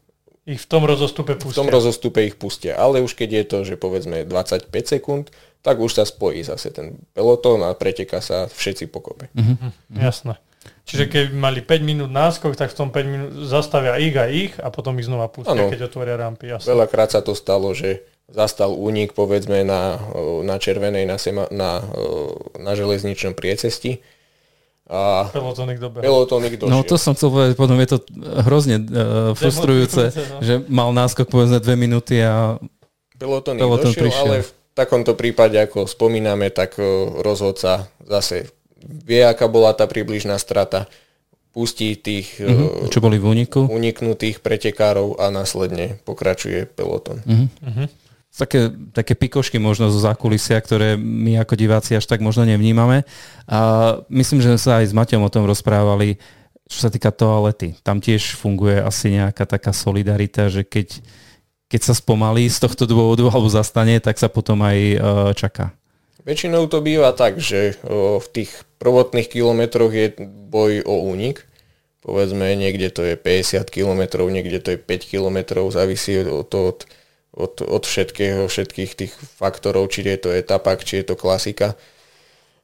ich 0.44 0.60
v 0.60 0.68
tom 0.68 0.84
rozostupe 0.84 1.40
pustia. 1.40 1.56
V 1.56 1.60
tom 1.64 1.72
rozostupe 1.72 2.20
ich 2.28 2.36
pustia. 2.36 2.76
Ale 2.76 3.00
už 3.00 3.16
keď 3.16 3.30
je 3.32 3.44
to, 3.48 3.58
že 3.64 3.76
povedzme 3.80 4.28
25 4.28 4.68
sekúnd, 4.84 5.32
tak 5.64 5.80
už 5.80 5.96
sa 5.96 6.04
spojí 6.04 6.44
zase 6.44 6.68
ten 6.76 7.00
pelotón 7.16 7.64
a 7.64 7.72
preteká 7.72 8.20
sa 8.20 8.52
všetci 8.52 8.92
pokope. 8.92 9.32
Uh-huh. 9.32 9.56
Uh-huh. 9.56 9.72
Jasné. 9.96 10.36
Čiže 10.84 11.08
keď 11.08 11.26
mali 11.32 11.64
5 11.64 11.80
minút 11.82 12.12
náskok, 12.12 12.60
tak 12.60 12.76
v 12.76 12.78
tom 12.78 12.90
5 12.92 13.08
minút 13.08 13.32
zastavia 13.48 13.96
ich 13.98 14.16
a 14.20 14.28
ich 14.28 14.54
a 14.60 14.68
potom 14.68 15.00
ich 15.00 15.08
znova 15.08 15.32
pustia, 15.32 15.56
ano. 15.56 15.72
keď 15.72 15.88
otvoria 15.88 16.20
rampy. 16.20 16.52
Jasne. 16.52 16.76
Veľakrát 16.76 17.16
sa 17.16 17.24
to 17.24 17.34
stalo, 17.34 17.72
že 17.72 18.04
zastal 18.30 18.76
únik 18.76 19.18
povedzme 19.18 19.64
na, 19.66 19.98
na 20.46 20.56
červenej, 20.62 21.08
na, 21.08 21.18
sema, 21.18 21.48
na, 21.50 21.82
na 22.60 22.72
železničnom 22.78 23.34
priecesti. 23.34 24.04
A 24.92 25.32
pelotónik 25.32 25.80
dobehol. 25.80 26.04
Pelotónik 26.04 26.60
došiel. 26.60 26.70
No 26.70 26.84
to 26.84 27.00
som 27.00 27.16
chcel 27.16 27.32
povedať, 27.32 27.56
potom 27.56 27.80
je 27.80 27.90
to 27.90 27.98
hrozne 28.46 28.78
uh, 28.84 29.32
frustrujúce, 29.34 30.12
no. 30.12 30.44
že 30.44 30.54
mal 30.68 30.92
náskok 30.92 31.32
povedzme 31.32 31.64
2 31.64 31.74
minúty 31.80 32.20
a 32.20 32.60
pelotónik 33.16 33.64
pelotón 33.64 33.96
došiel, 33.96 34.04
prišiel. 34.04 34.24
ale 34.28 34.36
v 34.44 34.52
takomto 34.76 35.18
prípade, 35.18 35.58
ako 35.58 35.88
spomíname, 35.88 36.52
tak 36.52 36.78
rozhodca 37.24 37.88
zase 38.04 38.53
vie, 38.88 39.22
aká 39.24 39.48
bola 39.48 39.74
tá 39.74 39.88
približná 39.88 40.38
strata, 40.40 40.88
pustí 41.54 41.94
tých 41.94 42.42
uh-huh. 42.42 42.90
čo 42.90 42.98
boli 42.98 43.22
v 43.22 43.30
úniku? 43.30 43.70
uniknutých 43.70 44.42
pretekárov 44.42 45.22
a 45.22 45.30
následne 45.30 46.02
pokračuje 46.02 46.66
peloton. 46.66 47.22
Uh-huh. 47.24 47.48
Uh-huh. 47.62 47.88
Také, 48.34 48.74
také 48.98 49.14
pikošky 49.14 49.62
možno 49.62 49.94
zo 49.94 50.02
zákulisia, 50.02 50.58
ktoré 50.58 50.98
my 50.98 51.38
ako 51.46 51.54
diváci 51.54 51.94
až 51.94 52.10
tak 52.10 52.26
možno 52.26 52.50
nevnímame. 52.50 53.06
A 53.46 53.60
myslím, 54.10 54.42
že 54.42 54.58
sme 54.58 54.62
sa 54.62 54.82
aj 54.82 54.90
s 54.90 54.98
Maťom 54.98 55.22
o 55.22 55.30
tom 55.30 55.46
rozprávali, 55.46 56.18
čo 56.66 56.82
sa 56.82 56.90
týka 56.90 57.14
toalety. 57.14 57.78
Tam 57.86 58.02
tiež 58.02 58.34
funguje 58.34 58.82
asi 58.82 59.14
nejaká 59.14 59.46
taká 59.46 59.70
solidarita, 59.70 60.50
že 60.50 60.66
keď, 60.66 61.06
keď 61.70 61.82
sa 61.86 61.94
spomalí 61.94 62.50
z 62.50 62.58
tohto 62.58 62.90
dôvodu 62.90 63.30
alebo 63.30 63.54
zastane, 63.54 64.02
tak 64.02 64.18
sa 64.18 64.34
potom 64.34 64.66
aj 64.66 64.78
uh, 64.98 64.98
čaká. 65.38 65.78
Väčšinou 66.24 66.72
to 66.72 66.80
býva 66.80 67.12
tak, 67.12 67.36
že 67.36 67.76
v 67.84 68.28
tých 68.32 68.52
prvotných 68.80 69.28
kilometroch 69.28 69.92
je 69.92 70.16
boj 70.24 70.80
o 70.88 71.04
únik. 71.12 71.44
Povedzme, 72.04 72.56
niekde 72.56 72.92
to 72.92 73.04
je 73.04 73.16
50 73.16 73.68
km, 73.68 74.28
niekde 74.28 74.60
to 74.60 74.76
je 74.76 74.80
5 74.80 75.12
km, 75.12 75.68
závisí 75.72 76.20
od, 76.24 76.52
od, 76.52 76.88
od, 77.32 77.54
od 77.64 77.84
všetkého, 77.84 78.48
všetkých 78.48 78.92
tých 78.96 79.14
faktorov, 79.40 79.88
či 79.92 80.04
je 80.04 80.20
to 80.20 80.30
etapak, 80.36 80.84
či 80.84 81.04
je 81.04 81.12
to 81.12 81.16
klasika. 81.16 81.76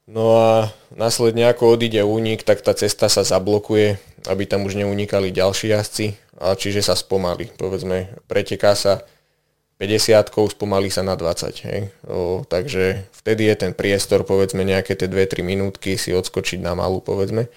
No 0.08 0.40
a 0.40 0.74
následne 0.92 1.48
ako 1.48 1.76
odíde 1.76 2.04
únik, 2.04 2.44
tak 2.44 2.64
tá 2.66 2.76
cesta 2.76 3.08
sa 3.08 3.24
zablokuje, 3.24 3.96
aby 4.28 4.44
tam 4.44 4.68
už 4.68 4.76
neunikali 4.76 5.32
ďalší 5.32 5.72
jazdci, 5.72 6.06
a 6.40 6.56
čiže 6.56 6.84
sa 6.84 6.96
spomalí. 6.96 7.52
Povedzme, 7.60 8.16
preteká 8.28 8.76
sa 8.76 9.04
50 9.80 10.52
spomalí 10.52 10.92
sa 10.92 11.08
na 11.08 11.16
20. 11.16 11.56
Hej. 11.72 11.82
O, 12.04 12.44
takže 12.44 13.08
vtedy 13.16 13.48
je 13.48 13.56
ten 13.56 13.72
priestor, 13.72 14.28
povedzme 14.28 14.68
nejaké 14.68 14.92
tie 15.00 15.08
2-3 15.08 15.40
minútky 15.40 15.96
si 15.96 16.12
odskočiť 16.12 16.60
na 16.60 16.76
malú, 16.76 17.00
povedzme. 17.00 17.48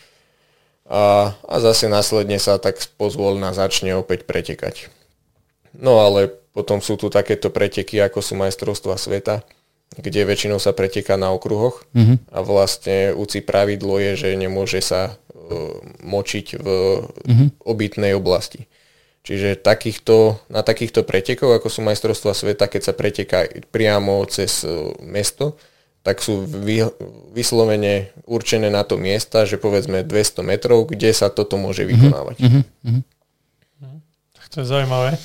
A, 0.87 1.35
a 1.35 1.57
zase 1.59 1.91
následne 1.91 2.39
sa 2.39 2.63
tak 2.63 2.79
pozvolna 2.95 3.51
začne 3.51 3.99
opäť 3.99 4.23
pretekať. 4.23 4.87
No 5.75 5.99
ale 5.99 6.31
potom 6.55 6.79
sú 6.79 6.95
tu 6.95 7.11
takéto 7.11 7.51
preteky, 7.51 7.99
ako 7.99 8.23
sú 8.23 8.39
majstrovstva 8.39 8.95
sveta, 8.95 9.43
kde 9.99 10.23
väčšinou 10.23 10.63
sa 10.63 10.71
preteká 10.73 11.19
na 11.19 11.33
okruhoch 11.33 11.85
uh-huh. 11.93 12.17
a 12.33 12.39
vlastne 12.41 13.13
UCI 13.13 13.45
pravidlo 13.45 14.01
je, 14.01 14.13
že 14.25 14.29
nemôže 14.41 14.81
sa 14.81 15.17
uh, 15.17 15.75
močiť 16.05 16.47
v 16.61 16.67
uh-huh. 17.03 17.49
obytnej 17.67 18.17
oblasti. 18.17 18.69
Čiže 19.23 19.55
takýchto, 19.55 20.43
na 20.51 20.67
takýchto 20.67 21.07
pretekov, 21.07 21.55
ako 21.55 21.71
sú 21.71 21.81
majstrovstvá 21.87 22.35
sveta, 22.35 22.67
keď 22.67 22.83
sa 22.91 22.93
preteká 22.95 23.47
priamo 23.71 24.19
cez 24.27 24.67
uh, 24.67 24.91
mesto, 24.99 25.55
tak 26.03 26.19
sú 26.19 26.43
vy, 26.43 26.91
vyslovene 27.31 28.11
určené 28.27 28.67
na 28.67 28.83
to 28.83 28.99
miesta, 28.99 29.47
že 29.47 29.63
povedzme 29.63 30.03
200 30.03 30.43
metrov, 30.43 30.91
kde 30.91 31.15
sa 31.15 31.31
toto 31.31 31.55
môže 31.55 31.87
mhm. 31.87 31.91
vykonávať. 31.95 32.37
Uh-huh. 32.43 32.63
Uh-huh. 32.91 33.03
To 34.53 34.57
je 34.61 34.67
zaujímavé. 34.69 35.17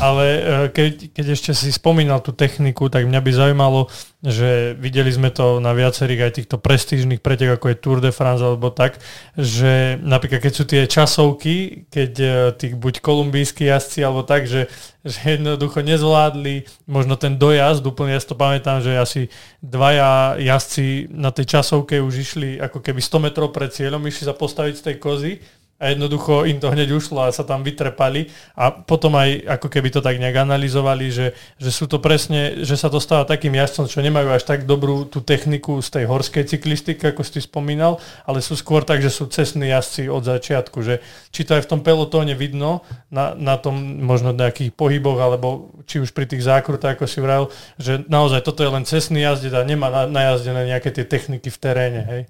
Ale 0.00 0.26
e, 0.26 0.40
keď, 0.72 0.92
keď 1.12 1.26
ešte 1.36 1.50
si 1.52 1.68
spomínal 1.70 2.24
tú 2.24 2.32
techniku, 2.32 2.88
tak 2.88 3.04
mňa 3.04 3.20
by 3.20 3.30
zaujímalo, 3.30 3.80
že 4.24 4.72
videli 4.80 5.12
sme 5.12 5.28
to 5.28 5.60
na 5.60 5.76
viacerých 5.76 6.20
aj 6.24 6.32
týchto 6.40 6.56
prestížnych 6.56 7.20
pretek, 7.20 7.54
ako 7.54 7.66
je 7.70 7.76
Tour 7.76 7.98
de 8.00 8.08
France 8.08 8.40
alebo 8.40 8.72
tak, 8.72 8.96
že 9.36 10.00
napríklad 10.00 10.40
keď 10.40 10.52
sú 10.56 10.64
tie 10.64 10.82
časovky, 10.88 11.86
keď 11.92 12.12
e, 12.16 12.28
tí 12.56 12.66
buď 12.72 13.04
kolumbijskí 13.04 13.68
jazdci 13.68 14.00
alebo 14.00 14.24
tak, 14.24 14.48
že, 14.48 14.72
že 15.04 15.36
jednoducho 15.36 15.84
nezvládli 15.84 16.64
možno 16.88 17.20
ten 17.20 17.36
dojazd, 17.36 17.84
úplne 17.84 18.16
ja 18.16 18.20
si 18.24 18.28
to 18.32 18.36
pamätám, 18.40 18.80
že 18.80 18.96
asi 18.96 19.22
dvaja 19.60 20.40
jazdci 20.40 21.12
na 21.12 21.28
tej 21.28 21.60
časovke 21.60 22.00
už 22.00 22.14
išli 22.24 22.48
ako 22.56 22.80
keby 22.80 23.04
100 23.04 23.24
metrov 23.30 23.52
pred 23.52 23.68
cieľom, 23.68 24.00
išli 24.08 24.24
sa 24.24 24.32
postaviť 24.32 24.74
z 24.80 24.84
tej 24.90 24.96
kozy 24.96 25.32
a 25.84 25.92
jednoducho 25.92 26.48
im 26.48 26.56
to 26.56 26.72
hneď 26.72 26.96
ušlo 26.96 27.28
a 27.28 27.34
sa 27.36 27.44
tam 27.44 27.60
vytrepali 27.60 28.32
a 28.56 28.72
potom 28.72 29.12
aj 29.20 29.44
ako 29.60 29.68
keby 29.68 29.92
to 29.92 30.00
tak 30.00 30.16
nejak 30.16 30.40
analyzovali, 30.40 31.12
že, 31.12 31.36
že 31.60 31.68
sú 31.68 31.84
to 31.84 32.00
presne, 32.00 32.64
že 32.64 32.80
sa 32.80 32.88
to 32.88 32.96
stáva 32.96 33.28
takým 33.28 33.52
jazdcom, 33.52 33.84
čo 33.84 34.00
nemajú 34.00 34.32
až 34.32 34.48
tak 34.48 34.64
dobrú 34.64 35.04
tú 35.04 35.20
techniku 35.20 35.84
z 35.84 36.00
tej 36.00 36.04
horskej 36.08 36.48
cyklistiky, 36.48 37.12
ako 37.12 37.20
si 37.20 37.44
spomínal, 37.44 38.00
ale 38.24 38.40
sú 38.40 38.56
skôr 38.56 38.80
tak, 38.80 39.04
že 39.04 39.12
sú 39.12 39.28
cestní 39.28 39.68
jazdci 39.68 40.08
od 40.08 40.24
začiatku, 40.24 40.80
že 40.80 41.04
či 41.28 41.44
to 41.44 41.60
aj 41.60 41.68
v 41.68 41.70
tom 41.76 41.80
pelotóne 41.84 42.32
vidno 42.32 42.80
na, 43.12 43.36
na 43.36 43.60
tom 43.60 43.76
možno 44.00 44.32
nejakých 44.32 44.72
pohyboch, 44.72 45.20
alebo 45.20 45.68
či 45.84 46.00
už 46.00 46.16
pri 46.16 46.24
tých 46.24 46.48
zákrutách, 46.48 46.96
ako 46.96 47.04
si 47.04 47.20
vral, 47.20 47.52
že 47.76 48.00
naozaj 48.08 48.40
toto 48.40 48.64
je 48.64 48.72
len 48.72 48.88
cestný 48.88 49.20
jazdec 49.20 49.52
a 49.52 49.60
nemá 49.60 49.92
na, 49.92 50.08
najazdené 50.08 50.64
nejaké 50.72 50.88
tie 50.88 51.04
techniky 51.04 51.52
v 51.52 51.60
teréne, 51.60 52.02
hej? 52.08 52.22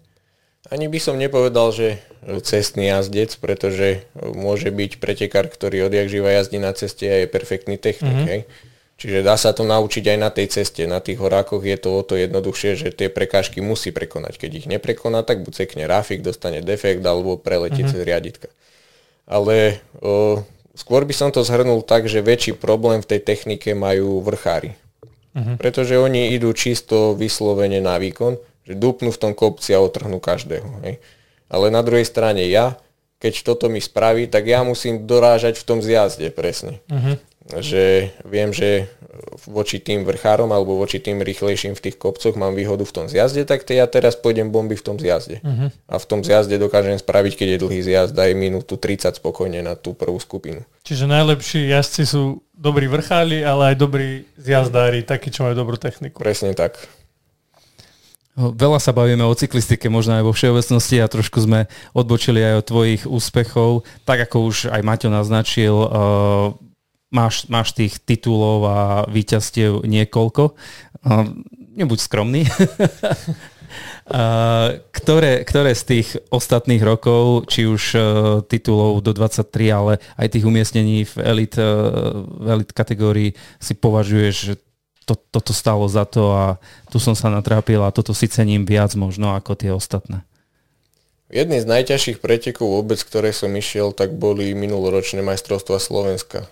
Ani 0.73 0.89
by 0.89 0.97
som 0.97 1.21
nepovedal, 1.21 1.77
že 1.77 2.01
cestný 2.41 2.89
jazdec, 2.89 3.37
pretože 3.37 4.09
môže 4.17 4.73
byť 4.73 4.97
pretekár, 4.97 5.53
ktorý 5.53 5.93
odjak 5.93 6.09
živa 6.09 6.33
jazdí 6.33 6.57
na 6.57 6.73
ceste 6.73 7.05
a 7.05 7.17
je 7.25 7.27
perfektný 7.29 7.77
technik. 7.77 8.17
Mm-hmm. 8.17 8.33
Hej. 8.33 8.41
Čiže 8.95 9.27
dá 9.27 9.37
sa 9.37 9.53
to 9.53 9.67
naučiť 9.67 10.17
aj 10.17 10.19
na 10.19 10.31
tej 10.33 10.47
ceste. 10.49 10.89
Na 10.89 11.05
tých 11.05 11.21
horákoch 11.21 11.61
je 11.61 11.77
to 11.77 12.01
o 12.01 12.03
to 12.07 12.17
jednoduchšie, 12.17 12.81
že 12.81 12.89
tie 12.97 13.13
prekážky 13.13 13.61
musí 13.61 13.93
prekonať. 13.93 14.41
Keď 14.41 14.51
ich 14.65 14.67
neprekoná, 14.71 15.21
tak 15.21 15.45
buď 15.45 15.53
cekne 15.67 15.85
rafik, 15.85 16.25
dostane 16.25 16.65
defekt 16.65 17.05
alebo 17.05 17.37
preletí 17.37 17.85
mm-hmm. 17.85 17.93
cez 17.93 18.01
riaditka. 18.01 18.49
Ale 19.29 19.85
o, 20.01 20.41
skôr 20.73 21.05
by 21.05 21.13
som 21.13 21.29
to 21.29 21.45
zhrnul 21.45 21.85
tak, 21.85 22.09
že 22.09 22.25
väčší 22.25 22.57
problém 22.57 23.05
v 23.05 23.11
tej 23.13 23.21
technike 23.21 23.77
majú 23.77 24.25
vrchári. 24.25 24.79
Mm-hmm. 25.37 25.57
Pretože 25.61 26.01
oni 26.01 26.33
idú 26.33 26.55
čisto 26.57 27.13
vyslovene 27.13 27.85
na 27.85 28.01
výkon 28.01 28.41
že 28.65 28.73
dupnú 28.73 29.13
v 29.13 29.21
tom 29.21 29.33
kopci 29.37 29.77
a 29.77 29.85
otrhnú 29.85 30.19
každého. 30.19 30.83
Hej. 30.85 30.99
Ale 31.53 31.69
na 31.69 31.85
druhej 31.85 32.09
strane 32.09 32.49
ja, 32.49 32.81
keď 33.21 33.45
toto 33.45 33.69
mi 33.69 33.79
spraví, 33.79 34.27
tak 34.27 34.49
ja 34.49 34.65
musím 34.65 35.05
dorážať 35.05 35.61
v 35.61 35.65
tom 35.65 35.79
zjazde 35.85 36.33
presne. 36.33 36.81
Uh-huh. 36.89 37.17
Že 37.45 38.09
viem, 38.25 38.57
že 38.57 38.89
voči 39.45 39.77
tým 39.79 40.03
vrchárom 40.09 40.49
alebo 40.49 40.81
voči 40.81 40.97
tým 40.99 41.21
rýchlejším 41.21 41.77
v 41.77 41.85
tých 41.89 41.97
kopcoch 42.01 42.35
mám 42.41 42.57
výhodu 42.57 42.83
v 42.83 42.95
tom 42.97 43.07
zjazde, 43.07 43.45
tak 43.45 43.69
ja 43.69 43.85
teraz 43.85 44.17
pôjdem 44.17 44.49
bomby 44.49 44.75
v 44.81 44.85
tom 44.85 44.97
zjazde. 44.97 45.45
Uh-huh. 45.45 45.69
A 45.87 45.95
v 46.01 46.05
tom 46.09 46.25
zjazde 46.25 46.57
dokážem 46.57 46.97
spraviť, 46.97 47.33
keď 47.37 47.49
je 47.55 47.59
dlhý 47.61 47.81
zjazd, 47.85 48.17
aj 48.17 48.33
minútu 48.33 48.81
30 48.81 49.21
spokojne 49.21 49.61
na 49.61 49.77
tú 49.77 49.93
prvú 49.93 50.17
skupinu. 50.17 50.65
Čiže 50.89 51.05
najlepší 51.05 51.69
jazdci 51.69 52.03
sú 52.09 52.41
dobrí 52.57 52.89
vrcháli, 52.89 53.45
ale 53.45 53.73
aj 53.73 53.77
dobrí 53.77 54.25
zjazdári, 54.41 55.05
takí, 55.05 55.29
čo 55.29 55.45
majú 55.45 55.55
dobrú 55.55 55.77
techniku. 55.77 56.17
Presne 56.17 56.57
tak. 56.57 56.81
Veľa 58.35 58.83
sa 58.83 58.91
bavíme 58.91 59.23
o 59.23 59.31
cyklistike, 59.31 59.87
možno 59.87 60.19
aj 60.19 60.27
vo 60.27 60.35
všeobecnosti 60.35 60.99
a 60.99 61.07
trošku 61.07 61.39
sme 61.39 61.71
odbočili 61.95 62.43
aj 62.43 62.55
od 62.59 62.67
tvojich 62.67 63.03
úspechov. 63.07 63.87
Tak 64.03 64.27
ako 64.27 64.51
už 64.51 64.57
aj 64.75 64.83
Maťo 64.83 65.07
naznačil, 65.07 65.71
uh, 65.71 66.51
máš, 67.15 67.47
máš 67.47 67.79
tých 67.79 68.03
titulov 68.03 68.67
a 68.67 68.79
víťazstiev 69.07 69.87
niekoľko. 69.87 70.51
Uh, 70.51 71.31
nebuď 71.79 71.99
skromný. 72.03 72.43
uh, 74.11 74.83
ktoré, 74.99 75.47
ktoré 75.47 75.71
z 75.79 75.85
tých 75.95 76.19
ostatných 76.35 76.83
rokov, 76.83 77.47
či 77.47 77.71
už 77.71 77.95
titulov 78.51 78.99
do 79.07 79.15
23, 79.15 79.47
ale 79.71 80.03
aj 80.19 80.35
tých 80.35 80.43
umiestnení 80.43 81.07
v 81.07 81.15
elit, 81.23 81.55
v 81.55 82.47
elit 82.51 82.75
kategórii 82.75 83.39
si 83.63 83.79
považuješ, 83.79 84.59
to, 85.05 85.15
toto 85.15 85.53
stalo 85.53 85.85
za 85.87 86.09
to 86.09 86.33
a 86.33 86.45
tu 86.89 86.97
som 86.97 87.13
sa 87.13 87.29
natrápil 87.29 87.81
a 87.85 87.95
toto 87.95 88.17
si 88.17 88.27
cením 88.27 88.65
viac 88.65 88.97
možno 88.97 89.37
ako 89.37 89.53
tie 89.55 89.71
ostatné. 89.71 90.25
Jedný 91.33 91.61
z 91.61 91.67
najťažších 91.67 92.19
pretekov 92.21 92.69
vôbec, 92.69 93.01
ktoré 93.01 93.33
som 93.33 93.51
išiel, 93.57 93.93
tak 93.97 94.13
boli 94.17 94.53
minuloročné 94.53 95.25
majstrovstva 95.25 95.81
Slovenska, 95.81 96.47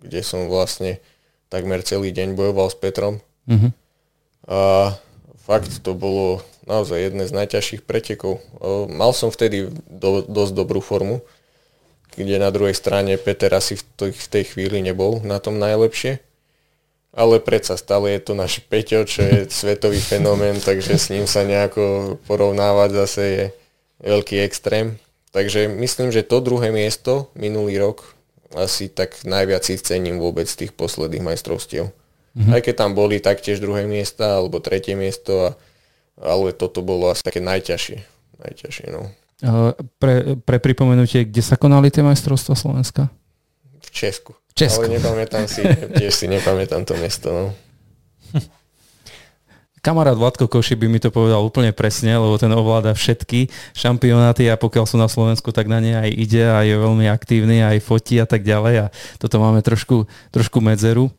kde 0.00 0.20
som 0.22 0.46
vlastne 0.46 1.02
takmer 1.48 1.84
celý 1.84 2.12
deň 2.12 2.36
bojoval 2.36 2.68
s 2.72 2.76
Petrom. 2.76 3.14
Uh-huh. 3.48 3.72
A 4.46 4.60
fakt 5.42 5.82
to 5.82 5.92
bolo 5.98 6.46
naozaj 6.64 7.10
jedné 7.10 7.26
z 7.26 7.32
najťažších 7.34 7.82
pretekov. 7.82 8.38
Mal 8.86 9.12
som 9.12 9.34
vtedy 9.34 9.68
do, 9.90 10.22
dosť 10.24 10.52
dobrú 10.54 10.78
formu, 10.78 11.18
kde 12.14 12.38
na 12.38 12.52
druhej 12.54 12.76
strane 12.76 13.18
Peter 13.18 13.50
asi 13.50 13.80
v, 13.80 14.26
tej 14.30 14.44
chvíli 14.46 14.78
nebol 14.84 15.24
na 15.26 15.42
tom 15.42 15.58
najlepšie 15.58 16.22
ale 17.12 17.44
predsa 17.44 17.76
stále 17.76 18.16
je 18.16 18.20
to 18.24 18.32
náš 18.32 18.64
Peťo, 18.64 19.04
čo 19.04 19.20
je 19.20 19.38
svetový 19.52 20.00
fenomén, 20.00 20.56
takže 20.58 20.96
s 20.96 21.12
ním 21.12 21.28
sa 21.28 21.44
nejako 21.44 22.16
porovnávať 22.24 22.90
zase 23.04 23.22
je 23.22 23.44
veľký 24.00 24.40
extrém. 24.40 24.96
Takže 25.32 25.68
myslím, 25.68 26.12
že 26.12 26.24
to 26.24 26.44
druhé 26.44 26.72
miesto 26.72 27.32
minulý 27.36 27.80
rok 27.80 28.16
asi 28.52 28.92
tak 28.92 29.24
najviac 29.24 29.64
si 29.64 29.80
cením 29.80 30.20
vôbec 30.20 30.44
z 30.44 30.64
tých 30.64 30.72
posledných 30.76 31.24
majstrovstiev. 31.24 31.88
Mm-hmm. 32.32 32.52
Aj 32.52 32.60
keď 32.60 32.74
tam 32.76 32.92
boli 32.96 33.20
taktiež 33.20 33.60
druhé 33.60 33.84
miesta 33.88 34.40
alebo 34.40 34.60
tretie 34.60 34.96
miesto, 34.96 35.32
a, 35.40 35.50
ale 36.20 36.52
toto 36.52 36.84
bolo 36.84 37.12
asi 37.12 37.24
také 37.24 37.40
najťažšie. 37.40 37.98
najťažšie 38.44 38.86
no. 38.92 39.12
pre, 40.00 40.36
pre 40.40 40.58
pripomenutie, 40.60 41.28
kde 41.28 41.44
sa 41.44 41.56
konali 41.56 41.88
tie 41.92 42.04
majstrovstvá 42.04 42.56
Slovenska? 42.56 43.08
V 43.92 43.94
Česku. 43.94 44.32
Česku. 44.56 44.88
Ale 44.88 44.96
nepamätám 44.96 45.44
si, 45.44 45.60
tiež 46.00 46.16
si 46.16 46.24
nepamätám 46.24 46.88
to 46.88 46.96
mesto. 46.96 47.28
No. 47.28 47.46
Kamarát 49.82 50.14
Vladko 50.14 50.46
Koši 50.46 50.78
by 50.78 50.86
mi 50.86 51.02
to 51.02 51.10
povedal 51.10 51.42
úplne 51.42 51.74
presne, 51.74 52.14
lebo 52.14 52.38
ten 52.38 52.54
ovláda 52.54 52.94
všetky 52.94 53.50
šampionáty 53.74 54.46
a 54.46 54.54
pokiaľ 54.54 54.84
sú 54.86 54.94
na 54.94 55.10
Slovensku, 55.10 55.50
tak 55.50 55.66
na 55.66 55.82
ne 55.82 55.98
aj 55.98 56.06
ide 56.06 56.46
a 56.46 56.62
je 56.62 56.78
veľmi 56.78 57.10
aktívny, 57.10 57.66
aj 57.66 57.82
fotí 57.82 58.16
a 58.22 58.24
tak 58.24 58.46
ďalej 58.46 58.74
a 58.78 58.94
toto 59.18 59.42
máme 59.42 59.58
trošku, 59.58 60.06
trošku 60.30 60.62
medzeru. 60.62 61.10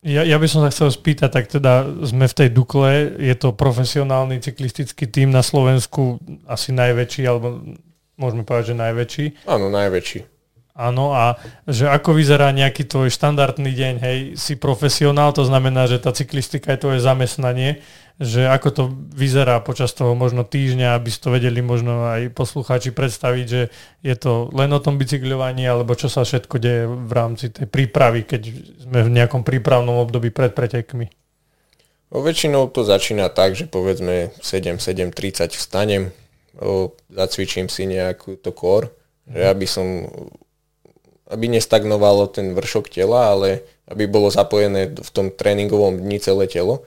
Ja, 0.00 0.24
ja 0.24 0.40
by 0.40 0.46
som 0.48 0.64
sa 0.64 0.72
chcel 0.72 0.88
spýtať, 0.88 1.28
tak 1.28 1.52
teda 1.52 1.84
sme 2.00 2.32
v 2.32 2.36
tej 2.38 2.48
Dukle, 2.48 3.12
je 3.20 3.34
to 3.36 3.52
profesionálny 3.52 4.40
cyklistický 4.40 5.04
tím 5.04 5.28
na 5.28 5.44
Slovensku 5.44 6.16
asi 6.48 6.72
najväčší, 6.72 7.28
alebo 7.28 7.60
môžeme 8.16 8.40
povedať, 8.40 8.72
že 8.72 8.74
najväčší. 8.80 9.24
Áno, 9.44 9.68
najväčší. 9.68 10.37
Áno, 10.78 11.10
a 11.10 11.34
že 11.66 11.90
ako 11.90 12.14
vyzerá 12.14 12.54
nejaký 12.54 12.86
tvoj 12.86 13.10
štandardný 13.10 13.74
deň, 13.74 13.94
hej, 13.98 14.18
si 14.38 14.54
profesionál, 14.54 15.34
to 15.34 15.42
znamená, 15.42 15.90
že 15.90 15.98
tá 15.98 16.14
cyklistika 16.14 16.70
je 16.70 16.86
tvoje 16.86 16.98
zamestnanie, 17.02 17.82
že 18.22 18.46
ako 18.46 18.68
to 18.70 18.82
vyzerá 19.10 19.58
počas 19.58 19.90
toho 19.90 20.14
možno 20.14 20.46
týždňa, 20.46 20.94
aby 20.94 21.10
si 21.10 21.18
to 21.18 21.34
vedeli 21.34 21.58
možno 21.66 22.06
aj 22.06 22.30
poslucháči 22.30 22.94
predstaviť, 22.94 23.46
že 23.50 23.74
je 24.06 24.14
to 24.14 24.54
len 24.54 24.70
o 24.70 24.78
tom 24.78 25.02
bicykľovaní, 25.02 25.66
alebo 25.66 25.98
čo 25.98 26.06
sa 26.06 26.22
všetko 26.22 26.62
deje 26.62 26.86
v 26.86 27.12
rámci 27.14 27.50
tej 27.50 27.66
prípravy, 27.66 28.22
keď 28.22 28.42
sme 28.86 29.02
v 29.02 29.14
nejakom 29.18 29.42
prípravnom 29.42 29.98
období 29.98 30.30
pred 30.30 30.54
pretekmi. 30.54 31.10
O 32.14 32.22
väčšinou 32.22 32.70
to 32.70 32.86
začína 32.86 33.34
tak, 33.34 33.58
že 33.58 33.66
povedzme 33.66 34.30
7-7.30 34.42 35.58
vstanem, 35.58 36.14
o, 36.54 36.94
zacvičím 37.10 37.66
si 37.66 37.90
nejakú 37.90 38.38
to 38.38 38.54
core, 38.54 38.94
že 39.26 39.42
aby 39.42 39.66
som 39.66 40.06
aby 41.28 41.46
nestagnovalo 41.52 42.28
ten 42.32 42.56
vršok 42.56 42.88
tela, 42.88 43.36
ale 43.36 43.64
aby 43.88 44.08
bolo 44.08 44.32
zapojené 44.32 44.92
v 44.96 45.10
tom 45.12 45.28
tréningovom 45.28 46.00
dni 46.00 46.18
celé 46.20 46.48
telo, 46.48 46.84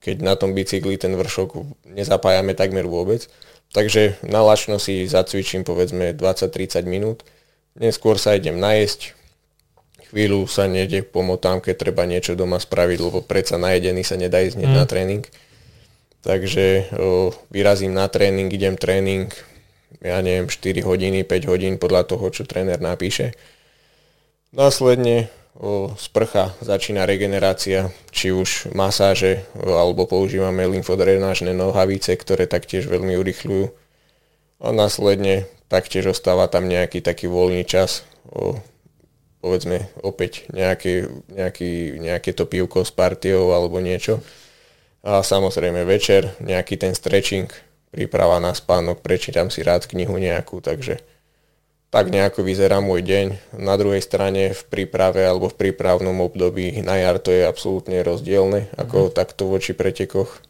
keď 0.00 0.20
na 0.20 0.34
tom 0.36 0.52
bicykli 0.52 0.96
ten 1.00 1.16
vršok 1.16 1.84
nezapájame 1.88 2.52
takmer 2.52 2.84
vôbec. 2.84 3.28
Takže 3.72 4.20
na 4.24 4.44
lačno 4.44 4.76
si 4.76 5.08
zacvičím 5.08 5.64
povedzme 5.64 6.12
20-30 6.12 6.84
minút, 6.84 7.24
neskôr 7.74 8.20
sa 8.20 8.36
idem 8.36 8.60
najesť, 8.60 9.16
chvíľu 10.12 10.46
sa 10.46 10.70
nejde 10.70 11.02
pomotám, 11.02 11.58
keď 11.58 11.74
treba 11.74 12.06
niečo 12.06 12.38
doma 12.38 12.62
spraviť, 12.62 12.98
lebo 13.02 13.18
predsa 13.24 13.58
najedený 13.58 14.06
sa 14.06 14.14
nedá 14.14 14.38
ísť 14.44 14.62
mm. 14.62 14.70
na 14.70 14.84
tréning. 14.86 15.24
Takže 16.22 16.94
o, 16.96 17.34
vyrazím 17.50 17.92
na 17.92 18.06
tréning, 18.08 18.48
idem 18.48 18.78
tréning, 18.78 19.28
ja 20.00 20.22
neviem, 20.22 20.46
4 20.48 20.86
hodiny, 20.86 21.26
5 21.26 21.50
hodín 21.50 21.74
podľa 21.76 22.08
toho, 22.08 22.30
čo 22.30 22.46
tréner 22.46 22.78
napíše. 22.78 23.34
Následne 24.54 25.34
sprcha, 25.98 26.54
začína 26.62 27.10
regenerácia, 27.10 27.90
či 28.14 28.30
už 28.30 28.70
masáže, 28.70 29.42
alebo 29.58 30.06
používame 30.06 30.62
lymfodrenážne 30.70 31.50
nohavice, 31.50 32.14
ktoré 32.14 32.46
taktiež 32.46 32.86
veľmi 32.86 33.18
urychľujú. 33.18 33.66
A 34.62 34.70
následne 34.70 35.50
taktiež 35.66 36.14
ostáva 36.14 36.46
tam 36.46 36.70
nejaký 36.70 37.02
taký 37.02 37.26
voľný 37.26 37.66
čas, 37.66 38.06
o, 38.30 38.62
povedzme 39.42 39.90
opäť 40.06 40.46
nejaké, 40.54 41.10
nejaký, 41.34 41.98
nejaké 41.98 42.30
to 42.30 42.46
pivko 42.46 42.86
s 42.86 42.94
partiou 42.94 43.50
alebo 43.50 43.82
niečo. 43.82 44.22
A 45.02 45.18
samozrejme 45.26 45.82
večer 45.82 46.30
nejaký 46.38 46.78
ten 46.78 46.94
stretching, 46.94 47.50
príprava 47.90 48.38
na 48.38 48.54
spánok, 48.54 49.02
prečítam 49.02 49.50
si 49.50 49.66
rád 49.66 49.90
knihu 49.90 50.14
nejakú, 50.14 50.62
takže 50.62 51.02
tak 51.94 52.10
nejako 52.10 52.42
vyzerá 52.42 52.82
môj 52.82 53.06
deň. 53.06 53.54
Na 53.62 53.78
druhej 53.78 54.02
strane 54.02 54.50
v 54.50 54.62
príprave 54.66 55.22
alebo 55.22 55.46
v 55.46 55.54
prípravnom 55.54 56.18
období 56.26 56.82
na 56.82 56.98
jar 56.98 57.22
to 57.22 57.30
je 57.30 57.46
absolútne 57.46 58.02
rozdielne 58.02 58.66
ako 58.74 59.08
mm. 59.08 59.12
takto 59.14 59.46
voči 59.46 59.78
pretekoch. 59.78 60.42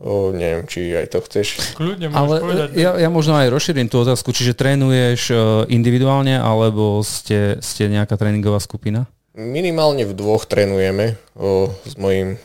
O, 0.00 0.32
neviem, 0.32 0.64
či 0.64 0.96
aj 0.96 1.12
to 1.12 1.20
chceš. 1.28 1.76
Kľudne 1.76 2.08
Ale 2.16 2.40
povedať. 2.40 2.72
Ja, 2.72 2.96
ja 2.96 3.12
možno 3.12 3.36
aj 3.36 3.52
rozšírim 3.52 3.92
tú 3.92 4.00
otázku. 4.00 4.32
Čiže 4.32 4.56
trénuješ 4.56 5.28
e, 5.28 5.36
individuálne 5.76 6.40
alebo 6.40 7.04
ste, 7.04 7.60
ste 7.60 7.92
nejaká 7.92 8.16
tréningová 8.16 8.64
skupina? 8.64 9.04
Minimálne 9.36 10.08
v 10.08 10.16
dvoch 10.16 10.48
trénujeme 10.48 11.20
o, 11.36 11.68
s 11.84 12.00
mojim 12.00 12.40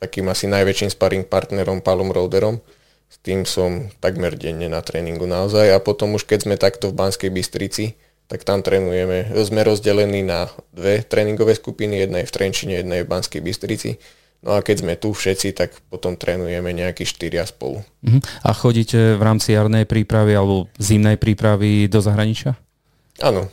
takým 0.00 0.24
asi 0.32 0.48
najväčším 0.48 0.88
sparring 0.88 1.28
partnerom 1.28 1.84
Palom 1.84 2.08
Roderom. 2.08 2.64
S 3.06 3.16
tým 3.22 3.46
som 3.46 3.90
takmer 4.02 4.34
denne 4.34 4.66
na 4.66 4.82
tréningu 4.82 5.24
naozaj 5.24 5.72
a 5.72 5.78
potom 5.78 6.14
už 6.18 6.26
keď 6.26 6.46
sme 6.46 6.56
takto 6.58 6.90
v 6.90 6.98
Banskej 6.98 7.30
Bystrici, 7.30 7.94
tak 8.26 8.42
tam 8.42 8.62
trénujeme. 8.62 9.30
Sme 9.46 9.62
rozdelení 9.62 10.26
na 10.26 10.50
dve 10.74 11.06
tréningové 11.06 11.54
skupiny, 11.54 12.02
jedna 12.02 12.22
je 12.22 12.28
v 12.28 12.34
Trenčine, 12.34 12.74
jedna 12.82 12.98
je 12.98 13.06
v 13.06 13.10
Banskej 13.10 13.40
Bystrici 13.42 13.98
No 14.46 14.54
a 14.54 14.62
keď 14.62 14.76
sme 14.84 14.94
tu 14.94 15.10
všetci, 15.10 15.56
tak 15.58 15.74
potom 15.88 16.14
trénujeme 16.14 16.70
nejaký 16.70 17.02
štyria 17.02 17.42
spolu. 17.48 17.80
Uh-huh. 17.82 18.20
A 18.46 18.54
chodíte 18.54 19.16
v 19.16 19.22
rámci 19.22 19.56
jarnej 19.56 19.88
prípravy 19.88 20.36
alebo 20.38 20.70
zimnej 20.78 21.18
prípravy 21.18 21.90
do 21.90 21.98
zahraničia? 21.98 22.54
Áno, 23.18 23.48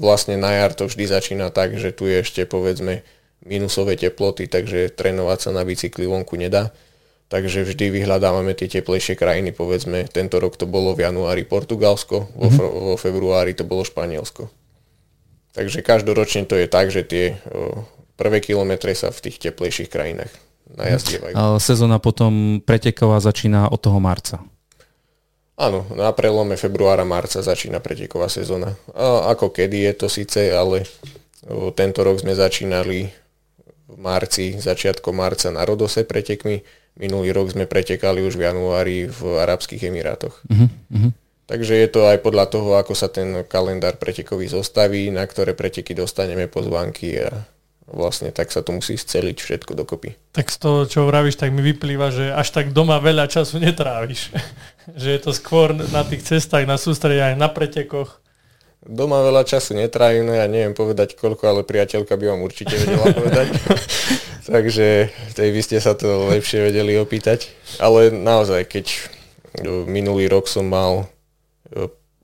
vlastne 0.00 0.38
na 0.40 0.54
jar 0.56 0.72
to 0.78 0.86
vždy 0.86 1.04
začína 1.04 1.50
tak, 1.50 1.74
že 1.74 1.90
tu 1.90 2.06
je 2.06 2.22
ešte 2.22 2.46
povedzme 2.46 3.02
minusové 3.42 3.98
teploty, 3.98 4.46
takže 4.46 4.94
trénovať 4.94 5.38
sa 5.44 5.50
na 5.50 5.66
bicykli 5.66 6.06
vonku 6.06 6.38
nedá. 6.38 6.70
Takže 7.28 7.60
vždy 7.68 7.92
vyhľadávame 7.92 8.56
tie 8.56 8.72
teplejšie 8.80 9.12
krajiny, 9.12 9.52
povedzme, 9.52 10.08
tento 10.08 10.40
rok 10.40 10.56
to 10.56 10.64
bolo 10.64 10.96
v 10.96 11.04
januári 11.04 11.44
Portugalsko, 11.44 12.32
vo, 12.32 12.48
uh-huh. 12.48 12.92
vo 12.92 12.96
februári 12.96 13.52
to 13.52 13.68
bolo 13.68 13.84
Španielsko. 13.84 14.48
Takže 15.52 15.84
každoročne 15.84 16.48
to 16.48 16.56
je 16.56 16.64
tak, 16.64 16.88
že 16.88 17.04
tie 17.04 17.36
prvé 18.16 18.40
kilometre 18.40 18.96
sa 18.96 19.12
v 19.12 19.28
tých 19.28 19.44
teplejších 19.44 19.92
krajinách 19.92 20.32
najazdievajú. 20.72 21.34
Sezóna 21.60 22.00
potom 22.00 22.64
preteková 22.64 23.20
začína 23.20 23.68
od 23.68 23.80
toho 23.80 24.00
marca. 24.00 24.40
Áno, 25.58 25.84
na 25.92 26.14
prelome 26.14 26.54
februára, 26.54 27.02
marca 27.02 27.42
začína 27.42 27.82
preteková 27.82 28.30
sezóna. 28.30 28.78
A 28.94 29.34
ako 29.34 29.50
kedy 29.50 29.90
je 29.90 29.92
to 29.98 30.06
síce, 30.06 30.38
ale 30.54 30.86
tento 31.74 32.06
rok 32.06 32.22
sme 32.22 32.38
začínali 32.38 33.10
v 33.88 33.96
marci, 33.98 34.54
začiatkom 34.54 35.12
marca 35.18 35.50
na 35.50 35.66
Rodose 35.66 36.06
pretekmi. 36.06 36.62
Minulý 36.98 37.30
rok 37.30 37.54
sme 37.54 37.70
pretekali 37.70 38.26
už 38.26 38.34
v 38.34 38.50
januári 38.50 39.06
v 39.06 39.38
Arabských 39.38 39.86
Emirátoch. 39.86 40.42
Uh-huh. 40.50 41.14
Takže 41.48 41.78
je 41.78 41.88
to 41.88 42.04
aj 42.04 42.20
podľa 42.20 42.50
toho, 42.50 42.76
ako 42.76 42.92
sa 42.92 43.08
ten 43.08 43.46
kalendár 43.46 43.96
pretekový 43.96 44.50
zostaví, 44.50 45.08
na 45.08 45.24
ktoré 45.24 45.54
preteky 45.56 45.94
dostaneme 45.94 46.50
pozvánky 46.50 47.24
a 47.24 47.46
vlastne 47.88 48.28
tak 48.28 48.52
sa 48.52 48.60
to 48.60 48.76
musí 48.76 49.00
sceliť 49.00 49.36
všetko 49.40 49.72
dokopy. 49.72 50.12
Tak 50.36 50.52
z 50.52 50.56
toho, 50.60 50.84
čo 50.84 51.08
vravíš, 51.08 51.40
tak 51.40 51.54
mi 51.56 51.64
vyplýva, 51.64 52.12
že 52.12 52.28
až 52.28 52.52
tak 52.52 52.76
doma 52.76 53.00
veľa 53.00 53.30
času 53.32 53.62
netráviš. 53.62 54.28
že 55.00 55.08
je 55.16 55.20
to 55.24 55.32
skôr 55.32 55.72
na 55.72 56.04
tých 56.04 56.26
cestách, 56.26 56.68
na 56.68 56.76
sústrediach, 56.76 57.38
na 57.38 57.48
pretekoch. 57.48 58.20
Doma 58.86 59.20
veľa 59.26 59.42
času 59.42 59.74
netrávim, 59.74 60.22
no 60.22 60.32
ja 60.32 60.46
neviem 60.46 60.72
povedať 60.72 61.18
koľko, 61.18 61.44
ale 61.50 61.60
priateľka 61.66 62.14
by 62.14 62.24
vám 62.30 62.40
určite 62.46 62.78
vedela 62.78 63.10
povedať. 63.18 63.48
Takže 64.48 65.12
tej 65.36 65.48
by 65.52 65.60
ste 65.60 65.76
sa 65.82 65.92
to 65.98 66.30
lepšie 66.30 66.72
vedeli 66.72 66.96
opýtať. 66.96 67.52
Ale 67.82 68.14
naozaj, 68.14 68.64
keď 68.70 68.86
minulý 69.90 70.30
rok 70.30 70.48
som 70.48 70.64
mal 70.70 71.10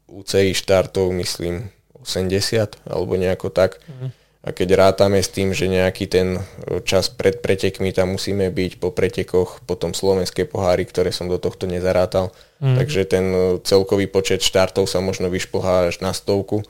UCI 0.09 0.55
štartov, 0.55 1.11
myslím, 1.13 1.69
80 2.01 2.87
alebo 2.87 3.19
nejako 3.19 3.51
tak, 3.51 3.83
mm 3.85 4.25
a 4.45 4.53
keď 4.53 4.77
rátame 4.77 5.25
s 5.25 5.33
tým, 5.33 5.57
že 5.57 5.73
nejaký 5.73 6.05
ten 6.05 6.37
e, 6.37 6.41
čas 6.85 7.09
pred 7.09 7.41
pretekmi 7.41 7.97
tam 7.97 8.13
musíme 8.13 8.53
byť 8.53 8.77
po 8.77 8.93
pretekoch, 8.93 9.65
potom 9.65 9.97
slovenské 9.97 10.45
poháry, 10.45 10.85
ktoré 10.85 11.17
som 11.17 11.33
do 11.33 11.41
tohto 11.41 11.65
nezarátal, 11.65 12.29
mm. 12.65 12.77
takže 12.81 13.01
ten 13.05 13.25
e, 13.29 13.39
celkový 13.61 14.09
počet 14.09 14.41
štartov 14.41 14.89
sa 14.89 15.05
možno 15.05 15.29
vyšplhá 15.29 15.93
až 15.93 16.01
na 16.01 16.17
stovku, 16.17 16.65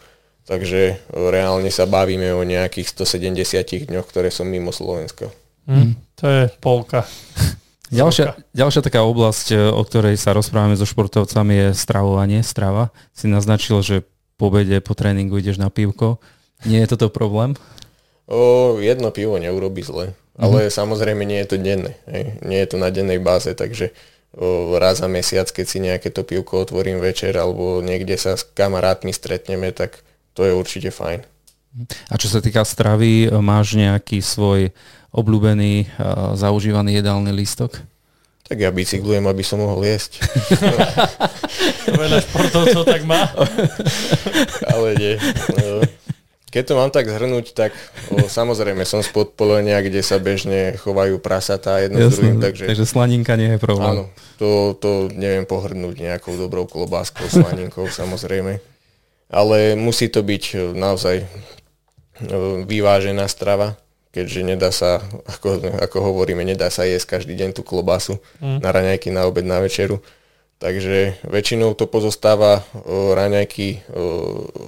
takže 0.51 0.81
e, 0.91 0.95
reálne 1.15 1.71
sa 1.71 1.87
bavíme 1.87 2.35
o 2.35 2.43
nejakých 2.43 2.91
170 2.91 3.87
dňoch, 3.87 4.07
ktoré 4.11 4.35
som 4.35 4.51
mimo 4.51 4.75
Slovenska. 4.75 5.31
Mm. 5.71 5.95
To 6.19 6.27
je 6.27 6.43
polka. 6.59 7.07
Ďalšia, 7.95 8.35
ďalšia 8.51 8.83
taká 8.83 9.07
oblasť, 9.07 9.55
o 9.71 9.79
ktorej 9.87 10.19
sa 10.19 10.35
rozprávame 10.35 10.75
so 10.75 10.83
športovcami 10.83 11.55
je 11.55 11.69
stravovanie, 11.79 12.43
strava. 12.43 12.91
Si 13.15 13.31
naznačil, 13.31 13.79
že 13.87 14.03
po 14.35 14.51
obede, 14.51 14.83
po 14.83 14.99
tréningu 14.99 15.39
ideš 15.39 15.63
na 15.63 15.71
pivko. 15.71 16.19
Nie 16.67 16.83
je 16.83 16.97
toto 16.97 17.07
problém? 17.07 17.55
O, 18.27 18.81
jedno 18.81 19.13
pivo 19.13 19.37
neurobi 19.37 19.85
zle, 19.85 20.17
ale 20.35 20.67
mm-hmm. 20.67 20.75
samozrejme 20.75 21.23
nie 21.29 21.39
je 21.45 21.49
to 21.55 21.57
denné. 21.61 21.93
Hej. 22.09 22.25
Nie 22.43 22.65
je 22.65 22.69
to 22.75 22.77
na 22.81 22.89
dennej 22.89 23.21
báze, 23.21 23.53
takže 23.53 23.95
raz 24.79 24.99
za 24.99 25.09
mesiac, 25.09 25.47
keď 25.47 25.67
si 25.67 25.79
nejaké 25.79 26.11
to 26.11 26.27
pivko 26.27 26.67
otvorím 26.67 26.99
večer 26.99 27.35
alebo 27.39 27.79
niekde 27.79 28.19
sa 28.19 28.35
s 28.35 28.43
kamarátmi 28.43 29.15
stretneme, 29.15 29.71
tak 29.71 30.03
to 30.35 30.43
je 30.43 30.53
určite 30.53 30.91
fajn. 30.91 31.23
A 32.11 32.15
čo 32.19 32.31
sa 32.31 32.39
týka 32.39 32.63
stravy, 32.63 33.31
máš 33.43 33.75
nejaký 33.75 34.23
svoj 34.23 34.71
obľúbený, 35.11 35.91
zaužívaný 36.39 37.03
jedálny 37.03 37.35
lístok? 37.35 37.83
Tak 38.45 38.61
ja 38.61 38.69
bicyklujem, 38.69 39.25
aby 39.25 39.41
som 39.41 39.57
mohol 39.57 39.89
jesť. 39.89 40.21
Veľa 42.01 42.21
športovcov 42.29 42.85
tak 42.85 43.03
má. 43.09 43.25
Ale 44.75 44.89
nie. 45.01 45.15
No, 45.57 45.81
keď 46.55 46.65
to 46.71 46.79
mám 46.79 46.95
tak 46.95 47.11
zhrnúť, 47.11 47.51
tak 47.51 47.75
o, 48.15 48.31
samozrejme 48.39 48.87
som 48.87 49.03
z 49.03 49.11
podpolenia, 49.11 49.83
kde 49.83 50.07
sa 50.07 50.23
bežne 50.23 50.79
chovajú 50.79 51.19
prasatá 51.19 51.83
jedno 51.83 52.07
s 52.07 52.15
druhým. 52.15 52.39
Takže, 52.39 52.71
takže 52.71 52.87
slaninka 52.87 53.35
nie 53.35 53.51
je 53.51 53.59
problém. 53.59 53.91
Áno, 53.91 54.03
to, 54.39 54.79
to 54.79 55.11
neviem 55.11 55.43
pohrnúť 55.43 55.99
nejakou 55.99 56.39
dobrou 56.39 56.71
klobáskou, 56.71 57.27
slaninkou 57.27 57.91
samozrejme. 58.01 58.63
Ale 59.35 59.75
musí 59.75 60.07
to 60.07 60.23
byť 60.23 60.45
e, 60.55 60.57
naozaj 60.79 61.17
e, 61.19 61.27
vyvážená 62.63 63.27
strava, 63.27 63.75
keďže 64.15 64.41
nedá 64.47 64.71
sa, 64.71 65.03
ako, 65.27 65.59
ako 65.83 65.99
hovoríme, 66.07 66.47
nedá 66.47 66.71
sa 66.71 66.87
jesť 66.87 67.19
každý 67.19 67.35
deň 67.35 67.51
tú 67.59 67.67
klobásu 67.67 68.23
mm. 68.39 68.63
na 68.63 68.71
raňajky, 68.71 69.11
na 69.11 69.27
obed, 69.27 69.43
na 69.43 69.59
večeru 69.59 69.99
Takže 70.63 71.21
väčšinou 71.27 71.75
to 71.75 71.85
pozostáva 71.91 72.65
raňajky, 73.15 73.85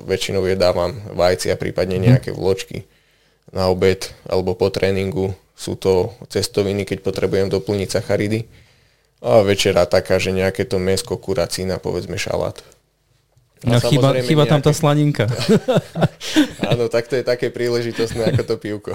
väčšinou 0.04 0.44
jedávam 0.44 0.98
vajcia, 1.14 1.56
prípadne 1.56 1.96
mhm. 1.98 2.04
nejaké 2.04 2.30
vločky 2.34 2.84
na 3.54 3.70
obed 3.70 4.10
alebo 4.26 4.58
po 4.58 4.68
tréningu. 4.68 5.32
Sú 5.56 5.72
to 5.72 6.12
cestoviny, 6.28 6.84
keď 6.84 7.00
potrebujem 7.00 7.48
doplniť 7.48 7.88
sacharidy. 7.88 8.44
A 9.24 9.40
večera 9.40 9.88
taká, 9.88 10.20
že 10.20 10.36
nejaké 10.36 10.68
to 10.68 10.76
mesko, 10.76 11.16
kuracína, 11.16 11.80
povedzme 11.80 12.20
šalát. 12.20 12.60
A 13.64 13.80
chyba, 13.80 14.12
chyba 14.20 14.44
nejaké... 14.44 14.52
tam 14.52 14.60
tá 14.60 14.72
slaninka. 14.76 15.24
Áno, 16.70 16.92
tak 16.92 17.08
to 17.08 17.16
je 17.16 17.24
také 17.24 17.48
príležitostné 17.48 18.36
ako 18.36 18.42
to 18.44 18.54
pivko. 18.60 18.92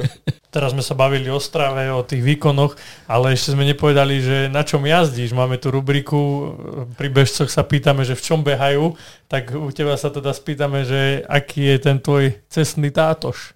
Teraz 0.54 0.74
sme 0.74 0.82
sa 0.82 0.98
bavili 0.98 1.30
o 1.30 1.38
strave, 1.38 1.94
o 1.94 2.02
tých 2.02 2.18
výkonoch, 2.26 2.74
ale 3.06 3.38
ešte 3.38 3.54
sme 3.54 3.62
nepovedali, 3.70 4.18
že 4.18 4.36
na 4.50 4.66
čom 4.66 4.82
jazdíš. 4.82 5.30
Máme 5.30 5.62
tu 5.62 5.70
rubriku, 5.70 6.50
pri 6.98 7.06
bežcoch 7.06 7.46
sa 7.46 7.62
pýtame, 7.62 8.02
že 8.02 8.18
v 8.18 8.24
čom 8.26 8.42
behajú, 8.42 8.98
tak 9.30 9.54
u 9.54 9.70
teba 9.70 9.94
sa 9.94 10.10
teda 10.10 10.34
spýtame, 10.34 10.82
že 10.82 11.22
aký 11.30 11.70
je 11.70 11.76
ten 11.78 12.02
tvoj 12.02 12.34
cestný 12.50 12.90
tátoš. 12.90 13.54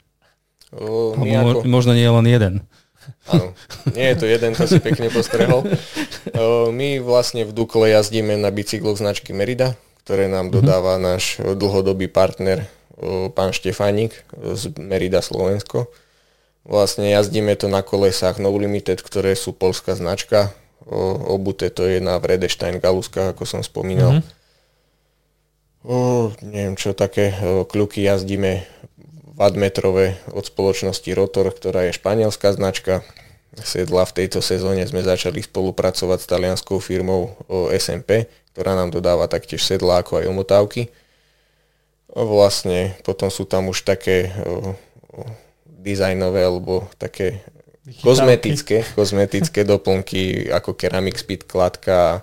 O, 0.70 1.18
ako... 1.18 1.66
Možno 1.66 1.98
nie 1.98 2.06
je 2.06 2.14
len 2.14 2.26
jeden. 2.30 2.54
Áno, 3.28 3.52
nie 3.92 4.06
je 4.12 4.16
to 4.16 4.26
jeden, 4.30 4.54
to 4.56 4.64
si 4.64 4.78
pekne 4.80 5.10
postrehol. 5.10 5.66
O, 6.34 6.72
my 6.74 6.98
vlastne 6.98 7.46
v 7.46 7.54
Dukle 7.54 7.92
jazdíme 7.92 8.34
na 8.34 8.50
bicykloch 8.50 8.98
značky 8.98 9.30
Merida, 9.30 9.78
ktoré 10.04 10.28
nám 10.28 10.52
mhm. 10.52 10.54
dodáva 10.60 11.00
náš 11.00 11.40
dlhodobý 11.40 12.12
partner 12.12 12.68
pán 13.34 13.50
Štefánik 13.50 14.14
z 14.54 14.70
Merida 14.78 15.18
Slovensko. 15.18 15.90
Vlastne 16.64 17.12
jazdíme 17.12 17.52
to 17.58 17.68
na 17.68 17.84
kolesách 17.84 18.40
No 18.40 18.54
Limited, 18.54 19.04
ktoré 19.04 19.36
sú 19.36 19.52
polská 19.52 19.92
značka. 19.98 20.54
Obuté 21.28 21.68
to 21.68 21.84
je 21.84 22.00
na 22.00 22.16
Vredestein 22.16 22.80
Galuska, 22.80 23.36
ako 23.36 23.44
som 23.44 23.60
spomínal. 23.60 24.20
Mm-hmm. 24.20 24.42
O, 25.84 25.96
neviem 26.40 26.76
čo, 26.80 26.96
také 26.96 27.36
kľuky 27.68 28.08
jazdíme 28.08 28.64
vadmetrové 29.36 30.16
od 30.32 30.48
spoločnosti 30.48 31.10
Rotor, 31.12 31.52
ktorá 31.52 31.84
je 31.90 31.98
španielská 32.00 32.56
značka. 32.56 33.04
Sedla 33.60 34.08
v 34.08 34.24
tejto 34.24 34.40
sezóne 34.40 34.88
sme 34.88 35.04
začali 35.04 35.44
spolupracovať 35.44 36.18
s 36.24 36.30
talianskou 36.30 36.80
firmou 36.80 37.36
SMP, 37.76 38.24
ktorá 38.54 38.78
nám 38.78 38.94
dodáva 38.94 39.26
taktiež 39.26 39.66
sedla 39.66 39.98
ako 39.98 40.22
aj 40.22 40.30
omotávky. 40.30 40.82
Vlastne 42.14 42.94
potom 43.02 43.26
sú 43.26 43.42
tam 43.50 43.66
už 43.66 43.82
také 43.82 44.30
o, 44.46 44.78
o, 45.10 45.26
dizajnové 45.66 46.46
alebo 46.46 46.86
také 46.94 47.42
kozmetické, 47.98 48.86
kozmetické 48.94 49.66
doplnky 49.74 50.46
ako 50.54 50.78
Ceramic 50.78 51.18
Speed 51.18 51.50
kladka 51.50 52.22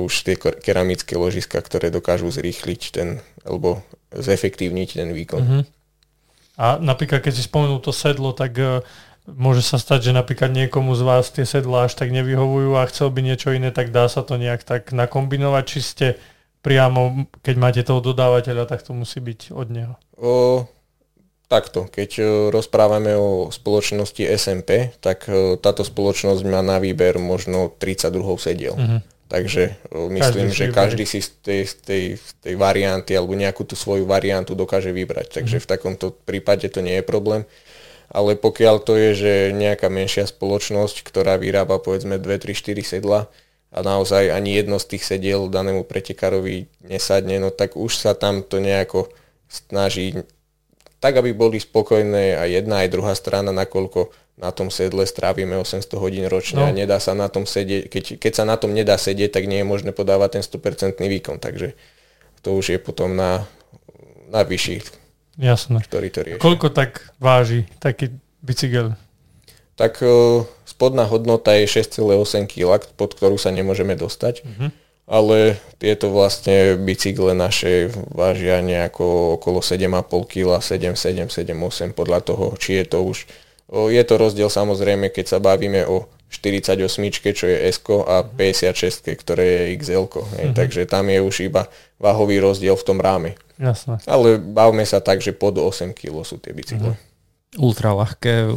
už 0.00 0.12
tie 0.24 0.40
keramické 0.40 1.12
ložiska, 1.12 1.60
ktoré 1.60 1.92
dokážu 1.92 2.32
zrýchliť 2.32 2.82
ten 2.88 3.20
alebo 3.44 3.84
zefektívniť 4.16 4.88
ten 4.96 5.12
výkon. 5.12 5.42
Uh-huh. 5.44 5.62
A 6.56 6.80
napríklad, 6.80 7.20
keď 7.20 7.36
si 7.36 7.44
spomenul 7.44 7.84
to 7.84 7.92
sedlo, 7.92 8.32
tak 8.32 8.56
uh, 8.56 8.80
môže 9.26 9.62
sa 9.62 9.78
stať, 9.78 10.10
že 10.10 10.12
napríklad 10.16 10.50
niekomu 10.50 10.98
z 10.98 11.02
vás 11.06 11.30
tie 11.30 11.46
sedlá 11.46 11.86
až 11.86 11.94
tak 11.94 12.10
nevyhovujú 12.10 12.74
a 12.74 12.88
chcel 12.90 13.14
by 13.14 13.22
niečo 13.22 13.54
iné, 13.54 13.70
tak 13.70 13.94
dá 13.94 14.10
sa 14.10 14.26
to 14.26 14.34
nejak 14.34 14.66
tak 14.66 14.90
nakombinovať, 14.90 15.64
či 15.66 15.80
ste 15.80 16.06
priamo, 16.62 17.26
keď 17.42 17.54
máte 17.58 17.82
toho 17.82 17.98
dodávateľa, 18.02 18.70
tak 18.70 18.86
to 18.86 18.94
musí 18.94 19.18
byť 19.18 19.50
od 19.50 19.68
neho. 19.70 19.94
O, 20.18 20.66
takto, 21.50 21.90
keď 21.90 22.10
e, 22.18 22.22
rozprávame 22.54 23.18
o 23.18 23.50
spoločnosti 23.50 24.22
SMP, 24.38 24.94
tak 25.02 25.26
e, 25.26 25.58
táto 25.58 25.82
spoločnosť 25.82 26.42
má 26.46 26.62
na 26.62 26.78
výber 26.78 27.18
možno 27.18 27.74
32 27.82 28.38
sediel. 28.38 28.74
Uh-huh. 28.78 29.02
Takže 29.26 29.74
o, 29.90 30.06
myslím, 30.14 30.48
každý 30.50 30.58
že 30.58 30.64
každý 30.70 31.04
si 31.04 31.18
z 31.18 31.30
tej, 31.42 31.60
z, 31.66 31.74
tej, 31.82 32.02
z 32.16 32.30
tej 32.46 32.54
varianty 32.54 33.18
alebo 33.18 33.34
nejakú 33.34 33.66
tú 33.66 33.74
svoju 33.74 34.06
variantu 34.06 34.54
dokáže 34.54 34.94
vybrať. 34.94 35.42
Takže 35.42 35.58
uh-huh. 35.58 35.66
v 35.66 35.70
takomto 35.70 36.14
prípade 36.14 36.70
to 36.70 36.78
nie 36.78 37.02
je 37.02 37.04
problém. 37.04 37.42
Ale 38.12 38.36
pokiaľ 38.36 38.76
to 38.84 38.92
je, 38.94 39.10
že 39.16 39.32
nejaká 39.56 39.88
menšia 39.88 40.28
spoločnosť, 40.28 41.00
ktorá 41.00 41.40
vyrába 41.40 41.80
povedzme 41.80 42.20
2, 42.20 42.28
3, 42.44 42.52
4 42.52 42.84
sedla, 42.84 43.32
a 43.72 43.80
naozaj 43.80 44.28
ani 44.28 44.60
jedno 44.60 44.76
z 44.76 44.96
tých 44.96 45.08
sediel 45.08 45.48
danému 45.48 45.88
pretekárovi 45.88 46.68
nesadne, 46.84 47.40
no 47.40 47.48
tak 47.48 47.72
už 47.72 47.96
sa 47.96 48.12
tam 48.12 48.44
to 48.44 48.60
nejako 48.60 49.08
snaží 49.48 50.12
tak, 51.00 51.16
aby 51.18 51.32
boli 51.34 51.58
spokojné 51.58 52.36
aj 52.38 52.48
jedna, 52.62 52.84
aj 52.84 52.92
druhá 52.92 53.16
strana, 53.16 53.50
nakoľko 53.50 54.12
na 54.38 54.52
tom 54.52 54.68
sedle 54.68 55.02
strávime 55.08 55.56
800 55.58 55.88
hodín 55.98 56.24
ročne 56.28 56.62
no. 56.62 56.68
a 56.68 56.70
nedá 56.70 57.00
sa 57.00 57.16
na 57.16 57.26
tom 57.32 57.48
sedieť, 57.48 57.88
keď, 57.88 58.04
keď 58.20 58.32
sa 58.32 58.44
na 58.44 58.60
tom 58.60 58.76
nedá 58.76 58.94
sedieť, 58.94 59.34
tak 59.34 59.48
nie 59.48 59.64
je 59.64 59.66
možné 59.66 59.90
podávať 59.96 60.38
ten 60.38 60.42
100% 60.44 61.00
výkon, 61.00 61.40
takže 61.40 61.74
to 62.44 62.54
už 62.54 62.76
je 62.76 62.78
potom 62.78 63.16
na, 63.16 63.48
na 64.28 64.44
vyšších, 64.44 65.01
Jasné. 65.42 65.82
ktorý 65.82 66.08
to 66.14 66.20
rieši. 66.22 66.38
Koľko 66.38 66.70
tak 66.70 67.10
váži 67.18 67.66
taký 67.82 68.14
bicykel? 68.46 68.94
tak 69.76 69.98
e, 70.04 70.06
spodná 70.68 71.08
hodnota 71.08 71.56
je 71.56 71.66
6,8 71.66 72.46
kg, 72.46 72.78
pod 72.94 73.16
ktorú 73.16 73.40
sa 73.40 73.50
nemôžeme 73.50 73.96
dostať. 73.96 74.44
Mm-hmm. 74.44 74.70
Ale 75.10 75.58
tieto 75.82 76.14
vlastne 76.14 76.78
bicykle 76.78 77.34
naše 77.34 77.90
vážia 78.14 78.62
nejako 78.62 79.36
okolo 79.36 79.58
7,5 79.58 80.06
kg, 80.30 80.62
7, 80.62 80.94
7, 80.94 81.26
7, 81.26 81.50
8 81.50 81.98
podľa 81.98 82.20
toho, 82.22 82.54
či 82.56 82.80
je 82.80 82.84
to 82.86 82.98
už... 83.02 83.26
Je 83.72 84.02
to 84.04 84.14
rozdiel 84.20 84.52
samozrejme, 84.52 85.08
keď 85.08 85.36
sa 85.36 85.38
bavíme 85.40 85.88
o 85.88 86.06
48, 86.28 86.86
čo 87.32 87.44
je 87.48 87.56
S 87.72 87.80
a 87.88 88.24
56, 88.24 89.10
ktoré 89.20 89.44
je 89.44 89.62
XL. 89.80 90.06
Mm-hmm. 90.06 90.54
Takže 90.54 90.86
tam 90.86 91.10
je 91.10 91.18
už 91.18 91.50
iba 91.50 91.66
váhový 92.02 92.42
rozdiel 92.42 92.74
v 92.74 92.86
tom 92.86 92.98
ráme. 92.98 93.38
Jasne. 93.62 94.02
Ale 94.10 94.42
bavme 94.42 94.82
sa 94.82 94.98
tak, 94.98 95.22
že 95.22 95.30
pod 95.30 95.54
8 95.54 95.94
kg 95.94 96.26
sú 96.26 96.42
tie 96.42 96.50
bicykle. 96.50 96.98
Mm-hmm 96.98 97.10
ultra 97.60 97.92
ľahké, 97.92 98.48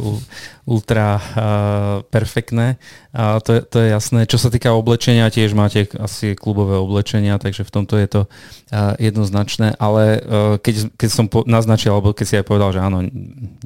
ultra 0.64 1.20
uh, 1.20 2.00
perfektné. 2.08 2.80
A 3.12 3.44
to, 3.44 3.60
je, 3.60 3.60
to 3.68 3.76
je 3.84 3.92
jasné. 3.92 4.24
Čo 4.24 4.40
sa 4.40 4.48
týka 4.48 4.72
oblečenia, 4.72 5.28
tiež 5.28 5.52
máte 5.52 5.84
asi 6.00 6.32
klubové 6.32 6.80
oblečenia, 6.80 7.36
takže 7.36 7.68
v 7.68 7.74
tomto 7.76 8.00
je 8.00 8.08
to 8.08 8.22
uh, 8.24 8.96
jednoznačné. 8.96 9.76
Ale 9.76 10.02
uh, 10.16 10.56
keď, 10.56 10.96
keď 10.96 11.08
som 11.12 11.28
po, 11.28 11.44
naznačil, 11.44 11.92
alebo 11.92 12.16
keď 12.16 12.24
si 12.24 12.38
aj 12.40 12.48
povedal, 12.48 12.72
že 12.72 12.80
áno, 12.80 13.04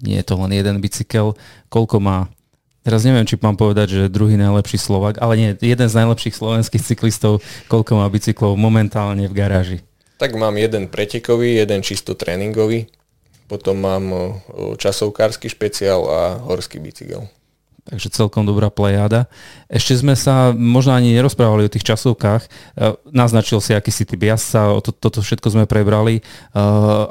nie 0.02 0.18
je 0.18 0.26
to 0.26 0.34
len 0.34 0.50
jeden 0.50 0.82
bicykel, 0.82 1.38
koľko 1.70 2.02
má 2.02 2.26
Teraz 2.80 3.04
neviem, 3.04 3.28
či 3.28 3.36
mám 3.36 3.60
povedať, 3.60 3.92
že 3.92 4.12
druhý 4.12 4.40
najlepší 4.40 4.80
Slovak, 4.80 5.20
ale 5.20 5.36
nie, 5.36 5.50
jeden 5.60 5.88
z 5.88 5.98
najlepších 6.00 6.32
slovenských 6.32 6.80
cyklistov, 6.80 7.44
koľko 7.68 8.00
má 8.00 8.08
bicyklov 8.08 8.56
momentálne 8.56 9.28
v 9.28 9.36
garáži. 9.36 9.78
Tak 10.16 10.32
mám 10.36 10.56
jeden 10.56 10.88
pretekový, 10.88 11.60
jeden 11.60 11.84
čisto 11.84 12.16
tréningový, 12.16 12.88
potom 13.52 13.80
mám 13.84 14.04
časovkársky 14.80 15.52
špeciál 15.52 16.08
a 16.08 16.20
horský 16.40 16.80
bicykel. 16.80 17.28
Takže 17.88 18.12
celkom 18.12 18.44
dobrá 18.44 18.68
plejada. 18.68 19.26
Ešte 19.66 19.98
sme 19.98 20.14
sa 20.14 20.52
možno 20.52 20.94
ani 20.94 21.16
nerozprávali 21.16 21.66
o 21.66 21.72
tých 21.72 21.82
časovkách. 21.82 22.42
E, 22.44 22.48
naznačil 23.08 23.58
si, 23.58 23.72
aký 23.72 23.88
si 23.90 24.04
typ 24.04 24.20
jazdca, 24.20 24.78
to, 24.84 24.92
toto 24.92 25.24
všetko 25.24 25.48
sme 25.50 25.64
prebrali. 25.64 26.20
E, 26.20 26.22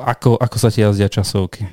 ako, 0.05 0.37
ako 0.37 0.57
sa 0.61 0.69
ti 0.69 0.85
jazdia 0.85 1.09
časovky? 1.09 1.67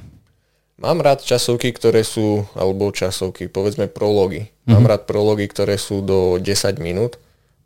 Mám 0.77 1.01
rád 1.01 1.25
časovky, 1.25 1.73
ktoré 1.73 2.05
sú, 2.05 2.45
alebo 2.53 2.93
časovky, 2.93 3.49
povedzme 3.49 3.89
prology. 3.89 4.53
Mám 4.69 4.85
mm-hmm. 4.85 4.93
rád 4.93 5.09
prology, 5.09 5.49
ktoré 5.49 5.81
sú 5.81 6.05
do 6.05 6.37
10 6.37 6.77
minút, 6.79 7.17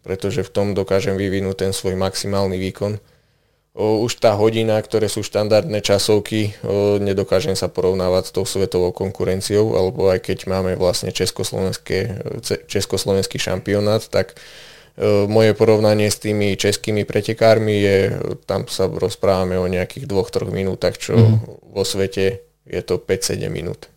pretože 0.07 0.47
v 0.47 0.51
tom 0.51 0.79
dokážem 0.79 1.19
vyvinúť 1.19 1.67
ten 1.67 1.73
svoj 1.75 1.99
maximálny 1.99 2.59
výkon 2.59 2.99
už 3.81 4.19
tá 4.19 4.35
hodina, 4.35 4.83
ktoré 4.83 5.07
sú 5.07 5.23
štandardné 5.23 5.79
časovky, 5.79 6.59
nedokážem 6.99 7.55
sa 7.55 7.71
porovnávať 7.71 8.27
s 8.27 8.35
tou 8.35 8.43
svetovou 8.43 8.91
konkurenciou, 8.91 9.79
alebo 9.79 10.11
aj 10.11 10.27
keď 10.27 10.51
máme 10.51 10.75
vlastne 10.75 11.15
československý 11.15 13.39
šampionát, 13.39 14.03
tak 14.11 14.35
moje 15.31 15.55
porovnanie 15.55 16.11
s 16.11 16.19
tými 16.19 16.59
českými 16.59 17.07
pretekármi 17.07 17.79
je, 17.79 18.19
tam 18.43 18.67
sa 18.67 18.91
rozprávame 18.91 19.55
o 19.55 19.71
nejakých 19.71 20.11
dvoch, 20.11 20.35
troch 20.35 20.51
minútach, 20.51 20.99
čo 20.99 21.15
mm. 21.15 21.71
vo 21.71 21.87
svete 21.87 22.50
je 22.71 22.81
to 22.87 23.03
5-7 23.03 23.51
minút. 23.51 23.91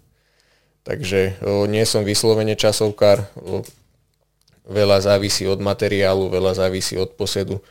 Takže 0.83 1.37
nie 1.69 1.85
som 1.85 2.01
vyslovene 2.01 2.57
časovkár, 2.57 3.29
veľa 4.65 4.97
závisí 4.99 5.45
od 5.45 5.61
materiálu, 5.61 6.33
veľa 6.33 6.57
závisí 6.57 6.97
od 6.97 7.13
posedu 7.13 7.61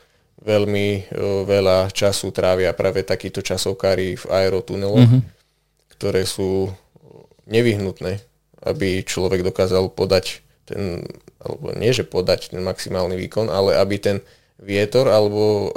veľmi 0.42 1.14
veľa 1.46 1.94
času 1.94 2.34
trávia 2.34 2.74
práve 2.74 3.06
takíto 3.06 3.40
časovkári 3.40 4.18
v 4.18 4.24
aerotuneloch, 4.26 5.06
mm-hmm. 5.06 5.22
ktoré 5.98 6.26
sú 6.26 6.66
nevyhnutné, 7.46 8.18
aby 8.66 9.06
človek 9.06 9.46
dokázal 9.46 9.90
podať 9.94 10.42
ten, 10.66 11.06
alebo 11.38 11.74
nie 11.78 11.94
že 11.94 12.02
podať 12.02 12.54
ten 12.54 12.62
maximálny 12.62 13.14
výkon, 13.18 13.50
ale 13.50 13.78
aby 13.78 13.96
ten 14.02 14.18
vietor, 14.58 15.10
alebo 15.10 15.70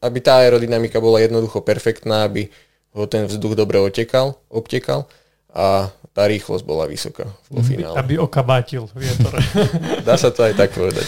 aby 0.00 0.18
tá 0.20 0.44
aerodynamika 0.44 0.96
bola 1.00 1.20
jednoducho 1.20 1.60
perfektná, 1.60 2.24
aby 2.24 2.48
ten 3.06 3.26
vzduch 3.30 3.54
dobre 3.54 3.78
otekal, 3.78 4.38
obtekal 4.50 5.06
a 5.50 5.90
tá 6.10 6.26
rýchlosť 6.26 6.66
bola 6.66 6.90
vysoká 6.90 7.30
vo 7.46 7.62
finále. 7.62 7.94
Aby 7.94 8.18
okabátil 8.18 8.90
vietor. 8.98 9.30
Dá 10.06 10.18
sa 10.18 10.34
to 10.34 10.42
aj 10.42 10.58
tak 10.58 10.74
povedať, 10.74 11.06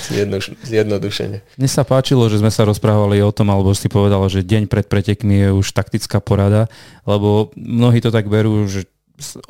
zjednodušene. 0.62 1.42
Mne 1.58 1.68
sa 1.70 1.82
páčilo, 1.82 2.30
že 2.30 2.38
sme 2.38 2.54
sa 2.54 2.62
rozprávali 2.62 3.18
o 3.18 3.34
tom, 3.34 3.50
alebo 3.50 3.74
si 3.74 3.90
povedal, 3.90 4.22
že 4.30 4.46
deň 4.46 4.70
pred 4.70 4.86
pretekmi 4.86 5.42
je 5.42 5.50
už 5.50 5.74
taktická 5.74 6.22
porada, 6.22 6.70
lebo 7.02 7.50
mnohí 7.58 7.98
to 7.98 8.14
tak 8.14 8.30
berú, 8.30 8.70
že 8.70 8.86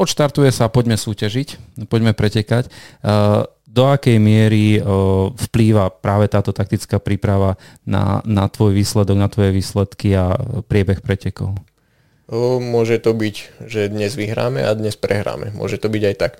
odštartuje 0.00 0.48
sa, 0.52 0.72
poďme 0.72 0.96
súťažiť, 0.96 1.80
poďme 1.88 2.16
pretekať. 2.16 2.72
Do 3.72 3.88
akej 3.88 4.20
miery 4.20 4.80
vplýva 5.36 5.88
práve 5.92 6.28
táto 6.32 6.52
taktická 6.52 6.96
príprava 6.96 7.60
na, 7.84 8.24
na 8.24 8.48
tvoj 8.48 8.72
výsledok, 8.76 9.16
na 9.16 9.28
tvoje 9.32 9.52
výsledky 9.52 10.16
a 10.16 10.36
priebeh 10.64 11.00
pretekov? 11.00 11.56
Môže 12.30 13.02
to 13.02 13.16
byť, 13.16 13.66
že 13.66 13.90
dnes 13.90 14.14
vyhráme 14.14 14.62
a 14.62 14.70
dnes 14.78 14.94
prehráme. 14.94 15.50
Môže 15.52 15.80
to 15.82 15.90
byť 15.90 16.02
aj 16.06 16.16
tak. 16.16 16.32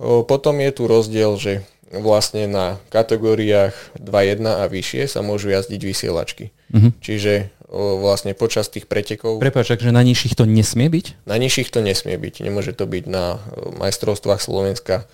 Potom 0.00 0.58
je 0.58 0.70
tu 0.72 0.88
rozdiel, 0.88 1.36
že 1.36 1.62
vlastne 1.90 2.46
na 2.46 2.78
kategóriách 2.94 3.74
2.1 3.98 4.46
a 4.46 4.64
vyššie 4.70 5.10
sa 5.10 5.20
môžu 5.26 5.50
jazdiť 5.50 5.80
vysielačky. 5.82 6.54
Uh-huh. 6.70 6.94
Čiže 7.02 7.50
vlastne 7.70 8.34
počas 8.34 8.70
tých 8.70 8.86
pretekov... 8.90 9.38
Prepač, 9.38 9.74
že 9.78 9.94
na 9.94 10.02
nižších 10.02 10.34
to 10.34 10.46
nesmie 10.46 10.90
byť? 10.90 11.26
Na 11.26 11.38
nižších 11.38 11.70
to 11.70 11.82
nesmie 11.82 12.18
byť. 12.18 12.46
Nemôže 12.46 12.74
to 12.74 12.86
byť 12.86 13.04
na 13.06 13.38
majstrovstvách 13.78 14.42
Slovenska. 14.42 15.06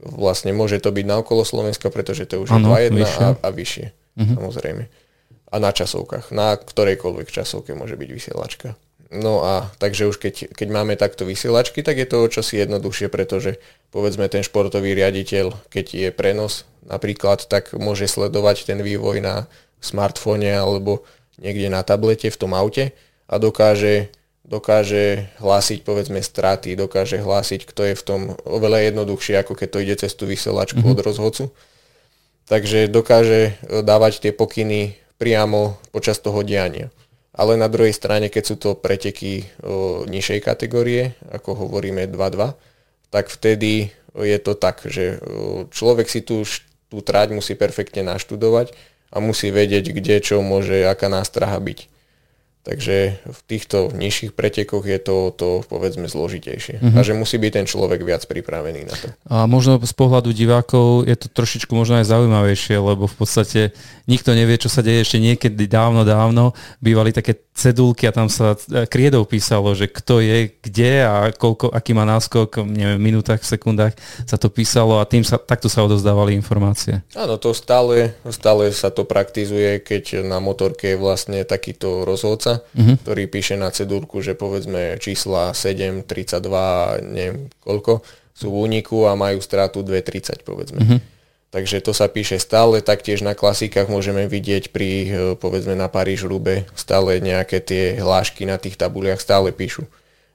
Vlastne 0.00 0.56
môže 0.56 0.80
to 0.80 0.92
byť 0.92 1.04
na 1.04 1.20
okolo 1.20 1.44
Slovenska, 1.44 1.92
pretože 1.92 2.24
to 2.24 2.40
už 2.40 2.52
ano, 2.52 2.72
je 2.76 2.88
2.1 2.88 3.00
vyššie. 3.00 3.24
A, 3.24 3.28
a 3.40 3.48
vyššie. 3.52 3.86
Uh-huh. 3.92 4.34
Samozrejme. 4.40 4.82
A 5.50 5.56
na 5.56 5.70
časovkách. 5.72 6.32
Na 6.32 6.56
ktorejkoľvek 6.56 7.28
časovke 7.28 7.72
môže 7.76 7.96
byť 8.00 8.08
vysielačka. 8.12 8.76
No 9.10 9.42
a 9.42 9.66
takže 9.82 10.06
už 10.06 10.22
keď, 10.22 10.54
keď 10.54 10.68
máme 10.70 10.94
takto 10.94 11.26
vysielačky, 11.26 11.82
tak 11.82 11.98
je 11.98 12.06
to 12.06 12.30
čosi 12.30 12.62
jednoduchšie, 12.62 13.10
pretože 13.10 13.58
povedzme 13.90 14.30
ten 14.30 14.46
športový 14.46 14.94
riaditeľ, 14.94 15.66
keď 15.66 15.86
je 15.90 16.08
prenos 16.14 16.62
napríklad, 16.86 17.42
tak 17.50 17.74
môže 17.74 18.06
sledovať 18.06 18.70
ten 18.70 18.78
vývoj 18.78 19.18
na 19.18 19.50
smartfóne 19.82 20.54
alebo 20.54 21.02
niekde 21.42 21.66
na 21.66 21.82
tablete 21.82 22.30
v 22.30 22.38
tom 22.38 22.54
aute 22.54 22.94
a 23.26 23.34
dokáže, 23.42 24.14
dokáže 24.46 25.26
hlásiť 25.42 25.82
povedzme 25.82 26.22
straty, 26.22 26.78
dokáže 26.78 27.18
hlásiť, 27.18 27.66
kto 27.66 27.90
je 27.90 27.94
v 27.98 28.06
tom 28.06 28.20
oveľa 28.46 28.94
jednoduchšie, 28.94 29.42
ako 29.42 29.58
keď 29.58 29.68
to 29.74 29.82
ide 29.82 29.96
cez 29.98 30.14
tú 30.14 30.30
vysielačku 30.30 30.78
mm-hmm. 30.78 30.94
od 30.94 31.02
rozhodcu. 31.02 31.44
Takže 32.46 32.86
dokáže 32.86 33.58
e, 33.58 33.82
dávať 33.82 34.22
tie 34.22 34.32
pokyny 34.34 34.94
priamo 35.18 35.82
počas 35.90 36.22
toho 36.22 36.46
diania 36.46 36.94
ale 37.30 37.54
na 37.54 37.70
druhej 37.70 37.94
strane, 37.94 38.26
keď 38.26 38.42
sú 38.42 38.56
to 38.58 38.70
preteky 38.74 39.46
o, 39.62 40.02
nižšej 40.06 40.40
kategórie, 40.42 41.14
ako 41.30 41.66
hovoríme 41.66 42.10
2-2, 42.10 42.58
tak 43.10 43.30
vtedy 43.30 43.94
je 44.14 44.38
to 44.42 44.58
tak, 44.58 44.82
že 44.86 45.22
o, 45.22 45.66
človek 45.70 46.10
si 46.10 46.26
tú, 46.26 46.42
tú 46.90 46.98
tráť 46.98 47.30
musí 47.30 47.54
perfektne 47.54 48.02
naštudovať 48.02 48.74
a 49.14 49.22
musí 49.22 49.54
vedieť, 49.54 49.94
kde 49.94 50.16
čo 50.22 50.42
môže, 50.42 50.82
aká 50.86 51.06
nástraha 51.06 51.58
byť. 51.62 51.99
Takže 52.60 53.24
v 53.24 53.40
týchto 53.48 53.88
nižších 53.88 54.36
pretekoch 54.36 54.84
je 54.84 55.00
to, 55.00 55.32
to 55.32 55.64
povedzme 55.64 56.04
zložitejšie. 56.04 56.84
Mm-hmm. 56.84 56.98
A 56.98 57.00
že 57.00 57.16
musí 57.16 57.40
byť 57.40 57.52
ten 57.56 57.64
človek 57.64 58.04
viac 58.04 58.28
pripravený 58.28 58.84
na 58.84 58.94
to. 59.00 59.06
A 59.32 59.48
možno 59.48 59.80
z 59.80 59.94
pohľadu 59.96 60.36
divákov 60.36 61.08
je 61.08 61.16
to 61.16 61.32
trošičku 61.32 61.72
možno 61.72 62.04
aj 62.04 62.12
zaujímavejšie, 62.12 62.76
lebo 62.76 63.08
v 63.08 63.16
podstate 63.16 63.72
nikto 64.04 64.36
nevie, 64.36 64.60
čo 64.60 64.68
sa 64.68 64.84
deje 64.84 65.08
ešte 65.08 65.16
niekedy 65.16 65.64
dávno, 65.64 66.04
dávno. 66.04 66.52
Bývali 66.84 67.16
také 67.16 67.40
cedulky 67.56 68.04
a 68.08 68.12
tam 68.12 68.28
sa 68.28 68.56
e, 68.56 68.84
kriedou 68.84 69.24
písalo, 69.24 69.72
že 69.72 69.88
kto 69.88 70.20
je 70.20 70.52
kde 70.60 71.04
a 71.04 71.32
koľko, 71.32 71.72
aký 71.72 71.96
má 71.96 72.08
náskok, 72.08 72.60
neviem, 72.64 73.00
v 73.00 73.06
minútach, 73.12 73.40
v 73.40 73.50
sekundách 73.56 73.94
sa 74.24 74.40
to 74.40 74.48
písalo 74.48 75.00
a 75.00 75.08
tým 75.08 75.24
sa, 75.24 75.36
takto 75.36 75.68
sa 75.68 75.84
odozdávali 75.84 76.36
informácie. 76.36 77.04
Áno, 77.16 77.36
to 77.36 77.56
stále, 77.56 78.16
stále 78.32 78.72
sa 78.72 78.88
to 78.88 79.04
praktizuje, 79.08 79.80
keď 79.80 80.24
na 80.24 80.40
motorke 80.40 80.96
je 80.96 81.00
vlastne 81.00 81.44
takýto 81.44 82.08
rozhodca 82.08 82.49
dopravca, 82.50 82.66
uh-huh. 82.74 82.96
ktorý 83.06 83.22
píše 83.30 83.54
na 83.54 83.70
cedúrku, 83.70 84.18
že 84.22 84.34
povedzme 84.34 84.98
čísla 84.98 85.54
7, 85.54 86.06
32, 86.06 87.06
neviem 87.06 87.36
koľko, 87.62 88.02
sú 88.34 88.50
v 88.50 88.56
úniku 88.66 89.06
a 89.06 89.14
majú 89.14 89.38
stratu 89.38 89.84
2,30 89.84 90.42
povedzme. 90.42 90.80
Uh-huh. 90.80 91.00
Takže 91.50 91.82
to 91.82 91.90
sa 91.90 92.06
píše 92.06 92.38
stále, 92.38 92.78
taktiež 92.78 93.26
na 93.26 93.34
klasikách 93.34 93.90
môžeme 93.90 94.30
vidieť 94.30 94.70
pri, 94.70 94.90
e, 94.90 95.08
povedzme 95.34 95.74
na 95.74 95.90
Paríž 95.90 96.22
Rube, 96.22 96.62
stále 96.78 97.18
nejaké 97.18 97.58
tie 97.58 97.98
hlášky 97.98 98.46
na 98.46 98.54
tých 98.54 98.78
tabuliach 98.78 99.18
stále 99.18 99.50
píšu. 99.50 99.82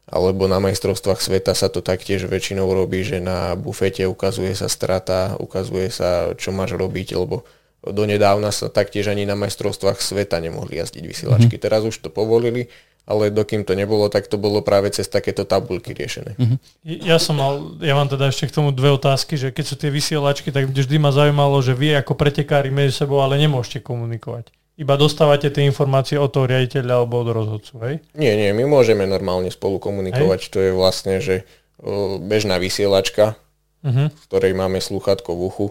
Alebo 0.05 0.45
na 0.45 0.61
majstrovstvách 0.61 1.17
sveta 1.17 1.55
sa 1.57 1.71
to 1.71 1.79
taktiež 1.81 2.27
väčšinou 2.29 2.67
robí, 2.67 3.01
že 3.01 3.23
na 3.23 3.55
bufete 3.55 4.05
ukazuje 4.05 4.53
sa 4.53 4.67
strata, 4.69 5.39
ukazuje 5.39 5.89
sa, 5.89 6.35
čo 6.35 6.53
máš 6.53 6.77
robiť, 6.77 7.15
lebo 7.17 7.47
donedávna 7.91 8.49
sa 8.49 8.69
taktiež 8.71 9.13
ani 9.13 9.29
na 9.29 9.37
majstrovstvách 9.37 10.01
sveta 10.01 10.41
nemohli 10.41 10.81
jazdiť 10.81 11.03
vysielačky. 11.05 11.55
Mm-hmm. 11.57 11.65
Teraz 11.69 11.81
už 11.85 12.01
to 12.01 12.09
povolili, 12.09 12.69
ale 13.05 13.29
dokým 13.29 13.61
to 13.61 13.77
nebolo, 13.77 14.09
tak 14.09 14.25
to 14.25 14.41
bolo 14.41 14.65
práve 14.65 14.89
cez 14.89 15.05
takéto 15.05 15.45
tabulky 15.45 15.93
riešené. 15.93 16.33
Mm-hmm. 16.37 16.57
Ja 17.05 17.21
som 17.21 17.37
mal, 17.37 17.77
ja 17.77 17.93
mám 17.93 18.09
teda 18.09 18.33
ešte 18.33 18.49
k 18.49 18.55
tomu 18.57 18.73
dve 18.73 18.89
otázky, 18.97 19.37
že 19.37 19.53
keď 19.53 19.65
sú 19.65 19.75
tie 19.77 19.93
vysielačky, 19.93 20.49
tak 20.49 20.73
vždy 20.73 20.97
ma 20.97 21.13
zaujímalo, 21.13 21.61
že 21.61 21.77
vy 21.77 21.93
ako 22.01 22.17
pretekári 22.17 22.73
medzi 22.73 22.97
sebou 22.97 23.21
ale 23.21 23.37
nemôžete 23.37 23.85
komunikovať. 23.85 24.49
Iba 24.75 24.99
dostávate 24.99 25.47
tie 25.47 25.63
informácie 25.63 26.19
od 26.19 26.35
toho 26.35 26.51
riaditeľa 26.51 26.99
alebo 26.99 27.23
od 27.23 27.29
rozhodcu, 27.31 27.73
hej? 27.87 27.95
Nie, 28.11 28.35
nie, 28.35 28.51
my 28.51 28.67
môžeme 28.67 29.07
normálne 29.07 29.47
spolu 29.47 29.79
komunikovať. 29.79 30.39
Hej. 30.41 30.51
To 30.51 30.59
je 30.59 30.71
vlastne, 30.75 31.15
že 31.23 31.47
o, 31.79 32.19
bežná 32.19 32.59
vysielačka, 32.59 33.39
uh-huh. 33.87 34.11
v 34.11 34.23
ktorej 34.27 34.51
máme 34.51 34.83
slúchatko 34.83 35.31
v 35.31 35.41
uchu 35.47 35.67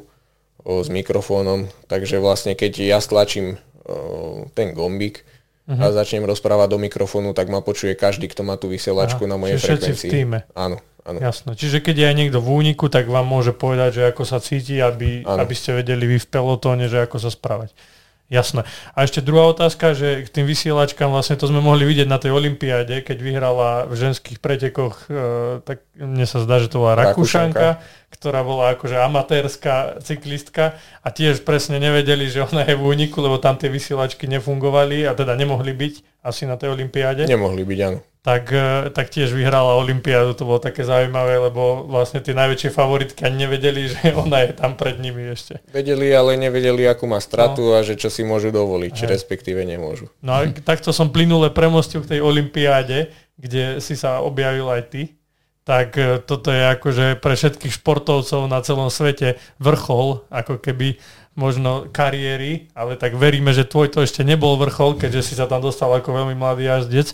s 0.64 0.88
mikrofónom, 0.88 1.68
takže 1.86 2.16
vlastne 2.18 2.56
keď 2.56 2.96
ja 2.96 2.98
stlačím 2.98 3.60
ten 4.56 4.72
gombík 4.72 5.28
uh-huh. 5.68 5.76
a 5.76 5.92
začnem 5.92 6.24
rozprávať 6.24 6.72
do 6.72 6.78
mikrofónu, 6.80 7.36
tak 7.36 7.52
ma 7.52 7.60
počuje 7.60 7.92
každý, 7.92 8.32
kto 8.32 8.48
má 8.48 8.56
tú 8.56 8.72
vysielačku 8.72 9.28
Aha, 9.28 9.30
na 9.30 9.36
mojej 9.36 9.60
frekvencii. 9.60 10.08
v 10.08 10.12
týme. 10.12 10.38
Áno. 10.56 10.80
Áno. 11.04 11.20
Jasné. 11.20 11.52
Čiže 11.52 11.84
keď 11.84 11.94
je 12.00 12.06
aj 12.08 12.16
niekto 12.16 12.38
v 12.40 12.48
úniku, 12.64 12.88
tak 12.88 13.12
vám 13.12 13.28
môže 13.28 13.52
povedať, 13.52 14.00
že 14.00 14.02
ako 14.08 14.24
sa 14.24 14.40
cíti, 14.40 14.80
aby, 14.80 15.20
aby 15.20 15.52
ste 15.52 15.76
vedeli 15.76 16.08
vy 16.08 16.16
v 16.16 16.28
pelotóne, 16.32 16.88
že 16.88 17.04
ako 17.04 17.20
sa 17.20 17.28
správať. 17.28 17.76
Jasné. 18.32 18.64
A 18.96 19.04
ešte 19.04 19.20
druhá 19.20 19.52
otázka, 19.52 19.92
že 19.92 20.24
k 20.24 20.32
tým 20.32 20.46
vysielačkám 20.48 21.12
vlastne 21.12 21.36
to 21.36 21.44
sme 21.44 21.60
mohli 21.60 21.84
vidieť 21.84 22.08
na 22.08 22.16
tej 22.16 22.32
olympiáde, 22.32 23.04
keď 23.04 23.18
vyhrala 23.20 23.84
v 23.84 23.94
ženských 24.00 24.40
pretekoch, 24.40 25.06
e, 25.12 25.60
tak 25.60 25.84
mne 25.92 26.24
sa 26.24 26.40
zdá, 26.40 26.56
že 26.56 26.72
to 26.72 26.80
bola 26.80 26.96
Rakúšanka, 26.96 27.84
ktorá 28.08 28.40
bola 28.40 28.72
akože 28.72 28.96
amatérska 28.96 30.00
cyklistka 30.00 30.80
a 31.04 31.08
tiež 31.12 31.44
presne 31.44 31.76
nevedeli, 31.76 32.24
že 32.32 32.40
ona 32.48 32.64
je 32.64 32.72
v 32.72 32.82
úniku, 32.82 33.20
lebo 33.20 33.36
tam 33.36 33.60
tie 33.60 33.68
vysielačky 33.68 34.24
nefungovali 34.24 35.04
a 35.04 35.12
teda 35.12 35.36
nemohli 35.36 35.76
byť 35.76 36.24
asi 36.24 36.48
na 36.48 36.56
tej 36.56 36.72
olympiáde. 36.72 37.28
Nemohli 37.28 37.60
byť, 37.60 37.80
áno 37.84 38.00
tak, 38.24 38.48
e, 38.56 38.88
tak 38.88 39.12
tiež 39.12 39.36
vyhrala 39.36 39.76
Olympiádu, 39.76 40.32
to 40.32 40.48
bolo 40.48 40.56
také 40.56 40.80
zaujímavé, 40.80 41.36
lebo 41.44 41.84
vlastne 41.84 42.24
tie 42.24 42.32
najväčšie 42.32 42.72
favoritky 42.72 43.20
ani 43.28 43.44
nevedeli, 43.44 43.84
že 43.92 44.16
ona 44.16 44.48
je 44.48 44.56
tam 44.56 44.80
pred 44.80 44.96
nimi 44.96 45.28
ešte. 45.28 45.60
Vedeli, 45.68 46.08
ale 46.08 46.40
nevedeli, 46.40 46.88
akú 46.88 47.04
má 47.04 47.20
stratu 47.20 47.60
no. 47.60 47.76
a 47.76 47.84
že 47.84 48.00
čo 48.00 48.08
si 48.08 48.24
môžu 48.24 48.48
dovoliť, 48.48 48.90
či 48.96 49.04
respektíve 49.04 49.60
nemôžu. 49.68 50.08
No 50.24 50.40
a 50.40 50.48
takto 50.72 50.88
som 50.96 51.12
plynule 51.12 51.52
premostil 51.52 52.00
k 52.00 52.16
tej 52.16 52.20
Olympiáde, 52.24 53.12
kde 53.36 53.84
si 53.84 53.92
sa 53.92 54.24
objavil 54.24 54.72
aj 54.72 54.82
ty. 54.88 55.02
Tak 55.68 55.88
e, 56.00 56.24
toto 56.24 56.48
je 56.48 56.64
akože 56.64 57.06
pre 57.20 57.36
všetkých 57.36 57.76
športovcov 57.76 58.48
na 58.48 58.64
celom 58.64 58.88
svete 58.88 59.36
vrchol, 59.60 60.24
ako 60.32 60.64
keby 60.64 60.96
možno 61.34 61.90
kariéry, 61.90 62.70
ale 62.78 62.94
tak 62.94 63.18
veríme, 63.18 63.50
že 63.50 63.66
tvoj 63.66 63.90
to 63.90 64.06
ešte 64.06 64.22
nebol 64.22 64.54
vrchol, 64.54 64.94
keďže 64.94 65.22
si 65.22 65.34
sa 65.34 65.50
tam 65.50 65.62
dostal 65.62 65.90
ako 65.90 66.14
veľmi 66.14 66.38
mladý 66.38 66.70
jazdec. 66.70 67.10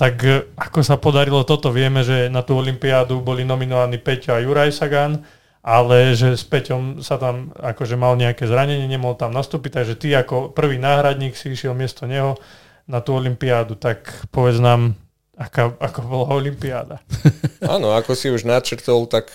Tak 0.00 0.14
e, 0.24 0.48
ako 0.56 0.80
sa 0.80 0.96
podarilo 0.96 1.44
toto? 1.44 1.68
Vieme, 1.68 2.00
že 2.00 2.32
na 2.32 2.40
tú 2.40 2.56
olympiádu 2.56 3.20
boli 3.20 3.44
nominovaní 3.44 4.00
Peťo 4.00 4.36
a 4.36 4.42
Juraj 4.42 4.72
Sagan, 4.72 5.20
ale 5.60 6.16
že 6.16 6.32
s 6.32 6.48
Peťom 6.48 7.04
sa 7.04 7.20
tam 7.20 7.52
akože 7.60 8.00
mal 8.00 8.16
nejaké 8.16 8.48
zranenie, 8.48 8.88
nemohol 8.88 9.20
tam 9.20 9.36
nastúpiť, 9.36 9.84
takže 9.84 9.94
ty 10.00 10.16
ako 10.16 10.56
prvý 10.56 10.80
náhradník 10.80 11.36
si 11.36 11.52
išiel 11.52 11.76
miesto 11.76 12.08
neho 12.08 12.40
na 12.88 13.04
tú 13.04 13.20
olympiádu, 13.20 13.76
tak 13.76 14.08
povedz 14.32 14.64
nám, 14.64 14.96
aká, 15.36 15.76
ako 15.76 15.98
bola 16.08 16.26
olympiáda. 16.40 17.04
Áno, 17.76 17.92
ako 17.92 18.16
si 18.16 18.32
už 18.32 18.48
načrtol, 18.48 19.04
tak 19.04 19.28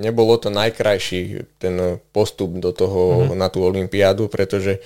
nebolo 0.00 0.36
to 0.36 0.52
najkrajší 0.52 1.44
ten 1.60 2.00
postup 2.12 2.56
do 2.60 2.70
toho, 2.72 3.28
mm-hmm. 3.28 3.38
na 3.38 3.48
tú 3.48 3.64
olympiádu, 3.64 4.28
pretože 4.28 4.78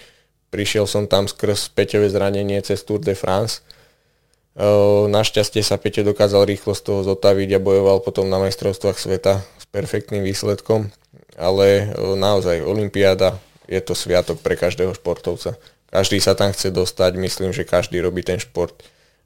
prišiel 0.55 0.87
som 0.87 1.11
tam 1.11 1.27
skrz 1.27 1.75
Peťové 1.75 2.11
zranenie 2.11 2.63
cez 2.63 2.87
Tour 2.87 3.03
de 3.03 3.19
France. 3.19 3.67
Našťastie 5.11 5.67
sa 5.67 5.83
Peťo 5.83 6.07
dokázal 6.07 6.47
rýchlo 6.47 6.79
z 6.79 6.83
toho 6.87 7.01
zotaviť 7.03 7.59
a 7.59 7.65
bojoval 7.65 7.99
potom 8.07 8.31
na 8.31 8.39
majstrovstvách 8.39 8.99
sveta 9.03 9.43
s 9.59 9.67
perfektným 9.75 10.23
výsledkom. 10.23 10.95
Ale 11.35 11.91
naozaj, 11.99 12.63
olympiáda 12.63 13.43
je 13.67 13.83
to 13.83 13.99
sviatok 13.99 14.39
pre 14.39 14.55
každého 14.55 14.95
športovca. 14.95 15.59
Každý 15.91 16.23
sa 16.23 16.39
tam 16.39 16.55
chce 16.55 16.71
dostať, 16.71 17.19
myslím, 17.19 17.51
že 17.51 17.67
každý 17.67 17.99
robí 17.99 18.23
ten 18.23 18.39
šport 18.39 18.75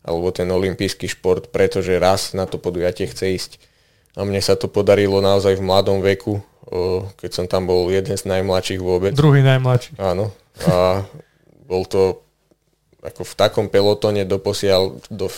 alebo 0.01 0.33
ten 0.33 0.49
olimpijský 0.49 1.13
šport, 1.13 1.53
pretože 1.53 2.01
raz 2.01 2.33
na 2.33 2.49
to 2.49 2.57
podujatie 2.57 3.05
chce 3.05 3.37
ísť 3.37 3.53
a 4.15 4.21
mne 4.25 4.41
sa 4.41 4.55
to 4.57 4.71
podarilo 4.71 5.21
naozaj 5.21 5.59
v 5.59 5.67
mladom 5.67 6.01
veku, 6.01 6.41
keď 7.17 7.31
som 7.33 7.47
tam 7.49 7.69
bol 7.69 7.89
jeden 7.89 8.17
z 8.17 8.25
najmladších 8.29 8.81
vôbec. 8.81 9.13
Druhý 9.17 9.41
najmladší. 9.41 9.97
Áno. 9.97 10.33
A 10.69 11.05
bol 11.69 11.85
to 11.89 12.25
ako 12.99 13.23
v 13.23 13.35
takom 13.39 13.67
pelotone 13.71 14.27
doposiaľ, 14.27 14.99
do, 15.07 15.31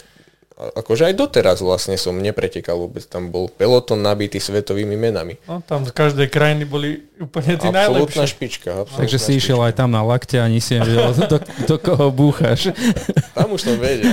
akože 0.60 1.08
aj 1.08 1.14
doteraz 1.16 1.64
vlastne 1.64 1.96
som 1.96 2.12
nepretekal 2.12 2.76
vôbec. 2.76 3.00
Tam 3.08 3.32
bol 3.32 3.48
peloton 3.48 3.96
nabitý 3.96 4.36
svetovými 4.36 4.92
menami. 4.92 5.40
No, 5.48 5.64
tam 5.64 5.88
z 5.88 5.92
každej 5.96 6.28
krajiny 6.28 6.68
boli 6.68 7.08
úplne 7.16 7.56
tí 7.56 7.72
najlepšie. 7.72 8.28
špička. 8.28 8.84
Absolútna 8.84 9.00
Takže 9.00 9.16
si 9.16 9.32
išiel 9.40 9.60
aj 9.64 9.72
tam 9.80 9.96
na 9.96 10.04
lakte 10.04 10.36
a 10.36 10.44
ani 10.44 10.60
si 10.60 10.76
nevedel, 10.76 11.16
do, 11.32 11.38
do 11.64 11.76
koho 11.80 12.12
búchaš. 12.12 12.68
Tam 13.36 13.48
už 13.56 13.60
som 13.64 13.76
vedel. 13.80 14.12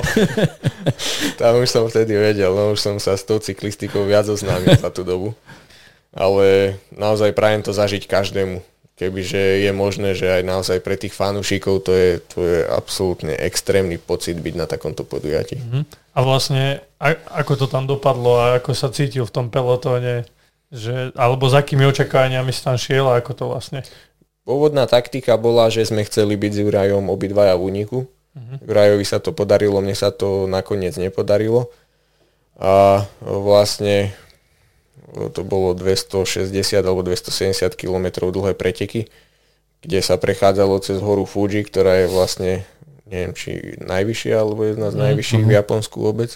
Tam 1.36 1.60
už 1.60 1.68
som 1.68 1.84
vtedy 1.92 2.16
vedel, 2.16 2.56
no 2.56 2.72
už 2.72 2.80
som 2.80 2.96
sa 2.96 3.20
s 3.20 3.28
tou 3.28 3.44
cyklistikou 3.44 4.08
viac 4.08 4.24
oznámil 4.32 4.72
za 4.80 4.88
tú 4.88 5.04
dobu. 5.04 5.36
Ale 6.16 6.80
naozaj 6.96 7.36
prajem 7.36 7.62
to 7.62 7.76
zažiť 7.76 8.08
každému 8.08 8.64
kebyže 8.98 9.64
je 9.64 9.72
možné, 9.72 10.18
že 10.18 10.28
aj 10.28 10.44
naozaj 10.44 10.78
pre 10.82 10.98
tých 10.98 11.14
fanúšikov 11.14 11.86
to 11.86 11.94
je, 11.94 12.10
to 12.20 12.40
je 12.42 12.60
absolútne 12.66 13.32
extrémny 13.38 14.02
pocit 14.02 14.36
byť 14.42 14.54
na 14.58 14.66
takomto 14.66 15.06
podujatí. 15.06 15.62
Mm-hmm. 15.62 15.84
A 16.18 16.20
vlastne, 16.26 16.82
a, 16.98 17.14
ako 17.38 17.54
to 17.62 17.66
tam 17.70 17.86
dopadlo 17.86 18.42
a 18.42 18.46
ako 18.58 18.74
sa 18.74 18.90
cítil 18.90 19.30
v 19.30 19.34
tom 19.34 19.48
pelotóne, 19.54 20.26
že, 20.74 21.14
alebo 21.14 21.48
za 21.48 21.62
akými 21.62 21.86
očakávaniami 21.88 22.50
si 22.50 22.62
tam 22.66 22.76
šiel 22.76 23.08
a 23.08 23.22
ako 23.22 23.32
to 23.38 23.46
vlastne? 23.54 23.80
Pôvodná 24.44 24.90
taktika 24.90 25.38
bola, 25.38 25.70
že 25.70 25.86
sme 25.86 26.04
chceli 26.04 26.34
byť 26.36 26.52
s 26.52 26.62
Jurajom 26.66 27.08
obidvaja 27.14 27.54
v 27.56 27.66
úniku, 27.70 28.00
Uh-huh. 28.38 28.58
Jurajovi 28.70 29.06
sa 29.06 29.18
to 29.18 29.34
podarilo, 29.34 29.82
mne 29.82 29.98
sa 29.98 30.14
to 30.14 30.46
nakoniec 30.46 30.94
nepodarilo. 31.02 31.74
A 32.58 33.06
vlastne 33.22 34.14
to 35.08 35.42
bolo 35.48 35.72
260 35.72 36.52
alebo 36.84 37.04
270 37.04 37.80
km 37.80 38.28
dlhé 38.28 38.54
preteky, 38.54 39.08
kde 39.82 40.00
sa 40.04 40.20
prechádzalo 40.20 40.84
cez 40.84 41.00
horu 41.00 41.24
Fuji, 41.24 41.64
ktorá 41.64 42.04
je 42.04 42.08
vlastne, 42.12 42.52
neviem, 43.08 43.32
či 43.32 43.80
najvyššia, 43.80 44.36
alebo 44.36 44.68
jedna 44.68 44.92
z 44.92 44.96
mhm. 45.00 45.04
najvyšších 45.08 45.44
uh-huh. 45.44 45.52
v 45.54 45.58
Japonsku 45.64 45.98
vôbec 46.04 46.36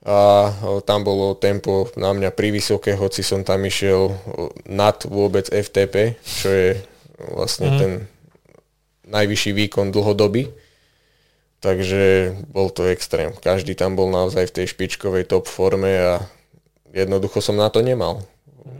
a 0.00 0.48
tam 0.88 1.04
bolo 1.04 1.36
tempo 1.36 1.92
na 1.92 2.16
mňa 2.16 2.32
vysoké, 2.32 2.96
hoci 2.96 3.20
som 3.20 3.44
tam 3.44 3.60
išiel 3.68 4.16
nad 4.64 4.96
vôbec 5.04 5.44
FTP, 5.52 6.16
čo 6.24 6.48
je 6.48 6.70
vlastne 7.36 7.68
mm. 7.68 7.76
ten 7.76 7.92
najvyšší 9.12 9.52
výkon 9.52 9.92
dlhodoby. 9.92 10.48
Takže 11.60 12.32
bol 12.48 12.72
to 12.72 12.88
extrém. 12.88 13.36
Každý 13.36 13.76
tam 13.76 13.92
bol 13.92 14.08
naozaj 14.08 14.48
v 14.48 14.54
tej 14.56 14.66
špičkovej 14.72 15.28
top 15.28 15.44
forme 15.44 15.92
a 15.92 16.24
jednoducho 16.90 17.42
som 17.42 17.56
na 17.58 17.70
to 17.70 17.80
nemal. 17.82 18.22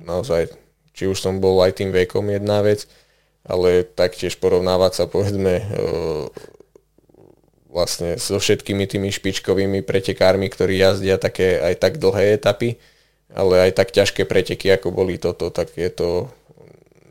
Naozaj, 0.07 0.51
či 0.93 1.07
už 1.07 1.19
som 1.19 1.39
bol 1.39 1.59
aj 1.63 1.81
tým 1.81 1.95
vekom 1.95 2.27
jedna 2.29 2.61
vec, 2.61 2.85
ale 3.47 3.83
taktiež 3.87 4.37
porovnávať 4.37 4.93
sa 4.93 5.05
povedzme 5.09 5.65
vlastne 7.71 8.19
so 8.19 8.43
všetkými 8.43 8.85
tými 8.91 9.15
špičkovými 9.15 9.87
pretekármi, 9.87 10.51
ktorí 10.51 10.75
jazdia 10.77 11.17
také 11.23 11.63
aj 11.63 11.75
tak 11.79 11.93
dlhé 12.03 12.37
etapy, 12.37 12.83
ale 13.31 13.71
aj 13.71 13.79
tak 13.79 13.95
ťažké 13.95 14.27
preteky, 14.27 14.75
ako 14.75 14.91
boli 14.91 15.15
toto, 15.17 15.55
tak 15.55 15.71
je 15.79 15.87
to 15.87 16.27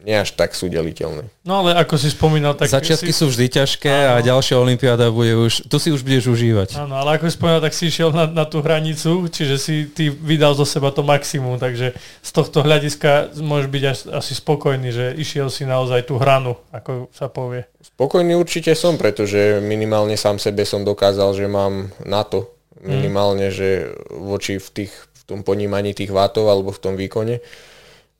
nie 0.03 0.15
až 0.15 0.31
tak 0.33 0.55
sú 0.55 0.71
deliteľné. 0.71 1.27
No 1.43 1.65
ale 1.65 1.75
ako 1.75 1.99
si 1.99 2.09
spomínal, 2.11 2.55
tak... 2.55 2.71
Začiatky 2.71 3.11
si... 3.11 3.19
sú 3.19 3.27
vždy 3.27 3.61
ťažké 3.61 3.91
áno. 3.91 4.11
a 4.15 4.23
ďalšia 4.23 4.55
olimpiáda 4.55 5.11
bude 5.11 5.35
už... 5.35 5.67
Tu 5.67 5.77
si 5.77 5.89
už 5.91 6.01
budeš 6.07 6.31
užívať. 6.31 6.79
Áno, 6.79 6.95
ale 6.95 7.19
ako 7.19 7.27
si 7.27 7.33
spomínal, 7.35 7.61
tak 7.63 7.73
si 7.75 7.83
išiel 7.91 8.09
na, 8.15 8.25
na 8.29 8.45
tú 8.47 8.63
hranicu, 8.63 9.27
čiže 9.27 9.55
si 9.59 9.75
ty 9.91 10.07
vydal 10.07 10.55
zo 10.55 10.63
seba 10.63 10.95
to 10.95 11.03
maximum, 11.03 11.59
takže 11.59 11.97
z 11.99 12.31
tohto 12.31 12.63
hľadiska 12.63 13.35
môžeš 13.39 13.67
byť 13.67 13.83
až, 13.83 13.99
asi 14.23 14.33
spokojný, 14.39 14.89
že 14.89 15.05
išiel 15.19 15.51
si 15.51 15.67
naozaj 15.67 16.07
tú 16.07 16.15
hranu, 16.15 16.55
ako 16.71 17.11
sa 17.11 17.27
povie. 17.27 17.67
Spokojný 17.83 18.39
určite 18.39 18.71
som, 18.75 18.95
pretože 18.95 19.59
minimálne 19.59 20.15
sám 20.15 20.39
sebe 20.39 20.63
som 20.63 20.87
dokázal, 20.87 21.35
že 21.35 21.51
mám 21.51 21.91
na 22.07 22.23
to. 22.23 22.47
Minimálne, 22.79 23.51
mm. 23.51 23.55
že 23.55 23.69
voči 24.07 24.55
v, 24.55 24.67
tých, 24.71 24.93
v 24.95 25.21
tom 25.27 25.39
ponímaní 25.43 25.91
tých 25.91 26.15
vátov 26.15 26.47
alebo 26.47 26.71
v 26.71 26.79
tom 26.79 26.95
výkone. 26.95 27.43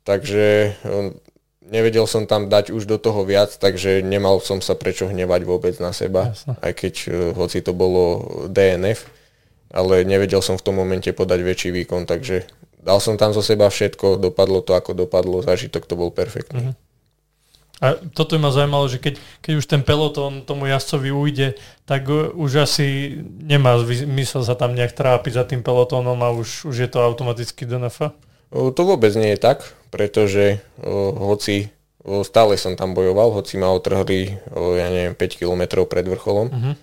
Takže 0.04 0.76
nevedel 1.70 2.04
som 2.04 2.26
tam 2.26 2.50
dať 2.50 2.74
už 2.74 2.84
do 2.84 2.98
toho 2.98 3.22
viac, 3.22 3.54
takže 3.54 4.02
nemal 4.02 4.42
som 4.42 4.58
sa 4.58 4.74
prečo 4.74 5.06
hnevať 5.06 5.40
vôbec 5.46 5.74
na 5.78 5.94
seba, 5.94 6.34
Jasne. 6.34 6.58
aj 6.60 6.72
keď 6.74 6.94
uh, 7.06 7.12
hoci 7.38 7.62
to 7.62 7.72
bolo 7.72 8.26
DNF, 8.50 9.06
ale 9.70 10.02
nevedel 10.02 10.42
som 10.42 10.58
v 10.58 10.64
tom 10.66 10.76
momente 10.76 11.08
podať 11.14 11.40
väčší 11.46 11.70
výkon, 11.70 12.04
takže 12.04 12.44
dal 12.82 12.98
som 12.98 13.14
tam 13.14 13.30
zo 13.30 13.40
seba 13.40 13.70
všetko, 13.70 14.18
dopadlo 14.18 14.60
to 14.60 14.74
ako 14.74 14.92
dopadlo, 14.92 15.46
zážitok 15.46 15.86
to 15.86 15.94
bol 15.94 16.10
perfektný. 16.10 16.74
Uh-huh. 16.74 16.76
A 17.80 17.96
toto 18.12 18.36
ma 18.36 18.52
zaujímalo, 18.52 18.92
že 18.92 19.00
keď, 19.00 19.16
keď 19.40 19.52
už 19.56 19.64
ten 19.64 19.80
pelotón 19.80 20.44
tomu 20.44 20.68
jazdcovi 20.68 21.08
ujde, 21.08 21.56
tak 21.88 22.12
už 22.36 22.68
asi 22.68 23.16
nemá 23.24 23.80
zmysel 23.80 24.44
sa 24.44 24.52
tam 24.52 24.76
nejak 24.76 24.92
trápiť 24.92 25.32
za 25.32 25.44
tým 25.48 25.64
pelotónom 25.64 26.20
a 26.20 26.28
už, 26.28 26.68
už 26.68 26.76
je 26.76 26.88
to 26.92 27.00
automaticky 27.00 27.64
DNF? 27.64 28.12
To 28.52 28.82
vôbec 28.84 29.16
nie 29.16 29.32
je 29.32 29.40
tak, 29.40 29.64
pretože 29.90 30.62
hoci 31.18 31.70
stále 32.24 32.56
som 32.56 32.74
tam 32.74 32.96
bojoval, 32.96 33.36
hoci 33.36 33.60
ma 33.60 33.68
otrhli, 33.70 34.40
ja 34.54 34.88
neviem, 34.88 35.14
5 35.14 35.40
km 35.40 35.84
pred 35.84 36.06
vrcholom. 36.08 36.48
Uh-huh. 36.48 36.74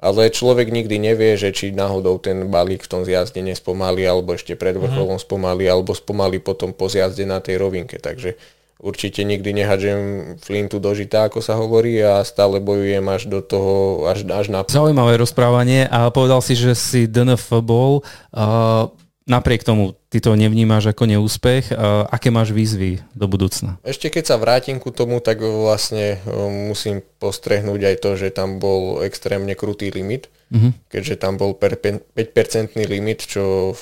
Ale 0.00 0.28
človek 0.28 0.68
nikdy 0.72 1.00
nevie, 1.00 1.36
že 1.38 1.54
či 1.54 1.70
náhodou 1.70 2.18
ten 2.18 2.48
balík 2.50 2.84
v 2.84 2.90
tom 2.90 3.02
zjazde 3.06 3.40
nespomalí, 3.44 4.04
alebo 4.04 4.34
ešte 4.34 4.56
pred 4.56 4.76
mhm. 4.76 4.82
vrcholom 4.88 5.16
uh-huh. 5.20 5.28
spomalí, 5.28 5.64
alebo 5.68 5.92
spomalí 5.92 6.40
potom 6.40 6.72
po 6.72 6.88
zjazde 6.88 7.28
na 7.28 7.44
tej 7.44 7.60
rovinke. 7.60 8.00
Takže 8.00 8.40
určite 8.80 9.24
nikdy 9.24 9.64
nehadžem 9.64 9.98
flintu 10.40 10.80
do 10.80 10.92
žita, 10.96 11.28
ako 11.28 11.44
sa 11.44 11.60
hovorí, 11.60 12.00
a 12.00 12.24
stále 12.24 12.58
bojujem 12.58 13.04
až 13.08 13.28
do 13.28 13.40
toho, 13.44 14.04
až, 14.08 14.24
až 14.28 14.48
na... 14.48 14.64
Zaujímavé 14.64 15.20
rozprávanie 15.20 15.88
a 15.88 16.08
povedal 16.08 16.40
si, 16.40 16.56
že 16.56 16.72
si 16.72 17.04
DNF 17.04 17.60
bol. 17.60 18.00
Uh, 18.32 18.92
napriek 19.24 19.64
tomu 19.64 19.96
ty 20.12 20.20
to 20.20 20.36
nevnímáš 20.36 20.92
ako 20.92 21.08
neúspech. 21.08 21.72
Aké 22.12 22.28
máš 22.28 22.52
výzvy 22.52 23.00
do 23.16 23.24
budúcna? 23.24 23.80
Ešte 23.80 24.12
keď 24.12 24.24
sa 24.28 24.36
vrátim 24.36 24.76
ku 24.76 24.92
tomu, 24.92 25.20
tak 25.24 25.40
vlastne 25.40 26.20
musím 26.68 27.00
postrehnúť 27.18 27.80
aj 27.88 27.96
to, 28.04 28.10
že 28.20 28.28
tam 28.36 28.60
bol 28.60 29.00
extrémne 29.00 29.56
krutý 29.56 29.88
limit, 29.88 30.28
uh-huh. 30.52 30.76
keďže 30.92 31.16
tam 31.16 31.40
bol 31.40 31.56
5-percentný 31.56 32.84
limit, 32.84 33.24
čo 33.24 33.72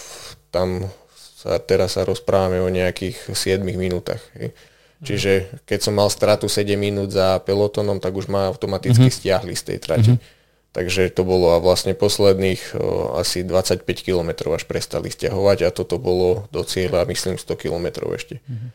tam 0.55 0.87
sa, 1.15 1.59
teraz 1.59 1.99
sa 1.99 2.07
rozprávame 2.07 2.63
o 2.63 2.71
nejakých 2.71 3.35
7 3.35 3.67
minútach. 3.67 4.23
Čiže 5.03 5.59
keď 5.67 5.79
som 5.83 5.99
mal 5.99 6.07
stratu 6.07 6.47
7 6.47 6.79
minút 6.79 7.11
za 7.11 7.43
pelotonom, 7.43 7.99
tak 7.99 8.15
už 8.15 8.31
ma 8.31 8.47
automaticky 8.47 9.11
uh-huh. 9.11 9.19
stiahli 9.19 9.59
z 9.59 9.75
tej 9.75 9.79
trate. 9.83 10.15
Uh-huh. 10.15 10.23
Takže 10.73 11.13
to 11.13 11.21
bolo 11.29 11.53
a 11.53 11.61
vlastne 11.61 11.93
posledných 11.93 12.73
o, 12.73 13.13
asi 13.21 13.45
25 13.45 13.85
km 13.85 14.57
až 14.57 14.65
prestali 14.65 15.13
stiahovať 15.13 15.69
a 15.69 15.71
toto 15.71 16.01
bolo 16.01 16.49
do 16.49 16.65
cieľa 16.65 17.05
myslím 17.13 17.37
100 17.37 17.61
km 17.61 18.09
ešte. 18.17 18.41
Mm-hmm. 18.41 18.71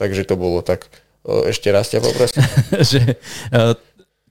Takže 0.00 0.24
to 0.24 0.40
bolo 0.40 0.64
tak. 0.64 0.88
O, 1.28 1.44
ešte 1.44 1.68
raz 1.68 1.92
ťa 1.92 2.00
poprosím. 2.00 2.40
že, 2.96 3.20
uh, 3.52 3.76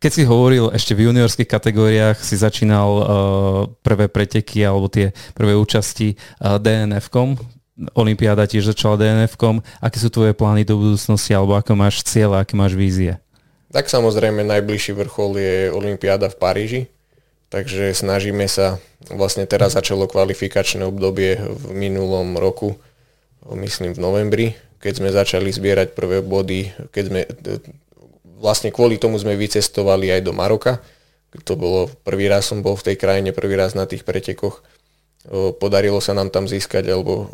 keď 0.02 0.12
si 0.18 0.24
hovoril 0.26 0.74
ešte 0.74 0.98
v 0.98 1.14
juniorských 1.14 1.46
kategóriách, 1.46 2.18
si 2.26 2.42
začínal 2.42 2.90
uh, 2.90 3.06
prvé 3.86 4.10
preteky 4.10 4.66
alebo 4.66 4.90
tie 4.90 5.14
prvé 5.38 5.54
účasti 5.54 6.18
uh, 6.42 6.58
DNF-kom, 6.58 7.38
Olympiáda 7.94 8.50
tiež 8.50 8.74
začala 8.74 8.98
DNF-kom. 8.98 9.62
Aké 9.78 9.98
sú 10.02 10.10
tvoje 10.10 10.34
plány 10.34 10.66
do 10.66 10.78
budúcnosti 10.78 11.38
alebo 11.38 11.54
ako 11.54 11.78
máš 11.78 12.02
cieľa, 12.02 12.42
aké 12.42 12.58
máš 12.58 12.74
vízie? 12.74 13.22
Tak 13.70 13.88
samozrejme 13.94 14.42
najbližší 14.42 14.98
vrchol 14.98 15.38
je 15.38 15.56
Olympiáda 15.70 16.34
v 16.34 16.38
Paríži 16.42 16.82
Takže 17.52 17.92
snažíme 17.92 18.48
sa, 18.48 18.80
vlastne 19.12 19.44
teraz 19.44 19.76
začalo 19.76 20.08
kvalifikačné 20.08 20.88
obdobie 20.88 21.36
v 21.36 21.64
minulom 21.76 22.40
roku, 22.40 22.80
myslím 23.44 23.92
v 23.92 24.00
novembri, 24.00 24.48
keď 24.80 24.94
sme 24.96 25.10
začali 25.12 25.52
zbierať 25.52 25.92
prvé 25.92 26.24
body, 26.24 26.72
keď 26.96 27.04
sme, 27.12 27.22
vlastne 28.40 28.72
kvôli 28.72 28.96
tomu 28.96 29.20
sme 29.20 29.36
vycestovali 29.36 30.16
aj 30.16 30.22
do 30.24 30.32
Maroka. 30.32 30.80
To 31.44 31.60
bolo, 31.60 31.92
prvý 32.08 32.32
raz 32.32 32.48
som 32.48 32.64
bol 32.64 32.80
v 32.80 32.92
tej 32.92 32.96
krajine, 32.96 33.36
prvý 33.36 33.60
raz 33.60 33.76
na 33.76 33.84
tých 33.84 34.08
pretekoch. 34.08 34.64
Podarilo 35.60 36.00
sa 36.00 36.16
nám 36.16 36.32
tam 36.32 36.48
získať, 36.48 36.88
alebo 36.88 37.28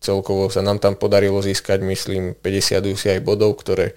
celkovo 0.00 0.48
sa 0.48 0.64
nám 0.64 0.80
tam 0.80 0.96
podarilo 0.96 1.44
získať, 1.44 1.84
myslím, 1.84 2.32
50 2.32 2.96
aj 2.96 3.20
bodov, 3.20 3.60
ktoré 3.60 3.92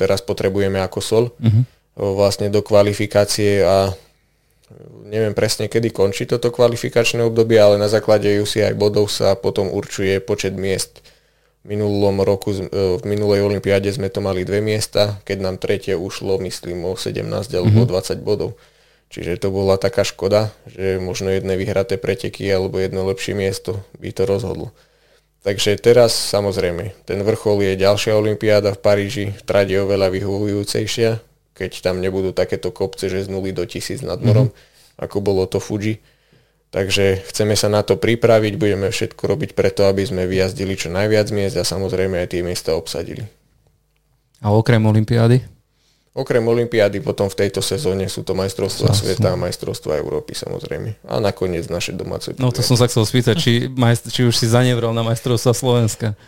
teraz 0.00 0.24
potrebujeme 0.24 0.80
ako 0.80 0.98
sol. 1.04 1.24
Uh-huh. 1.38 1.62
Vlastne 1.94 2.50
do 2.50 2.64
kvalifikácie 2.64 3.62
a 3.62 3.94
neviem 5.04 5.34
presne, 5.36 5.70
kedy 5.70 5.94
končí 5.94 6.24
toto 6.24 6.50
kvalifikačné 6.50 7.22
obdobie, 7.22 7.60
ale 7.60 7.76
na 7.76 7.86
základe 7.86 8.26
UCI 8.40 8.74
bodov 8.74 9.12
sa 9.12 9.36
potom 9.38 9.70
určuje 9.70 10.18
počet 10.18 10.56
miest. 10.56 11.04
V 11.64 11.72
minulom 11.72 12.20
roku, 12.20 12.52
e, 12.52 12.68
v 12.70 13.02
minulej 13.08 13.44
olympiáde 13.44 13.88
sme 13.88 14.12
to 14.12 14.20
mali 14.20 14.44
dve 14.44 14.60
miesta, 14.60 15.20
keď 15.24 15.38
nám 15.40 15.56
tretie 15.56 15.96
ušlo, 15.96 16.36
myslím, 16.44 16.84
o 16.84 16.92
17 16.92 17.24
alebo 17.56 17.88
mm-hmm. 17.88 18.20
20 18.20 18.20
bodov. 18.20 18.60
Čiže 19.08 19.38
to 19.38 19.54
bola 19.54 19.78
taká 19.78 20.02
škoda, 20.02 20.50
že 20.66 20.98
možno 20.98 21.30
jedné 21.30 21.54
vyhraté 21.54 21.96
preteky 21.96 22.50
alebo 22.50 22.82
jedno 22.82 23.06
lepšie 23.06 23.32
miesto 23.32 23.80
by 23.96 24.10
to 24.10 24.26
rozhodlo. 24.26 24.74
Takže 25.44 25.76
teraz 25.76 26.16
samozrejme, 26.16 27.04
ten 27.04 27.20
vrchol 27.20 27.62
je 27.62 27.80
ďalšia 27.84 28.16
olympiáda 28.16 28.72
v 28.72 28.80
Paríži, 28.80 29.26
trať 29.44 29.76
je 29.76 29.78
oveľa 29.84 30.08
vyhovujúcejšia, 30.08 31.20
keď 31.54 31.80
tam 31.80 32.02
nebudú 32.02 32.34
takéto 32.34 32.74
kopce, 32.74 33.06
že 33.06 33.24
z 33.24 33.30
0 33.30 33.40
do 33.54 33.64
1000 33.64 34.02
nad 34.02 34.18
morom. 34.18 34.50
Mm-hmm 34.50 34.72
ako 34.98 35.18
bolo 35.20 35.42
to 35.50 35.58
Fuji. 35.58 35.98
Takže 36.74 37.22
chceme 37.30 37.54
sa 37.54 37.70
na 37.70 37.86
to 37.86 37.94
pripraviť, 37.94 38.58
budeme 38.58 38.90
všetko 38.90 39.22
robiť 39.22 39.50
preto, 39.54 39.86
aby 39.86 40.02
sme 40.02 40.26
vyjazdili 40.26 40.74
čo 40.74 40.90
najviac 40.90 41.30
miest 41.30 41.54
a 41.54 41.62
samozrejme 41.62 42.18
aj 42.18 42.34
tie 42.34 42.42
miesta 42.42 42.74
obsadili. 42.74 43.22
A 44.42 44.50
okrem 44.50 44.82
Olympiády? 44.82 45.38
Okrem 46.14 46.42
Olympiády 46.42 46.98
potom 46.98 47.30
v 47.30 47.46
tejto 47.46 47.62
sezóne 47.62 48.06
sú 48.10 48.26
to 48.26 48.34
majstrovstvá 48.38 48.90
sveta 48.90 49.34
a 49.34 49.38
majstrovstvá 49.38 49.98
Európy 50.02 50.34
samozrejme. 50.34 50.98
A 51.06 51.22
nakoniec 51.22 51.66
naše 51.70 51.94
domáce. 51.94 52.34
No 52.38 52.50
to 52.50 52.62
som 52.62 52.78
sa 52.78 52.90
chcel 52.90 53.06
spýtať, 53.06 53.34
či, 53.38 53.52
majst- 53.70 54.10
či 54.10 54.26
už 54.26 54.34
si 54.34 54.46
zanevral 54.46 54.94
na 54.94 55.06
majstrovstvá 55.06 55.54
Slovenska. 55.54 56.18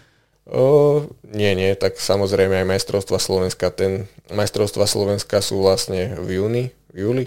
O, 0.47 1.03
nie, 1.27 1.53
nie, 1.59 1.75
tak 1.75 1.99
samozrejme 1.99 2.63
aj 2.63 2.67
majstrovstva 2.71 3.19
Slovenska. 3.19 3.75
Ten 3.75 4.07
majstrovstva 4.31 4.87
Slovenska 4.87 5.43
sú 5.43 5.59
vlastne 5.59 6.15
v 6.23 6.39
júni, 6.39 6.65
v 6.95 6.99
júli, 7.03 7.27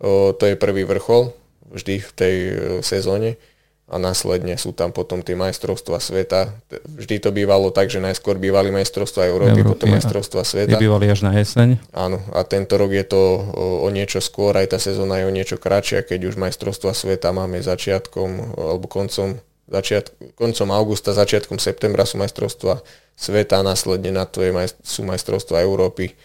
O, 0.00 0.32
to 0.32 0.48
je 0.48 0.56
prvý 0.56 0.88
vrchol 0.88 1.36
vždy 1.68 2.00
v 2.00 2.10
tej 2.16 2.36
e, 2.40 2.52
sezóne 2.80 3.36
a 3.84 4.00
následne 4.00 4.56
sú 4.56 4.72
tam 4.72 4.96
potom 4.96 5.20
tie 5.20 5.36
majstrovstva 5.36 6.00
sveta. 6.00 6.56
Vždy 6.88 7.20
to 7.20 7.34
bývalo 7.34 7.68
tak, 7.68 7.92
že 7.92 8.00
najskôr 8.00 8.40
bývali 8.40 8.72
majstrovstva 8.72 9.28
Európy, 9.28 9.60
Európy 9.60 9.70
potom 9.76 9.92
majstrovstva 9.92 10.40
sveta. 10.46 10.80
Bývali 10.80 11.10
až 11.10 11.26
na 11.26 11.36
jeseň. 11.36 11.76
Áno, 11.92 12.22
a 12.32 12.40
tento 12.48 12.80
rok 12.80 12.96
je 12.96 13.04
to 13.04 13.20
o, 13.20 13.84
o 13.84 13.88
niečo 13.92 14.24
skôr, 14.24 14.56
aj 14.56 14.72
tá 14.72 14.78
sezóna 14.80 15.20
je 15.20 15.28
o 15.28 15.34
niečo 15.34 15.60
kratšia, 15.60 16.06
keď 16.06 16.32
už 16.32 16.40
majstrovstva 16.40 16.96
sveta 16.96 17.34
máme 17.36 17.60
začiatkom 17.60 18.56
alebo 18.56 18.88
koncom, 18.88 19.36
začiat, 19.70 20.12
koncom 20.34 20.68
augusta, 20.74 21.14
začiatkom 21.14 21.62
septembra 21.62 22.02
sú 22.02 22.18
majstrovstva 22.18 22.82
sveta, 23.14 23.62
následne 23.62 24.10
na 24.10 24.26
to 24.26 24.42
je, 24.42 24.50
sú 24.82 25.06
majstrovstva 25.06 25.62
Európy 25.62 26.18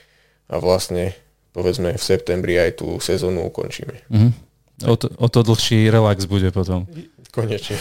a 0.49 0.57
vlastne 0.57 1.13
povedzme 1.53 1.95
v 1.95 2.03
septembri 2.03 2.59
aj 2.59 2.81
tú 2.83 2.99
sezónu 2.99 3.47
ukončíme. 3.47 3.95
Mm-hmm. 4.11 4.31
O, 4.83 4.95
to, 4.99 5.07
o 5.15 5.27
to 5.31 5.39
dlhší 5.39 5.87
relax 5.87 6.27
bude 6.27 6.51
potom. 6.51 6.83
Konečne. 7.31 7.75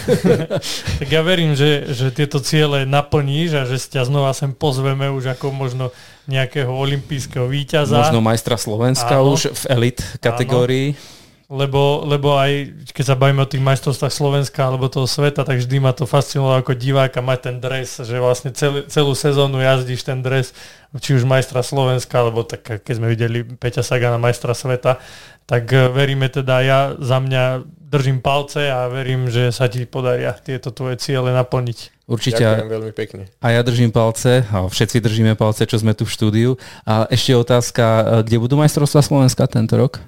tak 1.03 1.09
ja 1.11 1.23
verím, 1.23 1.55
že, 1.55 1.91
že 1.91 2.11
tieto 2.11 2.43
ciele 2.43 2.86
naplníš 2.86 3.51
a 3.55 3.62
že 3.66 3.78
ťa 3.78 4.07
znova 4.11 4.35
sem 4.35 4.51
pozveme 4.51 5.11
už 5.11 5.35
ako 5.39 5.55
možno 5.55 5.95
nejakého 6.27 6.70
olimpijského 6.70 7.47
víťaza. 7.47 7.99
Možno 7.99 8.23
majstra 8.23 8.59
Slovenska 8.59 9.19
Áno. 9.19 9.35
už 9.35 9.55
v 9.55 9.65
elit 9.70 9.99
kategórii. 10.19 10.95
Áno. 10.95 11.24
Lebo, 11.53 12.09
lebo 12.09 12.41
aj 12.41 12.73
keď 12.97 13.05
sa 13.05 13.21
bavíme 13.21 13.45
o 13.45 13.51
tých 13.51 13.61
majstrovstvách 13.61 14.15
Slovenska 14.16 14.65
alebo 14.65 14.89
toho 14.89 15.05
sveta, 15.05 15.45
tak 15.45 15.61
vždy 15.61 15.77
ma 15.77 15.93
to 15.93 16.09
fascinovalo 16.09 16.65
ako 16.65 16.73
diváka 16.73 17.21
mať 17.21 17.39
ten 17.53 17.57
dres, 17.61 18.01
že 18.01 18.16
vlastne 18.16 18.49
celý, 18.57 18.89
celú 18.89 19.12
sezónu 19.12 19.61
jazdíš 19.61 20.09
ten 20.09 20.25
dres, 20.25 20.57
či 20.97 21.12
už 21.12 21.29
majstra 21.29 21.61
Slovenska, 21.61 22.25
alebo 22.25 22.49
tak 22.49 22.81
keď 22.81 22.95
sme 22.97 23.12
videli 23.12 23.45
Peťa 23.45 23.85
Sagana 23.85 24.16
majstra 24.16 24.57
sveta, 24.57 24.97
tak 25.45 25.69
veríme 25.69 26.33
teda, 26.33 26.65
ja 26.65 26.81
za 26.97 27.21
mňa 27.21 27.69
držím 27.93 28.25
palce 28.25 28.73
a 28.73 28.89
verím, 28.89 29.29
že 29.29 29.53
sa 29.53 29.69
ti 29.69 29.85
podaria 29.85 30.33
tieto 30.33 30.73
tvoje 30.73 30.97
ciele 30.97 31.29
naplniť. 31.37 32.09
Určite. 32.09 32.41
Ďakujem 32.41 32.73
veľmi 32.73 32.93
pekne. 32.97 33.23
A 33.45 33.53
ja 33.53 33.61
držím 33.61 33.93
palce, 33.93 34.49
a 34.49 34.65
všetci 34.65 35.01
držíme 35.05 35.37
palce, 35.37 35.69
čo 35.69 35.77
sme 35.77 35.93
tu 35.93 36.09
v 36.09 36.12
štúdiu. 36.12 36.51
A 36.89 37.05
ešte 37.12 37.37
otázka, 37.37 37.85
kde 38.25 38.41
budú 38.41 38.57
majstrovstvá 38.57 39.05
Slovenska 39.05 39.45
tento 39.45 39.77
rok? 39.77 40.01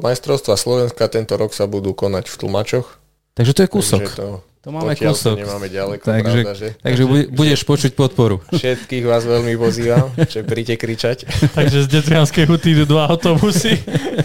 Majstrovstva 0.00 0.56
Slovenska 0.56 1.04
tento 1.12 1.36
rok 1.36 1.52
sa 1.52 1.68
budú 1.68 1.92
konať 1.92 2.32
v 2.32 2.34
Tlumačoch. 2.40 2.88
Takže 3.36 3.52
to 3.52 3.60
je 3.64 3.68
kúsok. 3.68 4.02
Takže 4.08 4.16
to 4.16 4.57
to 4.68 4.76
máme 4.76 4.92
kúsok. 5.00 5.40
nemáme 5.40 5.72
ďaleko, 5.72 6.04
takže, 6.04 6.40
pravda, 6.44 6.52
že? 6.52 6.68
Takže 6.84 7.02
budeš 7.32 7.60
počuť 7.64 7.96
podporu. 7.96 8.44
Všetkých 8.52 9.00
vás 9.08 9.24
veľmi 9.24 9.56
pozývam, 9.56 10.12
že 10.28 10.44
príďte 10.44 10.76
kričať. 10.76 11.24
takže 11.56 11.88
z 11.88 11.96
Detrianskej 11.96 12.44
huty 12.44 12.76
idú 12.76 12.84
dva 12.84 13.08
autobusy. 13.08 13.80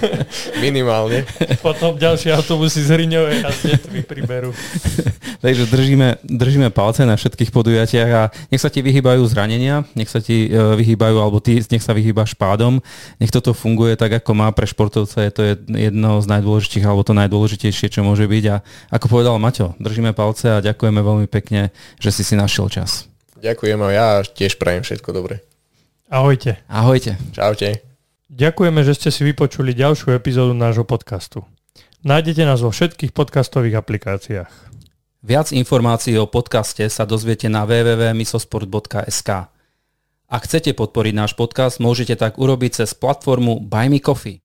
Minimálne. 0.66 1.24
Potom 1.64 1.96
ďalšie 1.96 2.36
autobusy 2.36 2.84
z 2.84 2.92
Hriňovej 2.92 3.38
a 3.40 3.50
z 3.56 3.60
Detvy 3.72 4.04
priberú. 4.04 4.52
takže 5.46 5.64
držíme, 5.72 6.20
držíme 6.28 6.76
palce 6.76 7.08
na 7.08 7.16
všetkých 7.16 7.56
podujatiach 7.56 8.10
a 8.12 8.24
nech 8.52 8.60
sa 8.60 8.68
ti 8.68 8.84
vyhýbajú 8.84 9.24
zranenia, 9.32 9.88
nech 9.96 10.12
sa 10.12 10.20
ti 10.20 10.52
e, 10.52 10.76
vyhýbajú, 10.76 11.24
alebo 11.24 11.40
ty 11.40 11.64
nech 11.64 11.84
sa 11.88 11.96
vyhýbaš 11.96 12.36
pádom, 12.36 12.84
nech 13.16 13.32
toto 13.32 13.56
funguje 13.56 13.96
tak, 13.96 14.20
ako 14.20 14.36
má 14.36 14.52
pre 14.52 14.68
športovca, 14.68 15.24
je 15.24 15.32
to 15.32 15.42
jedno 15.72 16.20
z 16.20 16.28
najdôležitejších, 16.28 16.84
alebo 16.84 17.08
to 17.08 17.16
najdôležitejšie, 17.16 17.88
čo 17.88 18.04
môže 18.04 18.28
byť 18.28 18.44
a 18.52 18.56
ako 18.92 19.06
povedal 19.08 19.40
Maťo, 19.40 19.80
držíme 19.80 20.12
palce 20.12 20.33
palce 20.34 20.50
a 20.50 20.66
ďakujeme 20.66 20.98
veľmi 20.98 21.28
pekne, 21.30 21.70
že 22.02 22.10
si 22.10 22.26
si 22.26 22.34
našiel 22.34 22.66
čas. 22.74 23.06
Ďakujem 23.38 23.78
a 23.86 23.90
ja 23.94 24.08
tiež 24.26 24.58
prajem 24.58 24.82
všetko 24.82 25.14
dobre. 25.14 25.46
Ahojte. 26.10 26.58
Ahojte. 26.66 27.22
Čaute. 27.38 27.86
Ďakujeme, 28.34 28.82
že 28.82 28.98
ste 28.98 29.14
si 29.14 29.22
vypočuli 29.22 29.78
ďalšiu 29.78 30.18
epizódu 30.18 30.58
nášho 30.58 30.90
podcastu. 30.90 31.46
Nájdete 32.02 32.50
nás 32.50 32.66
vo 32.66 32.74
všetkých 32.74 33.14
podcastových 33.14 33.78
aplikáciách. 33.78 34.54
Viac 35.24 35.54
informácií 35.54 36.18
o 36.18 36.26
podcaste 36.26 36.90
sa 36.90 37.06
dozviete 37.06 37.46
na 37.46 37.70
www.misosport.sk. 37.70 39.30
Ak 40.34 40.42
chcete 40.50 40.74
podporiť 40.74 41.14
náš 41.14 41.38
podcast, 41.38 41.78
môžete 41.78 42.18
tak 42.18 42.42
urobiť 42.42 42.84
cez 42.84 42.98
platformu 42.98 43.62
Buy 43.62 43.88
Me 43.88 44.02
Coffee. 44.02 44.43